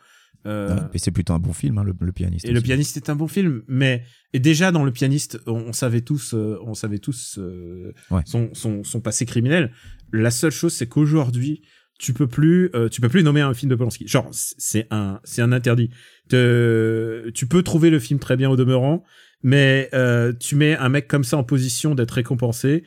Euh, 0.45 0.77
et 0.93 0.99
c'est 0.99 1.11
plutôt 1.11 1.31
un 1.31 1.39
bon 1.39 1.53
film, 1.53 1.77
hein, 1.77 1.85
le, 1.85 1.93
le 1.97 2.11
pianiste. 2.11 2.43
et 2.43 2.51
le 2.51 2.59
pianiste 2.59 2.97
est 2.97 3.09
un 3.09 3.15
bon 3.15 3.29
film, 3.29 3.61
mais 3.69 4.03
et 4.33 4.39
déjà 4.39 4.73
dans 4.73 4.83
le 4.83 4.91
pianiste, 4.91 5.39
on, 5.47 5.53
on 5.67 5.71
savait 5.71 6.01
tous, 6.01 6.33
euh, 6.33 6.57
on 6.65 6.73
savait 6.73 6.97
tous 6.99 7.37
euh, 7.39 7.93
Ouais. 8.11 8.23
son, 8.25 8.49
son 8.51 8.83
son 8.83 8.99
passé 8.99 9.25
criminel. 9.25 9.71
La 10.13 10.31
seule 10.31 10.51
chose, 10.51 10.73
c'est 10.73 10.87
qu'aujourd'hui, 10.87 11.61
tu 11.99 12.13
peux 12.13 12.27
plus, 12.27 12.69
euh, 12.75 12.87
tu 12.89 13.01
peux 13.01 13.09
plus 13.09 13.23
nommer 13.23 13.41
un 13.41 13.53
film 13.53 13.69
de 13.69 13.75
Polanski. 13.75 14.07
Genre, 14.07 14.27
c'est 14.31 14.87
un, 14.91 15.19
c'est 15.23 15.41
un 15.41 15.51
interdit. 15.51 15.89
Te- 16.29 17.29
tu 17.33 17.47
peux 17.47 17.63
trouver 17.63 17.89
le 17.89 17.99
film 17.99 18.19
très 18.19 18.35
bien 18.37 18.49
au 18.49 18.55
demeurant, 18.55 19.03
mais 19.43 19.89
euh, 19.93 20.33
tu 20.39 20.55
mets 20.55 20.75
un 20.75 20.89
mec 20.89 21.07
comme 21.07 21.23
ça 21.23 21.37
en 21.37 21.43
position 21.43 21.95
d'être 21.95 22.11
récompensé. 22.11 22.83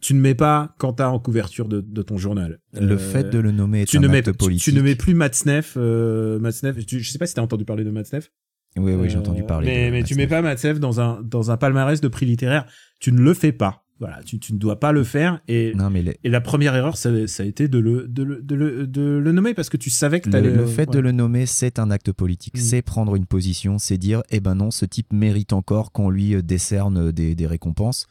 Tu 0.00 0.14
ne 0.14 0.20
mets 0.20 0.34
pas 0.34 0.74
Quentin 0.78 1.08
en 1.08 1.18
couverture 1.18 1.66
de, 1.68 1.80
de 1.80 2.02
ton 2.02 2.16
journal. 2.18 2.60
Le 2.74 2.94
Euh, 2.94 2.98
fait 2.98 3.30
de 3.30 3.38
le 3.38 3.50
nommer 3.52 3.82
est 3.82 3.86
tu 3.86 3.96
un 3.96 4.00
ne 4.00 4.08
mets, 4.08 4.18
acte 4.18 4.30
tu, 4.32 4.36
politique. 4.36 4.64
tu 4.64 4.72
ne 4.72 4.82
mets 4.82 4.94
plus 4.94 5.14
Matt 5.14 5.34
Sneff, 5.34 5.74
euh, 5.76 6.38
tu- 6.86 7.00
je 7.00 7.10
sais 7.10 7.18
pas 7.18 7.26
si 7.26 7.34
t'as 7.34 7.42
entendu 7.42 7.64
parler 7.64 7.84
de 7.84 7.90
Matt 7.90 8.06
Sneff. 8.06 8.30
Oui, 8.76 8.94
oui, 8.94 9.10
j'ai 9.10 9.16
Euh, 9.16 9.20
entendu 9.20 9.42
parler. 9.42 9.66
Mais, 9.66 9.86
de 9.86 9.92
mais 9.92 10.02
tu 10.02 10.14
mets 10.14 10.26
pas 10.26 10.40
Matsev 10.40 10.78
dans 10.78 11.00
un, 11.00 11.20
dans 11.22 11.50
un 11.50 11.56
palmarès 11.56 12.00
de 12.00 12.08
prix 12.08 12.24
littéraire. 12.26 12.64
Tu 13.00 13.12
ne 13.12 13.20
le 13.20 13.34
fais 13.34 13.52
pas. 13.52 13.81
Voilà, 14.02 14.20
tu, 14.24 14.40
tu 14.40 14.52
ne 14.52 14.58
dois 14.58 14.80
pas 14.80 14.90
le 14.90 15.04
faire. 15.04 15.40
Et, 15.46 15.72
Non, 15.76 15.88
mais 15.88 16.02
les- 16.02 16.18
et 16.24 16.28
la 16.28 16.40
première 16.40 16.74
erreur, 16.74 16.96
ça, 16.96 17.28
ça 17.28 17.44
a 17.44 17.46
été 17.46 17.68
de 17.68 17.78
le, 17.78 18.08
de, 18.08 18.24
le, 18.24 18.42
de, 18.42 18.54
le, 18.56 18.86
de 18.88 19.00
le 19.02 19.30
nommer 19.32 19.54
parce 19.54 19.68
que 19.68 19.76
tu 19.76 19.90
savais 19.90 20.20
que 20.20 20.26
Le, 20.26 20.32
t'allais... 20.32 20.50
le 20.50 20.66
fait 20.66 20.90
de 20.90 20.98
le 20.98 21.12
nommer, 21.12 21.46
c'est 21.46 21.78
un 21.78 21.88
acte 21.92 22.10
politique. 22.10 22.56
Mm. 22.58 22.60
C'est 22.60 22.82
prendre 22.82 23.14
une 23.14 23.26
position, 23.26 23.78
c'est 23.78 23.98
dire, 23.98 24.22
eh 24.30 24.40
ben 24.40 24.56
non, 24.56 24.72
ce 24.72 24.86
type 24.86 25.12
mérite 25.12 25.52
encore 25.52 25.92
qu'on 25.92 26.10
lui 26.10 26.34
euh, 26.34 26.42
décerne 26.42 27.12
des, 27.12 27.36
des 27.36 27.46
récompenses. 27.46 28.08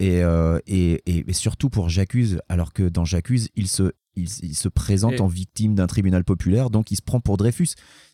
Et, 0.00 0.24
euh, 0.24 0.58
et, 0.66 1.00
et, 1.06 1.24
et 1.28 1.32
surtout 1.32 1.68
pour 1.70 1.90
J'accuse, 1.90 2.40
alors 2.48 2.72
que 2.72 2.88
dans 2.88 3.04
J'accuse, 3.04 3.50
il 3.54 3.68
se, 3.68 3.92
il, 4.16 4.28
il 4.42 4.54
se 4.54 4.68
présente 4.68 5.14
Et- 5.14 5.20
en 5.20 5.26
victime 5.26 5.74
d'un 5.74 5.86
tribunal 5.86 6.24
populaire, 6.24 6.70
donc 6.70 6.90
il 6.90 6.96
se 6.96 7.02
prend 7.02 7.20
pour 7.20 7.36
Dreyfus. 7.36 7.68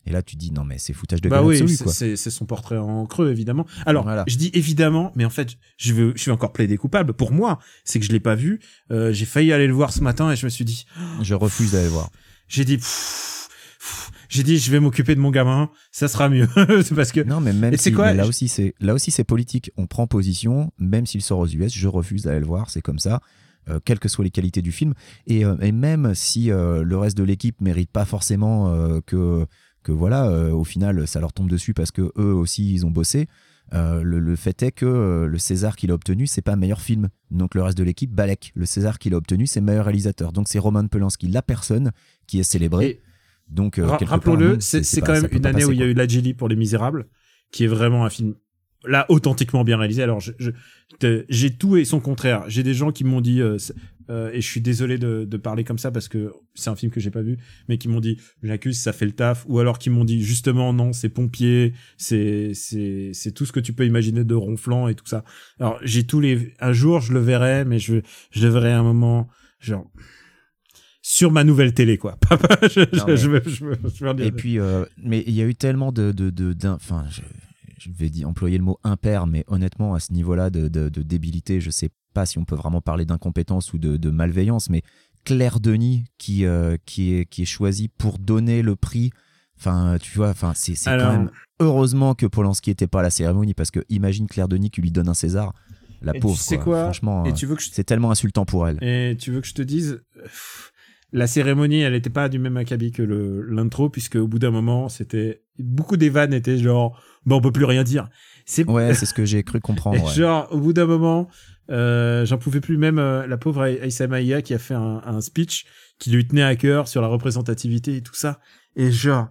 Et 0.05 0.13
là, 0.13 0.23
tu 0.23 0.37
dis 0.37 0.53
non, 0.53 0.63
mais 0.65 0.79
c'est 0.79 0.93
foutage 0.93 1.21
de 1.21 1.29
Bah 1.29 1.39
gueule 1.39 1.47
oui, 1.47 1.55
absolu, 1.57 1.75
c'est- 1.77 1.85
quoi. 1.85 1.93
c'est 1.93 2.17
c'est 2.17 2.31
son 2.31 2.47
portrait 2.47 2.79
en 2.79 3.07
creux, 3.07 3.31
évidemment. 3.31 3.67
Alors, 3.87 4.05
Voilà. 4.05 4.25
je 4.29 4.37
dis 4.37 4.51
évidemment, 4.55 5.13
mais 5.17 5.25
en 5.25 5.31
fait, 5.31 5.57
je 5.79 5.93
veux, 5.95 6.13
je 6.15 6.21
suis 6.23 6.31
encore 6.31 6.53
plaider 6.53 6.77
coupable. 6.77 7.13
Pour 7.13 7.33
moi, 7.33 7.59
c'est 7.85 7.99
que 7.99 8.07
je 8.07 8.13
l'ai 8.13 8.21
pas 8.21 8.35
vu. 8.37 8.61
Euh, 8.93 9.13
j'ai 9.13 9.25
failli 9.27 9.53
aller 9.53 9.67
le 9.67 9.73
voir 9.73 9.93
ce 9.93 10.01
matin 10.03 10.31
et 10.31 10.37
je 10.37 10.45
me 10.47 10.51
suis 10.51 10.65
dit, 10.65 10.87
Je 11.23 11.35
refuse 11.35 11.73
d'aller 11.73 11.89
voir. 11.89 12.11
j'ai 12.49 12.65
dit, 12.65 12.79
j'ai 14.29 14.43
dit, 14.43 14.59
je 14.59 14.71
vais 14.71 14.81
m'occuper 14.81 15.15
de 15.15 15.21
mon 15.21 15.31
gamin, 15.31 15.71
ça 15.93 16.09
sera 16.09 16.29
mieux. 16.29 16.49
parce 16.95 17.13
que 17.13 17.21
Non, 17.21 17.41
mais 17.41 17.53
même 17.53 17.75
Et 17.75 17.77
si, 17.77 17.93
quoi, 17.93 18.07
mais 18.07 18.15
là 18.15 18.25
je- 18.25 18.29
aussi, 18.29 18.49
c'est 18.49 18.75
là 18.81 18.95
aussi 18.95 19.11
c'est 19.11 19.25
politique. 19.25 19.71
On 19.77 19.87
prend 19.87 20.07
position, 20.07 20.73
même 20.79 21.07
s'il 21.07 21.23
sort 21.23 21.39
aux 21.41 21.47
US, 21.49 21.73
je 21.75 21.89
refuse 21.89 22.23
d'aller 22.25 22.41
le 22.41 22.47
voir. 22.47 22.71
C'est 22.71 22.83
comme 22.83 22.99
ça. 22.99 23.21
Euh, 23.69 23.81
quelles 23.85 23.99
que 23.99 24.09
soient 24.09 24.25
les 24.25 24.31
qualités 24.31 24.63
du 24.63 24.73
film, 24.73 24.95
et, 25.27 25.45
euh, 25.45 25.57
et 25.61 25.73
même 25.73 26.15
si 26.15 26.51
euh, 26.51 26.83
le 26.83 26.97
reste 26.99 27.17
de 27.17 27.25
l'équipe 27.25 27.61
mérite 27.61 27.91
pas 27.91 28.05
forcément 28.05 28.73
que, 29.07 29.47
que 29.83 29.93
voilà, 29.93 30.31
au 30.55 30.65
final, 30.65 31.07
ça 31.07 31.21
leur 31.21 31.33
tombe 31.33 31.49
dessus 31.49 31.75
parce 31.75 31.91
que 31.91 32.13
eux 32.19 32.33
aussi 32.35 32.73
ils 32.73 32.85
ont 32.87 32.91
bossé. 32.91 33.29
euh, 33.75 34.01
le, 34.03 34.21
le 34.21 34.37
fait 34.37 34.63
est 34.63 34.71
que 34.73 34.87
euh, 34.87 35.27
le 35.27 35.39
César 35.39 35.75
qu'il 35.77 35.91
a 35.91 35.95
obtenu, 35.95 36.27
c'est 36.29 36.43
pas 36.43 36.55
meilleur 36.57 36.81
film. 36.81 37.09
Donc 37.33 37.55
le 37.57 37.63
reste 37.63 37.77
de 37.79 37.83
l'équipe, 37.85 38.13
Balek. 38.13 38.53
Le 38.55 38.65
César 38.67 38.99
qu'il 39.01 39.13
a 39.15 39.17
obtenu, 39.17 39.47
c'est 39.47 39.61
meilleur 39.61 39.85
réalisateur. 39.87 40.33
Donc 40.33 40.47
c'est 40.49 40.61
Roman 40.61 40.87
Polanski, 40.87 41.27
la 41.29 41.43
personne 41.43 41.91
qui 42.29 42.39
est 42.39 42.45
célébrée. 42.45 42.87
Et- 42.87 43.01
Donc 43.49 43.79
euh, 43.79 43.87
Rappelons-le, 44.07 44.61
c'est 44.61 45.01
quand 45.01 45.13
même 45.15 45.23
une 45.39 45.47
année 45.47 45.55
passer, 45.55 45.67
où 45.67 45.73
il 45.73 45.79
y 45.79 45.83
a 45.83 45.87
eu 45.87 45.95
La 45.95 46.07
Gilly 46.07 46.35
pour 46.35 46.49
Les 46.49 46.57
Misérables, 46.57 47.07
qui 47.53 47.65
est 47.65 47.69
vraiment 47.69 48.05
un 48.05 48.11
film 48.11 48.35
là 48.85 49.07
authentiquement 49.09 49.65
bien 49.65 49.77
réalisé. 49.79 50.03
Alors 50.03 50.21
j'ai 51.29 51.51
tout 51.57 51.77
et 51.77 51.85
son 51.85 52.01
contraire. 52.01 52.45
J'ai 52.49 52.63
des 52.63 52.75
gens 52.75 52.93
qui 52.93 53.05
m'ont 53.05 53.21
dit 53.21 53.41
euh, 53.41 53.57
euh, 54.09 54.31
et 54.33 54.41
je 54.41 54.47
suis 54.47 54.61
désolé 54.61 54.99
de, 54.99 55.25
de 55.25 55.37
parler 55.37 55.65
comme 55.65 55.79
ça 55.79 55.91
parce 55.91 56.07
que 56.09 56.33
c'est 56.55 56.71
un 56.71 56.77
film 56.77 56.93
que 56.93 57.01
j'ai 57.01 57.11
pas 57.11 57.23
vu, 57.23 57.39
mais 57.69 57.77
qui 57.79 57.89
m'ont 57.89 58.01
dit 58.01 58.19
j'accuse 58.43 58.79
ça 58.79 58.93
fait 58.93 59.07
le 59.07 59.13
taf, 59.13 59.45
ou 59.49 59.59
alors 59.59 59.79
qui 59.81 59.91
m'ont 59.91 60.05
dit 60.05 60.23
justement 60.23 60.73
non 60.73 60.93
c'est 60.93 61.09
pompier, 61.09 61.73
c'est 61.97 62.53
c'est 62.55 63.11
c'est 63.13 63.33
tout 63.33 63.47
ce 63.47 63.53
que 63.53 63.59
tu 63.61 63.73
peux 63.73 63.85
imaginer 63.87 64.23
de 64.25 64.35
ronflant 64.35 64.87
et 64.89 64.95
tout 64.95 65.07
ça. 65.07 65.25
Alors 65.59 65.79
j'ai 65.83 66.05
tous 66.07 66.21
les 66.21 66.55
un 66.61 66.73
jour 66.73 67.01
je 67.01 67.13
le 67.13 67.21
verrai, 67.21 67.65
mais 67.65 67.79
je 67.81 67.97
je 68.31 68.43
le 68.47 68.49
verrai 68.53 68.71
à 68.73 68.79
un 68.79 68.85
moment 68.85 69.29
genre 69.59 69.91
sur 71.03 71.31
ma 71.33 71.43
nouvelle 71.45 71.73
télé 71.75 71.99
quoi. 71.99 72.17
Papa, 72.29 72.59
je, 72.69 72.81
Non, 72.97 73.05
mais- 73.07 73.17
je, 73.17 73.31
je 73.51 73.65
je 73.95 74.13
dire 74.15 74.27
Et 74.27 74.33
puis, 74.33 74.59
euh, 74.59 74.85
mais 75.03 75.23
il 75.27 75.35
y 75.35 75.41
a 75.41 75.45
eu 75.45 75.55
tellement 75.55 75.93
de, 75.93 76.11
de, 76.13 76.31
de- 76.31 76.55
enfin, 76.69 77.05
je, 77.79 77.91
vais 77.91 78.11
dire, 78.11 78.29
employer 78.29 78.59
le 78.59 78.65
mot 78.65 78.79
impair, 78.85 79.27
mais 79.27 79.45
honnêtement, 79.47 79.95
à 79.95 80.01
ce 80.01 80.13
niveau-là 80.13 80.51
de, 80.51 80.69
de, 80.69 80.89
de 80.89 81.03
débilité, 81.03 81.61
je 81.61 81.71
sais 81.71 81.91
pas 82.15 82.27
si 82.27 82.39
on 82.39 82.45
peut 82.45 82.55
vraiment 82.57 82.81
parler 82.81 83.05
d'incompétence 83.05 83.73
ou 83.73 83.79
de, 83.79 83.97
de 83.97 84.11
malveillance, 84.11 84.71
mais 84.71 84.83
Claire 85.25 85.61
Denis 85.61 86.05
qui, 86.19 86.45
euh, 86.47 86.77
qui 86.87 87.15
est, 87.15 87.27
qui 87.27 87.43
est 87.43 87.47
choisie 87.47 87.89
pour 87.89 88.19
donner 88.19 88.63
le 88.63 88.77
prix. 88.77 89.11
Enfin, 89.59 89.97
tu 90.01 90.17
vois, 90.17 90.31
enfin, 90.31 90.53
c'est, 90.55 90.75
Alors- 90.89 91.07
quand 91.13 91.19
même 91.19 91.31
heureusement 91.61 92.15
que 92.15 92.27
Polanski 92.27 92.71
était 92.71 92.87
pas 92.87 93.01
à 93.01 93.03
la 93.03 93.11
cérémonie 93.11 93.55
parce 93.55 93.71
que 93.71 93.81
imagine 93.89 94.27
Claire 94.27 94.49
Denis 94.49 94.71
qui 94.71 94.83
lui 94.83 94.91
donne 94.91 95.09
un 95.09 95.15
César, 95.15 95.53
la 96.03 96.13
Et 96.13 96.15
tu 96.15 96.21
pauvre. 96.21 96.39
sais 96.39 96.57
quoi. 96.57 96.65
quoi? 96.65 96.83
Franchement, 96.85 97.25
euh, 97.27 97.35
je 97.35 97.47
c'est 97.73 97.85
tellement 97.85 98.11
insultant 98.11 98.45
pour 98.45 98.69
elle. 98.69 98.79
Et 98.83 99.17
tu 99.19 99.33
veux 99.33 99.41
que 99.41 99.47
je 99.47 99.55
te 99.55 99.63
dise, 99.63 100.03
pff, 100.23 100.73
la 101.13 101.27
cérémonie, 101.27 101.81
elle 101.81 101.93
n'était 101.93 102.11
pas 102.11 102.29
du 102.29 102.39
même 102.39 102.57
acabit 102.57 102.93
que 102.93 103.03
le 103.03 103.43
l'intro, 103.43 103.89
puisque 103.89 104.17
au 104.17 104.27
bout 104.27 104.39
d'un 104.39 104.51
moment, 104.51 104.89
c'était 104.89 105.43
beaucoup 105.59 105.97
des 105.97 106.11
vannes 106.11 106.35
étaient 106.35 106.59
genre, 106.59 107.01
bon, 107.25 107.37
on 107.37 107.41
peut 107.41 107.53
plus 107.53 107.65
rien 107.65 107.85
dire. 107.85 108.09
C'est 108.45 108.69
Ouais, 108.69 108.95
c'est 108.95 109.07
ce 109.07 109.15
que 109.15 109.25
j'ai 109.25 109.43
cru 109.43 109.61
comprendre. 109.61 110.03
ouais. 110.05 110.15
genre 110.15 110.49
au 110.53 110.59
bout 110.59 110.73
d'un 110.73 110.87
moment, 110.87 111.29
euh, 111.71 112.27
j'en 112.27 112.39
pouvais 112.39 112.61
plus. 112.61 112.77
Même 112.77 112.99
euh, 112.99 113.27
la 113.27 113.37
pauvre 113.37 113.63
Aïssa 113.63 114.07
Maïa 114.09 114.43
qui 114.43 114.55
a 114.55 114.59
fait 114.59 114.75
un, 114.75 115.01
un 115.05 115.21
speech 115.21 115.67
qui 115.99 116.11
lui 116.11 116.27
tenait 116.27 116.43
à 116.43 116.57
cœur 116.57 116.89
sur 116.89 117.01
la 117.03 117.09
représentativité 117.09 117.97
et 117.97 118.03
tout 118.03 118.15
ça. 118.15 118.41
Et 118.75 118.91
genre, 118.91 119.29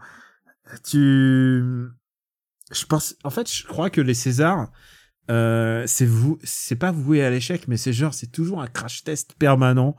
tu, 0.84 1.62
je 2.72 2.86
pense, 2.88 3.16
en 3.24 3.30
fait, 3.30 3.52
je 3.52 3.66
crois 3.66 3.90
que 3.90 4.02
les 4.02 4.14
Césars. 4.14 4.72
Euh, 5.32 5.86
c'est 5.88 6.06
vous, 6.06 6.38
c'est 6.44 6.76
pas 6.76 6.92
voué 6.92 7.24
à 7.24 7.32
l'échec, 7.32 7.68
mais 7.68 7.78
c'est 7.78 7.94
genre, 7.94 8.14
c'est 8.14 8.32
toujours 8.32 8.62
un 8.62 8.68
crash 8.68 9.04
test 9.04 9.34
permanent. 9.40 9.96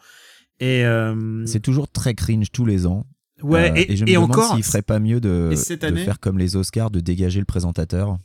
Et 0.60 0.84
euh, 0.84 1.44
C'est 1.46 1.60
toujours 1.60 1.88
très 1.88 2.14
cringe 2.14 2.50
tous 2.52 2.64
les 2.64 2.86
ans. 2.86 3.04
ouais, 3.42 3.70
Euh, 3.70 3.74
et, 3.88 3.96
je 3.96 4.04
me 4.04 4.10
et 4.10 4.14
demande 4.14 4.30
encore, 4.30 4.54
s'il 4.54 4.64
ferait 4.64 4.82
pas 4.82 4.98
mieux 4.98 5.20
de, 5.20 5.50
Et 5.52 5.56
cette 5.56 5.82
de 5.82 5.86
année 5.86 6.04
faire 6.04 6.18
comme 6.20 6.38
les 6.38 6.56
Oscars, 6.56 6.90
de 6.90 7.00
dégager 7.00 7.38
le 7.40 7.44
présentateur. 7.46 8.16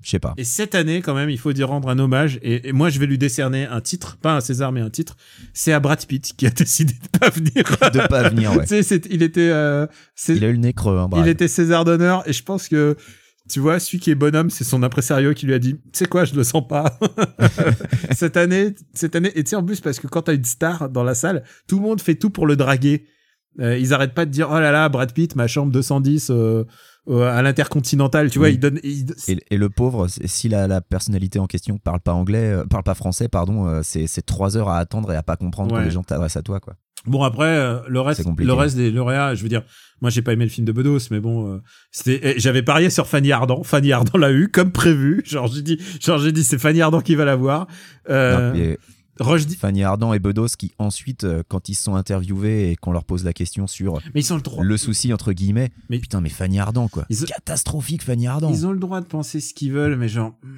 Je 0.00 0.10
sais 0.10 0.20
pas. 0.20 0.32
Et 0.36 0.44
cette 0.44 0.76
année, 0.76 1.02
quand 1.02 1.12
même, 1.14 1.28
il 1.28 1.38
faut 1.38 1.52
dire 1.52 1.68
rendre 1.68 1.88
un 1.88 1.98
hommage. 1.98 2.38
Et, 2.42 2.68
et 2.68 2.72
moi, 2.72 2.88
je 2.88 3.00
vais 3.00 3.06
lui 3.06 3.18
décerner 3.18 3.66
un 3.66 3.80
titre, 3.80 4.16
pas 4.16 4.36
un 4.36 4.40
César, 4.40 4.70
mais 4.70 4.80
un 4.80 4.90
titre. 4.90 5.16
C'est 5.54 5.72
à 5.72 5.80
Brad 5.80 6.06
Pitt 6.06 6.34
qui 6.36 6.46
a 6.46 6.50
décidé 6.64 6.94
de 6.94 7.18
pas 7.18 7.30
venir. 7.30 7.52
De 7.92 8.06
pas 8.06 8.28
venir, 8.28 8.54
ouais. 8.56 8.64
Sais, 8.66 8.82
c'est- 8.84 9.06
il 9.10 9.22
était, 9.24 9.50
euh, 9.50 9.86
Il 10.28 10.44
a 10.44 10.48
eu 10.48 10.52
le 10.52 10.58
nez 10.58 10.72
creux, 10.72 10.96
hein, 10.98 11.08
Brad. 11.08 11.26
il 11.26 11.28
était 11.28 11.48
César 11.48 11.84
d'honneur. 11.84 12.22
Et 12.28 12.32
je 12.32 12.42
pense 12.44 12.68
que, 12.68 12.96
tu 13.48 13.60
vois, 13.60 13.78
celui 13.80 13.98
qui 13.98 14.10
est 14.10 14.14
bonhomme, 14.14 14.50
c'est 14.50 14.64
son 14.64 14.82
impresario 14.82 15.32
qui 15.34 15.46
lui 15.46 15.54
a 15.54 15.58
dit, 15.58 15.74
tu 15.76 15.80
sais 15.92 16.06
quoi, 16.06 16.24
je 16.24 16.34
le 16.34 16.44
sens 16.44 16.66
pas. 16.66 16.98
cette 18.12 18.36
année, 18.36 18.74
cette 18.94 19.16
année, 19.16 19.30
et 19.34 19.44
tu 19.44 19.50
sais, 19.50 19.56
en 19.56 19.64
plus, 19.64 19.80
parce 19.80 19.98
que 20.00 20.06
quand 20.06 20.22
t'as 20.22 20.34
une 20.34 20.44
star 20.44 20.88
dans 20.90 21.04
la 21.04 21.14
salle, 21.14 21.42
tout 21.66 21.76
le 21.76 21.82
monde 21.82 22.00
fait 22.00 22.14
tout 22.14 22.30
pour 22.30 22.46
le 22.46 22.56
draguer. 22.56 23.06
Euh, 23.60 23.76
ils 23.76 23.92
arrêtent 23.92 24.14
pas 24.14 24.24
de 24.24 24.30
dire, 24.30 24.48
oh 24.52 24.60
là 24.60 24.70
là, 24.70 24.88
Brad 24.88 25.12
Pitt, 25.12 25.34
ma 25.34 25.48
chambre 25.48 25.72
210, 25.72 26.30
euh, 26.30 26.64
euh, 27.08 27.22
à 27.22 27.42
l'intercontinental, 27.42 28.30
tu 28.30 28.38
vois, 28.38 28.50
il 28.50 28.60
donne, 28.60 28.78
il- 28.84 29.06
Et, 29.26 29.38
et 29.50 29.56
le 29.56 29.68
pauvre, 29.68 30.06
si 30.08 30.48
la, 30.48 30.68
la 30.68 30.80
personnalité 30.80 31.38
en 31.40 31.46
question 31.46 31.76
parle 31.78 31.98
pas 32.00 32.12
anglais, 32.12 32.54
parle 32.70 32.84
pas 32.84 32.94
français, 32.94 33.26
pardon, 33.28 33.80
c'est 33.82 34.06
c'est 34.06 34.22
trois 34.22 34.56
heures 34.56 34.68
à 34.68 34.78
attendre 34.78 35.10
et 35.12 35.16
à 35.16 35.22
pas 35.24 35.36
comprendre 35.36 35.72
Ouais. 35.72 35.80
quand 35.80 35.84
les 35.84 35.90
gens 35.90 36.04
t'adressent 36.04 36.36
à 36.36 36.42
toi, 36.42 36.60
quoi. 36.60 36.74
Bon 37.06 37.22
après 37.22 37.46
euh, 37.46 37.80
le 37.88 38.00
reste 38.00 38.24
le 38.38 38.52
reste 38.52 38.76
des 38.76 38.90
lauréats, 38.90 39.34
je 39.34 39.42
veux 39.42 39.48
dire, 39.48 39.62
moi 40.00 40.10
j'ai 40.10 40.22
pas 40.22 40.32
aimé 40.32 40.44
le 40.44 40.50
film 40.50 40.66
de 40.66 40.72
Bedos, 40.72 40.98
mais 41.10 41.20
bon, 41.20 41.54
euh, 41.54 41.58
c'était 41.92 42.20
eh, 42.36 42.40
j'avais 42.40 42.62
parié 42.62 42.90
sur 42.90 43.06
Fanny 43.06 43.30
Ardant, 43.32 43.62
Fanny 43.62 43.92
Ardant 43.92 44.18
l'a 44.18 44.32
eu 44.32 44.48
comme 44.48 44.72
prévu. 44.72 45.22
Genre 45.26 45.46
j'ai 45.46 45.62
dit, 45.62 45.78
genre 46.00 46.18
j'ai 46.18 46.32
dit 46.32 46.42
c'est 46.44 46.58
Fanny 46.58 46.80
Ardant 46.82 47.00
qui 47.00 47.14
va 47.14 47.24
l'avoir. 47.24 47.66
Euh, 48.10 48.52
Non, 48.52 48.76
Roche 49.20 49.46
dit, 49.46 49.56
Fanny 49.56 49.82
Ardant 49.82 50.12
et 50.14 50.20
Bedos 50.20 50.46
qui 50.56 50.72
ensuite, 50.78 51.24
euh, 51.24 51.42
quand 51.48 51.68
ils 51.68 51.74
sont 51.74 51.96
interviewés 51.96 52.70
et 52.70 52.76
qu'on 52.76 52.92
leur 52.92 53.04
pose 53.04 53.24
la 53.24 53.32
question 53.32 53.66
sur 53.66 54.00
mais 54.14 54.20
ils 54.20 54.32
ont 54.32 54.36
le 54.36 54.42
droit. 54.42 54.62
le 54.62 54.76
souci 54.76 55.12
entre 55.12 55.32
guillemets, 55.32 55.70
Mais- 55.90 55.98
putain, 55.98 56.20
mais 56.20 56.28
Fanny 56.28 56.60
Ardant, 56.60 56.86
quoi. 56.86 57.04
Ils- 57.10 57.24
Catastrophique, 57.24 58.04
Fanny 58.04 58.28
Ardant. 58.28 58.52
Ils 58.52 58.64
ont 58.64 58.70
le 58.72 58.78
droit 58.78 59.00
de 59.00 59.06
penser 59.06 59.40
ce 59.40 59.54
qu'ils 59.54 59.72
veulent, 59.72 59.96
mais 59.96 60.08
genre, 60.08 60.34
hmm, 60.44 60.54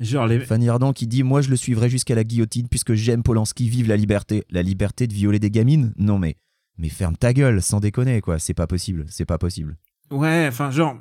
genre 0.00 0.26
les. 0.26 0.40
Fanny 0.40 0.68
Ardant 0.68 0.92
qui 0.92 1.06
dit 1.06 1.22
Moi, 1.22 1.40
je 1.40 1.50
le 1.50 1.56
suivrai 1.56 1.88
jusqu'à 1.88 2.14
la 2.14 2.24
guillotine 2.24 2.68
puisque 2.68 2.94
j'aime 2.94 3.22
Polanski, 3.22 3.68
vive 3.68 3.88
la 3.88 3.96
liberté. 3.96 4.44
La 4.50 4.62
liberté 4.62 5.06
de 5.06 5.14
violer 5.14 5.38
des 5.38 5.50
gamines? 5.50 5.92
Non, 5.96 6.18
mais, 6.18 6.36
mais 6.78 6.88
ferme 6.88 7.16
ta 7.16 7.32
gueule, 7.32 7.62
sans 7.62 7.80
déconner, 7.80 8.20
quoi. 8.20 8.38
C'est 8.38 8.54
pas 8.54 8.66
possible, 8.66 9.04
c'est 9.08 9.26
pas 9.26 9.38
possible. 9.38 9.76
Ouais, 10.10 10.46
enfin 10.48 10.70
genre, 10.70 10.96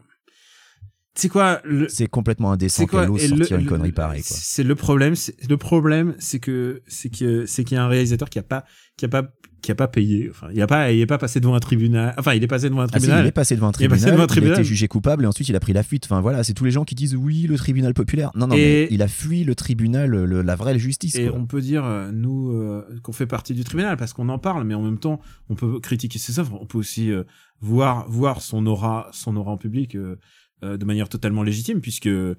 c'est 1.15 1.29
quoi 1.29 1.61
le. 1.63 1.87
C'est 1.89 2.07
complètement 2.07 2.51
indécent 2.51 2.85
qu'elle 2.85 3.09
ose 3.09 3.23
et 3.23 3.27
le- 3.27 3.37
sortir 3.37 3.59
une 3.59 3.65
connerie 3.67 3.91
pareille. 3.91 4.23
C'est 4.23 4.63
le 4.63 4.75
problème. 4.75 5.15
c'est- 5.15 5.35
Le 5.49 5.57
problème, 5.57 6.15
c'est 6.19 6.39
que 6.39 6.81
c'est 6.87 7.09
que 7.09 7.45
c'est 7.45 7.63
qu'il 7.63 7.75
y 7.75 7.79
a 7.79 7.83
un 7.83 7.87
réalisateur 7.87 8.29
qui 8.29 8.39
a 8.39 8.43
pas 8.43 8.65
qui 8.97 9.05
a 9.05 9.09
pas 9.09 9.23
qui 9.61 9.71
a 9.71 9.75
pas 9.75 9.87
payé. 9.87 10.27
Enfin, 10.29 10.47
il 10.53 10.61
a 10.61 10.67
pas 10.67 10.91
il 10.91 10.99
est 10.99 11.05
pas 11.05 11.17
passé 11.17 11.39
devant 11.39 11.55
un 11.55 11.59
tribunal. 11.61 12.13
Enfin, 12.17 12.33
il 12.33 12.43
est 12.43 12.47
passé 12.47 12.67
devant 12.67 12.81
un 12.81 12.85
Ah 12.85 12.87
si, 12.87 12.91
tribunal. 12.99 13.23
il 13.23 13.27
est 13.27 13.31
passé 13.31 13.55
devant 13.55 13.67
un 13.67 13.71
Il 13.79 13.85
est 13.85 13.87
passé 13.87 14.01
tribunal, 14.01 14.11
devant 14.15 14.23
un 14.23 14.25
il 14.25 14.29
a 14.29 14.33
tribunal. 14.33 14.59
été 14.59 14.63
jugé 14.65 14.87
coupable 14.89 15.23
et 15.23 15.27
ensuite 15.27 15.47
il 15.47 15.55
a 15.55 15.59
pris 15.61 15.71
la 15.71 15.83
fuite. 15.83 16.03
Enfin 16.05 16.19
voilà, 16.19 16.43
c'est 16.43 16.53
tous 16.53 16.65
les 16.65 16.71
gens 16.71 16.83
qui 16.83 16.95
disent 16.95 17.15
oui, 17.15 17.43
le 17.43 17.57
tribunal 17.57 17.93
populaire. 17.93 18.31
Non, 18.35 18.47
non, 18.47 18.55
Et- 18.55 18.57
mais 18.57 18.87
il 18.91 19.01
a 19.01 19.07
fui 19.07 19.45
le 19.45 19.55
tribunal, 19.55 20.09
le- 20.09 20.41
la 20.41 20.55
vraie 20.55 20.77
justice. 20.79 21.15
Et 21.15 21.27
quoi. 21.27 21.37
on 21.39 21.45
peut 21.45 21.61
dire, 21.61 21.85
euh, 21.85 22.11
nous, 22.11 22.51
euh, 22.51 22.83
qu'on 23.03 23.13
fait 23.13 23.25
partie 23.27 23.53
du 23.53 23.63
tribunal 23.63 23.95
parce 23.95 24.11
qu'on 24.11 24.27
en 24.29 24.39
parle, 24.39 24.65
mais 24.65 24.73
en 24.73 24.81
même 24.81 24.97
temps, 24.99 25.21
on 25.49 25.55
peut 25.55 25.79
critiquer 25.79 26.19
ses 26.19 26.39
œuvres. 26.39 26.57
On 26.61 26.65
peut 26.65 26.77
aussi 26.79 27.09
euh, 27.11 27.23
voir, 27.61 28.09
voir 28.09 28.41
son 28.41 28.65
aura, 28.65 29.07
son 29.13 29.37
aura 29.37 29.51
en 29.51 29.57
public 29.57 29.95
euh, 29.95 30.17
euh, 30.63 30.77
de 30.77 30.85
manière 30.85 31.09
totalement 31.09 31.43
légitime, 31.43 31.81
puisque 31.81 32.07
euh, 32.07 32.35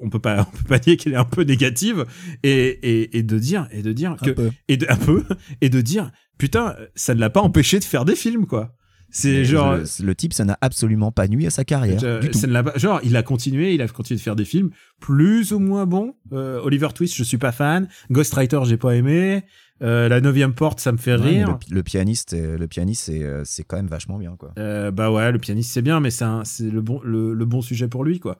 on 0.00 0.10
peut 0.10 0.18
pas, 0.18 0.40
on 0.52 0.56
peut 0.56 0.68
pas 0.68 0.78
dire 0.78 0.96
qu'elle 0.96 1.12
est 1.14 1.16
un 1.16 1.24
peu 1.24 1.42
négative, 1.44 2.04
et, 2.42 2.50
et, 2.66 3.16
et 3.18 3.22
de 3.22 3.38
dire, 3.38 3.68
et 3.70 3.82
de 3.82 3.92
dire 3.92 4.12
Un 4.12 4.16
que, 4.26 4.30
peu. 4.32 4.50
et 4.68 4.76
de, 4.76 4.86
un 4.88 4.96
peu, 4.96 5.24
et 5.60 5.68
de 5.70 5.80
dire, 5.80 6.10
putain, 6.38 6.76
ça 6.94 7.14
ne 7.14 7.20
l'a 7.20 7.30
pas 7.30 7.40
empêché 7.40 7.78
de 7.78 7.84
faire 7.84 8.04
des 8.04 8.16
films, 8.16 8.46
quoi. 8.46 8.74
C'est 9.14 9.44
genre, 9.44 9.76
je- 9.84 10.02
le 10.04 10.14
type, 10.14 10.32
ça 10.32 10.46
n'a 10.46 10.56
absolument 10.62 11.12
pas 11.12 11.28
nuit 11.28 11.46
à 11.46 11.50
sa 11.50 11.64
carrière. 11.64 11.98
je- 11.98 12.20
du 12.20 12.30
tout. 12.30 12.38
ça 12.38 12.46
ne 12.46 12.62
pas- 12.62 12.78
genre, 12.78 12.98
il 13.04 13.14
a 13.14 13.22
continué, 13.22 13.74
il 13.74 13.82
a 13.82 13.88
continué 13.88 14.16
de 14.16 14.22
faire 14.22 14.36
des 14.36 14.46
films 14.46 14.70
plus 15.00 15.52
ou 15.52 15.58
moins 15.58 15.84
bons. 15.84 16.14
Euh, 16.32 16.60
Oliver 16.62 16.88
Twist, 16.94 17.14
je 17.14 17.22
suis 17.22 17.36
pas 17.36 17.52
fan. 17.52 17.88
Ghostwriter, 18.10 18.60
j'ai 18.64 18.78
pas 18.78 18.94
aimé. 18.96 19.42
Euh, 19.82 20.08
la 20.08 20.20
neuvième 20.20 20.54
porte, 20.54 20.78
ça 20.80 20.92
me 20.92 20.96
fait 20.96 21.16
Ouais, 21.16 21.28
rire. 21.28 21.58
le, 21.70 21.74
le 21.76 21.82
pianiste, 21.82 22.34
euh, 22.34 22.56
le 22.56 22.68
pianiste, 22.68 23.04
c'est 23.06 23.22
euh, 23.22 23.42
c'est 23.44 23.64
quand 23.64 23.76
même 23.76 23.88
vachement 23.88 24.18
bien, 24.18 24.36
quoi. 24.36 24.52
Euh, 24.58 24.90
bah 24.90 25.10
ouais, 25.10 25.32
le 25.32 25.38
pianiste 25.38 25.72
c'est 25.72 25.82
bien, 25.82 25.98
mais 26.00 26.10
c'est 26.10 26.24
le 26.70 26.80
bon 26.80 27.00
le, 27.02 27.34
le 27.34 27.44
bon 27.44 27.60
sujet 27.62 27.88
pour 27.88 28.04
lui 28.04 28.20
quoi. 28.20 28.38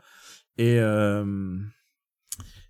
Et 0.58 0.78
euh, 0.78 1.56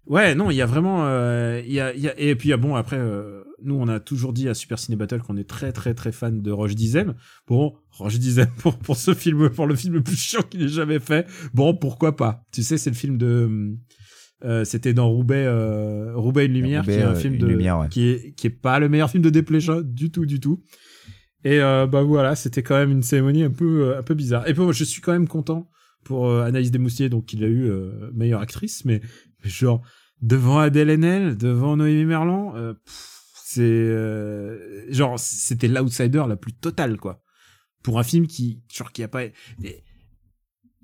ouais, 0.06 0.34
non, 0.34 0.50
il 0.50 0.56
y 0.56 0.62
a 0.62 0.66
vraiment, 0.66 1.04
euh, 1.06 1.60
il 1.64 1.72
y 1.72 1.80
a, 1.80 1.94
y 1.94 2.08
a 2.08 2.18
et 2.18 2.34
puis 2.34 2.48
il 2.48 2.50
y 2.50 2.54
a 2.54 2.56
bon 2.56 2.74
après, 2.76 2.96
euh, 2.98 3.42
nous 3.62 3.74
on 3.74 3.88
a 3.88 4.00
toujours 4.00 4.32
dit 4.32 4.48
à 4.48 4.54
Super 4.54 4.78
Ciné 4.78 4.96
Battle 4.96 5.20
qu'on 5.20 5.36
est 5.36 5.48
très 5.48 5.72
très 5.72 5.94
très 5.94 6.12
fan 6.12 6.40
de 6.42 6.50
Roche 6.50 6.74
Dizem. 6.74 7.14
Bon, 7.46 7.74
Roche 7.90 8.18
Dizem 8.18 8.46
pour 8.58 8.78
pour 8.78 8.96
ce 8.96 9.14
film, 9.14 9.50
pour 9.50 9.66
le 9.66 9.76
film 9.76 9.94
le 9.94 10.02
plus 10.02 10.16
chiant 10.16 10.42
qu'il 10.42 10.62
ait 10.62 10.68
jamais 10.68 10.98
fait. 11.00 11.26
Bon, 11.54 11.74
pourquoi 11.76 12.16
pas? 12.16 12.44
Tu 12.52 12.62
sais, 12.62 12.78
c'est 12.78 12.90
le 12.90 12.96
film 12.96 13.18
de 13.18 13.76
Euh, 14.44 14.64
C'était 14.64 14.92
dans 14.92 15.08
Roubaix, 15.08 15.44
euh, 15.46 16.12
Roubaix 16.16 16.46
une 16.46 16.54
lumière, 16.54 16.82
Roubaix, 16.82 16.96
qui 16.96 17.00
est 17.00 17.04
un 17.04 17.12
euh, 17.12 17.14
film 17.14 17.38
de, 17.38 17.46
lumière, 17.46 17.78
ouais. 17.78 17.88
qui 17.88 18.08
est 18.08 18.32
qui 18.32 18.48
est 18.48 18.50
pas 18.50 18.78
le 18.78 18.88
meilleur 18.88 19.10
film 19.10 19.22
de 19.22 19.30
Desplechin 19.30 19.82
du 19.82 20.10
tout, 20.10 20.26
du 20.26 20.40
tout. 20.40 20.62
Et 21.44 21.60
euh, 21.60 21.86
bah 21.86 22.02
voilà, 22.02 22.36
c'était 22.36 22.62
quand 22.62 22.76
même 22.76 22.90
une 22.90 23.02
cérémonie 23.02 23.42
un 23.42 23.50
peu 23.50 23.82
euh, 23.82 23.98
un 23.98 24.02
peu 24.02 24.14
bizarre. 24.14 24.48
Et 24.48 24.54
puis 24.54 24.62
moi, 24.62 24.72
je 24.72 24.84
suis 24.84 25.00
quand 25.00 25.12
même 25.12 25.28
content 25.28 25.68
pour 26.04 26.28
euh, 26.28 26.44
Anaïs 26.44 26.70
Desmoustiers, 26.70 27.08
donc 27.08 27.32
il 27.32 27.44
a 27.44 27.48
eu 27.48 27.68
euh, 27.68 28.10
meilleure 28.14 28.40
actrice, 28.40 28.84
mais 28.84 29.00
mais 29.42 29.50
genre 29.50 29.82
devant 30.20 30.58
Adèle 30.58 30.90
Haenel, 30.90 31.36
devant 31.36 31.76
Noémie 31.76 32.04
Merlan, 32.04 32.54
euh, 32.56 32.74
c'est 33.44 33.62
euh, 33.62 34.90
genre 34.92 35.18
c'était 35.18 35.68
l'outsider 35.68 36.22
la 36.28 36.36
plus 36.36 36.52
totale 36.52 36.96
quoi. 36.96 37.22
Pour 37.82 37.98
un 37.98 38.04
film 38.04 38.26
qui 38.28 38.62
genre 38.72 38.92
qui 38.92 39.02
a 39.02 39.08
pas 39.08 39.22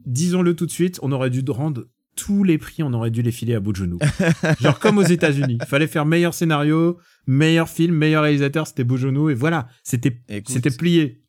disons-le 0.04 0.54
tout 0.54 0.66
de 0.66 0.70
suite, 0.70 0.98
on 1.02 1.12
aurait 1.12 1.30
dû 1.30 1.42
rendre 1.48 1.86
tous 2.18 2.42
les 2.42 2.58
prix, 2.58 2.82
on 2.82 2.92
aurait 2.92 3.10
dû 3.10 3.22
les 3.22 3.30
filer 3.30 3.54
à 3.54 3.60
bout 3.60 3.72
de 3.72 3.76
genou. 3.76 3.98
genre 4.60 4.78
comme 4.80 4.98
aux 4.98 5.02
États-Unis, 5.02 5.58
fallait 5.66 5.86
faire 5.86 6.04
meilleur 6.04 6.34
scénario, 6.34 6.98
meilleur 7.26 7.68
film, 7.68 7.94
meilleur 7.94 8.24
réalisateur, 8.24 8.66
c'était 8.66 8.84
bout 8.84 8.96
de 8.96 9.02
genou 9.02 9.30
et 9.30 9.34
voilà, 9.34 9.68
c'était 9.84 10.20
c'était 10.46 10.70
plié. 10.70 11.22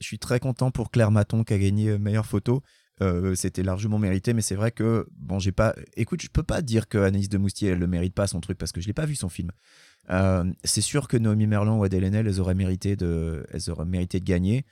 Je 0.00 0.06
suis 0.06 0.18
très 0.18 0.40
content 0.40 0.70
pour 0.70 0.90
Claire 0.90 1.10
Maton 1.10 1.44
qui 1.44 1.54
a 1.54 1.58
gagné 1.58 1.90
euh, 1.90 1.98
meilleure 1.98 2.26
photo. 2.26 2.62
Euh, 3.00 3.34
C'était 3.36 3.62
largement 3.62 3.98
mérité, 3.98 4.32
mais 4.32 4.42
c'est 4.42 4.56
vrai 4.56 4.72
que 4.72 5.06
bon, 5.16 5.38
j'ai 5.38 5.52
pas. 5.52 5.74
Écoute, 5.96 6.20
je 6.22 6.28
peux 6.28 6.42
pas 6.42 6.62
dire 6.62 6.88
que 6.88 6.98
Anaïs 6.98 7.28
de 7.28 7.38
Moustier 7.38 7.70
elle 7.70 7.78
le 7.78 7.86
mérite 7.86 8.14
pas 8.14 8.26
son 8.26 8.40
truc 8.40 8.58
parce 8.58 8.72
que 8.72 8.80
je 8.80 8.86
l'ai 8.86 8.92
pas 8.92 9.06
vu 9.06 9.14
son 9.14 9.28
film. 9.28 9.50
Euh, 10.10 10.44
c'est 10.64 10.80
sûr 10.80 11.06
que 11.06 11.16
Naomi 11.16 11.46
Merlan 11.46 11.78
ou 11.78 11.84
Adèle 11.84 12.04
Haenel, 12.04 12.26
elles 12.26 12.40
auraient 12.40 12.54
mérité 12.54 12.96
de, 12.96 13.46
elles 13.52 13.70
auraient 13.70 13.84
mérité 13.84 14.18
de 14.20 14.24
gagner 14.24 14.64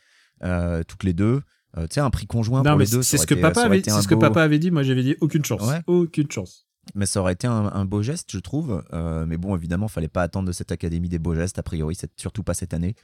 euh, 0.43 0.83
toutes 0.83 1.05
les 1.05 1.13
deux. 1.13 1.43
Euh, 1.77 1.87
tu 1.89 1.95
sais, 1.95 2.01
un 2.01 2.11
prix 2.11 2.27
conjoint 2.27 2.63
Non 2.63 2.71
pour 2.73 2.79
les 2.81 2.87
deux. 2.87 3.03
c'est 3.03 3.19
ce 3.19 3.27
que 3.27 3.35
été- 3.35 3.41
papa 3.43 3.63
avait, 3.63 3.83
c'est 3.83 3.91
ce 4.03 4.09
que 4.09 4.15
papa 4.15 4.43
avait 4.43 4.59
dit. 4.59 4.71
Moi 4.71 4.83
j'avais 4.83 5.03
dit 5.03 5.17
aucune 5.21 5.45
chance, 5.45 5.63
Ouais. 5.63 5.83
aucune 5.87 6.31
chance. 6.31 6.67
Mais 6.95 7.05
ça 7.07 7.21
aurait 7.21 7.33
été 7.33 7.47
un, 7.47 7.67
un 7.73 7.85
beau 7.85 8.01
geste, 8.03 8.31
je 8.33 8.39
trouve. 8.39 8.83
Euh, 8.93 9.27
mais 9.27 9.37
bon, 9.37 9.57
évidemment, 9.57 9.89
fallait 9.89 10.07
pas 10.09 10.23
attendre 10.23 10.47
de 10.47 10.53
cette 10.53 10.71
académie 10.73 11.09
des 11.09 11.19
beaux 11.19 11.35
gestes. 11.35 11.59
A 11.59 11.63
priori, 11.65 11.97
c'est 11.97 12.11
surtout 12.17 12.45
pas 12.45 12.55
cette 12.55 12.73
année. 12.75 12.95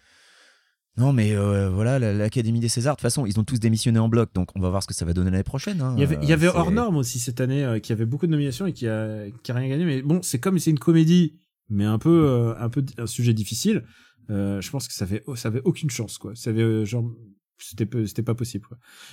Non, 0.96 1.12
mais 1.12 1.34
euh, 1.34 1.70
voilà, 1.70 1.98
la- 1.98 2.12
l'Académie 2.12 2.60
des 2.60 2.68
Césars, 2.68 2.94
de 2.94 2.98
toute 2.98 3.02
façon, 3.02 3.24
ils 3.26 3.40
ont 3.40 3.44
tous 3.44 3.58
démissionné 3.58 3.98
en 3.98 4.08
bloc, 4.08 4.32
donc 4.34 4.50
on 4.56 4.60
va 4.60 4.68
voir 4.70 4.82
ce 4.82 4.86
que 4.86 4.94
ça 4.94 5.04
va 5.06 5.14
donner 5.14 5.30
l'année 5.30 5.42
prochaine. 5.42 5.80
hein. 5.80 5.94
Il 5.96 6.00
y 6.00 6.04
avait, 6.04 6.18
il 6.22 6.28
y 6.28 6.32
avait 6.34 6.48
c'est- 6.48 6.54
hors 6.56 6.70
norme 6.70 6.96
aussi 6.96 7.18
cette 7.18 7.40
année, 7.40 7.64
euh, 7.64 7.78
qui 7.78 7.92
avait 7.92 8.04
beaucoup 8.04 8.26
de 8.26 8.30
nominations 8.32 8.66
et 8.66 8.72
qui 8.74 8.86
a, 8.86 9.24
qui 9.42 9.50
a 9.50 9.54
rien 9.54 9.68
gagné. 9.68 9.84
Mais 9.86 10.02
bon, 10.02 10.20
c'est 10.22 10.38
comme 10.38 10.58
c'est 10.58 10.70
une 10.70 10.78
comédie, 10.78 11.40
mais 11.70 11.84
un 11.86 11.98
peu, 11.98 12.54
un 12.58 12.68
peu 12.68 12.84
un 12.98 13.06
sujet 13.06 13.32
difficile. 13.34 13.82
Je 14.28 14.70
pense 14.70 14.86
que 14.86 14.94
ça 14.94 15.04
avait, 15.04 15.24
ça 15.34 15.48
avait 15.48 15.62
aucune 15.64 15.90
chance, 15.90 16.18
quoi. 16.18 16.32
Ça 16.36 16.50
avait 16.50 16.84
genre, 16.86 17.10
c'était, 17.64 18.22
pas 18.22 18.34
possible. 18.34 18.66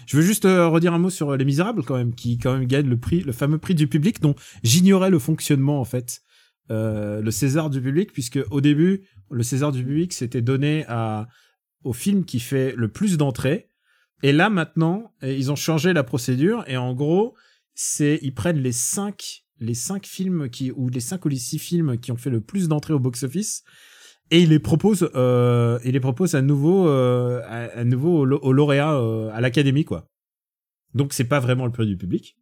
Je 0.05 0.17
veux 0.17 0.23
juste 0.23 0.45
euh, 0.45 0.67
redire 0.67 0.93
un 0.93 0.99
mot 0.99 1.09
sur 1.09 1.31
euh, 1.31 1.37
Les 1.37 1.45
Misérables 1.45 1.83
quand 1.83 1.97
même, 1.97 2.13
qui 2.13 2.37
quand 2.37 2.53
même 2.53 2.67
gagne 2.67 2.87
le 2.87 2.99
prix, 2.99 3.21
le 3.21 3.31
fameux 3.31 3.57
prix 3.57 3.75
du 3.75 3.87
public, 3.87 4.21
dont 4.21 4.35
j'ignorais 4.63 5.09
le 5.09 5.19
fonctionnement 5.19 5.79
en 5.79 5.85
fait. 5.85 6.21
Euh, 6.71 7.21
le 7.21 7.31
César 7.31 7.69
du 7.69 7.81
public, 7.81 8.13
puisque 8.13 8.39
au 8.51 8.61
début, 8.61 9.03
le 9.31 9.43
César 9.43 9.71
du 9.71 9.83
public 9.83 10.13
c'était 10.13 10.41
donné 10.41 10.85
à 10.87 11.27
au 11.83 11.93
film 11.93 12.25
qui 12.25 12.39
fait 12.39 12.73
le 12.75 12.89
plus 12.89 13.17
d'entrées. 13.17 13.69
Et 14.21 14.33
là 14.33 14.49
maintenant, 14.49 15.13
ils 15.23 15.51
ont 15.51 15.55
changé 15.55 15.93
la 15.93 16.03
procédure 16.03 16.63
et 16.67 16.77
en 16.77 16.93
gros, 16.93 17.35
c'est 17.73 18.19
ils 18.21 18.33
prennent 18.33 18.59
les 18.59 18.73
cinq 18.73 19.45
les 19.59 19.73
cinq 19.73 20.05
films 20.05 20.49
qui 20.49 20.71
ou 20.71 20.89
les 20.89 20.99
cinq 20.99 21.25
ou 21.25 21.29
les 21.29 21.37
six 21.37 21.59
films 21.59 21.97
qui 21.97 22.11
ont 22.11 22.17
fait 22.17 22.29
le 22.29 22.41
plus 22.41 22.67
d'entrées 22.67 22.93
au 22.93 22.99
box 22.99 23.23
office 23.23 23.63
et 24.31 24.41
ils 24.41 24.49
les 24.49 24.59
proposent 24.59 25.09
euh, 25.15 25.79
ils 25.83 25.91
les 25.91 25.99
proposent 25.99 26.35
à 26.35 26.41
nouveau 26.41 26.87
euh, 26.87 27.41
à, 27.47 27.79
à 27.79 27.83
nouveau 27.83 28.25
au, 28.25 28.69
euh, 28.69 29.31
à 29.33 29.41
l'académie 29.41 29.85
quoi. 29.85 30.07
Donc 30.93 31.13
c'est 31.13 31.25
pas 31.27 31.39
vraiment 31.39 31.65
le 31.65 31.71
prix 31.71 31.85
du 31.85 31.97
public. 31.97 32.35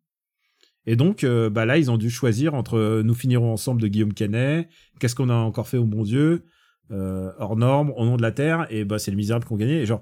Et 0.85 0.95
donc 0.95 1.23
euh, 1.23 1.49
bah 1.49 1.65
là 1.65 1.77
ils 1.77 1.91
ont 1.91 1.97
dû 1.97 2.09
choisir 2.09 2.53
entre 2.53 2.77
euh, 2.77 3.03
Nous 3.03 3.13
finirons 3.13 3.51
ensemble 3.51 3.81
de 3.81 3.87
Guillaume 3.87 4.13
Canet, 4.13 4.69
Qu'est-ce 4.99 5.15
qu'on 5.15 5.29
a 5.29 5.35
encore 5.35 5.67
fait 5.67 5.77
au 5.77 5.85
bon 5.85 6.03
Dieu, 6.03 6.45
euh, 6.91 7.31
hors 7.39 7.57
norme, 7.57 7.91
au 7.97 8.05
nom 8.05 8.15
de 8.15 8.21
la 8.21 8.31
terre, 8.31 8.67
et 8.69 8.85
bah 8.85 8.99
c'est 8.99 9.11
les 9.11 9.17
Misérables 9.17 9.45
gagné. 9.57 9.81
Et 9.81 9.85
genre, 9.85 10.01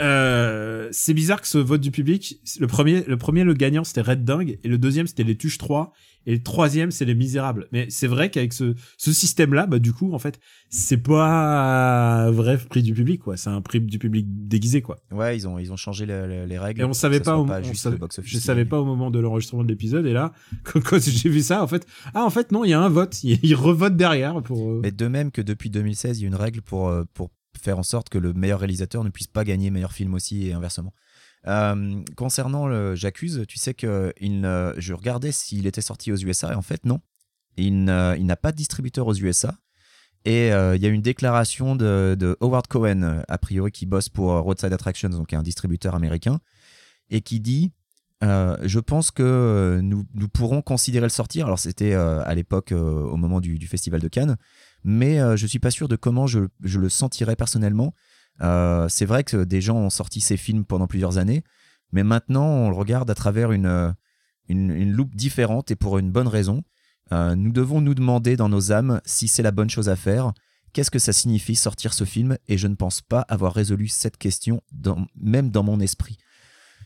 euh, 0.00 0.88
c'est 0.92 1.14
bizarre 1.14 1.40
que 1.40 1.48
ce 1.48 1.58
vote 1.58 1.80
du 1.80 1.90
public, 1.90 2.40
le 2.58 2.66
premier, 2.66 3.04
le 3.06 3.16
premier, 3.16 3.44
le 3.44 3.54
gagnant, 3.54 3.84
c'était 3.84 4.00
Red 4.02 4.24
Dingue, 4.24 4.58
et 4.62 4.68
le 4.68 4.78
deuxième, 4.78 5.06
c'était 5.06 5.24
les 5.24 5.36
Tuches 5.36 5.58
3, 5.58 5.92
et 6.26 6.32
le 6.34 6.42
troisième, 6.42 6.90
c'est 6.90 7.04
les 7.06 7.14
Misérables. 7.14 7.66
Mais 7.72 7.86
c'est 7.88 8.06
vrai 8.06 8.30
qu'avec 8.30 8.52
ce, 8.52 8.74
ce 8.98 9.12
système-là, 9.12 9.66
bah 9.66 9.78
du 9.78 9.92
coup, 9.92 10.12
en 10.12 10.18
fait, 10.18 10.38
c'est 10.68 10.98
pas 10.98 12.24
un 12.26 12.30
vrai 12.30 12.58
prix 12.58 12.82
du 12.82 12.92
public, 12.94 13.20
quoi. 13.22 13.36
C'est 13.36 13.50
un 13.50 13.60
prix 13.62 13.80
du 13.80 13.98
public 13.98 14.26
déguisé, 14.28 14.82
quoi. 14.82 14.98
Ouais, 15.10 15.36
ils 15.36 15.48
ont, 15.48 15.58
ils 15.58 15.72
ont 15.72 15.76
changé 15.76 16.06
les, 16.06 16.26
les- 16.26 16.46
les 16.46 16.58
règles. 16.58 16.82
Et 16.82 16.84
on 16.84 16.92
savait 16.92 17.20
pas, 17.20 17.36
au- 17.38 17.44
pas 17.46 17.60
on 17.60 17.74
savait- 17.74 17.96
je 18.22 18.38
savais 18.38 18.64
pas 18.66 18.80
au 18.80 18.84
moment 18.84 19.10
de 19.10 19.18
l'enregistrement 19.18 19.64
de 19.64 19.68
l'épisode, 19.68 20.06
et 20.06 20.12
là, 20.12 20.32
quand, 20.64 20.80
quand 20.82 21.00
j'ai 21.00 21.28
vu 21.30 21.40
ça, 21.40 21.62
en 21.62 21.66
fait, 21.66 21.86
ah, 22.14 22.24
en 22.24 22.30
fait, 22.30 22.52
non, 22.52 22.64
il 22.64 22.70
y 22.70 22.74
a 22.74 22.80
un 22.80 22.88
vote, 22.88 23.22
ils 23.24 23.38
ils 23.42 23.54
revotent 23.54 23.96
derrière 23.96 24.42
pour. 24.42 24.70
euh, 24.70 24.80
Mais 24.82 24.92
de 24.92 25.06
même 25.08 25.30
que 25.30 25.40
depuis 25.42 25.70
2016, 25.70 26.18
il 26.18 26.22
y 26.22 26.24
a 26.24 26.28
une 26.28 26.34
règle 26.34 26.60
pour, 26.62 26.88
euh, 26.88 27.04
pour 27.14 27.30
faire 27.58 27.78
en 27.78 27.82
sorte 27.82 28.08
que 28.08 28.18
le 28.18 28.32
meilleur 28.32 28.60
réalisateur 28.60 29.04
ne 29.04 29.10
puisse 29.10 29.26
pas 29.26 29.44
gagner 29.44 29.70
meilleur 29.70 29.92
film 29.92 30.14
aussi 30.14 30.48
et 30.48 30.52
inversement. 30.52 30.92
Euh, 31.46 32.02
concernant 32.16 32.66
le 32.66 32.94
J'accuse, 32.94 33.44
tu 33.48 33.58
sais 33.58 33.74
que 33.74 34.12
je 34.18 34.92
regardais 34.92 35.32
s'il 35.32 35.66
était 35.66 35.80
sorti 35.80 36.12
aux 36.12 36.16
USA 36.16 36.52
et 36.52 36.54
en 36.54 36.62
fait 36.62 36.84
non. 36.84 37.00
Il 37.56 37.84
n'a 37.84 38.36
pas 38.36 38.52
de 38.52 38.56
distributeur 38.56 39.06
aux 39.06 39.14
USA. 39.14 39.54
Et 40.26 40.52
euh, 40.52 40.76
il 40.76 40.82
y 40.82 40.86
a 40.86 40.90
une 40.90 41.00
déclaration 41.00 41.76
de, 41.76 42.36
Howard 42.40 42.66
Cohen, 42.66 43.22
a 43.26 43.38
priori 43.38 43.72
qui 43.72 43.86
bosse 43.86 44.10
pour 44.10 44.32
euh, 44.32 44.40
Roadside 44.40 44.72
Attractions, 44.72 45.08
donc 45.08 45.32
un 45.32 45.42
distributeur 45.42 45.94
américain, 45.94 46.40
et 47.08 47.22
qui 47.22 47.40
dit 47.40 47.72
Je 48.22 48.78
pense 48.78 49.10
que 49.10 49.80
nous, 49.82 50.04
pourrons 50.32 50.60
considérer 50.60 51.06
le 51.06 51.10
sortir. 51.10 51.46
Alors, 51.46 51.58
c'était 51.58 51.94
à 51.94 52.34
l'époque, 52.34 52.72
au 52.72 53.16
moment 53.16 53.40
du 53.40 53.66
Festival 53.66 54.00
de 54.00 54.08
Cannes, 54.08 54.36
mais 54.84 55.20
euh, 55.20 55.36
je 55.36 55.46
suis 55.46 55.58
pas 55.58 55.70
sûr 55.70 55.88
de 55.88 55.96
comment 55.96 56.26
je, 56.26 56.40
je 56.62 56.78
le 56.78 56.88
sentirais 56.88 57.36
personnellement. 57.36 57.94
Euh, 58.42 58.88
c'est 58.88 59.04
vrai 59.04 59.24
que 59.24 59.44
des 59.44 59.60
gens 59.60 59.76
ont 59.76 59.90
sorti 59.90 60.20
ces 60.20 60.36
films 60.36 60.64
pendant 60.64 60.86
plusieurs 60.86 61.18
années, 61.18 61.42
mais 61.92 62.04
maintenant 62.04 62.46
on 62.46 62.70
le 62.70 62.76
regarde 62.76 63.10
à 63.10 63.14
travers 63.14 63.52
une, 63.52 63.66
euh, 63.66 63.92
loupe 64.48 65.14
différente 65.14 65.70
et 65.70 65.76
pour 65.76 65.98
une 65.98 66.10
bonne 66.10 66.28
raison. 66.28 66.62
Nous 67.12 67.50
devons 67.50 67.80
nous 67.80 67.96
demander 67.96 68.36
dans 68.36 68.48
nos 68.48 68.70
âmes 68.70 69.00
si 69.04 69.26
c'est 69.26 69.42
la 69.42 69.50
bonne 69.50 69.68
chose 69.68 69.88
à 69.88 69.96
faire. 69.96 70.32
Qu'est-ce 70.72 70.92
que 70.92 71.00
ça 71.00 71.12
signifie 71.12 71.56
sortir 71.56 71.92
ce 71.92 72.04
film? 72.04 72.38
Et 72.46 72.56
je 72.56 72.68
ne 72.68 72.76
pense 72.76 73.00
pas 73.00 73.22
avoir 73.22 73.52
résolu 73.52 73.88
cette 73.88 74.16
question, 74.16 74.60
même 75.16 75.50
dans 75.50 75.64
mon 75.64 75.80
esprit. 75.80 76.18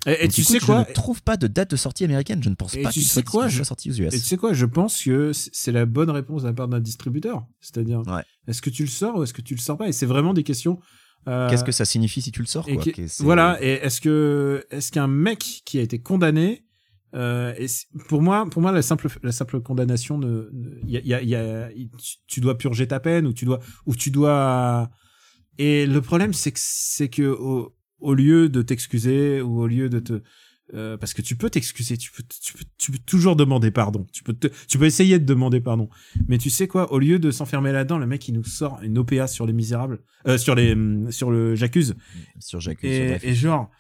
Et, 0.07 0.29
tu 0.29 0.45
sais 0.45 0.59
quoi 0.61 0.85
Je 0.85 0.91
ne 0.91 0.95
trouve 0.95 1.23
pas 1.23 1.37
de 1.37 1.47
date 1.47 1.71
de 1.71 1.77
sortie 1.77 2.05
américaine. 2.05 2.43
Je 2.43 2.49
ne 2.51 2.55
pense 2.55 2.75
Et 2.75 2.83
pas 2.83 2.91
tu 2.91 3.01
qu'il 3.01 3.09
soit, 3.09 3.23
quoi, 3.23 3.49
je- 3.49 3.63
sorti 3.63 3.91
aux 3.91 3.95
US. 3.95 4.13
Et 4.15 4.19
tu 4.19 4.25
sais 4.25 4.37
quoi, 4.37 4.53
je 4.53 4.67
pense 4.67 5.03
que 5.03 5.33
c'est 5.33 5.73
la 5.73 5.87
bonne 5.87 6.11
réponse 6.11 6.43
de 6.43 6.49
la 6.49 6.53
part 6.55 6.69
d'un 6.69 6.81
distributeur. 6.81 7.47
C'est-à-dire, 7.61 8.01
Ouais. 8.07 8.23
est-ce 8.47 8.61
que 8.63 8.71
tu 8.71 8.83
le 8.83 8.89
sors 8.91 9.17
ou 9.17 9.23
est-ce 9.23 9.33
que 9.35 9.43
tu 9.43 9.55
le 9.55 9.61
sors 9.61 9.79
pas? 9.79 9.89
Et 9.89 9.93
c'est 9.93 10.07
vraiment 10.07 10.35
des 10.35 10.43
questions. 10.43 10.79
euh, 11.27 11.49
Qu'est-ce 11.49 11.65
que 11.65 11.73
ça 11.73 11.85
signifie 11.87 12.21
si 12.21 12.33
tu 12.33 12.41
le 12.41 12.47
sors 12.47 12.67
quoi 12.67 12.83
voilà. 13.21 13.57
Et 13.63 13.73
est-ce 13.83 14.01
que 14.03 14.67
est-ce 14.71 14.93
qu'un 14.93 15.07
mec 15.09 15.63
qui 15.65 15.79
a 15.79 15.83
été 15.83 15.99
condamné 15.99 16.67
euh, 17.15 17.55
et 17.59 17.67
pour 18.09 18.21
moi, 18.23 18.45
pour 18.51 18.61
moi, 18.61 18.73
la 18.73 18.83
simple 18.83 19.07
la 19.23 19.31
simple 19.31 19.61
condamnation 19.61 20.19
ne, 20.19 20.51
y 20.85 20.97
a, 20.97 21.01
y 21.05 21.15
a, 21.15 21.23
y 21.23 21.35
a- 21.37 21.69
tu 22.27 22.41
dois 22.41 22.59
purger 22.59 22.89
ta 22.89 22.99
peine 22.99 23.27
ou 23.29 23.33
tu 23.33 23.45
dois 23.45 23.61
ou 23.87 23.95
tu 23.95 24.11
dois. 24.11 24.91
Et 25.57 25.87
le 25.87 26.01
problème, 26.03 26.33
c'est 26.33 26.51
que 26.51 26.59
c'est 26.61 27.09
que 27.09 27.23
au, 27.23 27.73
au 28.05 28.15
lieu 28.15 28.49
de 28.49 28.63
t'excuser 28.63 29.41
ou 29.41 29.61
au 29.61 29.67
lieu 29.67 29.89
de 29.89 29.99
te 30.01 30.23
euh, 30.73 30.97
parce 30.97 31.13
que 31.13 31.21
tu 31.21 31.37
peux 31.37 31.51
t'excuser, 31.51 31.99
tu 31.99 32.11
peux, 32.11 32.23
tu 32.43 32.55
peux, 32.55 32.65
tu 32.79 32.91
peux 32.93 32.99
toujours 33.05 33.37
demander 33.37 33.71
pardon. 33.71 34.07
Tu 34.13 34.23
peux, 34.23 34.33
te- 34.33 34.49
tu 34.67 34.79
peux 34.79 34.87
essayer 34.87 35.19
de 35.19 35.25
demander 35.27 35.61
pardon. 35.61 35.91
Mais 36.27 36.39
tu 36.39 36.49
sais 36.49 36.67
quoi, 36.69 36.91
au 36.91 36.99
lieu 36.99 37.19
de 37.19 37.31
s'enfermer 37.31 37.71
là-dedans, 37.71 37.99
le 37.99 38.07
mec 38.07 38.27
il 38.29 38.33
nous 38.35 38.45
sort 38.45 38.79
une 38.83 38.97
OPA 38.97 39.27
sur 39.27 39.45
les 39.47 39.53
Misérables, 39.53 40.01
euh, 40.27 40.39
sur 40.39 40.55
les, 40.55 40.73
hum, 40.73 41.11
sur 41.13 41.31
le 41.31 41.55
j'accuse. 41.55 41.95
sur 42.39 42.61
J'accuse. 42.61 42.91
Et, 42.91 43.19
et 43.23 43.35
genre, 43.35 43.71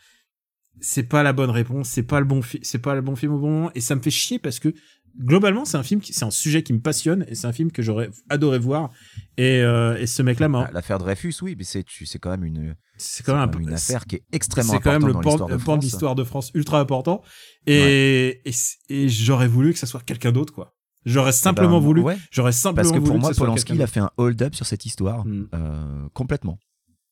c'est 0.81 1.05
pas 1.05 1.23
la 1.23 1.33
bonne 1.33 1.49
réponse, 1.51 1.89
c'est 1.89 2.03
pas 2.03 2.21
le 2.21 2.27
bon, 2.27 2.43
c'est 2.63 2.79
pas 2.83 2.95
le 2.95 3.01
bon 3.01 3.17
film 3.17 3.33
au 3.33 3.39
bon 3.39 3.51
moment, 3.51 3.71
et 3.75 3.81
ça 3.81 3.95
me 3.97 4.03
fait 4.03 4.11
chier 4.11 4.39
parce 4.39 4.59
que 4.59 4.75
globalement 5.19 5.65
c'est 5.65 5.77
un 5.77 5.83
film, 5.83 6.01
qui- 6.01 6.13
c'est 6.13 6.25
un 6.25 6.31
sujet 6.31 6.63
qui 6.63 6.73
me 6.73 6.81
passionne 6.81 7.25
et 7.29 7.35
c'est 7.35 7.47
un 7.47 7.53
film 7.53 7.71
que 7.73 7.83
j'aurais 7.83 8.11
adoré 8.29 8.59
voir. 8.59 8.91
Et, 9.37 9.61
euh, 9.61 9.97
et 9.99 10.07
ce 10.07 10.23
mec-là, 10.23 10.49
m'a- 10.49 10.71
L'affaire 10.73 10.99
Dreyfus, 10.99 11.35
oui, 11.43 11.55
mais 11.57 11.65
c'est 11.65 11.85
c'est 12.05 12.19
quand 12.19 12.31
même 12.31 12.45
une, 12.45 12.77
c'est 12.97 13.25
quand 13.25 13.33
même, 13.35 13.41
quand 13.41 13.43
un 13.43 13.47
même 13.59 13.65
peu- 13.65 13.69
une 13.71 13.75
affaire 13.75 14.07
qui 14.07 14.17
est 14.17 14.23
extrêmement 14.33 14.73
c'est 14.75 14.81
quand 14.81 14.93
même 14.93 15.07
le 15.07 15.13
pan, 15.15 15.77
de 15.77 15.81
l'histoire 15.83 16.15
de 16.15 16.25
France 16.25 16.51
ultra 16.55 16.81
important 16.81 17.23
et 17.67 18.43
et, 18.89 19.09
j'aurais 19.09 19.49
voulu 19.49 19.73
que 19.73 19.79
ça 19.79 19.87
soit 19.87 20.03
quelqu'un 20.03 20.33
d'autre 20.33 20.53
quoi 20.53 20.75
j'aurais 21.05 21.33
simplement 21.33 21.77
Eh 21.79 21.81
ben, 21.81 21.85
voulu 21.87 22.01
ouais, 22.03 22.17
j'aurais 22.31 22.53
simplement 22.53 22.91
parce 22.91 22.99
que 22.99 23.05
pour 23.07 23.19
moi, 23.19 23.31
Polanski, 23.37 23.75
il 23.75 23.83
a 23.83 23.87
fait 23.87 24.01
un 24.01 24.11
hold-up 24.17 24.55
sur 24.55 24.67
cette 24.67 24.87
histoire. 24.87 25.27
Mm. 25.27 25.49
euh, 25.55 26.09
complètement. 26.15 26.59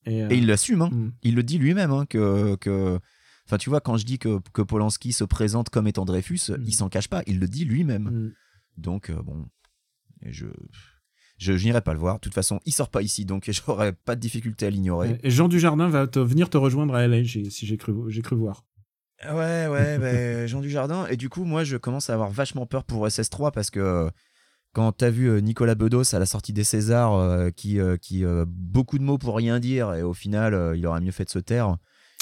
et, 0.07 0.23
euh, 0.23 0.29
Et 0.31 0.37
il 0.39 0.47
l'assume, 0.47 0.83
hein. 0.83 0.91
mm. 0.91 1.13
il 1.25 1.35
le 1.35 1.43
dit 1.43 1.59
lui-même, 1.59 1.91
hein, 1.91 2.07
que, 2.09 2.57
que... 2.57 2.99
Enfin, 3.53 3.59
tu 3.59 3.69
vois, 3.69 3.83
quand 3.83 3.99
je 3.99 4.07
dis 4.07 4.19
que, 4.19 4.39
que 4.55 4.63
Polanski 4.63 5.13
se 5.13 5.25
présente 5.25 5.69
comme 5.69 5.87
étant 5.87 6.07
Dreyfus, 6.07 6.41
Mm. 6.49 6.65
il 6.65 6.75
s'en 6.75 6.89
cache 6.89 7.09
pas, 7.09 7.23
il 7.27 7.39
le 7.39 7.47
dit 7.47 7.67
lui-même. 7.67 8.05
Mm. 8.05 8.33
Donc, 8.79 9.11
euh, 9.11 9.23
bon, 9.23 9.47
je... 10.25 10.47
Je, 11.37 11.57
je 11.57 11.65
n'irai 11.67 11.81
pas 11.83 11.93
le 11.93 11.99
voir. 11.99 12.15
De 12.15 12.21
toute 12.21 12.33
façon, 12.35 12.61
il 12.67 12.73
sort 12.73 12.89
pas 12.89 13.03
ici, 13.03 13.25
donc 13.27 13.51
j'aurais 13.67 13.93
pas 13.93 14.15
de 14.15 14.21
difficulté 14.21 14.65
à 14.65 14.71
l'ignorer. 14.71 15.19
et 15.23 15.31
Jean 15.31 15.49
Dujardin 15.49 15.89
va 15.89 16.07
te, 16.07 16.19
venir 16.19 16.49
te 16.49 16.57
rejoindre 16.57 16.95
à 16.95 17.07
LA 17.07 17.25
si 17.25 17.67
j'ai 17.67 17.77
cru 17.77 17.93
voir 17.93 18.65
Ouais, 19.25 19.67
ouais, 19.67 19.99
bah, 19.99 20.47
Jean 20.47 20.61
Dujardin. 20.61 21.07
Et 21.09 21.17
du 21.19 21.29
coup, 21.29 21.45
moi, 21.45 21.63
je 21.65 21.77
commence 21.77 22.09
à 22.09 22.15
avoir 22.15 22.31
vachement 22.31 22.65
peur 22.65 22.85
pour 22.85 23.07
SS3 23.07 23.53
parce 23.53 23.71
que 23.71 23.81
euh, 23.81 24.11
quand 24.73 24.93
t'as 24.93 25.11
vu 25.11 25.27
euh, 25.29 25.41
Nicolas 25.41 25.75
Bedos 25.75 26.15
à 26.15 26.19
la 26.19 26.27
sortie 26.27 26.55
des 26.55 26.65
Césars, 26.65 27.15
euh, 27.15 27.51
qui, 27.51 27.81
euh, 27.81 27.97
qui 27.99 28.25
euh, 28.25 28.47
beaucoup 28.49 28.99
de 28.99 29.03
mots 29.05 29.19
pour 29.19 29.37
rien 29.37 29.59
dire, 29.61 29.93
et 29.95 30.03
au 30.03 30.15
final, 30.15 30.75
il 30.77 30.87
aurait 30.87 31.01
mieux 31.01 31.13
fait 31.13 31.25
de 31.25 31.31
se 31.31 31.39
taire. 31.39 31.77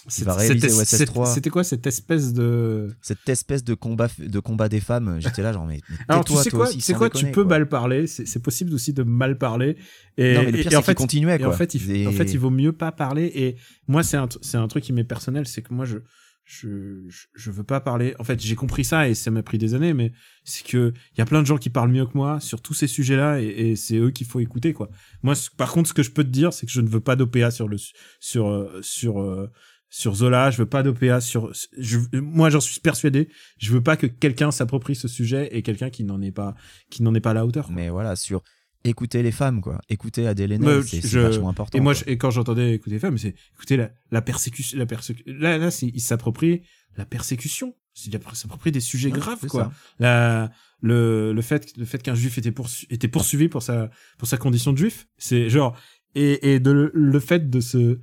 Il 0.07 0.12
C'était- 0.12 0.72
OSS 0.72 0.84
c'était- 0.88 1.05
3. 1.07 1.26
C'était 1.26 1.51
quoi 1.51 1.62
cette 1.62 1.86
espèce 1.86 2.32
de. 2.32 2.88
Cette 3.03 3.28
espèce 3.28 3.62
de 3.62 3.74
combat, 3.74 4.09
de 4.18 4.38
combat 4.38 4.68
des 4.70 4.80
femmes, 4.80 5.18
j'étais 5.20 5.42
là, 5.42 5.53
genre, 5.53 5.66
mais, 5.66 5.80
mais 5.90 5.96
Alors 6.09 6.24
tu 6.24 6.34
sais 6.36 6.51
quoi, 6.51 6.68
aussi, 6.68 6.78
tu 6.78 6.80
sais 6.82 6.94
quoi, 6.94 7.11
tu 7.11 7.26
peux 7.26 7.42
quoi. 7.44 7.59
mal 7.59 7.68
parler. 7.68 8.07
C'est 8.07 8.42
possible 8.42 8.72
aussi 8.72 8.92
de 8.94 9.03
mal 9.03 9.36
parler. 9.36 9.76
Et, 10.16 10.34
Non, 10.34 10.42
mais 10.44 10.53
le 10.53 10.59
pire, 10.62 10.72
et 10.72 10.76
en 10.76 10.82
fait, 10.82 10.94
continuait, 10.94 11.36
Et 11.36 11.38
quoi. 11.40 11.48
en 11.48 11.53
fait, 11.53 11.74
il, 11.74 11.90
Et- 11.90 12.07
en 12.07 12.12
fait, 12.12 12.32
il 12.32 12.38
vaut 12.38 12.51
mieux 12.51 12.72
pas 12.72 12.92
parler. 12.92 13.30
Et 13.34 13.57
moi, 13.88 14.03
c'est 14.03 14.16
un, 14.16 14.28
c'est 14.40 14.57
un 14.57 14.68
truc 14.68 14.84
qui 14.84 14.92
m'est 14.94 15.05
personnel, 15.05 15.46
c'est 15.46 15.61
que 15.62 15.74
moi, 15.74 15.84
je, 15.84 15.98
je, 16.44 16.68
je, 17.09 17.26
je 17.34 17.51
veux 17.51 17.62
pas 17.62 17.80
parler. 17.80 18.14
En 18.18 18.24
fait, 18.24 18.40
j'ai 18.40 18.57
compris 18.57 18.84
ça 18.84 19.09
et 19.09 19.14
ça 19.14 19.30
m'a 19.30 19.42
pris 19.42 19.59
des 19.59 19.74
années, 19.74 19.92
mais 19.94 20.12
c'est 20.44 20.66
que 20.66 20.92
il 21.14 21.18
y 21.18 21.20
a 21.20 21.26
plein 21.26 21.42
de 21.42 21.46
gens 21.46 21.59
qui 21.59 21.70
parlent 21.70 21.92
mieux 21.92 22.07
que 22.07 22.12
moi 22.14 22.40
sur 22.40 22.61
tous 22.61 22.74
ces 22.74 22.86
sujets-là 22.88 23.40
et, 23.40 23.46
et 23.46 23.76
c'est 23.76 23.98
eux 23.98 24.11
qu'il 24.11 24.26
faut 24.26 24.40
écouter, 24.40 24.72
quoi. 24.72 24.88
Moi, 25.22 25.34
par 25.59 25.70
contre, 25.72 25.88
ce 25.90 25.94
que 25.94 26.03
je 26.03 26.11
peux 26.11 26.24
te 26.24 26.30
dire, 26.30 26.53
c'est 26.53 26.66
que 26.66 26.72
je 26.72 26.80
ne 26.80 26.88
veux 26.88 27.01
pas 27.01 27.14
d'OPA 27.16 27.51
sur 27.53 27.68
le, 27.68 27.76
sur, 28.18 28.48
euh, 28.48 28.80
sur, 28.82 29.20
euh, 29.20 29.48
sur 29.91 30.14
Zola. 30.14 30.51
Je 30.51 30.59
veux 30.59 30.66
pas 30.66 30.82
d'OPA 30.82 31.20
sur, 31.20 31.53
je, 31.76 31.99
moi, 32.14 32.49
j'en 32.49 32.61
suis 32.61 32.80
persuadé. 32.80 33.28
Je 33.59 33.72
veux 33.72 33.82
pas 33.82 33.97
que 33.97 34.07
quelqu'un 34.07 34.51
s'approprie 34.51 34.95
ce 34.95 35.09
sujet 35.09 35.49
et 35.53 35.62
quelqu'un 35.62 35.91
qui 35.91 36.05
n'en 36.05 36.22
est 36.22 36.32
pas, 36.32 36.55
qui 36.88 37.03
n'en 37.03 37.14
est 37.14 37.20
pas 37.20 37.32
à 37.32 37.34
la 37.34 37.45
hauteur. 37.45 37.66
quoi. 37.66 37.74
Mais 37.74 37.91
voilà, 37.91 38.16
sur 38.16 38.43
écouter 38.84 39.22
les 39.22 39.32
femmes, 39.32 39.61
quoi. 39.61 39.78
Écouter 39.91 40.26
Adèle 40.26 40.53
Haenel, 40.53 40.82
c'est 40.84 41.05
vachement 41.18 41.51
important. 41.51 41.76
Et 41.76 41.82
moi, 41.82 41.93
je- 41.93 42.05
et 42.07 42.16
quand 42.16 42.30
j'entendais 42.30 42.72
écouter 42.74 42.99
femmes, 42.99 43.18
c'est 43.18 43.34
écoutez 43.55 43.76
la, 43.76 43.91
la 44.11 44.22
persécution, 44.22 44.78
la 44.78 44.86
persécu 44.86 45.22
là, 45.26 45.59
là, 45.59 45.68
il 45.82 46.01
s'approprie 46.01 46.62
la 46.97 47.05
persécution. 47.05 47.74
Il 48.07 48.18
s'approprie 48.32 48.72
des 48.72 48.80
sujets 48.80 49.11
Ouais, 49.12 49.18
graves, 49.18 49.47
quoi. 49.49 49.64
ça. 49.64 49.72
La, 49.99 50.51
le, 50.80 51.32
le 51.34 51.43
fait, 51.43 51.76
le 51.76 51.84
fait 51.84 52.03
qu'un 52.03 52.14
juif 52.14 52.38
était 52.38 52.53
poursu, 52.53 52.86
était 52.88 53.09
poursuivi 53.09 53.49
pour 53.49 53.62
sa, 53.62 53.91
pour 54.16 54.28
sa 54.28 54.38
condition 54.38 54.72
de 54.72 54.78
juif, 54.78 55.09
c'est 55.18 55.51
genre, 55.51 55.76
et, 56.14 56.55
et 56.55 56.61
de, 56.61 56.70
le- 56.70 56.91
le 56.95 57.20
fait 57.20 57.51
de 57.51 57.61
se, 57.61 57.99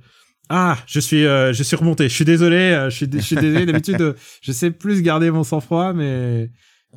ah, 0.48 0.78
je 0.86 1.00
suis, 1.00 1.24
euh, 1.26 1.52
je 1.52 1.62
suis 1.62 1.76
remonté. 1.76 2.08
Je 2.08 2.14
suis 2.14 2.24
désolé, 2.24 2.56
euh, 2.56 2.90
je 2.90 2.96
suis, 2.96 3.08
dé- 3.08 3.20
je 3.20 3.24
suis 3.24 3.36
désolé. 3.36 3.66
D'habitude, 3.66 4.00
euh, 4.00 4.14
je 4.42 4.52
sais 4.52 4.70
plus 4.70 5.02
garder 5.02 5.30
mon 5.30 5.44
sang-froid, 5.44 5.92
mais 5.92 6.50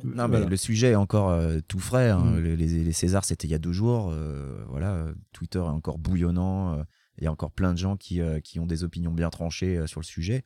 Non, 0.04 0.28
mais 0.28 0.44
le 0.46 0.56
sujet 0.56 0.92
est 0.92 0.94
encore 0.96 1.30
euh, 1.30 1.58
tout 1.68 1.78
frais. 1.80 2.10
hein. 2.10 2.18
Mm. 2.36 2.40
Les, 2.42 2.56
les- 2.56 2.84
les 2.84 2.92
Césars, 2.92 3.24
c'était 3.24 3.46
il 3.46 3.50
y 3.50 3.54
a 3.54 3.58
deux 3.58 3.72
jours. 3.72 4.10
euh, 4.12 4.64
voilà, 4.68 5.06
Twitter 5.32 5.58
est 5.58 5.62
encore 5.62 5.98
bouillonnant. 5.98 6.82
Il 7.18 7.24
y 7.24 7.26
a 7.26 7.30
encore 7.32 7.50
plein 7.52 7.72
de 7.72 7.78
gens 7.78 7.96
qui, 7.96 8.20
qui 8.42 8.58
ont 8.58 8.66
des 8.66 8.84
opinions 8.84 9.12
bien 9.12 9.28
tranchées 9.30 9.86
sur 9.86 10.00
le 10.00 10.06
sujet. 10.06 10.44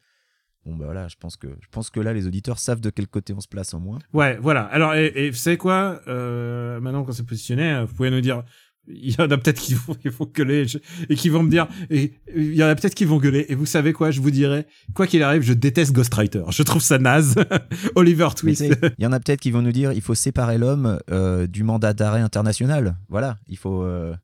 Bon, 0.64 0.74
bah 0.74 0.86
voilà, 0.86 1.06
je 1.06 1.14
pense, 1.14 1.36
que, 1.36 1.46
je 1.60 1.68
pense 1.70 1.90
que 1.90 2.00
là, 2.00 2.12
les 2.12 2.26
auditeurs 2.26 2.58
savent 2.58 2.80
de 2.80 2.90
quel 2.90 3.06
côté 3.06 3.32
on 3.32 3.38
se 3.40 3.46
place 3.46 3.72
au 3.72 3.78
moins. 3.78 4.00
Ouais, 4.12 4.36
voilà. 4.42 4.62
Alors, 4.64 4.94
et, 4.94 5.12
et 5.14 5.30
vous 5.30 5.36
savez 5.36 5.56
quoi 5.56 6.00
Maintenant 6.08 7.04
qu'on 7.04 7.12
s'est 7.12 7.22
positionné, 7.22 7.84
vous 7.86 7.94
pouvez 7.94 8.10
nous 8.10 8.20
dire. 8.20 8.42
Il 8.88 9.12
y 9.12 9.20
en 9.20 9.30
a 9.30 9.36
peut-être 9.38 9.60
qui 9.60 9.74
vont, 9.74 9.94
qui 10.00 10.08
vont 10.08 10.30
gueuler 10.32 10.66
je- 10.66 10.78
et 11.08 11.16
qui 11.16 11.28
vont 11.28 11.42
me 11.42 11.50
dire. 11.50 11.66
Et 11.90 12.12
il 12.34 12.54
y 12.54 12.62
en 12.62 12.68
a 12.68 12.74
peut-être 12.74 12.94
qui 12.94 13.04
vont 13.04 13.18
gueuler. 13.18 13.46
Et 13.48 13.54
vous 13.54 13.66
savez 13.66 13.92
quoi 13.92 14.10
Je 14.10 14.20
vous 14.20 14.30
dirai. 14.30 14.66
Quoi 14.94 15.06
qu'il 15.06 15.22
arrive, 15.22 15.42
je 15.42 15.52
déteste 15.52 15.92
Ghostwriter. 15.92 16.44
Je 16.50 16.62
trouve 16.62 16.82
ça 16.82 16.98
naze. 16.98 17.34
Oliver 17.96 18.28
Twist. 18.36 18.64
Il 18.98 19.02
y 19.04 19.06
en 19.06 19.12
a 19.12 19.18
peut-être 19.20 19.40
qui 19.40 19.50
vont 19.50 19.62
nous 19.62 19.72
dire 19.72 19.92
il 19.92 20.02
faut 20.02 20.14
séparer 20.14 20.56
l'homme 20.58 20.98
euh, 21.10 21.46
du 21.46 21.62
mandat 21.64 21.94
d'arrêt 21.94 22.20
international. 22.20 22.96
Voilà, 23.08 23.38
il 23.48 23.56
faut. 23.58 23.82
euh, 23.82 24.14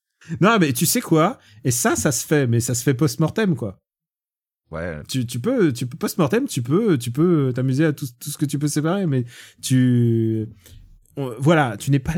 non, 0.40 0.56
mais 0.60 0.72
tu 0.72 0.86
sais 0.86 1.00
quoi 1.00 1.38
Et 1.64 1.72
ça, 1.72 1.96
ça 1.96 2.12
se 2.12 2.24
fait, 2.24 2.46
mais 2.46 2.60
ça 2.60 2.74
se 2.74 2.84
fait 2.84 2.94
post-mortem, 2.94 3.56
quoi. 3.56 3.78
Ouais, 4.70 5.02
Tu, 5.08 5.26
tu 5.26 5.38
peux, 5.38 5.72
tu 5.72 5.84
peux 5.86 5.98
post-mortem, 5.98 6.46
tu 6.46 6.62
peux, 6.62 6.96
tu 6.96 7.10
peux 7.10 7.52
t'amuser 7.54 7.84
à 7.84 7.92
tout, 7.92 8.06
tout 8.18 8.30
ce 8.30 8.38
que 8.38 8.46
tu 8.46 8.58
peux 8.58 8.68
séparer, 8.68 9.06
mais 9.06 9.24
tu, 9.60 10.46
on- 11.16 11.34
voilà, 11.38 11.76
tu 11.76 11.90
n'es 11.90 11.98
pas, 11.98 12.14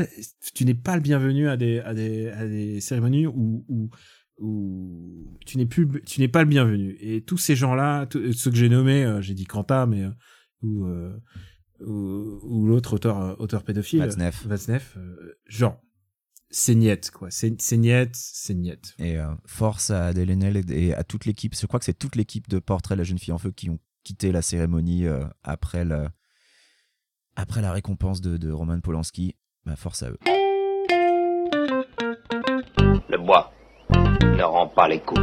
tu 0.53 0.65
n'es 0.65 0.73
pas 0.73 0.95
le 0.95 1.01
bienvenu 1.01 1.47
à 1.49 1.57
des, 1.57 1.79
à 1.79 1.93
des, 1.93 2.29
à 2.29 2.45
des 2.47 2.79
cérémonies 2.81 3.27
où, 3.27 3.65
où, 3.67 3.89
où 4.37 5.37
tu 5.45 5.57
n'es 5.57 5.65
plus, 5.65 5.87
tu 6.05 6.19
n'es 6.21 6.27
pas 6.27 6.43
le 6.43 6.49
bienvenu. 6.49 6.97
Et 6.99 7.21
tous 7.23 7.37
ces 7.37 7.55
gens-là, 7.55 8.05
tous 8.05 8.33
ceux 8.33 8.51
que 8.51 8.57
j'ai 8.57 8.69
nommés, 8.69 9.03
euh, 9.05 9.21
j'ai 9.21 9.33
dit 9.33 9.45
Quanta, 9.45 9.85
mais 9.85 10.03
euh, 10.03 10.11
ou, 10.61 10.85
euh, 10.85 11.17
ou, 11.85 12.39
ou 12.43 12.67
l'autre 12.67 12.93
auteur, 12.93 13.21
euh, 13.21 13.35
auteur 13.39 13.63
pédophile. 13.63 13.99
Vatsneff, 14.45 14.97
euh, 14.97 15.37
genre, 15.45 15.81
c'est 16.49 16.75
niette, 16.75 17.11
quoi. 17.11 17.29
C'est, 17.31 17.49
niette, 17.77 18.15
c'est 18.15 18.53
niette. 18.53 18.93
Et 18.99 19.17
euh, 19.17 19.27
force 19.45 19.89
à 19.89 20.07
Adèle 20.07 20.31
Haenel 20.31 20.61
et, 20.71 20.93
à 20.93 21.03
toute 21.03 21.25
l'équipe. 21.25 21.55
Je 21.59 21.65
crois 21.65 21.79
que 21.79 21.85
c'est 21.85 21.97
toute 21.97 22.15
l'équipe 22.15 22.47
de 22.47 22.59
Portrait 22.59 22.95
de 22.95 22.99
la 22.99 23.03
jeune 23.03 23.19
fille 23.19 23.33
en 23.33 23.37
feu 23.37 23.51
qui 23.51 23.69
ont 23.69 23.79
quitté 24.03 24.31
la 24.31 24.41
cérémonie 24.41 25.05
euh, 25.07 25.23
après, 25.43 25.83
le, 25.83 26.07
après 27.35 27.61
la 27.61 27.71
récompense 27.71 28.21
de, 28.21 28.37
de 28.37 28.51
Roman 28.51 28.79
Polanski. 28.79 29.35
Bah, 29.65 29.75
force 29.75 30.03
à 30.03 30.09
eux. 30.09 30.19
Le 33.09 33.17
bois 33.17 33.51
ne 33.91 34.43
rend 34.43 34.67
pas 34.67 34.87
les 34.87 34.99
coups. 34.99 35.21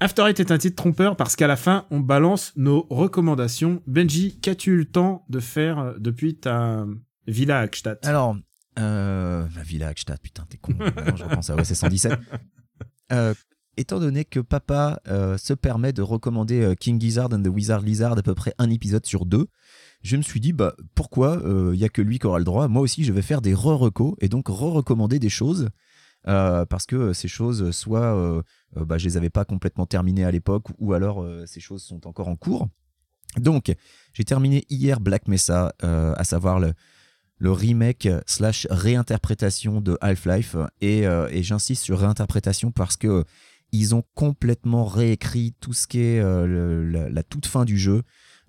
After 0.00 0.28
Eight 0.28 0.40
est 0.40 0.50
un 0.50 0.58
titre 0.58 0.76
trompeur 0.76 1.16
parce 1.16 1.36
qu'à 1.36 1.46
la 1.46 1.56
fin, 1.56 1.86
on 1.90 2.00
balance 2.00 2.52
nos 2.56 2.86
recommandations. 2.90 3.82
Benji, 3.86 4.38
qu'as-tu 4.40 4.72
eu 4.72 4.76
le 4.76 4.84
temps 4.84 5.24
de 5.28 5.40
faire 5.40 5.78
euh, 5.78 5.94
depuis 5.98 6.36
ta 6.36 6.84
villa 7.26 7.60
à 7.60 7.66
Gstaad 7.66 7.98
Alors, 8.02 8.36
euh, 8.78 9.46
la 9.54 9.62
Villa 9.62 9.88
Hackstatt, 9.88 10.20
putain, 10.20 10.44
t'es 10.48 10.58
con. 10.58 10.74
Je 11.16 11.24
repense 11.24 11.50
à 11.50 11.56
OSS 11.56 11.74
117. 11.74 12.18
Euh, 13.12 13.34
étant 13.76 14.00
donné 14.00 14.24
que 14.24 14.40
papa 14.40 15.00
euh, 15.08 15.36
se 15.38 15.54
permet 15.54 15.92
de 15.92 16.02
recommander 16.02 16.60
euh, 16.62 16.74
King 16.74 17.00
Gizzard 17.00 17.32
and 17.32 17.42
the 17.42 17.48
Wizard 17.48 17.80
Lizard 17.82 18.16
à 18.18 18.22
peu 18.22 18.34
près 18.34 18.54
un 18.58 18.70
épisode 18.70 19.06
sur 19.06 19.26
deux, 19.26 19.46
je 20.02 20.16
me 20.16 20.22
suis 20.22 20.40
dit, 20.40 20.52
bah, 20.52 20.74
pourquoi 20.94 21.40
il 21.72 21.78
y 21.78 21.84
a 21.84 21.88
que 21.88 22.02
lui 22.02 22.18
qui 22.18 22.26
aura 22.26 22.38
le 22.38 22.44
droit? 22.44 22.68
Moi 22.68 22.82
aussi, 22.82 23.04
je 23.04 23.12
vais 23.12 23.22
faire 23.22 23.40
des 23.40 23.54
re-recos 23.54 24.14
et 24.20 24.28
donc 24.28 24.48
re-recommander 24.48 25.18
des 25.18 25.30
choses. 25.30 25.68
euh, 26.26 26.64
parce 26.66 26.86
que 26.86 27.12
ces 27.12 27.28
choses, 27.28 27.70
soit 27.70 28.14
euh, 28.16 28.42
euh, 28.76 28.84
bah, 28.84 28.98
je 28.98 29.04
les 29.04 29.16
avais 29.16 29.30
pas 29.30 29.44
complètement 29.44 29.86
terminées 29.86 30.24
à 30.24 30.30
l'époque, 30.30 30.66
ou 30.78 30.92
alors 30.94 31.22
euh, 31.22 31.44
ces 31.46 31.60
choses 31.60 31.82
sont 31.82 32.06
encore 32.06 32.28
en 32.28 32.36
cours. 32.36 32.68
Donc, 33.36 33.74
j'ai 34.12 34.24
terminé 34.24 34.64
hier 34.70 35.00
Black 35.00 35.28
Mesa, 35.28 35.74
euh, 35.82 36.14
à 36.16 36.24
savoir 36.24 36.60
le, 36.60 36.72
remake 37.40 38.08
slash 38.26 38.66
réinterprétation 38.70 39.82
de 39.82 39.98
Half-Life 40.00 40.56
euh, 40.82 41.28
et 41.30 41.42
j'insiste 41.42 41.82
sur 41.82 41.98
réinterprétation 41.98 42.70
parce 42.70 42.96
que 42.96 43.24
ils 43.76 43.94
ont 43.94 44.02
complètement 44.14 44.84
réécrit 44.84 45.54
tout 45.60 45.72
ce 45.72 45.86
qui 45.86 46.00
est 46.00 46.20
euh, 46.20 47.08
la, 47.10 47.22
toute 47.22 47.46
fin 47.46 47.64
du 47.64 47.78
jeu. 47.78 48.02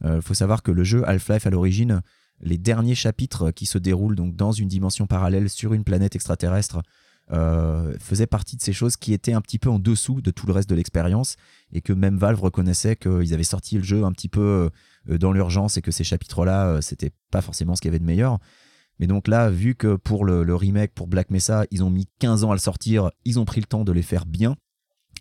Il 0.04 0.22
faut 0.22 0.34
savoir 0.34 0.62
que 0.62 0.72
le 0.72 0.84
jeu 0.84 1.08
Half-Life 1.08 1.48
à 1.48 1.50
l'origine, 1.50 2.02
les 2.42 2.58
derniers 2.58 2.96
chapitres 2.96 3.52
qui 3.52 3.66
se 3.66 3.78
déroulent 3.78 4.16
donc 4.16 4.36
dans 4.36 4.52
une 4.52 4.68
dimension 4.68 5.08
parallèle 5.08 5.50
sur 5.50 5.74
une 5.74 5.84
planète 5.84 6.16
extraterrestre 6.16 6.82
euh, 7.32 7.98
faisaient 8.00 8.28
partie 8.28 8.56
de 8.56 8.62
ces 8.62 8.74
choses 8.74 8.98
qui 8.98 9.12
étaient 9.12 9.34
un 9.34 9.42
petit 9.42 9.58
peu 9.58 9.70
en 9.70 9.80
dessous 9.80 10.22
de 10.22 10.30
tout 10.30 10.46
le 10.46 10.54
reste 10.54 10.70
de 10.70 10.76
l'expérience 10.76 11.38
et 11.72 11.82
que 11.82 11.92
même 11.92 12.18
Valve 12.18 12.40
reconnaissait 12.40 12.96
qu'ils 12.96 13.34
avaient 13.34 13.44
sorti 13.44 13.78
le 13.78 13.84
jeu 13.84 14.04
un 14.04 14.12
petit 14.12 14.30
peu 14.30 14.70
euh, 15.10 15.18
dans 15.18 15.32
l'urgence 15.32 15.78
et 15.78 15.82
que 15.82 15.90
ces 15.90 16.04
chapitres-là, 16.04 16.68
euh, 16.68 16.82
c'était 16.82 17.12
pas 17.32 17.42
forcément 17.42 17.76
ce 17.76 17.82
qu'il 17.82 17.90
y 17.90 17.94
avait 17.94 18.00
de 18.00 18.06
meilleur. 18.06 18.38
Mais 19.00 19.08
donc 19.08 19.28
là, 19.28 19.50
vu 19.50 19.74
que 19.74 19.96
pour 19.96 20.24
le, 20.24 20.44
le 20.44 20.56
remake, 20.56 20.94
pour 20.94 21.08
Black 21.08 21.32
Mesa, 21.32 21.66
ils 21.72 21.84
ont 21.84 21.90
mis 21.90 22.08
15 22.20 22.44
ans 22.44 22.52
à 22.52 22.54
le 22.54 22.60
sortir, 22.60 23.10
ils 23.26 23.40
ont 23.40 23.46
pris 23.46 23.60
le 23.60 23.66
temps 23.66 23.84
de 23.84 23.92
les 23.92 24.04
faire 24.04 24.28
bien. 24.28 24.56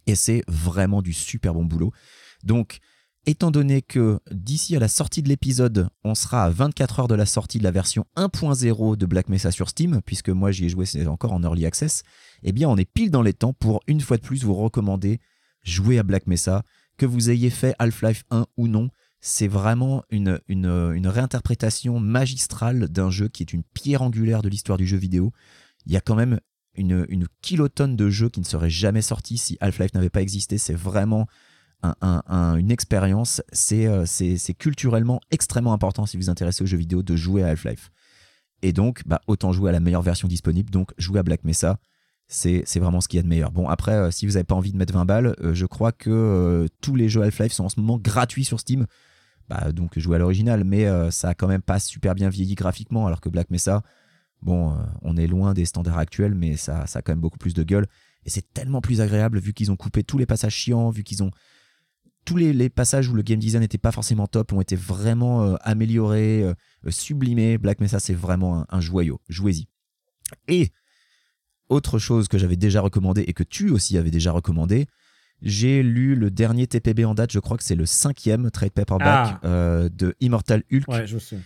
Et 0.07 0.15
c'est 0.15 0.43
vraiment 0.49 1.03
du 1.03 1.13
super 1.13 1.55
bon 1.55 1.65
boulot. 1.65 1.93
Donc, 2.43 2.81
étant 3.27 3.51
donné 3.51 3.83
que 3.83 4.21
d'ici 4.31 4.77
à 4.77 4.79
la 4.79 4.89
sortie 4.89 5.23
de 5.23 5.29
l'épisode, 5.29 5.89
on 6.05 6.15
sera 6.15 6.45
à 6.45 6.51
24 6.51 7.01
heures 7.01 7.09
de 7.09 7.15
la 7.15 7.27
sortie 7.27 7.59
de 7.59 7.65
la 7.65 7.71
version 7.71 8.07
1.0 8.17 8.97
de 8.97 9.07
Black 9.07 9.29
Mesa 9.29 9.51
sur 9.51 9.69
Steam, 9.69 10.01
puisque 10.05 10.29
moi 10.29 10.53
j'y 10.53 10.67
ai 10.67 10.69
joué, 10.69 10.85
c'est 10.87 11.07
encore 11.07 11.33
en 11.33 11.43
early 11.43 11.65
access, 11.65 12.03
eh 12.43 12.53
bien 12.53 12.69
on 12.69 12.77
est 12.77 12.85
pile 12.85 13.11
dans 13.11 13.23
les 13.23 13.33
temps 13.33 13.55
pour 13.55 13.81
une 13.87 14.01
fois 14.01 14.19
de 14.19 14.23
plus 14.23 14.45
vous 14.45 14.55
recommander 14.55 15.21
jouer 15.63 15.99
à 15.99 16.03
Black 16.03 16.27
Mesa, 16.27 16.63
que 16.97 17.07
vous 17.07 17.31
ayez 17.31 17.51
fait 17.51 17.75
Half-Life 17.79 18.25
1 18.31 18.47
ou 18.57 18.69
non. 18.69 18.91
C'est 19.21 19.49
vraiment 19.49 20.03
une, 20.11 20.39
une, 20.49 20.67
une 20.95 21.09
réinterprétation 21.09 21.99
magistrale 21.99 22.89
d'un 22.89 23.11
jeu 23.11 23.29
qui 23.29 23.43
est 23.43 23.55
une 23.55 23.63
pierre 23.63 24.03
angulaire 24.03 24.43
de 24.43 24.51
l'histoire 24.51 24.77
du 24.77 24.87
jeu 24.87 24.99
vidéo. 24.99 25.33
Il 25.87 25.93
y 25.93 25.97
a 25.97 26.03
quand 26.03 26.15
même 26.15 26.41
une, 26.77 27.27
kilotonne 27.43 27.97
de 27.97 28.11
jeux 28.11 28.29
qui 28.29 28.41
ne 28.41 28.45
seraient 28.45 28.70
jamais 28.70 29.03
sortis 29.03 29.39
si 29.39 29.57
Half-Life 29.61 29.95
n'avait 29.95 30.11
pas 30.11 30.22
existé. 30.22 30.59
C'est 30.59 30.75
vraiment 30.75 31.27
un- 31.83 31.95
un- 32.01 32.22
un- 32.27 32.57
une 32.57 32.70
expérience. 32.70 33.43
C'est 33.53 33.87
euh, 33.87 34.07
c'est- 34.07 34.55
culturellement 34.55 35.20
extrêmement 35.31 35.72
important 35.72 36.07
si 36.07 36.16
vous 36.16 36.25
vous 36.25 36.31
intéressez 36.31 36.62
aux 36.62 36.66
jeux 36.66 36.77
vidéo 36.79 37.03
de 37.03 37.16
jouer 37.16 37.43
à 37.43 37.49
Half-Life. 37.49 37.91
Et 38.62 38.72
donc, 38.72 39.03
bah, 39.07 39.20
autant 39.27 39.53
jouer 39.53 39.68
à 39.68 39.72
la 39.72 39.81
meilleure 39.81 40.03
version 40.03 40.27
disponible. 40.27 40.70
Donc, 40.70 40.93
jouer 40.97 41.18
à 41.20 41.22
Black 41.22 41.45
Mesa, 41.45 41.79
c'est 42.27 42.64
vraiment 42.77 43.03
ce 43.03 43.09
qu'il 43.09 43.18
y 43.18 43.20
a 43.20 43.22
de 43.22 43.29
meilleur. 43.29 43.51
Bon, 43.53 43.68
après, 43.68 43.93
euh, 43.93 44.11
si 44.11 44.27
vous 44.27 44.33
n'avez 44.33 44.45
pas 44.45 44.55
envie 44.55 44.72
de 44.72 44.79
mettre 44.79 44.95
20 44.95 45.05
balles, 45.05 45.35
euh, 45.41 45.53
je 45.55 45.66
crois 45.66 45.93
que 45.93 46.66
tous 46.81 46.97
les 46.97 47.09
jeux 47.11 47.22
Half-Life 47.22 47.53
sont 47.53 47.64
en 47.64 47.68
ce 47.68 47.79
moment 47.79 47.99
gratuits 47.99 48.45
sur 48.45 48.59
Steam. 48.61 48.87
Bah, 49.49 49.70
donc, 49.72 49.99
jouer 49.99 50.16
à 50.16 50.18
l'original, 50.18 50.64
mais 50.64 50.87
ça 51.11 51.29
a 51.31 51.35
quand 51.35 51.49
même 51.49 51.61
pas 51.61 51.79
super 51.79 52.14
bien 52.14 52.31
vieilli 52.31 52.55
graphiquement, 52.55 53.07
alors 53.07 53.20
que 53.20 53.29
Black 53.29 53.51
Mesa, 53.51 53.83
bon, 54.45 54.72
euh, 54.72 54.76
on 55.03 55.16
est 55.16 55.26
loin 55.26 55.55
des 55.55 55.64
standards 55.64 55.99
actuels, 55.99 56.34
mais 56.34 56.57
ça, 56.57 56.86
ça 56.86 57.01
a 57.01 57.03
quand 57.03 57.12
même 57.12 57.20
beaucoup 57.20 57.38
plus 57.38 57.55
de 57.55 57.62
gueule. 57.64 57.86
Et 58.24 58.30
c'est 58.30 58.53
tellement 58.55 58.80
plus 58.80 59.01
agréable 59.01 59.38
vu 59.38 59.53
qu'ils 59.53 59.70
ont 59.72 59.76
coupé 59.76 60.05
tous 60.05 60.16
les 60.18 60.26
passages 60.26 60.55
chiants, 60.55 60.90
vu 60.90 61.03
qu'ils 61.03 61.22
ont 61.22 61.30
tous 62.24 62.36
les, 62.36 62.53
les 62.55 62.70
passages 62.70 63.09
où 63.09 63.14
le 63.14 63.20
game 63.22 63.38
design 63.38 63.61
n'était 63.61 63.76
pas 63.76 63.92
forcément 63.92 64.26
top 64.26 64.53
ont 64.55 64.61
été 64.62 64.76
vraiment 64.76 65.42
euh, 65.45 65.57
améliorés, 65.61 66.42
euh, 66.42 66.55
sublimés. 66.90 67.59
Black 67.59 67.80
Mesa, 67.80 67.99
c'est 68.01 68.14
vraiment 68.14 68.61
un, 68.61 68.66
un 68.70 68.80
joyau. 68.80 69.20
Jouez-y. 69.28 69.66
Et 70.49 70.70
autre 71.68 71.99
chose 71.99 72.28
que 72.28 72.38
j'avais 72.38 72.57
déjà 72.57 72.80
recommandé 72.80 73.22
et 73.26 73.32
que 73.34 73.42
tu 73.42 73.68
aussi 73.70 73.99
avais 73.99 74.11
déjà 74.11 74.32
recommandé, 74.32 74.86
j'ai 75.42 75.82
lu 75.82 76.14
le 76.14 76.30
dernier 76.30 76.66
TPB 76.66 77.05
en 77.05 77.14
date, 77.14 77.30
je 77.32 77.38
crois 77.40 77.59
que 77.59 77.64
c'est 77.64 77.74
le 77.74 77.84
cinquième 77.84 78.51
trade 78.51 78.72
paperback 78.72 79.36
Ah. 79.42 79.47
euh, 79.47 79.88
de 79.90 80.14
Immortal 80.20 80.62
Hulk. 80.72 80.88
Ouais, 80.88 81.07
je 81.07 81.18
sais. 81.18 81.38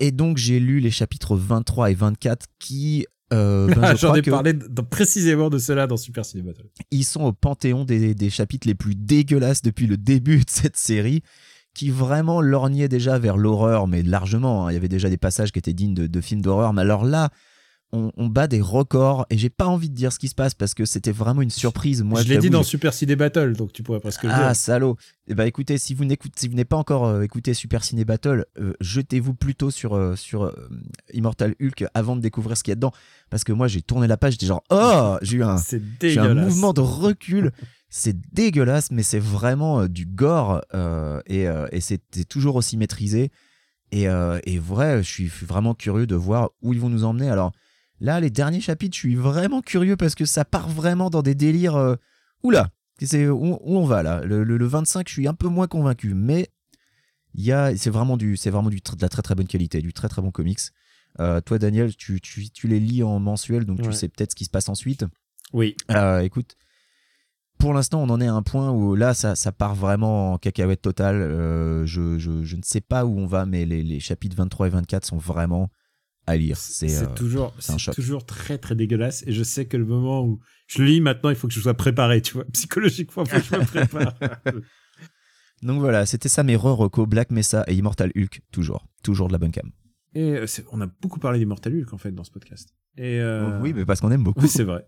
Et 0.00 0.10
donc 0.12 0.36
j'ai 0.36 0.60
lu 0.60 0.80
les 0.80 0.90
chapitres 0.90 1.36
23 1.36 1.90
et 1.90 1.94
24 1.94 2.46
qui, 2.58 3.06
euh, 3.32 3.66
ben, 3.74 3.92
je 3.96 4.00
J'en 4.00 4.08
crois 4.08 4.18
ai 4.18 4.22
parlé 4.22 4.54
précisément 4.90 5.50
de 5.50 5.58
cela 5.58 5.86
dans 5.86 5.96
Super 5.96 6.24
Ciné 6.24 6.42
Battle. 6.42 6.66
ils 6.90 7.04
sont 7.04 7.22
au 7.24 7.32
panthéon 7.32 7.84
des, 7.84 8.14
des 8.14 8.30
chapitres 8.30 8.66
les 8.68 8.74
plus 8.74 8.94
dégueulasses 8.94 9.62
depuis 9.62 9.86
le 9.86 9.96
début 9.96 10.38
de 10.38 10.50
cette 10.50 10.76
série, 10.76 11.22
qui 11.74 11.90
vraiment 11.90 12.40
lorgnaient 12.40 12.88
déjà 12.88 13.18
vers 13.18 13.36
l'horreur, 13.36 13.86
mais 13.86 14.02
largement. 14.02 14.66
hein. 14.66 14.70
Il 14.70 14.74
y 14.74 14.76
avait 14.76 14.88
déjà 14.88 15.08
des 15.10 15.16
passages 15.18 15.52
qui 15.52 15.58
étaient 15.58 15.74
dignes 15.74 15.94
de, 15.94 16.06
de 16.06 16.20
films 16.20 16.42
d'horreur, 16.42 16.72
mais 16.72 16.82
alors 16.82 17.04
là, 17.04 17.30
on, 17.92 18.12
on 18.18 18.26
bat 18.26 18.46
des 18.48 18.60
records, 18.60 19.24
et 19.30 19.38
j'ai 19.38 19.48
pas 19.48 19.66
envie 19.66 19.88
de 19.88 19.94
dire 19.94 20.12
ce 20.12 20.18
qui 20.18 20.28
se 20.28 20.34
passe 20.34 20.52
parce 20.54 20.74
que 20.74 20.84
c'était 20.84 21.10
vraiment 21.12 21.40
une 21.40 21.50
surprise. 21.50 22.02
Moi, 22.02 22.22
je 22.22 22.28
l'ai 22.28 22.38
dit 22.38 22.50
dans 22.50 22.62
Super 22.62 22.92
Ciné 22.92 23.16
Battle, 23.16 23.54
donc 23.54 23.72
tu 23.72 23.82
pourrais 23.82 24.00
presque 24.00 24.24
le 24.24 24.30
Ah, 24.30 24.48
dire. 24.48 24.56
salaud 24.56 24.96
Eh 25.26 25.34
ben 25.34 25.44
écoutez, 25.44 25.78
si 25.78 25.94
vous 25.94 26.04
n'écoutez, 26.04 26.34
si 26.38 26.48
vous 26.48 26.54
n'avez 26.54 26.66
pas 26.66 26.76
encore 26.76 27.06
euh, 27.06 27.22
écouté 27.22 27.54
Super 27.54 27.82
Ciné 27.82 28.04
Battle, 28.04 28.44
euh, 28.60 28.74
jetez-vous 28.80 29.32
plutôt 29.34 29.70
sur, 29.70 29.94
euh, 29.96 30.16
sur 30.16 30.52
Immortal 31.14 31.54
Hulk 31.62 31.86
avant 31.94 32.14
de 32.16 32.20
découvrir 32.20 32.56
ce 32.58 32.62
qu'il 32.62 32.72
y 32.72 32.72
a 32.72 32.76
dedans. 32.76 32.92
Parce 33.30 33.42
que 33.44 33.52
moi, 33.52 33.68
j'ai 33.68 33.80
tourné 33.80 34.06
la 34.06 34.16
page, 34.18 34.32
j'étais 34.34 34.46
genre, 34.46 34.62
oh 34.70 35.16
J'ai 35.22 35.38
eu 35.38 35.42
un, 35.42 35.56
un 36.18 36.34
mouvement 36.34 36.72
de 36.74 36.80
recul. 36.82 37.52
C'est 37.90 38.16
dégueulasse, 38.34 38.90
mais 38.90 39.02
c'est 39.02 39.18
vraiment 39.18 39.86
du 39.86 40.04
gore 40.04 40.60
et, 41.26 41.44
et 41.72 41.80
c'est 41.80 42.02
c'est 42.10 42.28
toujours 42.28 42.56
aussi 42.56 42.76
maîtrisé. 42.76 43.30
Et, 43.92 44.02
et 44.02 44.58
vrai, 44.58 45.02
je 45.02 45.08
suis, 45.10 45.28
je 45.28 45.34
suis 45.36 45.46
vraiment 45.46 45.72
curieux 45.74 46.06
de 46.06 46.14
voir 46.14 46.50
où 46.60 46.74
ils 46.74 46.80
vont 46.80 46.90
nous 46.90 47.04
emmener. 47.04 47.30
Alors 47.30 47.52
là, 48.00 48.20
les 48.20 48.30
derniers 48.30 48.60
chapitres, 48.60 48.94
je 48.94 49.00
suis 49.00 49.14
vraiment 49.16 49.60
curieux 49.62 49.96
parce 49.96 50.14
que 50.14 50.24
ça 50.24 50.44
part 50.44 50.68
vraiment 50.68 51.10
dans 51.10 51.22
des 51.22 51.34
délires. 51.34 51.76
euh, 51.76 51.96
oula, 52.42 52.70
c'est 53.00 53.28
où, 53.28 53.54
où 53.60 53.76
on 53.78 53.84
va 53.86 54.02
là? 54.02 54.20
Le, 54.24 54.42
le- 54.44 54.56
le 54.56 54.66
25, 54.66 55.08
je 55.08 55.12
suis 55.12 55.28
un 55.28 55.34
peu 55.34 55.48
moins 55.48 55.66
convaincu, 55.66 56.14
mais 56.14 56.48
il 57.34 57.52
c'est 57.76 57.90
vraiment 57.90 58.16
du, 58.16 58.36
c'est 58.36 58.50
vraiment 58.50 58.70
du, 58.70 58.76
de 58.78 58.82
la 59.02 59.08
très 59.08 59.22
très 59.22 59.34
bonne 59.34 59.46
qualité, 59.46 59.80
du 59.82 59.92
très 59.92 60.08
très 60.08 60.22
bon 60.22 60.30
comics. 60.30 60.60
Euh, 61.20 61.40
toi, 61.40 61.58
Daniel, 61.58 61.94
tu, 61.96 62.20
tu, 62.20 62.48
tu 62.50 62.68
les 62.68 62.80
lis 62.80 63.02
en 63.02 63.18
mensuel, 63.20 63.64
donc 63.64 63.78
tu 63.82 63.92
sais 63.92 64.08
peut-être 64.08 64.30
ce 64.32 64.36
qui 64.36 64.44
se 64.44 64.50
passe 64.50 64.68
ensuite. 64.68 65.04
Oui. 65.52 65.74
Euh, 65.90 66.20
écoute, 66.20 66.56
pour 67.58 67.74
l'instant, 67.74 68.00
on 68.02 68.08
en 68.10 68.20
est 68.20 68.26
à 68.28 68.34
un 68.34 68.42
point 68.42 68.70
où 68.70 68.94
là, 68.94 69.14
ça, 69.14 69.34
ça 69.34 69.50
part 69.50 69.74
vraiment 69.74 70.34
en 70.34 70.38
cacahuète 70.38 70.82
totale. 70.82 71.16
Euh, 71.16 71.86
je, 71.86 72.18
je, 72.18 72.42
je 72.44 72.56
ne 72.56 72.62
sais 72.62 72.80
pas 72.80 73.04
où 73.04 73.18
on 73.18 73.26
va, 73.26 73.46
mais 73.46 73.64
les, 73.64 73.82
les 73.82 73.98
chapitres 74.00 74.36
23 74.36 74.68
et 74.68 74.70
24 74.70 75.04
sont 75.04 75.16
vraiment 75.16 75.70
à 76.28 76.36
lire. 76.36 76.56
C'est 76.56 77.02
euh, 77.02 77.06
toujours, 77.14 77.54
toujours 77.94 78.24
très 78.26 78.58
très 78.58 78.74
dégueulasse. 78.74 79.24
Et 79.26 79.32
je 79.32 79.42
sais 79.42 79.66
que 79.66 79.76
le 79.76 79.84
moment 79.84 80.24
où 80.24 80.40
je 80.66 80.82
le 80.82 80.88
lis 80.88 81.00
maintenant, 81.00 81.30
il 81.30 81.36
faut 81.36 81.48
que 81.48 81.54
je 81.54 81.60
sois 81.60 81.74
préparé, 81.74 82.20
tu 82.22 82.34
vois. 82.34 82.44
Psychologiquement, 82.52 83.24
il 83.24 83.30
faut 83.30 83.38
que 83.38 83.56
je 83.56 83.60
me 83.60 83.66
prépare. 83.66 84.14
Donc 85.62 85.80
voilà, 85.80 86.06
c'était 86.06 86.28
ça 86.28 86.44
mes 86.44 86.54
re-reco, 86.54 87.06
Black 87.06 87.30
Mesa 87.30 87.64
et 87.66 87.74
Immortal 87.74 88.12
Hulk, 88.16 88.42
toujours. 88.52 88.86
Toujours 89.02 89.26
de 89.28 89.32
la 89.32 89.38
bonne 89.38 89.50
cam. 89.50 89.70
Et 90.14 90.32
euh, 90.34 90.46
on 90.72 90.80
a 90.80 90.86
beaucoup 90.86 91.18
parlé 91.18 91.38
d'Immortal 91.38 91.74
Hulk 91.74 91.92
en 91.92 91.98
fait 91.98 92.12
dans 92.12 92.24
ce 92.24 92.30
podcast. 92.30 92.74
Et 92.96 93.20
euh, 93.20 93.60
Oui, 93.60 93.72
mais 93.72 93.84
parce 93.84 94.00
qu'on 94.00 94.10
aime 94.10 94.24
beaucoup. 94.24 94.40
Oui, 94.40 94.48
c'est 94.48 94.64
vrai. 94.64 94.86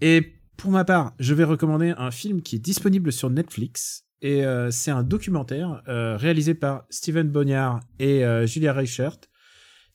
Et 0.00 0.34
pour 0.56 0.70
ma 0.70 0.84
part, 0.84 1.14
je 1.18 1.34
vais 1.34 1.44
recommander 1.44 1.94
un 1.96 2.10
film 2.10 2.42
qui 2.42 2.56
est 2.56 2.60
disponible 2.60 3.12
sur 3.12 3.30
Netflix. 3.30 4.04
Et 4.22 4.44
euh, 4.44 4.70
c'est 4.70 4.90
un 4.90 5.02
documentaire 5.02 5.82
euh, 5.88 6.16
réalisé 6.16 6.54
par 6.54 6.86
Steven 6.88 7.28
Bonniard 7.28 7.80
et 7.98 8.24
Julia 8.46 8.72
Reichert. 8.72 9.18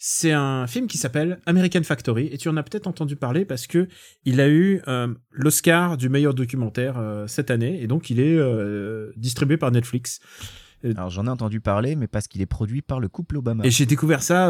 C'est 0.04 0.32
un 0.32 0.66
film 0.66 0.88
qui 0.88 0.98
s'appelle 0.98 1.40
American 1.46 1.84
Factory 1.84 2.28
et 2.32 2.40
tu 2.40 2.50
en 2.50 2.58
as 2.58 2.64
peut-être 2.64 2.88
entendu 2.88 3.16
parler 3.16 3.46
parce 3.46 3.68
que 3.68 3.88
il 4.26 4.42
a 4.42 4.50
eu 4.50 4.82
euh, 4.88 5.14
l'Oscar 5.30 5.96
du 5.96 6.10
meilleur 6.10 6.34
documentaire 6.34 6.98
euh, 6.98 7.28
cette 7.28 7.52
année 7.52 7.80
et 7.84 7.86
donc 7.86 8.10
il 8.10 8.20
est 8.20 8.36
euh, 8.36 9.12
distribué 9.16 9.58
par 9.58 9.70
Netflix. 9.70 10.20
Alors 10.84 11.12
j'en 11.12 11.28
ai 11.28 11.30
entendu 11.30 11.62
parler, 11.62 11.96
mais 11.96 12.08
parce 12.08 12.28
qu'il 12.28 12.42
est 12.42 12.48
produit 12.48 12.82
par 12.82 13.00
le 13.00 13.10
couple 13.10 13.38
Obama. 13.38 13.64
Et 13.64 13.70
j'ai 13.70 13.86
découvert 13.86 14.24
ça 14.24 14.50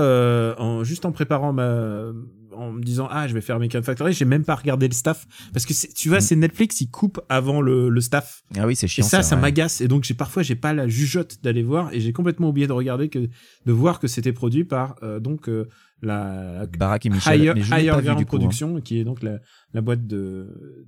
en, 0.57 0.85
juste 0.85 1.03
en 1.03 1.11
préparant 1.11 1.51
ma, 1.51 2.13
en 2.55 2.71
me 2.71 2.81
disant 2.83 3.07
ah 3.11 3.27
je 3.27 3.33
vais 3.33 3.41
faire 3.41 3.55
American 3.55 3.81
Factory. 3.81 4.13
J'ai 4.13 4.25
même 4.25 4.43
pas 4.43 4.55
regardé 4.55 4.87
le 4.87 4.93
staff 4.93 5.27
parce 5.53 5.65
que 5.65 5.73
tu 5.93 6.09
vois 6.09 6.17
Mm. 6.19 6.21
c'est 6.21 6.35
Netflix 6.35 6.81
ils 6.81 6.89
coupent 6.89 7.21
avant 7.29 7.61
le, 7.61 7.89
le 7.89 8.01
staff. 8.01 8.43
Ah 8.57 8.67
oui, 8.67 8.75
c'est 8.75 8.85
Et 8.85 8.89
chiant. 8.89 9.05
ça 9.05 9.23
ça 9.23 9.35
ouais. 9.35 9.41
m'agace 9.41 9.81
et 9.81 9.87
donc 9.87 10.03
j'ai 10.03 10.13
parfois 10.13 10.43
j'ai 10.43 10.55
pas 10.55 10.73
la 10.73 10.87
jugeote 10.87 11.37
d'aller 11.43 11.63
voir 11.63 11.93
et 11.93 11.99
j'ai 11.99 12.13
complètement 12.13 12.49
oublié 12.49 12.67
de 12.67 12.73
regarder 12.73 13.09
que 13.09 13.19
de 13.19 13.71
voir 13.71 13.99
que 13.99 14.07
c'était 14.07 14.33
produit 14.33 14.63
par 14.63 14.95
euh, 15.03 15.19
donc 15.19 15.49
euh, 15.49 15.67
la 16.01 16.65
Barack 16.79 17.05
et 17.05 17.09
Michel, 17.09 17.39
Higher, 17.41 17.53
mais 17.55 17.61
je 17.61 17.69
l'ai 17.75 17.81
Higher 17.81 17.91
pas 17.91 17.97
vu 17.99 18.05
Ground 18.05 18.19
du 18.19 18.25
coup. 18.25 18.35
hein. 18.35 18.39
Production 18.39 18.81
qui 18.81 18.97
est 18.99 19.03
donc 19.03 19.21
la, 19.21 19.39
la 19.73 19.81
boîte 19.81 20.07
de 20.07 20.85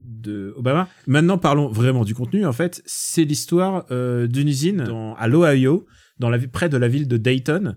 de 0.00 0.52
Obama. 0.56 0.88
Maintenant 1.06 1.38
parlons 1.38 1.68
vraiment 1.68 2.04
du 2.04 2.14
contenu 2.14 2.44
en 2.46 2.52
fait, 2.52 2.82
c'est 2.84 3.24
l'histoire 3.24 3.86
euh, 3.90 4.26
d'une 4.26 4.48
usine 4.48 4.84
dans, 4.84 5.14
à 5.14 5.28
l'Ohio 5.28 5.86
dans 6.18 6.28
la 6.28 6.38
près 6.38 6.68
de 6.68 6.76
la 6.76 6.88
ville 6.88 7.08
de 7.08 7.16
Dayton 7.16 7.74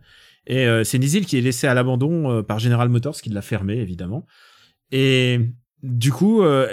et 0.47 0.65
euh, 0.65 0.83
c'est 0.83 0.97
une 0.97 1.03
usine 1.03 1.25
qui 1.25 1.37
est 1.37 1.41
laissée 1.41 1.67
à 1.67 1.75
l'abandon 1.75 2.31
euh, 2.31 2.41
par 2.41 2.57
General 2.57 2.89
Motors 2.89 3.21
qui 3.21 3.29
l'a 3.29 3.43
fermée 3.43 3.77
évidemment. 3.77 4.25
Et 4.91 5.39
du 5.83 6.11
coup, 6.11 6.41
euh, 6.41 6.67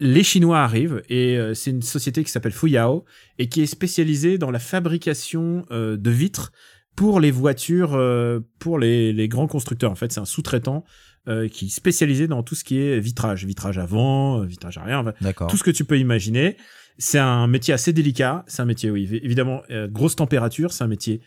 les 0.00 0.22
Chinois 0.22 0.60
arrivent 0.60 1.02
et 1.08 1.38
euh, 1.38 1.54
c'est 1.54 1.70
une 1.70 1.80
société 1.80 2.22
qui 2.22 2.30
s'appelle 2.30 2.52
Fuyao 2.52 3.06
et 3.38 3.48
qui 3.48 3.62
est 3.62 3.66
spécialisée 3.66 4.36
dans 4.36 4.50
la 4.50 4.58
fabrication 4.58 5.64
euh, 5.70 5.96
de 5.96 6.10
vitres 6.10 6.52
pour 6.94 7.20
les 7.20 7.30
voitures, 7.30 7.94
euh, 7.94 8.40
pour 8.58 8.78
les, 8.78 9.14
les 9.14 9.28
grands 9.28 9.46
constructeurs. 9.46 9.90
En 9.90 9.94
fait, 9.94 10.12
c'est 10.12 10.20
un 10.20 10.26
sous-traitant 10.26 10.84
euh, 11.28 11.48
qui 11.48 11.66
est 11.66 11.74
spécialisé 11.74 12.28
dans 12.28 12.42
tout 12.42 12.54
ce 12.54 12.64
qui 12.64 12.78
est 12.78 13.00
vitrage, 13.00 13.46
vitrage 13.46 13.78
avant, 13.78 14.40
vitrage 14.44 14.76
arrière, 14.76 15.00
enfin, 15.00 15.46
tout 15.46 15.56
ce 15.56 15.64
que 15.64 15.70
tu 15.70 15.84
peux 15.84 15.98
imaginer. 15.98 16.56
C'est 16.98 17.18
un 17.18 17.46
métier 17.46 17.72
assez 17.72 17.94
délicat. 17.94 18.44
C'est 18.46 18.60
un 18.60 18.66
métier, 18.66 18.90
oui, 18.90 19.08
évidemment, 19.22 19.62
euh, 19.70 19.88
grosse 19.88 20.16
température. 20.16 20.72
C'est 20.72 20.84
un 20.84 20.88
métier, 20.88 21.22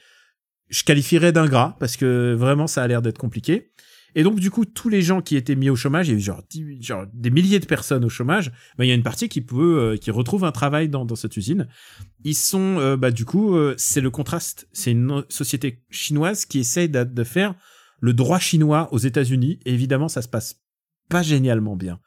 je 0.73 0.83
qualifierais 0.83 1.31
d'ingrat 1.31 1.77
parce 1.79 1.97
que 1.97 2.33
vraiment, 2.33 2.67
ça 2.67 2.81
a 2.83 2.87
l'air 2.87 3.01
d'être 3.01 3.19
compliqué. 3.19 3.71
Et 4.15 4.21
donc, 4.23 4.39
du 4.39 4.51
coup, 4.51 4.65
tous 4.65 4.89
les 4.89 5.01
gens 5.01 5.21
qui 5.21 5.35
étaient 5.35 5.55
mis 5.55 5.69
au 5.71 5.75
chômage, 5.75 6.07
il 6.07 6.11
y 6.11 6.13
a 6.15 6.17
eu 6.17 6.21
genre, 6.21 6.41
genre 6.81 7.05
des 7.13 7.31
milliers 7.31 7.59
de 7.59 7.65
personnes 7.65 8.05
au 8.05 8.09
chômage, 8.09 8.51
ben, 8.77 8.85
il 8.85 8.87
y 8.87 8.91
a 8.91 8.95
une 8.95 9.01
partie 9.03 9.27
qui 9.27 9.41
peut, 9.41 9.79
euh, 9.79 9.97
qui 9.97 10.11
retrouve 10.11 10.43
un 10.43 10.51
travail 10.51 10.87
dans, 10.89 11.03
dans 11.03 11.15
cette 11.15 11.35
usine. 11.35 11.67
Ils 12.23 12.35
sont, 12.35 12.77
euh, 12.79 12.95
bah, 12.95 13.09
du 13.09 13.25
coup, 13.25 13.55
euh, 13.55 13.73
c'est 13.77 14.01
le 14.01 14.11
contraste. 14.11 14.67
C'est 14.71 14.91
une 14.91 15.23
société 15.29 15.83
chinoise 15.89 16.45
qui 16.45 16.59
essaye 16.59 16.89
de, 16.89 17.03
de 17.03 17.23
faire 17.23 17.55
le 18.01 18.13
droit 18.13 18.39
chinois 18.39 18.87
aux 18.91 18.99
États-Unis. 18.99 19.59
Et 19.65 19.73
évidemment, 19.73 20.09
ça 20.09 20.21
se 20.21 20.27
passe 20.27 20.61
pas 21.09 21.23
génialement 21.23 21.75
bien. 21.75 21.99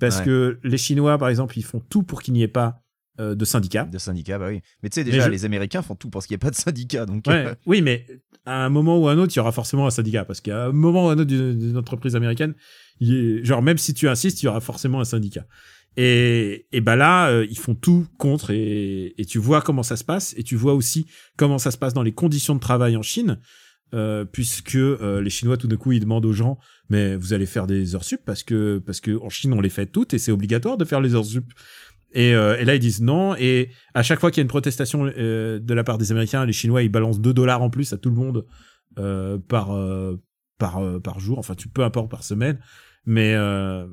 Parce 0.00 0.18
Ouais. 0.18 0.24
que 0.24 0.58
les 0.64 0.76
Chinois, 0.76 1.16
par 1.18 1.28
exemple, 1.28 1.56
ils 1.58 1.64
font 1.64 1.80
tout 1.80 2.02
pour 2.02 2.20
qu'il 2.20 2.34
n'y 2.34 2.42
ait 2.42 2.48
pas 2.48 2.83
euh, 3.20 3.34
de 3.34 3.44
syndicats. 3.44 3.84
De 3.84 3.98
syndicats, 3.98 4.38
bah 4.38 4.48
oui. 4.48 4.60
Mais 4.82 4.88
tu 4.90 4.94
sais, 4.96 5.04
déjà, 5.04 5.26
je- 5.26 5.30
les 5.30 5.44
Américains 5.44 5.82
font 5.82 5.94
tout 5.94 6.10
pour 6.10 6.22
qu'il 6.22 6.32
n'y 6.32 6.36
ait 6.36 6.38
pas 6.38 6.50
de 6.50 6.56
syndicats. 6.56 7.06
Donc, 7.06 7.24
Ouais, 7.26 7.46
euh, 7.46 7.54
oui, 7.66 7.80
mais 7.82 8.06
à 8.46 8.64
un 8.64 8.68
moment 8.70 8.98
ou 8.98 9.08
à 9.08 9.12
un 9.12 9.18
autre, 9.18 9.32
il 9.34 9.36
y 9.36 9.40
aura 9.40 9.52
forcément 9.52 9.86
un 9.86 9.90
syndicat. 9.90 10.24
Parce 10.24 10.40
qu'à 10.40 10.66
un 10.66 10.72
moment 10.72 11.06
ou 11.06 11.08
à 11.08 11.12
un 11.12 11.18
autre 11.18 11.24
d'une 11.24 11.76
entreprise 11.76 12.16
américaine, 12.16 12.54
il 13.00 13.14
est- 13.14 13.44
genre, 13.44 13.62
même 13.62 13.78
si 13.78 13.94
tu 13.94 14.08
insistes, 14.08 14.42
il 14.42 14.46
y 14.46 14.48
aura 14.48 14.60
forcément 14.60 15.00
un 15.00 15.04
syndicat. 15.04 15.46
Et, 15.96 16.66
et 16.72 16.80
bah 16.80 16.96
là, 16.96 17.28
euh, 17.28 17.46
ils 17.48 17.58
font 17.58 17.74
tout 17.76 18.06
contre 18.18 18.50
et, 18.50 19.14
et 19.16 19.24
tu 19.24 19.38
vois 19.38 19.62
comment 19.62 19.84
ça 19.84 19.96
se 19.96 20.02
passe 20.02 20.34
et 20.36 20.42
tu 20.42 20.56
vois 20.56 20.74
aussi 20.74 21.06
comment 21.36 21.58
ça 21.58 21.70
se 21.70 21.78
passe 21.78 21.94
dans 21.94 22.02
les 22.02 22.10
conditions 22.12 22.56
de 22.56 22.60
travail 22.60 22.96
en 22.96 23.02
Chine, 23.02 23.38
euh, 23.94 24.24
puisque 24.24 24.74
euh, 24.74 25.20
les 25.22 25.30
Chinois 25.30 25.56
tout 25.56 25.68
d'un 25.68 25.76
coup 25.76 25.92
ils 25.92 26.00
demandent 26.00 26.26
aux 26.26 26.32
gens, 26.32 26.58
mais 26.88 27.14
vous 27.14 27.32
allez 27.32 27.46
faire 27.46 27.68
des 27.68 27.94
heures 27.94 28.02
sup? 28.02 28.20
parce 28.26 28.42
que 28.42 28.82
parce 28.84 29.00
que 29.00 29.16
en 29.22 29.28
Chine 29.28 29.52
on 29.52 29.60
les 29.60 29.68
fait 29.68 29.86
toutes 29.86 30.14
et 30.14 30.18
c'est 30.18 30.32
obligatoire 30.32 30.76
de 30.76 30.84
faire 30.84 31.00
les 31.00 31.14
heures 31.14 31.24
sup. 31.24 31.44
Et, 32.14 32.34
euh, 32.34 32.56
et 32.58 32.64
là 32.64 32.74
ils 32.74 32.80
disent 32.80 33.02
non. 33.02 33.34
Et 33.36 33.70
à 33.92 34.02
chaque 34.02 34.20
fois 34.20 34.30
qu'il 34.30 34.38
y 34.38 34.42
a 34.42 34.44
une 34.44 34.48
protestation 34.48 35.04
euh, 35.04 35.58
de 35.58 35.74
la 35.74 35.84
part 35.84 35.98
des 35.98 36.12
Américains, 36.12 36.46
les 36.46 36.52
Chinois 36.52 36.82
ils 36.82 36.88
balancent 36.88 37.20
2 37.20 37.34
dollars 37.34 37.60
en 37.62 37.70
plus 37.70 37.92
à 37.92 37.98
tout 37.98 38.08
le 38.08 38.16
monde 38.16 38.46
euh, 38.98 39.38
par 39.38 39.72
euh, 39.72 40.16
par 40.58 40.78
euh, 40.78 41.00
par 41.00 41.18
jour, 41.18 41.38
enfin 41.38 41.54
tu 41.54 41.68
peu 41.68 41.82
importe 41.82 42.10
par 42.10 42.22
semaine, 42.22 42.58
mais 43.04 43.34
euh, 43.34 43.86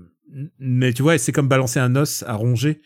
mais 0.59 0.93
tu 0.93 1.01
vois 1.01 1.17
c'est 1.17 1.31
comme 1.31 1.47
balancer 1.47 1.79
un 1.79 1.95
os 1.95 2.23
à 2.27 2.35
ronger. 2.35 2.81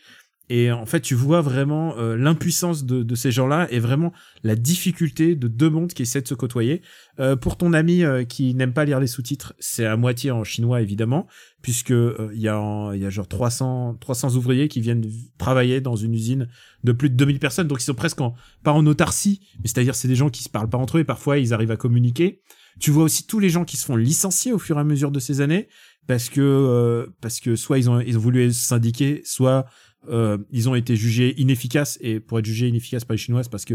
Et 0.48 0.70
en 0.70 0.86
fait, 0.86 1.00
tu 1.00 1.14
vois 1.14 1.40
vraiment 1.40 1.96
euh, 1.98 2.16
l'impuissance 2.16 2.84
de, 2.84 3.02
de 3.02 3.14
ces 3.16 3.32
gens-là 3.32 3.66
et 3.70 3.80
vraiment 3.80 4.12
la 4.44 4.54
difficulté 4.54 5.34
de 5.34 5.48
deux 5.48 5.70
mondes 5.70 5.92
qui 5.92 6.02
essaient 6.02 6.22
de 6.22 6.28
se 6.28 6.34
côtoyer. 6.34 6.82
Euh, 7.18 7.34
pour 7.34 7.56
ton 7.56 7.72
ami 7.72 8.04
euh, 8.04 8.24
qui 8.24 8.54
n'aime 8.54 8.72
pas 8.72 8.84
lire 8.84 9.00
les 9.00 9.08
sous-titres, 9.08 9.54
c'est 9.58 9.86
à 9.86 9.96
moitié 9.96 10.30
en 10.30 10.44
chinois 10.44 10.82
évidemment, 10.82 11.26
puisque 11.62 11.90
euh, 11.90 12.30
il 12.34 12.40
y 12.40 12.48
a 12.48 12.92
y 12.94 13.04
a 13.04 13.10
genre 13.10 13.26
300 13.26 13.96
300 14.00 14.36
ouvriers 14.36 14.68
qui 14.68 14.80
viennent 14.80 15.04
travailler 15.38 15.80
dans 15.80 15.96
une 15.96 16.14
usine 16.14 16.48
de 16.84 16.92
plus 16.92 17.10
de 17.10 17.16
2000 17.16 17.40
personnes, 17.40 17.66
donc 17.66 17.80
ils 17.80 17.84
sont 17.84 17.94
presque 17.94 18.20
en, 18.20 18.34
pas 18.62 18.72
en 18.72 18.86
autarcie, 18.86 19.40
mais 19.58 19.68
c'est-à-dire 19.68 19.94
c'est 19.94 20.08
des 20.08 20.14
gens 20.14 20.30
qui 20.30 20.44
se 20.44 20.48
parlent 20.48 20.70
pas 20.70 20.78
entre 20.78 20.98
eux 20.98 21.00
et 21.00 21.04
parfois 21.04 21.38
ils 21.38 21.52
arrivent 21.54 21.72
à 21.72 21.76
communiquer. 21.76 22.40
Tu 22.78 22.90
vois 22.90 23.04
aussi 23.04 23.26
tous 23.26 23.40
les 23.40 23.48
gens 23.48 23.64
qui 23.64 23.78
se 23.78 23.86
font 23.86 23.96
licencier 23.96 24.52
au 24.52 24.58
fur 24.58 24.76
et 24.76 24.80
à 24.80 24.84
mesure 24.84 25.10
de 25.10 25.18
ces 25.18 25.40
années 25.40 25.68
parce 26.06 26.28
que 26.28 26.40
euh, 26.40 27.06
parce 27.20 27.40
que 27.40 27.56
soit 27.56 27.78
ils 27.78 27.90
ont 27.90 28.00
ils 28.00 28.16
ont 28.16 28.20
voulu 28.20 28.46
être 28.46 28.52
syndiqués, 28.52 29.22
soit 29.24 29.66
euh, 30.08 30.38
ils 30.50 30.68
ont 30.68 30.74
été 30.74 30.96
jugés 30.96 31.40
inefficaces 31.40 31.98
et 32.00 32.20
pour 32.20 32.38
être 32.38 32.44
jugés 32.44 32.68
inefficaces 32.68 33.04
par 33.04 33.14
les 33.14 33.18
Chinoises 33.18 33.48
parce 33.48 33.64
que 33.64 33.74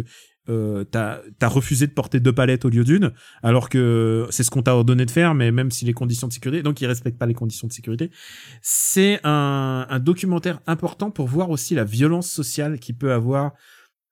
euh, 0.50 0.84
t'as 0.84 1.20
as 1.40 1.48
refusé 1.48 1.86
de 1.88 1.92
porter 1.92 2.20
deux 2.20 2.34
palettes 2.34 2.66
au 2.66 2.70
lieu 2.70 2.84
d'une, 2.84 3.12
alors 3.44 3.70
que 3.70 4.28
c'est 4.32 4.44
ce 4.44 4.50
qu'on 4.50 4.64
t'a 4.64 4.76
ordonné 4.76 5.06
de 5.06 5.12
faire, 5.12 5.36
mais 5.36 5.52
même 5.52 5.70
si 5.70 5.86
les 5.86 5.94
conditions 5.94 6.28
de 6.28 6.34
sécurité, 6.34 6.64
donc 6.64 6.82
ils 6.82 6.88
respectent 6.88 7.20
pas 7.20 7.28
les 7.28 7.36
conditions 7.36 7.68
de 7.68 7.74
sécurité. 7.74 8.10
C'est 8.62 9.20
un, 9.24 9.86
un 9.88 10.00
documentaire 10.00 10.60
important 10.66 11.12
pour 11.12 11.28
voir 11.28 11.52
aussi 11.52 11.76
la 11.76 11.84
violence 11.84 12.30
sociale 12.30 12.80
qui 12.80 12.94
peut 12.94 13.14
avoir 13.14 13.54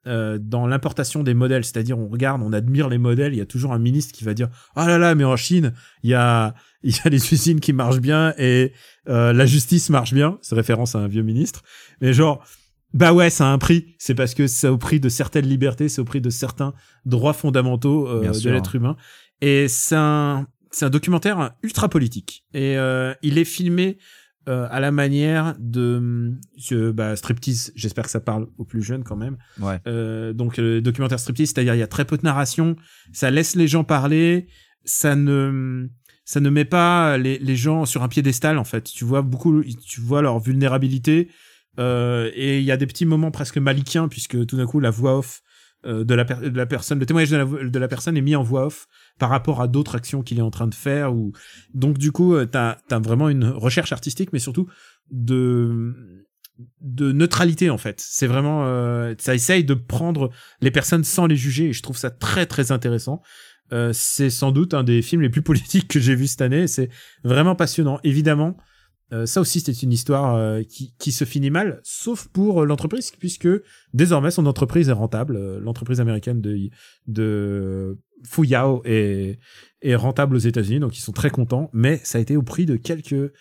euh, 0.08 0.38
dans 0.42 0.66
l'importation 0.66 1.24
des 1.24 1.34
modèles, 1.34 1.66
c'est-à-dire 1.66 2.00
on 2.00 2.08
regarde, 2.08 2.42
on 2.42 2.54
admire 2.54 2.88
les 2.88 2.98
modèles, 2.98 3.34
il 3.34 3.38
y 3.38 3.42
a 3.42 3.46
toujours 3.46 3.74
un 3.74 3.80
ministre 3.80 4.14
qui 4.14 4.24
va 4.24 4.34
dire 4.34 4.48
ah 4.76 4.88
là 4.88 4.98
là 4.98 5.14
mais 5.14 5.26
en 5.26 5.36
Chine 5.36 5.74
il 6.04 6.10
y 6.10 6.14
a 6.14 6.56
il 6.84 6.96
y 6.96 7.00
a 7.04 7.10
des 7.10 7.34
usines 7.34 7.60
qui 7.60 7.74
marchent 7.74 8.00
bien 8.00 8.34
et 8.38 8.72
euh, 9.10 9.34
la 9.34 9.46
justice 9.46 9.90
marche 9.90 10.14
bien, 10.14 10.38
c'est 10.42 10.56
référence 10.56 10.96
à 10.96 11.00
un 11.00 11.08
vieux 11.10 11.24
ministre, 11.24 11.64
mais 12.00 12.14
genre 12.14 12.44
bah 12.94 13.14
ouais, 13.14 13.30
ça 13.30 13.46
a 13.46 13.50
un 13.50 13.60
prix. 13.60 13.94
C'est 14.00 14.16
parce 14.16 14.34
que 14.34 14.48
c'est 14.48 14.68
au 14.68 14.80
prix 14.80 15.00
de 15.00 15.10
certaines 15.10 15.46
libertés, 15.46 15.90
c'est 15.90 16.02
au 16.02 16.06
prix 16.06 16.22
de 16.22 16.32
certains 16.32 16.74
droits 17.06 17.34
fondamentaux 17.34 18.08
euh, 18.08 18.32
de 18.32 18.50
l'être 18.50 18.74
humain. 18.74 18.96
Et 19.42 19.68
c'est 19.68 19.96
un, 19.96 20.48
c'est 20.72 20.86
un 20.86 20.90
documentaire 20.90 21.52
ultra 21.62 21.88
politique. 21.88 22.46
Et 22.56 22.78
il 23.22 23.38
est 23.38 23.46
filmé 23.46 24.00
euh, 24.50 24.68
à 24.70 24.80
la 24.80 24.92
manière 24.92 25.56
de 25.60 26.34
euh, 26.72 26.92
bah, 26.92 27.16
striptease. 27.16 27.72
J'espère 27.76 28.06
que 28.06 28.10
ça 28.10 28.20
parle 28.20 28.48
aux 28.58 28.66
plus 28.66 28.82
jeunes 28.82 29.04
quand 29.04 29.16
même. 29.16 29.38
Ouais. 29.60 29.80
Euh, 29.88 30.34
donc 30.34 30.58
le 30.58 30.82
documentaire 30.82 31.20
striptease, 31.20 31.50
c'est-à-dire 31.50 31.76
il 31.76 31.80
y 31.80 31.84
a 31.84 31.88
très 31.88 32.06
peu 32.06 32.18
de 32.18 32.24
narration, 32.24 32.76
ça 33.14 33.32
laisse 33.32 33.56
les 33.56 33.68
gens 33.68 33.84
parler, 33.84 34.48
ça 34.86 35.16
ne 35.16 35.88
ça 36.26 36.40
ne 36.40 36.50
met 36.50 36.66
pas 36.66 37.18
les, 37.18 37.40
les 37.40 37.56
gens 37.56 37.86
sur 37.86 38.04
un 38.04 38.08
piédestal 38.08 38.58
en 38.58 38.64
fait. 38.64 38.84
Tu 38.84 39.06
vois 39.06 39.22
beaucoup, 39.22 39.64
tu 39.64 40.02
vois 40.02 40.22
leur 40.22 40.40
vulnérabilité 40.40 41.30
euh, 41.80 42.30
et 42.34 42.60
il 42.60 42.66
y 42.66 42.72
a 42.72 42.78
des 42.78 42.88
petits 42.88 43.06
moments 43.06 43.32
presque 43.32 43.58
malikiens 43.58 44.08
puisque 44.08 44.46
tout 44.46 44.58
d'un 44.58 44.66
coup 44.66 44.80
la 44.80 44.90
voix 44.90 45.18
off 45.18 45.42
euh, 45.86 46.04
de, 46.04 46.14
la 46.14 46.24
de 46.26 46.58
la 46.58 46.66
personne, 46.66 47.00
le 47.00 47.06
témoignage 47.06 47.32
de 47.32 47.38
la, 47.38 47.70
de 47.70 47.80
la 47.80 47.88
personne 47.88 48.18
est 48.18 48.22
mis 48.22 48.36
en 48.36 48.44
voix 48.44 48.66
off 48.66 48.88
par 49.18 49.30
rapport 49.30 49.62
à 49.62 49.68
d'autres 49.68 49.96
actions 49.96 50.22
qu'il 50.22 50.38
est 50.38 50.44
en 50.44 50.52
train 50.52 50.68
de 50.68 50.76
faire 50.76 51.14
ou 51.14 51.32
donc 51.74 51.98
du 51.98 52.12
coup 52.12 52.36
euh, 52.36 52.46
t'as 52.46 52.78
as 52.92 53.00
vraiment 53.00 53.30
une 53.30 53.46
recherche 53.46 53.94
artistique 53.94 54.34
mais 54.34 54.40
surtout 54.40 54.68
de 55.10 56.26
de 56.82 57.12
neutralité 57.12 57.70
en 57.70 57.78
fait. 57.78 58.02
C'est 58.02 58.28
vraiment 58.28 58.66
euh, 58.66 59.14
ça 59.18 59.36
essaye 59.36 59.64
de 59.64 59.74
prendre 59.74 60.32
les 60.62 60.72
personnes 60.72 61.04
sans 61.04 61.28
les 61.28 61.36
juger 61.36 61.70
et 61.70 61.74
je 61.74 61.82
trouve 61.82 61.98
ça 61.98 62.10
très 62.10 62.46
très 62.46 62.72
intéressant. 62.72 63.22
Euh, 63.72 63.92
c'est 63.94 64.30
sans 64.30 64.52
doute 64.52 64.74
un 64.74 64.84
des 64.84 65.02
films 65.02 65.22
les 65.22 65.30
plus 65.30 65.42
politiques 65.44 65.88
que 65.88 66.00
j'ai 66.00 66.16
vu 66.16 66.28
cette 66.28 66.42
année. 66.42 66.68
C'est 66.68 66.90
vraiment 67.24 67.56
passionnant. 67.56 68.00
Évidemment 68.04 68.58
euh, 69.12 69.26
ça 69.26 69.42
aussi 69.42 69.60
c'est 69.60 69.82
une 69.84 69.92
histoire 69.92 70.36
euh, 70.36 70.62
qui, 70.64 70.94
qui 71.00 71.12
se 71.12 71.26
finit 71.26 71.50
mal 71.50 71.80
sauf 71.84 72.28
pour 72.28 72.62
euh, 72.62 72.66
l'entreprise 72.66 73.12
puisque 73.20 73.48
désormais 73.94 74.32
son 74.32 74.46
entreprise 74.46 74.88
est 74.90 74.94
rentable 74.94 75.36
Euh, 75.38 75.60
l'entreprise 75.60 76.00
américaine 76.00 76.42
de 76.42 76.70
de 77.08 77.98
Fuyao 78.26 78.82
est 78.86 79.40
est 79.82 79.96
rentable 79.96 80.36
aux 80.36 80.40
États-Unis 80.40 80.80
donc 80.80 80.98
ils 80.98 81.02
sont 81.02 81.12
très 81.14 81.30
contents 81.32 81.70
mais 81.74 82.00
ça 82.04 82.18
a 82.18 82.22
été 82.22 82.38
au 82.38 82.44
prix 82.44 82.66
de 82.66 82.76
quelques 82.76 83.32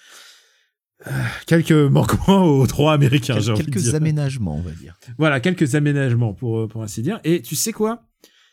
quelques 1.47 1.73
manquements 1.73 2.45
aux 2.45 2.67
droits 2.67 2.93
américains 2.93 3.35
Quel- 3.35 3.43
j'ai 3.43 3.53
envie 3.53 3.63
de 3.63 3.71
quelques 3.71 3.85
dire. 3.85 3.95
aménagements, 3.95 4.57
on 4.57 4.63
va 4.63 4.73
dire. 4.73 4.97
Voilà, 5.17 5.39
quelques 5.41 5.75
aménagements 5.75 6.35
pour, 6.35 6.67
pour 6.69 6.83
ainsi 6.83 7.03
dire. 7.03 7.21
Et 7.25 7.41
tu 7.43 7.55
sais 7.55 7.73
quoi? 7.73 8.03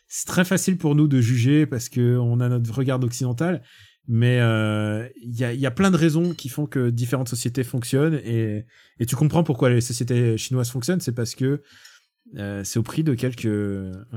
C'est 0.06 0.26
très 0.28 0.44
facile 0.44 0.76
pour 0.78 0.94
nous 0.94 1.08
de 1.08 1.20
juger 1.20 1.66
parce 1.66 1.88
que 1.88 2.16
on 2.18 2.38
a 2.38 2.48
notre 2.48 2.72
regard 2.72 3.02
occidental, 3.02 3.62
mais 4.08 4.38
euh, 4.40 5.08
il 5.22 5.38
y, 5.38 5.44
a, 5.44 5.52
y 5.52 5.66
a 5.66 5.70
plein 5.70 5.90
de 5.90 5.96
raisons 5.96 6.32
qui 6.34 6.48
font 6.48 6.66
que 6.66 6.90
différentes 6.90 7.28
sociétés 7.28 7.64
fonctionnent 7.64 8.20
et, 8.24 8.64
et 9.00 9.06
tu 9.06 9.16
comprends 9.16 9.42
pourquoi 9.42 9.70
les 9.70 9.80
sociétés 9.80 10.36
chinoises 10.38 10.70
fonctionnent. 10.70 11.00
C'est 11.00 11.14
parce 11.14 11.34
que 11.34 11.62
euh, 12.36 12.62
c'est 12.64 12.78
au 12.78 12.82
prix 12.82 13.04
de 13.04 13.14
quelques. 13.14 13.48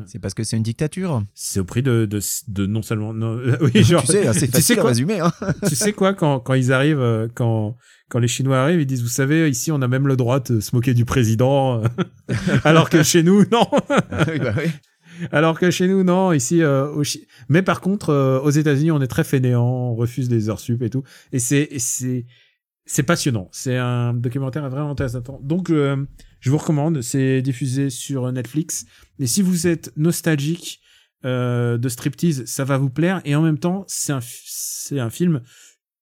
C'est 0.08 0.20
parce 0.20 0.34
que 0.34 0.44
c'est 0.44 0.58
une 0.58 0.64
dictature. 0.64 1.24
C'est 1.36 1.60
au 1.60 1.66
prix 1.66 1.84
de, 1.84 2.06
de, 2.06 2.20
de 2.48 2.66
non 2.66 2.82
seulement. 2.82 3.14
Non, 3.14 3.40
oui, 3.62 3.84
genre, 3.84 4.02
tu 4.02 4.14
sais, 4.14 4.34
c'est 4.34 4.48
tu 4.52 4.62
sais 4.62 4.74
à 4.74 4.82
quoi? 4.82 4.90
résumer. 4.90 5.20
Hein. 5.20 5.32
tu 5.68 5.76
sais 5.76 5.94
quoi 5.94 6.14
quand, 6.14 6.40
quand 6.40 6.56
ils 6.56 6.74
arrivent, 6.74 7.00
euh, 7.00 7.28
quand, 7.34 7.78
quand 8.10 8.20
les 8.20 8.28
Chinois 8.28 8.58
arrivent, 8.58 8.82
ils 8.82 8.88
disent, 8.88 9.04
vous 9.04 9.10
savez, 9.10 9.50
ici 9.50 9.72
on 9.72 9.82
a 9.82 9.88
même 9.88 10.08
le 10.08 10.16
droit 10.16 10.40
de 10.40 10.60
se 10.60 10.76
moquer 10.76 10.94
du 10.96 11.06
président, 11.06 11.84
euh, 11.84 11.88
alors 12.64 12.90
que 12.90 13.04
chez 13.04 13.22
nous, 13.22 13.46
non. 13.52 13.68
oui, 14.28 14.40
bah 14.40 14.54
oui. 14.58 14.72
Alors 15.32 15.60
que 15.60 15.72
chez 15.72 15.88
nous, 15.88 16.04
non, 16.04 16.32
ici, 16.32 16.62
euh, 16.62 16.88
au 16.92 17.04
mais 17.48 17.62
par 17.62 17.82
contre, 17.82 18.10
euh, 18.10 18.40
aux 18.40 18.50
États-Unis, 18.50 18.92
on 18.92 19.02
est 19.02 19.08
très 19.08 19.24
fainéant, 19.24 19.66
on 19.66 19.96
refuse 19.96 20.30
des 20.30 20.50
heures 20.50 20.60
sup 20.60 20.82
et 20.82 20.90
tout. 20.90 21.04
Et 21.32 21.40
c'est, 21.40 21.70
c'est, 21.78 22.26
c'est 22.86 23.04
passionnant. 23.04 23.50
C'est 23.52 23.78
un 23.78 24.14
documentaire 24.14 24.68
vraiment 24.70 24.92
intéressant. 24.92 25.22
Donc, 25.42 25.70
euh, 25.70 26.06
je 26.40 26.50
vous 26.50 26.58
recommande. 26.58 27.02
C'est 27.02 27.42
diffusé 27.42 27.90
sur 27.90 28.32
Netflix. 28.32 28.86
Et 29.20 29.28
si 29.28 29.42
vous 29.42 29.68
êtes 29.68 29.92
nostalgique 29.96 30.82
euh, 31.26 31.78
de 31.78 31.90
striptease, 31.90 32.46
ça 32.46 32.64
va 32.64 32.78
vous 32.78 32.90
plaire. 32.90 33.22
Et 33.26 33.36
en 33.36 33.42
même 33.42 33.60
temps, 33.60 33.86
c'est 33.88 34.14
un, 34.14 34.22
c'est 34.22 35.00
un 35.00 35.10
film 35.10 35.42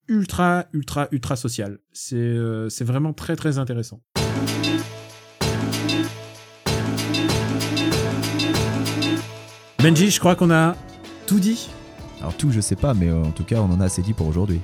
ultra, 0.08 0.66
ultra, 0.72 1.08
ultra 1.12 1.36
social. 1.36 1.78
C'est, 1.92 2.16
euh, 2.16 2.68
c'est 2.68 2.84
vraiment 2.84 3.12
très, 3.12 3.36
très 3.36 3.58
intéressant. 3.58 4.02
Benji, 9.82 10.10
je 10.10 10.18
crois 10.18 10.34
qu'on 10.34 10.50
a 10.50 10.74
tout 11.26 11.38
dit. 11.38 11.70
Alors 12.20 12.34
tout, 12.34 12.50
je 12.50 12.60
sais 12.60 12.76
pas, 12.76 12.94
mais 12.94 13.08
euh, 13.08 13.22
en 13.22 13.30
tout 13.30 13.44
cas, 13.44 13.56
on 13.56 13.72
en 13.72 13.80
a 13.80 13.84
assez 13.84 14.02
dit 14.02 14.12
pour 14.12 14.26
aujourd'hui. 14.26 14.60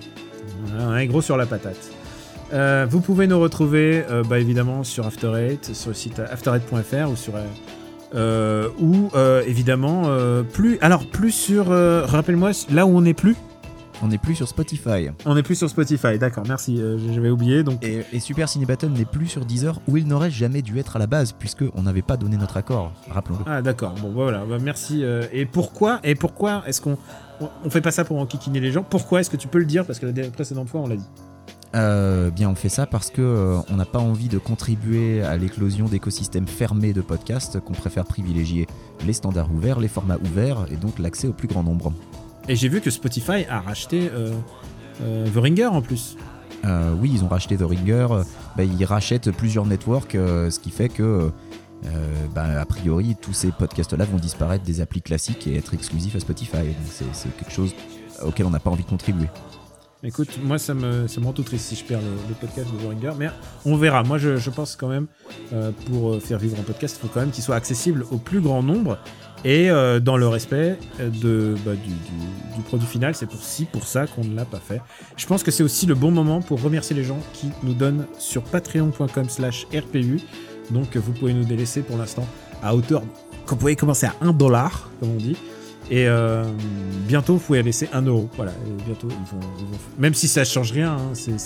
On 0.79 0.97
est 0.97 1.07
gros 1.07 1.23
sur 1.23 1.37
la 1.37 1.47
patate. 1.47 1.91
Euh, 2.53 2.87
vous 2.89 3.01
pouvez 3.01 3.27
nous 3.27 3.41
retrouver 3.41 4.05
euh, 4.11 4.23
bah, 4.23 4.39
évidemment 4.39 4.85
sur 4.85 5.07
After 5.07 5.33
Eight, 5.37 5.75
sur 5.75 5.91
le 5.91 5.95
site 5.95 6.19
after8.fr 6.19 7.11
ou 7.11 7.17
sur 7.17 7.35
euh, 8.15 8.69
ou 8.79 9.11
évidemment 9.47 10.05
plus 10.53 10.79
alors 10.81 11.07
plus 11.07 11.33
sur 11.33 11.67
rappelle-moi 11.67 12.51
là 12.71 12.87
où 12.87 12.97
on 12.97 13.01
n'est 13.01 13.15
plus 13.15 13.37
On 14.03 14.09
n'est 14.09 14.19
plus 14.19 14.35
sur 14.35 14.49
Spotify. 14.49 15.09
on 15.25 15.35
n'est 15.35 15.43
plus 15.43 15.55
sur 15.55 15.71
Spotify 15.71 16.19
d'accord 16.19 16.45
merci 16.47 16.81
euh, 16.81 16.99
j'avais 17.13 17.31
oublié 17.31 17.63
donc 17.63 17.83
Et, 17.85 18.03
et 18.13 18.21
Super 18.21 18.49
Ciné 18.49 18.67
Battle 18.67 18.89
n'est 18.89 19.05
plus 19.05 19.29
sur 19.29 19.45
Deezer, 19.45 19.81
où 19.89 19.97
il 19.97 20.07
n'aurait 20.07 20.31
jamais 20.31 20.63
dû 20.63 20.79
être 20.79 20.97
à 20.97 20.99
la 20.99 21.07
base, 21.07 21.33
puisque 21.33 21.65
on 21.75 21.83
n'avait 21.83 22.03
pas 22.03 22.17
donné 22.17 22.37
notre 22.37 22.57
accord. 22.57 22.93
Rappelons-le. 23.11 23.45
ah 23.47 23.63
d'accord 23.63 23.95
bon 24.01 24.11
voilà 24.13 24.45
bah, 24.45 24.59
merci 24.61 25.03
euh, 25.05 25.27
et 25.33 25.47
pourquoi 25.47 26.01
et 26.05 26.15
pourquoi 26.15 26.63
est-ce 26.67 26.81
qu'on 26.81 26.99
on, 27.41 27.49
on 27.65 27.71
fait 27.71 27.81
pas 27.81 27.91
ça 27.93 28.05
pour 28.05 28.19
enquiquiner 28.19 28.61
les 28.61 28.73
gens 28.73 28.83
pourquoi 28.83 29.21
est-ce 29.21 29.31
que 29.31 29.37
tu 29.37 29.49
peux 29.49 29.59
le 29.59 29.65
dire 29.67 29.85
parce 29.87 29.99
que 29.99 30.07
la 30.07 30.29
précédente 30.31 30.69
fois 30.69 30.81
on 30.81 30.87
l'a 30.89 30.97
dit 30.97 31.07
Euh, 31.75 32.31
bien, 32.31 32.49
on 32.49 32.55
fait 32.55 32.69
ça 32.69 32.87
parce 32.87 33.11
que 33.11 33.21
euh, 33.21 33.59
on 33.69 33.77
n'a 33.77 33.85
pas 33.85 33.99
envie 33.99 34.29
de 34.29 34.39
contribuer 34.39 35.23
à 35.23 35.37
l'éclosion 35.37 35.87
d'écosystèmes 35.87 36.47
fermés 36.47 36.93
de 36.93 37.01
podcasts, 37.01 37.59
qu'on 37.59 37.73
préfère 37.73 38.05
privilégier 38.05 38.69
les 39.05 39.13
standards 39.13 39.53
ouverts, 39.53 39.81
les 39.81 39.89
formats 39.89 40.19
ouverts, 40.25 40.67
et 40.71 40.77
donc 40.77 41.01
l'accès 41.01 41.27
au 41.27 41.33
plus 41.33 41.49
grand 41.49 41.65
nombre. 41.65 41.93
Et 42.49 42.57
j'ai 42.57 42.69
vu 42.69 42.81
que 42.81 42.91
Spotify 42.91 43.45
a 43.49 43.61
racheté 43.61 44.11
euh, 44.13 44.33
euh, 45.03 45.27
The 45.35 45.37
Ringer 45.39 45.67
en 45.67 45.83
plus 45.83 46.17
Euh, 46.65 46.95
oui, 46.99 47.11
ils 47.13 47.23
ont 47.25 47.29
racheté 47.29 47.57
The 47.57 47.63
Ringer, 47.63 48.07
bah, 48.57 48.65
ils 48.65 48.85
rachètent 48.87 49.31
plusieurs 49.31 49.67
networks, 49.67 50.13
ce 50.15 50.59
qui 50.59 50.71
fait 50.71 50.89
que, 50.89 51.31
euh, 51.85 51.91
bah, 52.35 52.59
a 52.59 52.65
priori, 52.65 53.17
tous 53.21 53.35
ces 53.35 53.51
podcasts-là 53.53 54.07
vont 54.07 54.17
disparaître 54.17 54.65
des 54.65 54.81
applis 54.81 55.03
classiques 55.03 55.47
et 55.47 55.57
être 55.59 55.75
exclusifs 55.75 56.17
à 56.17 56.21
Spotify. 56.21 56.75
C'est 57.13 57.37
quelque 57.37 57.53
chose 57.53 57.75
auquel 58.25 58.47
on 58.47 58.51
n'a 58.51 58.61
pas 58.61 58.71
envie 58.71 58.85
de 58.85 58.89
contribuer. 58.89 59.29
Écoute, 60.03 60.39
moi 60.43 60.59
ça 60.59 60.75
me, 60.75 61.07
ça 61.07 61.21
me 61.21 61.27
rend 61.27 61.33
tout 61.33 61.43
triste 61.43 61.67
si 61.67 61.77
je 61.77 61.85
perds 61.85 62.01
les, 62.01 62.29
les 62.29 62.35
podcasts 62.35 62.71
de 62.73 62.77
The 62.79 62.89
Ringer, 62.89 63.13
mais 63.19 63.29
on 63.65 63.77
verra. 63.77 64.03
Moi 64.03 64.19
je, 64.19 64.37
je 64.37 64.51
pense 64.51 64.77
quand 64.77 64.89
même, 64.89 65.07
euh, 65.53 65.71
pour 65.87 66.21
faire 66.23 66.39
vivre 66.39 66.59
un 66.61 66.63
podcast, 66.63 66.99
il 66.99 67.07
faut 67.07 67.13
quand 67.13 67.21
même 67.21 67.31
qu'il 67.31 67.43
soit 67.43 67.57
accessible 67.57 68.05
au 68.11 68.19
plus 68.19 68.41
grand 68.41 68.63
nombre 68.63 68.99
et 69.45 69.71
euh, 69.71 70.01
dans 70.01 70.17
le 70.17 70.27
respect 70.29 70.79
euh, 71.01 71.11
de, 71.11 71.55
bah, 71.65 71.73
du, 71.75 71.89
du- 71.91 72.57
du 72.57 72.63
produit 72.63 72.87
final. 72.87 73.15
C'est 73.15 73.27
pour, 73.27 73.43
si 73.43 73.65
pour 73.65 73.87
ça 73.87 74.07
qu'on 74.07 74.25
ne 74.25 74.35
l'a 74.35 74.45
pas 74.45 74.61
fait. 74.61 74.81
Je 75.17 75.27
pense 75.27 75.43
que 75.43 75.51
c'est 75.51 75.63
aussi 75.63 75.87
le 75.87 75.95
bon 75.95 76.11
moment 76.11 76.41
pour 76.41 76.63
remercier 76.63 76.95
les 76.97 77.05
gens 77.05 77.19
qui 77.33 77.51
nous 77.63 77.75
donnent 77.75 78.07
sur 78.19 78.43
patreon.com 78.43 79.29
slash 79.29 79.67
RPU. 79.75 80.21
Donc 80.71 80.97
euh, 80.97 81.01
vous 81.01 81.13
pouvez 81.13 81.35
nous 81.35 81.45
délaisser 81.45 81.83
pour 81.83 81.97
l'instant 81.99 82.27
à 82.63 82.75
hauteur, 82.75 83.03
vous 83.47 83.57
pouvez 83.57 83.77
commencer 83.77 84.07
à 84.07 84.15
1 84.23 84.33
dollar, 84.33 84.89
comme 85.01 85.11
on 85.11 85.17
dit. 85.17 85.37
Et 85.91 86.07
euh, 86.09 86.45
bientôt, 87.07 87.35
vous 87.35 87.41
pouvez 87.41 87.63
laisser 87.63 87.91
1 87.93 88.01
euro. 88.03 88.31
Voilà, 88.37 88.53
et 88.53 88.83
bientôt, 88.87 89.09
ils 89.11 89.31
vont, 89.35 89.47
ils 89.59 89.65
vont- 89.67 89.79
Même 89.99 90.15
si 90.15 90.29
ça 90.29 90.43
change 90.45 90.73
rien, 90.73 90.93
hein, 90.93 91.11
c'est, 91.13 91.39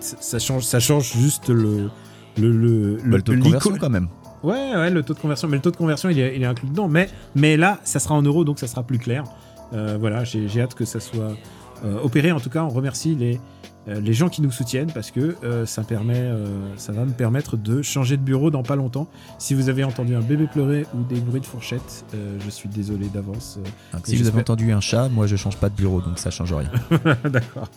ça, 0.00 0.38
change, 0.38 0.64
ça 0.64 0.80
change 0.80 1.12
juste 1.16 1.48
le. 1.48 1.88
Le, 2.36 2.50
le, 2.50 2.96
Bah, 2.96 3.02
le 3.16 3.22
taux 3.22 3.32
de 3.34 3.40
conversion 3.40 3.76
quand 3.78 3.88
même. 3.90 4.08
Ouais, 4.44 4.76
ouais, 4.76 4.90
le 4.90 5.02
taux 5.02 5.14
de 5.14 5.18
conversion. 5.18 5.48
Mais 5.48 5.56
le 5.56 5.62
taux 5.62 5.70
de 5.70 5.76
conversion, 5.76 6.10
il 6.10 6.18
est, 6.20 6.36
il 6.36 6.42
est 6.42 6.46
inclus 6.46 6.68
dedans. 6.68 6.86
Mais, 6.86 7.08
mais 7.34 7.56
là, 7.56 7.78
ça 7.84 7.98
sera 7.98 8.14
en 8.14 8.22
euros, 8.22 8.44
donc 8.44 8.58
ça 8.58 8.66
sera 8.66 8.82
plus 8.82 8.98
clair. 8.98 9.24
Euh, 9.72 9.96
voilà, 9.98 10.24
j'ai, 10.24 10.60
hâte 10.60 10.74
que 10.74 10.84
ça 10.84 11.00
soit 11.00 11.36
euh, 11.84 11.98
opéré. 12.02 12.30
En 12.30 12.40
tout 12.40 12.50
cas, 12.50 12.62
on 12.62 12.68
remercie 12.68 13.14
les 13.14 13.40
euh, 13.86 14.00
les 14.00 14.14
gens 14.14 14.30
qui 14.30 14.40
nous 14.40 14.50
soutiennent 14.50 14.90
parce 14.90 15.10
que 15.10 15.36
ça, 15.66 15.82
permet, 15.82 16.30
ça 16.78 16.92
va 16.92 17.04
me 17.04 17.12
permettre 17.12 17.58
de 17.58 17.82
changer 17.82 18.16
de 18.16 18.22
bureau 18.22 18.50
dans 18.50 18.62
pas 18.62 18.76
longtemps. 18.76 19.08
Si 19.38 19.52
vous 19.52 19.68
avez 19.68 19.84
entendu 19.84 20.14
un 20.14 20.22
bébé 20.22 20.46
pleurer 20.50 20.86
ou 20.94 21.02
des 21.02 21.20
bruits 21.20 21.42
de 21.42 21.46
fourchette, 21.46 22.06
je 22.14 22.48
suis 22.48 22.70
désolé 22.70 23.08
d'avance. 23.08 23.58
Ah, 23.92 23.98
Si 24.02 24.16
vous 24.16 24.26
avez 24.26 24.40
entendu 24.40 24.72
un 24.72 24.80
chat, 24.80 25.10
moi 25.10 25.26
je 25.26 25.36
change 25.36 25.58
pas 25.58 25.68
de 25.68 25.74
bureau, 25.74 26.00
donc 26.00 26.18
ça 26.18 26.30
change 26.30 26.54
rien. 26.54 26.70
D'accord. 27.24 27.68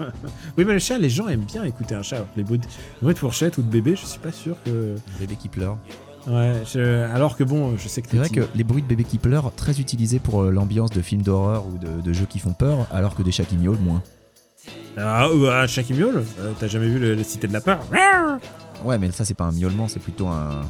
Oui, 0.58 0.64
mais 0.66 0.74
le 0.74 0.80
chat, 0.80 0.98
les 0.98 1.10
gens 1.10 1.28
aiment 1.28 1.44
bien 1.44 1.66
écouter 1.66 1.96
un 1.96 2.04
chat. 2.04 2.16
alors 2.16 2.30
Les 2.38 2.44
bruits 2.44 2.60
de, 2.60 2.64
les 2.66 3.02
bruits 3.02 3.14
de 3.14 3.20
fourchette 3.20 3.58
ou 3.58 3.62
de 3.62 3.70
bébé, 3.70 3.98
je 3.98 4.06
suis 4.06 4.20
pas 4.20 4.32
sûr 4.32 4.56
que. 4.64 4.96
Bébé 5.20 5.36
qui 5.36 5.50
pleure. 5.50 5.78
Ouais, 6.28 6.62
je- 6.74 7.06
alors 7.14 7.38
que 7.38 7.44
bon, 7.44 7.78
je 7.78 7.88
sais 7.88 8.02
que 8.02 8.10
C'est 8.12 8.18
vrai 8.18 8.30
que 8.30 8.42
les 8.56 8.64
bruits 8.66 8.82
de 8.82 8.88
bébé 8.88 9.04
qui 9.06 9.18
pleure, 9.18 9.54
très 9.56 9.80
utilisés 9.80 10.20
pour 10.20 10.44
euh, 10.44 10.52
l'ambiance 10.52 10.90
de 10.92 11.02
films 11.02 11.22
d'horreur 11.22 11.66
ou 11.68 11.78
de, 11.78 12.02
de 12.02 12.14
jeux 12.14 12.26
qui 12.26 12.40
font 12.40 12.54
peur, 12.54 12.86
alors 12.92 13.16
que 13.16 13.24
des 13.24 13.32
chats 13.32 13.46
qui 13.46 13.56
miaulent, 13.56 13.80
moins. 13.80 14.04
Ah, 14.98 15.30
ou 15.32 15.46
un 15.48 15.68
chat 15.68 15.84
qui 15.84 15.94
miaule 15.94 16.24
Euh, 16.40 16.52
T'as 16.60 16.68
jamais 16.68 16.88
vu 16.88 17.00
le, 17.00 17.14
la 17.16 17.24
cité 17.24 17.48
de 17.48 17.54
la 17.54 17.62
peur? 17.62 17.80
Ouais, 18.84 18.98
mais 18.98 19.12
ça 19.12 19.26
c'est 19.26 19.34
pas 19.36 19.46
un 19.46 19.52
miaulement, 19.52 19.88
c'est 19.88 20.00
plutôt 20.02 20.28
un, 20.28 20.62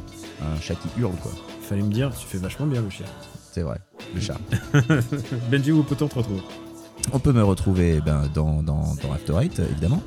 un 0.42 0.62
chat 0.62 0.76
qui 0.76 0.88
hurle, 1.00 1.16
quoi. 1.22 1.32
Fallait 1.62 1.82
me 1.82 1.92
dire, 1.92 2.12
tu 2.18 2.26
fais 2.28 2.38
vachement 2.38 2.66
bien 2.68 2.82
le 2.82 2.90
chien. 2.90 3.06
C'est 3.52 3.64
vrai, 3.64 3.80
le 4.14 4.22
chat. 4.22 4.38
Benji, 5.52 5.72
où 5.72 5.82
peut-on 5.84 6.08
te 6.08 6.16
retrouver? 6.16 6.42
On 7.14 7.20
peut 7.20 7.34
me 7.34 7.44
retrouver 7.44 8.00
ben, 8.02 8.30
dans, 8.34 8.62
dans, 8.62 8.96
dans 9.02 9.12
After 9.14 9.34
Eight, 9.42 9.60
évidemment. 9.60 10.04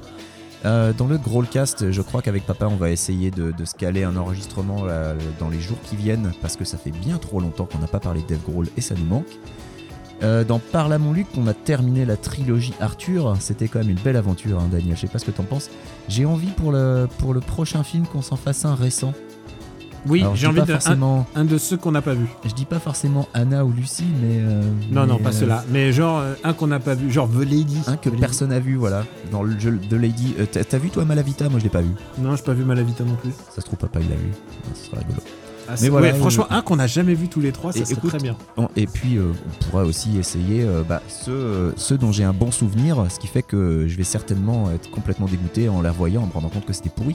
Euh, 0.65 0.93
dans 0.93 1.07
le 1.07 1.17
Growlcast, 1.17 1.91
je 1.91 2.03
crois 2.03 2.21
qu'avec 2.21 2.45
papa, 2.45 2.67
on 2.67 2.77
va 2.77 2.91
essayer 2.91 3.31
de, 3.31 3.51
de 3.51 3.65
se 3.65 3.75
caler 3.75 4.05
un 4.05 4.17
enregistrement 4.17 4.85
là, 4.85 5.15
dans 5.39 5.49
les 5.49 5.61
jours 5.61 5.79
qui 5.83 5.97
viennent, 5.97 6.33
parce 6.43 6.57
que 6.57 6.65
ça 6.65 6.77
fait 6.77 6.91
bien 6.91 7.19
trop 7.19 7.41
longtemps 7.41 7.65
qu'on 7.67 7.79
n'a 7.79 7.87
pas 7.87 8.01
parlé 8.01 8.23
de 8.23 8.27
Dave 8.27 8.43
Grohl 8.47 8.67
et 8.77 8.81
ça 8.81 8.95
nous 8.95 9.07
manque. 9.07 9.39
Euh, 10.23 10.45
dans 10.45 10.59
Parle 10.59 10.93
à 10.93 10.99
mon 10.99 11.15
Luc, 11.15 11.27
on 11.39 11.47
a 11.47 11.55
terminé 11.55 12.05
la 12.05 12.19
trilogie 12.19 12.75
Arthur. 12.79 13.37
C'était 13.41 13.69
quand 13.69 13.79
même 13.79 13.91
une 13.91 14.01
belle 14.01 14.17
aventure, 14.17 14.61
hein, 14.61 14.69
Daniel. 14.71 14.97
Je 14.97 15.01
sais 15.01 15.07
pas 15.07 15.19
ce 15.19 15.25
que 15.25 15.31
t'en 15.31 15.45
penses. 15.45 15.71
J'ai 16.09 16.27
envie 16.27 16.51
pour 16.51 16.73
le 16.73 17.09
prochain 17.41 17.83
film 17.83 18.07
qu'on 18.07 18.21
s'en 18.21 18.37
fasse 18.37 18.67
un 18.67 18.75
récent. 18.75 19.15
Oui, 20.09 20.25
j'ai 20.35 20.47
envie 20.47 20.57
de. 20.57 20.63
Un, 20.63 20.67
forcément, 20.67 21.27
un 21.35 21.45
de 21.45 21.59
ceux 21.59 21.77
qu'on 21.77 21.93
n'a 21.93 22.03
pas 22.03 22.15
vu. 22.15 22.27
Je 22.45 22.53
dis 22.53 22.65
pas 22.65 22.79
forcément 22.79 23.29
Anna 23.35 23.65
ou 23.65 23.73
Lucie, 23.73 24.05
mais. 24.23 24.39
euh, 24.41 24.63
Non, 24.91 25.07
non, 25.07 25.17
mais, 25.19 25.25
pas 25.25 25.29
euh, 25.31 25.33
ceux-là. 25.33 25.65
Mais 25.71 25.93
genre, 25.93 26.19
euh, 26.21 26.35
un 26.45 26.53
qu'on 26.53 26.67
n'a 26.69 26.81
pas 26.81 26.95
vu. 26.95 27.11
Genre 27.11 27.29
The 27.29 27.45
Lady. 27.45 27.79
Un 27.87 27.97
que 27.97 28.09
The 28.11 28.19
personne 28.19 28.51
n'a 28.51 28.61
vu, 28.61 28.77
voilà. 28.77 29.05
Dans 29.31 29.43
le 29.43 29.59
jeu 29.59 29.73
de 29.91 29.97
Lady. 29.97 30.35
Euh, 30.39 30.47
T'as 30.47 30.79
vu 30.79 30.91
toi 30.91 31.05
Malavita? 31.05 31.49
Moi 31.49 31.59
je 31.59 31.65
l'ai 31.65 31.71
pas 31.71 31.83
vu. 31.83 31.91
Non, 32.19 32.37
j'ai 32.37 32.43
pas 32.43 32.53
vu 32.55 32.65
Malavita 32.65 33.05
non 33.05 33.15
plus. 33.17 33.31
Ça 33.55 33.61
se 33.61 33.67
trouve, 33.67 33.79
papa 33.79 34.01
il 34.01 34.09
l'a 34.09 34.17
vu. 34.17 34.31
Ça 34.75 34.85
serait 34.91 34.99
rigolo. 34.99 35.21
Ah, 35.73 35.77
c'est- 35.77 35.89
voilà, 35.89 36.09
ouais, 36.09 36.15
franchement, 36.19 36.47
un 36.51 36.63
qu'on 36.63 36.75
n'a 36.77 36.89
jamais 36.89 37.15
vu 37.15 37.29
tous 37.29 37.39
les 37.41 37.53
trois, 37.53 37.73
ça 37.73 37.79
Et 37.79 37.85
serait 37.85 37.95
écoute, 37.95 38.11
très 38.11 38.19
bien. 38.19 38.37
Et 38.75 38.87
puis, 38.89 39.19
euh, 39.19 39.31
on 39.31 39.65
pourrait 39.71 39.85
aussi 39.85 40.19
essayer 40.19 40.63
euh, 40.65 40.83
bah, 40.89 41.01
ceux, 41.07 41.31
euh, 41.31 41.73
ceux 41.77 41.97
dont 41.97 42.11
j'ai 42.11 42.25
un 42.25 42.33
bon 42.33 42.51
souvenir, 42.51 43.07
ce 43.09 43.21
qui 43.21 43.29
fait 43.29 43.43
que 43.43 43.87
je 43.87 43.97
vais 43.97 44.03
certainement 44.03 44.69
être 44.73 44.91
complètement 44.91 45.27
dégoûté 45.27 45.69
en 45.69 45.81
les 45.83 45.89
revoyant, 45.89 46.23
en 46.23 46.27
me 46.27 46.33
rendant 46.33 46.49
compte 46.49 46.67
que 46.67 46.73
c'était 46.73 46.89
pourri. 46.91 47.15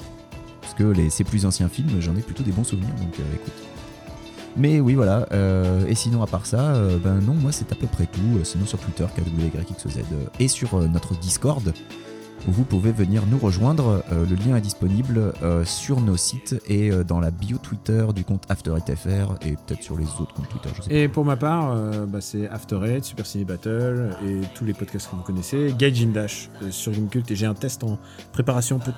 Parce 0.66 0.74
que 0.74 1.10
ces 1.10 1.24
plus 1.24 1.46
anciens 1.46 1.70
films, 1.70 2.02
j'en 2.02 2.16
ai 2.16 2.22
plutôt 2.22 2.42
des 2.42 2.52
bons 2.52 2.64
souvenirs, 2.64 2.90
donc 2.96 3.20
euh, 3.20 3.36
écoute. 3.36 3.54
Mais 4.58 4.80
oui, 4.80 4.96
voilà. 4.96 5.28
euh, 5.32 5.86
et 5.86 5.94
sinon, 5.96 6.24
à 6.24 6.28
part 6.28 6.46
ça, 6.48 6.74
euh, 6.76 6.98
ben 6.98 7.20
non, 7.20 7.34
moi 7.36 7.52
c'est 7.52 7.72
à 7.72 7.76
peu 7.76 7.86
près 7.88 8.06
tout. 8.08 8.40
Sinon, 8.44 8.66
sur 8.66 8.80
Twitter, 8.80 9.06
KWYXZ, 9.16 9.98
euh, 9.98 10.26
et 10.40 10.48
sur 10.48 10.80
notre 10.90 11.14
Discord, 11.20 11.72
où 12.48 12.52
vous 12.52 12.64
pouvez 12.64 12.92
venir 12.92 13.24
nous 13.30 13.38
rejoindre. 13.38 14.04
Le 14.12 14.36
lien 14.36 14.56
est 14.56 14.62
disponible 14.62 15.34
sur 15.66 16.00
nos 16.00 16.16
sites 16.16 16.56
et 16.68 16.92
dans 17.04 17.20
la 17.20 17.32
bio 17.32 17.58
Twitter 17.58 18.06
du 18.14 18.24
compte 18.24 18.44
AfterEightFR 18.50 19.36
et 19.46 19.54
peut-être 19.66 19.82
sur 19.82 19.98
les 19.98 20.06
autres 20.20 20.34
comptes 20.36 20.50
Twitter, 20.50 20.70
je 20.76 20.82
sais. 20.84 20.94
Et 20.94 21.08
pour 21.08 21.26
ma 21.26 21.38
part, 21.38 21.76
bah, 22.08 22.22
c'est 22.22 22.48
After 22.50 22.78
Super 23.02 23.26
Ciné 23.26 23.46
Battle 23.46 24.16
et 24.28 24.42
tous 24.54 24.64
les 24.64 24.74
podcasts 24.76 25.10
que 25.10 25.16
vous 25.16 25.24
connaissez. 25.24 25.74
Gaijin 25.76 26.10
Dash 26.14 26.50
sur 26.70 26.92
Gamecult 26.92 27.30
et 27.32 27.36
j'ai 27.36 27.48
un 27.48 27.56
test 27.56 27.84
en 27.84 27.98
préparation. 28.32 28.78
Peut- 28.78 28.92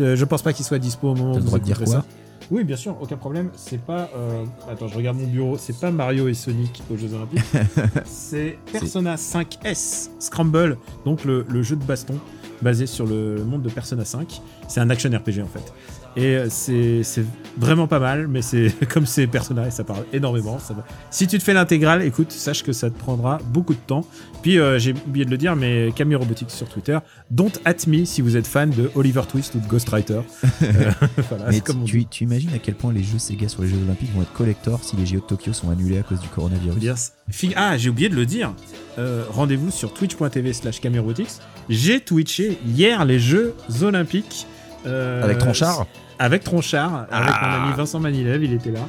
euh, 0.00 0.16
je 0.16 0.24
pense 0.24 0.42
pas 0.42 0.52
qu'il 0.52 0.64
soit 0.64 0.78
dispo 0.78 1.10
au 1.10 1.14
moment 1.14 1.32
où 1.32 1.36
le 1.36 1.42
vous 1.42 1.58
dire 1.58 1.78
quoi? 1.78 1.86
Ça. 1.86 2.04
Oui, 2.50 2.64
bien 2.64 2.76
sûr, 2.76 2.96
aucun 3.00 3.16
problème. 3.16 3.50
C'est 3.56 3.80
pas. 3.80 4.10
euh, 4.16 4.44
Attends, 4.70 4.88
je 4.88 4.96
regarde 4.96 5.16
mon 5.16 5.26
bureau. 5.26 5.56
C'est 5.58 5.78
pas 5.78 5.90
Mario 5.90 6.28
et 6.28 6.34
Sonic 6.34 6.82
aux 6.92 6.96
Jeux 6.96 7.14
Olympiques. 7.14 7.40
c'est 8.04 8.58
Persona 8.70 9.14
5S 9.16 10.10
Scramble, 10.18 10.76
donc 11.04 11.24
le, 11.24 11.46
le 11.48 11.62
jeu 11.62 11.76
de 11.76 11.84
baston 11.84 12.18
basé 12.60 12.86
sur 12.86 13.06
le 13.06 13.42
monde 13.44 13.62
de 13.62 13.70
Persona 13.70 14.04
5. 14.04 14.40
C'est 14.68 14.80
un 14.80 14.90
action 14.90 15.10
RPG 15.10 15.40
en 15.42 15.46
fait. 15.46 15.72
Et 16.16 16.36
euh, 16.36 16.46
c'est 16.50 17.24
vraiment 17.56 17.86
pas 17.86 17.98
mal, 17.98 18.28
mais 18.28 18.42
c'est 18.42 18.72
comme 18.88 19.06
c'est 19.06 19.26
Persona 19.26 19.66
et 19.66 19.70
ça 19.70 19.84
parle 19.84 20.04
énormément. 20.12 20.58
Ça 20.58 20.74
va. 20.74 20.84
Si 21.10 21.26
tu 21.26 21.38
te 21.38 21.42
fais 21.42 21.54
l'intégrale, 21.54 22.02
écoute, 22.02 22.32
sache 22.32 22.62
que 22.62 22.72
ça 22.72 22.90
te 22.90 22.98
prendra 22.98 23.38
beaucoup 23.46 23.74
de 23.74 23.78
temps. 23.78 24.04
Puis 24.42 24.58
euh, 24.58 24.78
j'ai 24.78 24.94
oublié 25.06 25.24
de 25.24 25.30
le 25.30 25.38
dire, 25.38 25.56
mais 25.56 25.92
Camille 25.94 26.16
Robotics 26.16 26.50
sur 26.50 26.68
Twitter, 26.68 26.98
don't 27.30 27.52
at 27.64 27.86
me 27.86 28.04
si 28.04 28.20
vous 28.22 28.36
êtes 28.36 28.46
fan 28.46 28.70
de 28.70 28.90
Oliver 28.94 29.22
Twist 29.28 29.54
ou 29.54 29.60
de 29.60 29.66
Ghostwriter. 29.66 30.20
Euh, 30.62 30.92
voilà, 31.28 31.46
Mais 31.50 31.60
comme 31.60 31.84
tu, 31.84 32.04
tu 32.06 32.24
imagines 32.24 32.52
à 32.54 32.58
quel 32.58 32.74
point 32.74 32.92
les 32.92 33.02
jeux 33.02 33.18
Sega 33.18 33.48
sur 33.48 33.62
les 33.62 33.68
Jeux 33.68 33.78
Olympiques 33.84 34.12
vont 34.14 34.22
être 34.22 34.32
collector 34.32 34.82
si 34.82 34.96
les 34.96 35.06
JO 35.06 35.16
de 35.16 35.22
Tokyo 35.22 35.52
sont 35.52 35.70
annulés 35.70 35.98
à 35.98 36.02
cause 36.02 36.20
du 36.20 36.28
coronavirus? 36.28 37.12
Ah, 37.56 37.76
j'ai 37.76 37.90
oublié 37.90 38.08
de 38.08 38.14
le 38.14 38.26
dire. 38.26 38.54
Euh, 38.98 39.24
Rendez-vous 39.28 39.70
sur 39.70 39.92
twitch.tv 39.92 40.52
slash 40.52 40.80
Camerobotics. 40.80 41.40
J'ai 41.68 42.00
twitché 42.00 42.58
hier 42.66 43.04
les 43.04 43.18
Jeux 43.18 43.54
Olympiques. 43.82 44.46
Avec 44.84 45.38
Tronchard 45.38 45.86
Avec 46.22 46.44
Tronchard, 46.44 47.06
avec 47.10 47.34
Ah. 47.40 47.58
mon 47.58 47.64
ami 47.64 47.76
Vincent 47.76 47.98
Manilev, 47.98 48.44
il 48.44 48.52
était 48.52 48.70
là. 48.70 48.80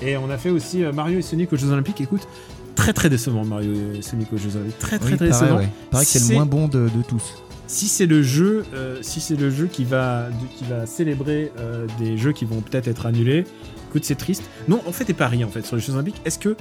Et 0.00 0.16
on 0.16 0.28
a 0.30 0.36
fait 0.36 0.50
aussi 0.50 0.82
euh, 0.82 0.92
Mario 0.92 1.18
et 1.18 1.22
Sonic 1.22 1.52
aux 1.52 1.56
Jeux 1.56 1.70
Olympiques. 1.70 2.00
Écoute, 2.00 2.26
très 2.74 2.92
très 2.92 3.08
décevant 3.08 3.44
Mario 3.44 3.72
et 3.96 4.02
Sonic 4.02 4.32
aux 4.32 4.36
Jeux 4.36 4.56
Olympiques. 4.56 4.78
Très 4.80 4.98
très 4.98 5.12
Oui, 5.12 5.16
très 5.16 5.28
pareil, 5.28 5.42
décevant. 5.46 5.58
ouais. 5.60 5.68
Pareil 5.92 6.06
que 6.06 6.12
c'est 6.12 6.28
le 6.28 6.34
moins 6.34 6.46
bon 6.46 6.66
de, 6.66 6.88
de 6.88 7.02
tous. 7.06 7.34
Si 7.68 7.86
c'est 7.86 8.06
le 8.06 8.22
jeu, 8.22 8.64
euh, 8.74 8.98
si 9.00 9.20
c'est 9.20 9.36
le 9.36 9.48
jeu 9.48 9.66
qui 9.66 9.84
va, 9.84 10.26
de- 10.28 10.58
qui 10.58 10.64
va 10.64 10.84
célébrer 10.86 11.52
euh, 11.60 11.86
des 12.00 12.18
jeux 12.18 12.32
qui 12.32 12.44
vont 12.44 12.60
peut-être 12.60 12.88
être 12.88 13.06
annulés, 13.06 13.44
écoute, 13.88 14.04
c'est 14.04 14.16
triste. 14.16 14.42
Non, 14.66 14.80
on 14.86 14.92
fait 14.92 15.04
des 15.04 15.14
paris 15.14 15.44
en 15.44 15.48
fait 15.48 15.64
sur 15.64 15.76
les 15.76 15.82
Jeux 15.82 15.94
Olympiques. 15.94 16.20
Est-ce 16.24 16.40
que 16.40 16.56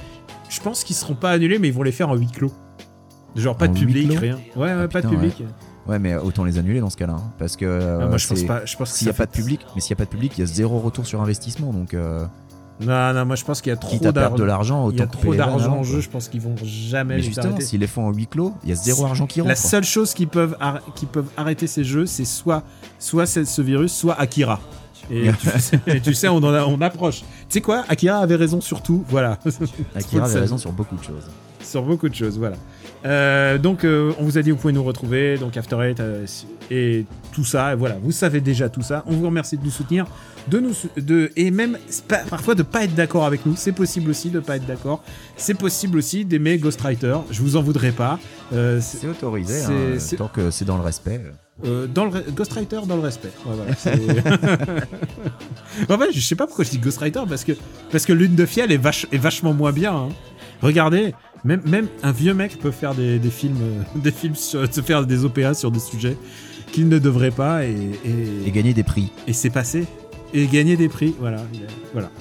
je 0.49 0.59
pense 0.61 0.83
qu'ils 0.83 0.95
seront 0.95 1.15
pas 1.15 1.31
annulés, 1.31 1.57
mais 1.57 1.69
ils 1.69 1.73
vont 1.73 1.83
les 1.83 1.91
faire 1.91 2.09
en 2.09 2.15
huis 2.15 2.27
clos 2.31 2.51
Genre 3.35 3.57
pas 3.57 3.65
En 3.67 3.71
de 3.73 3.79
public, 3.79 4.11
rien. 4.19 4.35
Ouais, 4.55 4.67
ouais, 4.73 4.81
Ah, 4.83 4.87
pas 4.87 5.01
de 5.01 5.07
public. 5.09 5.33
Ouais, 5.39 5.45
mais 5.87 6.15
autant 6.15 6.43
les 6.43 6.57
annuler 6.57 6.79
dans 6.79 6.89
ce 6.89 6.97
cas-là. 6.97 7.13
hein, 7.13 7.31
parce 7.39 7.55
que. 7.57 7.65
Ah, 7.65 7.67
euh, 8.03 8.07
moi, 8.07 8.17
je 8.17 8.27
pense 8.27 8.37
c'est- 8.39 8.45
pas. 8.45 8.65
Je 8.65 8.75
pense 8.77 8.91
que 8.91 8.97
S'il 8.97 9.07
n'y 9.07 9.13
ça 9.13 9.15
a 9.15 9.25
pas 9.25 9.25
de 9.25 9.35
fait- 9.35 9.41
public, 9.41 9.61
mais 9.75 9.81
s'il 9.81 9.91
n'y 9.93 9.97
a 9.97 9.99
pas 9.99 10.05
de 10.05 10.09
public, 10.09 10.33
il 10.37 10.41
y 10.41 10.43
a 10.43 10.45
zéro 10.47 10.79
retour 10.79 11.05
sur 11.05 11.21
investissement. 11.21 11.73
Donc, 11.73 11.93
euh, 11.93 12.25
Non, 12.79 13.13
non, 13.13 13.25
moi 13.25 13.35
je 13.35 13.45
pense 13.45 13.61
qu'il 13.61 13.69
y 13.69 13.73
a 13.73 13.77
trop 13.77 13.91
quitte 13.91 14.05
à 14.07 14.11
perdre 14.13 14.37
de 14.37 14.45
d'argent. 14.45 14.75
l'argent, 14.87 14.89
Il 14.91 14.97
y 14.97 15.01
a 15.01 15.03
autant 15.03 15.11
trop 15.11 15.21
couper 15.21 15.31
les 15.33 15.37
vannes 15.37 15.49
d'argent 15.49 15.77
en 15.77 15.83
jeu. 15.83 15.99
Je 15.99 16.09
pense 16.09 16.27
qu'ils 16.29 16.41
vont 16.41 16.55
jamais 16.63 17.13
Mais 17.15 17.17
les 17.17 17.23
justement, 17.27 17.47
arrêter. 17.53 17.63
s'ils 17.65 17.79
les 17.79 17.85
font 17.87 18.07
en 18.07 18.11
huis 18.11 18.25
clos, 18.25 18.53
il 18.63 18.69
y 18.69 18.71
a 18.71 18.75
zéro 18.75 19.05
argent 19.05 19.27
qui 19.27 19.39
rentre. 19.41 19.49
La 19.49 19.55
seule 19.55 19.83
chose 19.83 20.13
qui 20.15 20.25
peuvent, 20.25 20.57
qui 20.95 21.05
peuvent 21.05 21.29
arrêter 21.37 21.67
ces 21.67 21.83
jeux, 21.83 22.05
c'est 22.07 22.25
soit, 22.25 22.63
soit 22.97 23.25
ce 23.27 23.61
virus, 23.61 23.93
soit 23.93 24.19
Akira. 24.19 24.59
Et 25.11 25.29
tu, 25.39 25.47
sais, 25.59 25.79
et 25.87 25.99
tu 25.99 26.13
sais, 26.13 26.27
on, 26.29 26.37
en 26.37 26.53
a- 26.53 26.65
on 26.65 26.79
approche. 26.81 27.19
Tu 27.19 27.25
sais 27.49 27.61
quoi? 27.61 27.83
Akira 27.89 28.19
avait 28.19 28.35
raison 28.35 28.61
sur 28.61 28.81
tout. 28.81 29.03
Voilà. 29.09 29.37
Akira 29.95 30.25
avait 30.25 30.39
raison 30.39 30.57
sur 30.57 30.71
beaucoup 30.71 30.95
de 30.95 31.03
choses. 31.03 31.27
sur 31.61 31.83
beaucoup 31.83 32.07
de 32.09 32.15
choses, 32.15 32.37
voilà. 32.39 32.55
Euh, 33.05 33.57
donc, 33.57 33.83
euh, 33.83 34.13
on 34.19 34.23
vous 34.25 34.37
a 34.37 34.41
dit, 34.41 34.51
vous 34.51 34.57
pouvez 34.57 34.73
nous 34.73 34.83
retrouver, 34.83 35.37
donc 35.37 35.57
After 35.57 35.77
Eight 35.81 35.99
euh, 35.99 36.25
et 36.69 37.05
tout 37.33 37.43
ça. 37.43 37.75
Voilà, 37.75 37.97
vous 38.01 38.11
savez 38.11 38.41
déjà 38.41 38.69
tout 38.69 38.83
ça. 38.83 39.03
On 39.07 39.13
vous 39.13 39.25
remercie 39.25 39.57
de 39.57 39.63
nous 39.63 39.71
soutenir, 39.71 40.05
de 40.47 40.59
nous, 40.59 40.73
de 40.97 41.31
et 41.35 41.49
même 41.51 41.77
parfois 42.29 42.53
de 42.55 42.61
pas 42.63 42.83
être 42.83 42.93
d'accord 42.95 43.25
avec 43.25 43.45
nous. 43.45 43.55
C'est 43.55 43.71
possible 43.71 44.11
aussi 44.11 44.29
de 44.29 44.39
pas 44.39 44.55
être 44.57 44.65
d'accord. 44.67 45.03
C'est 45.35 45.55
possible 45.55 45.97
aussi 45.97 46.25
d'aimer 46.25 46.57
Ghostwriter. 46.59 47.17
Je 47.31 47.41
vous 47.41 47.55
en 47.57 47.61
voudrais 47.63 47.91
pas. 47.91 48.19
C'est- 48.51 49.07
autorisé, 49.07 49.63
hein, 49.63 49.97
tant 50.17 50.27
que 50.27 50.51
c'est 50.51 50.65
dans 50.65 50.77
le 50.77 50.83
respect. 50.83 51.21
Euh, 51.65 51.87
dans 51.87 52.05
le 52.05 52.21
Ghostwriter 52.31 52.79
dans 52.87 52.95
le 52.95 53.01
respect. 53.01 53.31
Ouais, 53.45 53.53
voilà, 53.55 53.71
en 55.89 55.97
fait, 55.97 56.11
je 56.13 56.19
sais 56.19 56.35
pas 56.35 56.47
pourquoi 56.47 56.65
je 56.65 56.69
dis 56.71 56.77
Ghostwriter 56.79 57.21
parce 57.27 57.43
que 57.43 57.53
parce 57.91 58.05
que 58.05 58.13
Lune 58.13 58.35
de 58.35 58.45
Fiel 58.45 58.71
est, 58.71 58.77
vache, 58.77 59.05
est 59.11 59.17
vachement 59.17 59.53
moins 59.53 59.71
bien. 59.71 59.93
hein. 59.95 60.09
Regardez, 60.61 61.13
même 61.43 61.61
même 61.65 61.87
un 62.03 62.11
vieux 62.11 62.33
mec 62.33 62.59
peut 62.59 62.71
faire 62.71 62.93
des, 62.93 63.17
des 63.19 63.29
films 63.31 63.57
euh, 63.61 63.99
des 63.99 64.11
films 64.11 64.35
sur, 64.35 64.71
se 64.71 64.81
faire 64.81 65.05
des 65.05 65.25
OPA 65.25 65.53
sur 65.53 65.71
des 65.71 65.79
sujets 65.79 66.17
qu'il 66.71 66.87
ne 66.87 66.99
devrait 66.99 67.31
pas 67.31 67.65
et 67.65 67.71
et, 68.05 68.47
Et 68.47 68.51
gagner 68.51 68.73
des 68.73 68.83
prix. 68.83 69.11
et 69.27 69.33
c'est 69.33 69.49
passé 69.49 69.85
et 70.33 70.45
gagner 70.47 70.77
des 70.77 70.87
prix. 70.89 71.15
Voilà. 71.19 71.41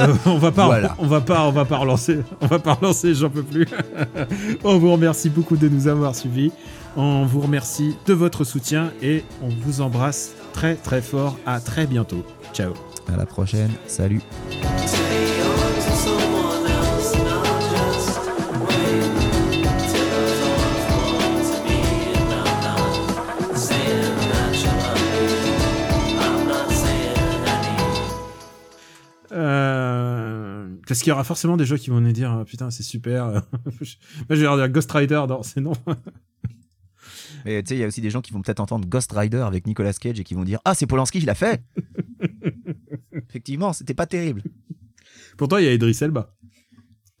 Euh, 0.00 0.12
on 0.26 0.36
va 0.38 0.50
pas, 0.50 0.66
Voilà. 0.66 0.96
on 0.98 1.06
va 1.06 1.20
pas, 1.20 1.46
on 1.46 1.52
va 1.52 1.64
pas 1.64 1.76
relancer, 1.76 2.18
on 2.40 2.46
va 2.48 2.58
pas 2.58 2.72
relancer, 2.74 3.14
j'en 3.14 3.30
peux 3.30 3.44
plus. 3.44 3.66
on 4.64 4.78
vous 4.78 4.90
remercie 4.90 5.28
beaucoup 5.30 5.56
de 5.56 5.68
nous 5.68 5.86
avoir 5.86 6.16
suivis. 6.16 6.50
On 6.96 7.24
vous 7.24 7.40
remercie 7.40 7.96
de 8.06 8.12
votre 8.12 8.44
soutien 8.44 8.92
et 9.02 9.24
on 9.42 9.48
vous 9.48 9.80
embrasse 9.80 10.34
très 10.52 10.74
très 10.74 11.02
fort. 11.02 11.38
À 11.46 11.60
très 11.60 11.86
bientôt. 11.86 12.24
Ciao. 12.52 12.72
À 13.12 13.16
la 13.16 13.26
prochaine. 13.26 13.70
Salut. 13.86 14.20
Euh, 29.30 30.66
parce 30.86 31.00
qu'il 31.00 31.10
y 31.10 31.12
aura 31.12 31.22
forcément 31.22 31.56
des 31.56 31.64
gens 31.64 31.76
qui 31.76 31.90
vont 31.90 32.00
nous 32.00 32.12
dire 32.12 32.44
putain 32.46 32.70
c'est 32.70 32.82
super. 32.82 33.26
Moi 33.64 33.82
je 34.30 34.34
vais 34.34 34.42
leur 34.42 34.56
dire 34.56 34.68
Ghost 34.68 34.90
Rider, 34.90 35.22
non 35.28 35.42
c'est 35.42 35.60
non. 35.60 35.72
Mais 37.44 37.62
tu 37.62 37.68
sais, 37.70 37.76
il 37.76 37.80
y 37.80 37.84
a 37.84 37.86
aussi 37.86 38.00
des 38.00 38.10
gens 38.10 38.20
qui 38.20 38.32
vont 38.32 38.42
peut-être 38.42 38.60
entendre 38.60 38.86
Ghost 38.88 39.12
Rider 39.12 39.38
avec 39.38 39.66
Nicolas 39.66 39.92
Cage 39.92 40.18
et 40.20 40.24
qui 40.24 40.34
vont 40.34 40.44
dire 40.44 40.58
Ah, 40.64 40.74
c'est 40.74 40.86
Polanski 40.86 41.20
qui 41.20 41.26
l'a 41.26 41.34
fait 41.34 41.62
Effectivement, 43.28 43.72
c'était 43.72 43.94
pas 43.94 44.06
terrible. 44.06 44.42
Pourtant, 45.36 45.58
il 45.58 45.64
y 45.64 45.68
a 45.68 45.72
Idris 45.72 45.96
Elba. 46.00 46.34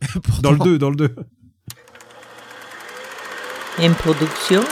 Pourtant- 0.22 0.42
Dans 0.42 0.52
le 0.52 0.58
2, 0.58 0.78
dans 0.78 0.90
le 0.90 0.96
2. 0.96 1.14
Une 3.82 3.94
production. 3.94 4.62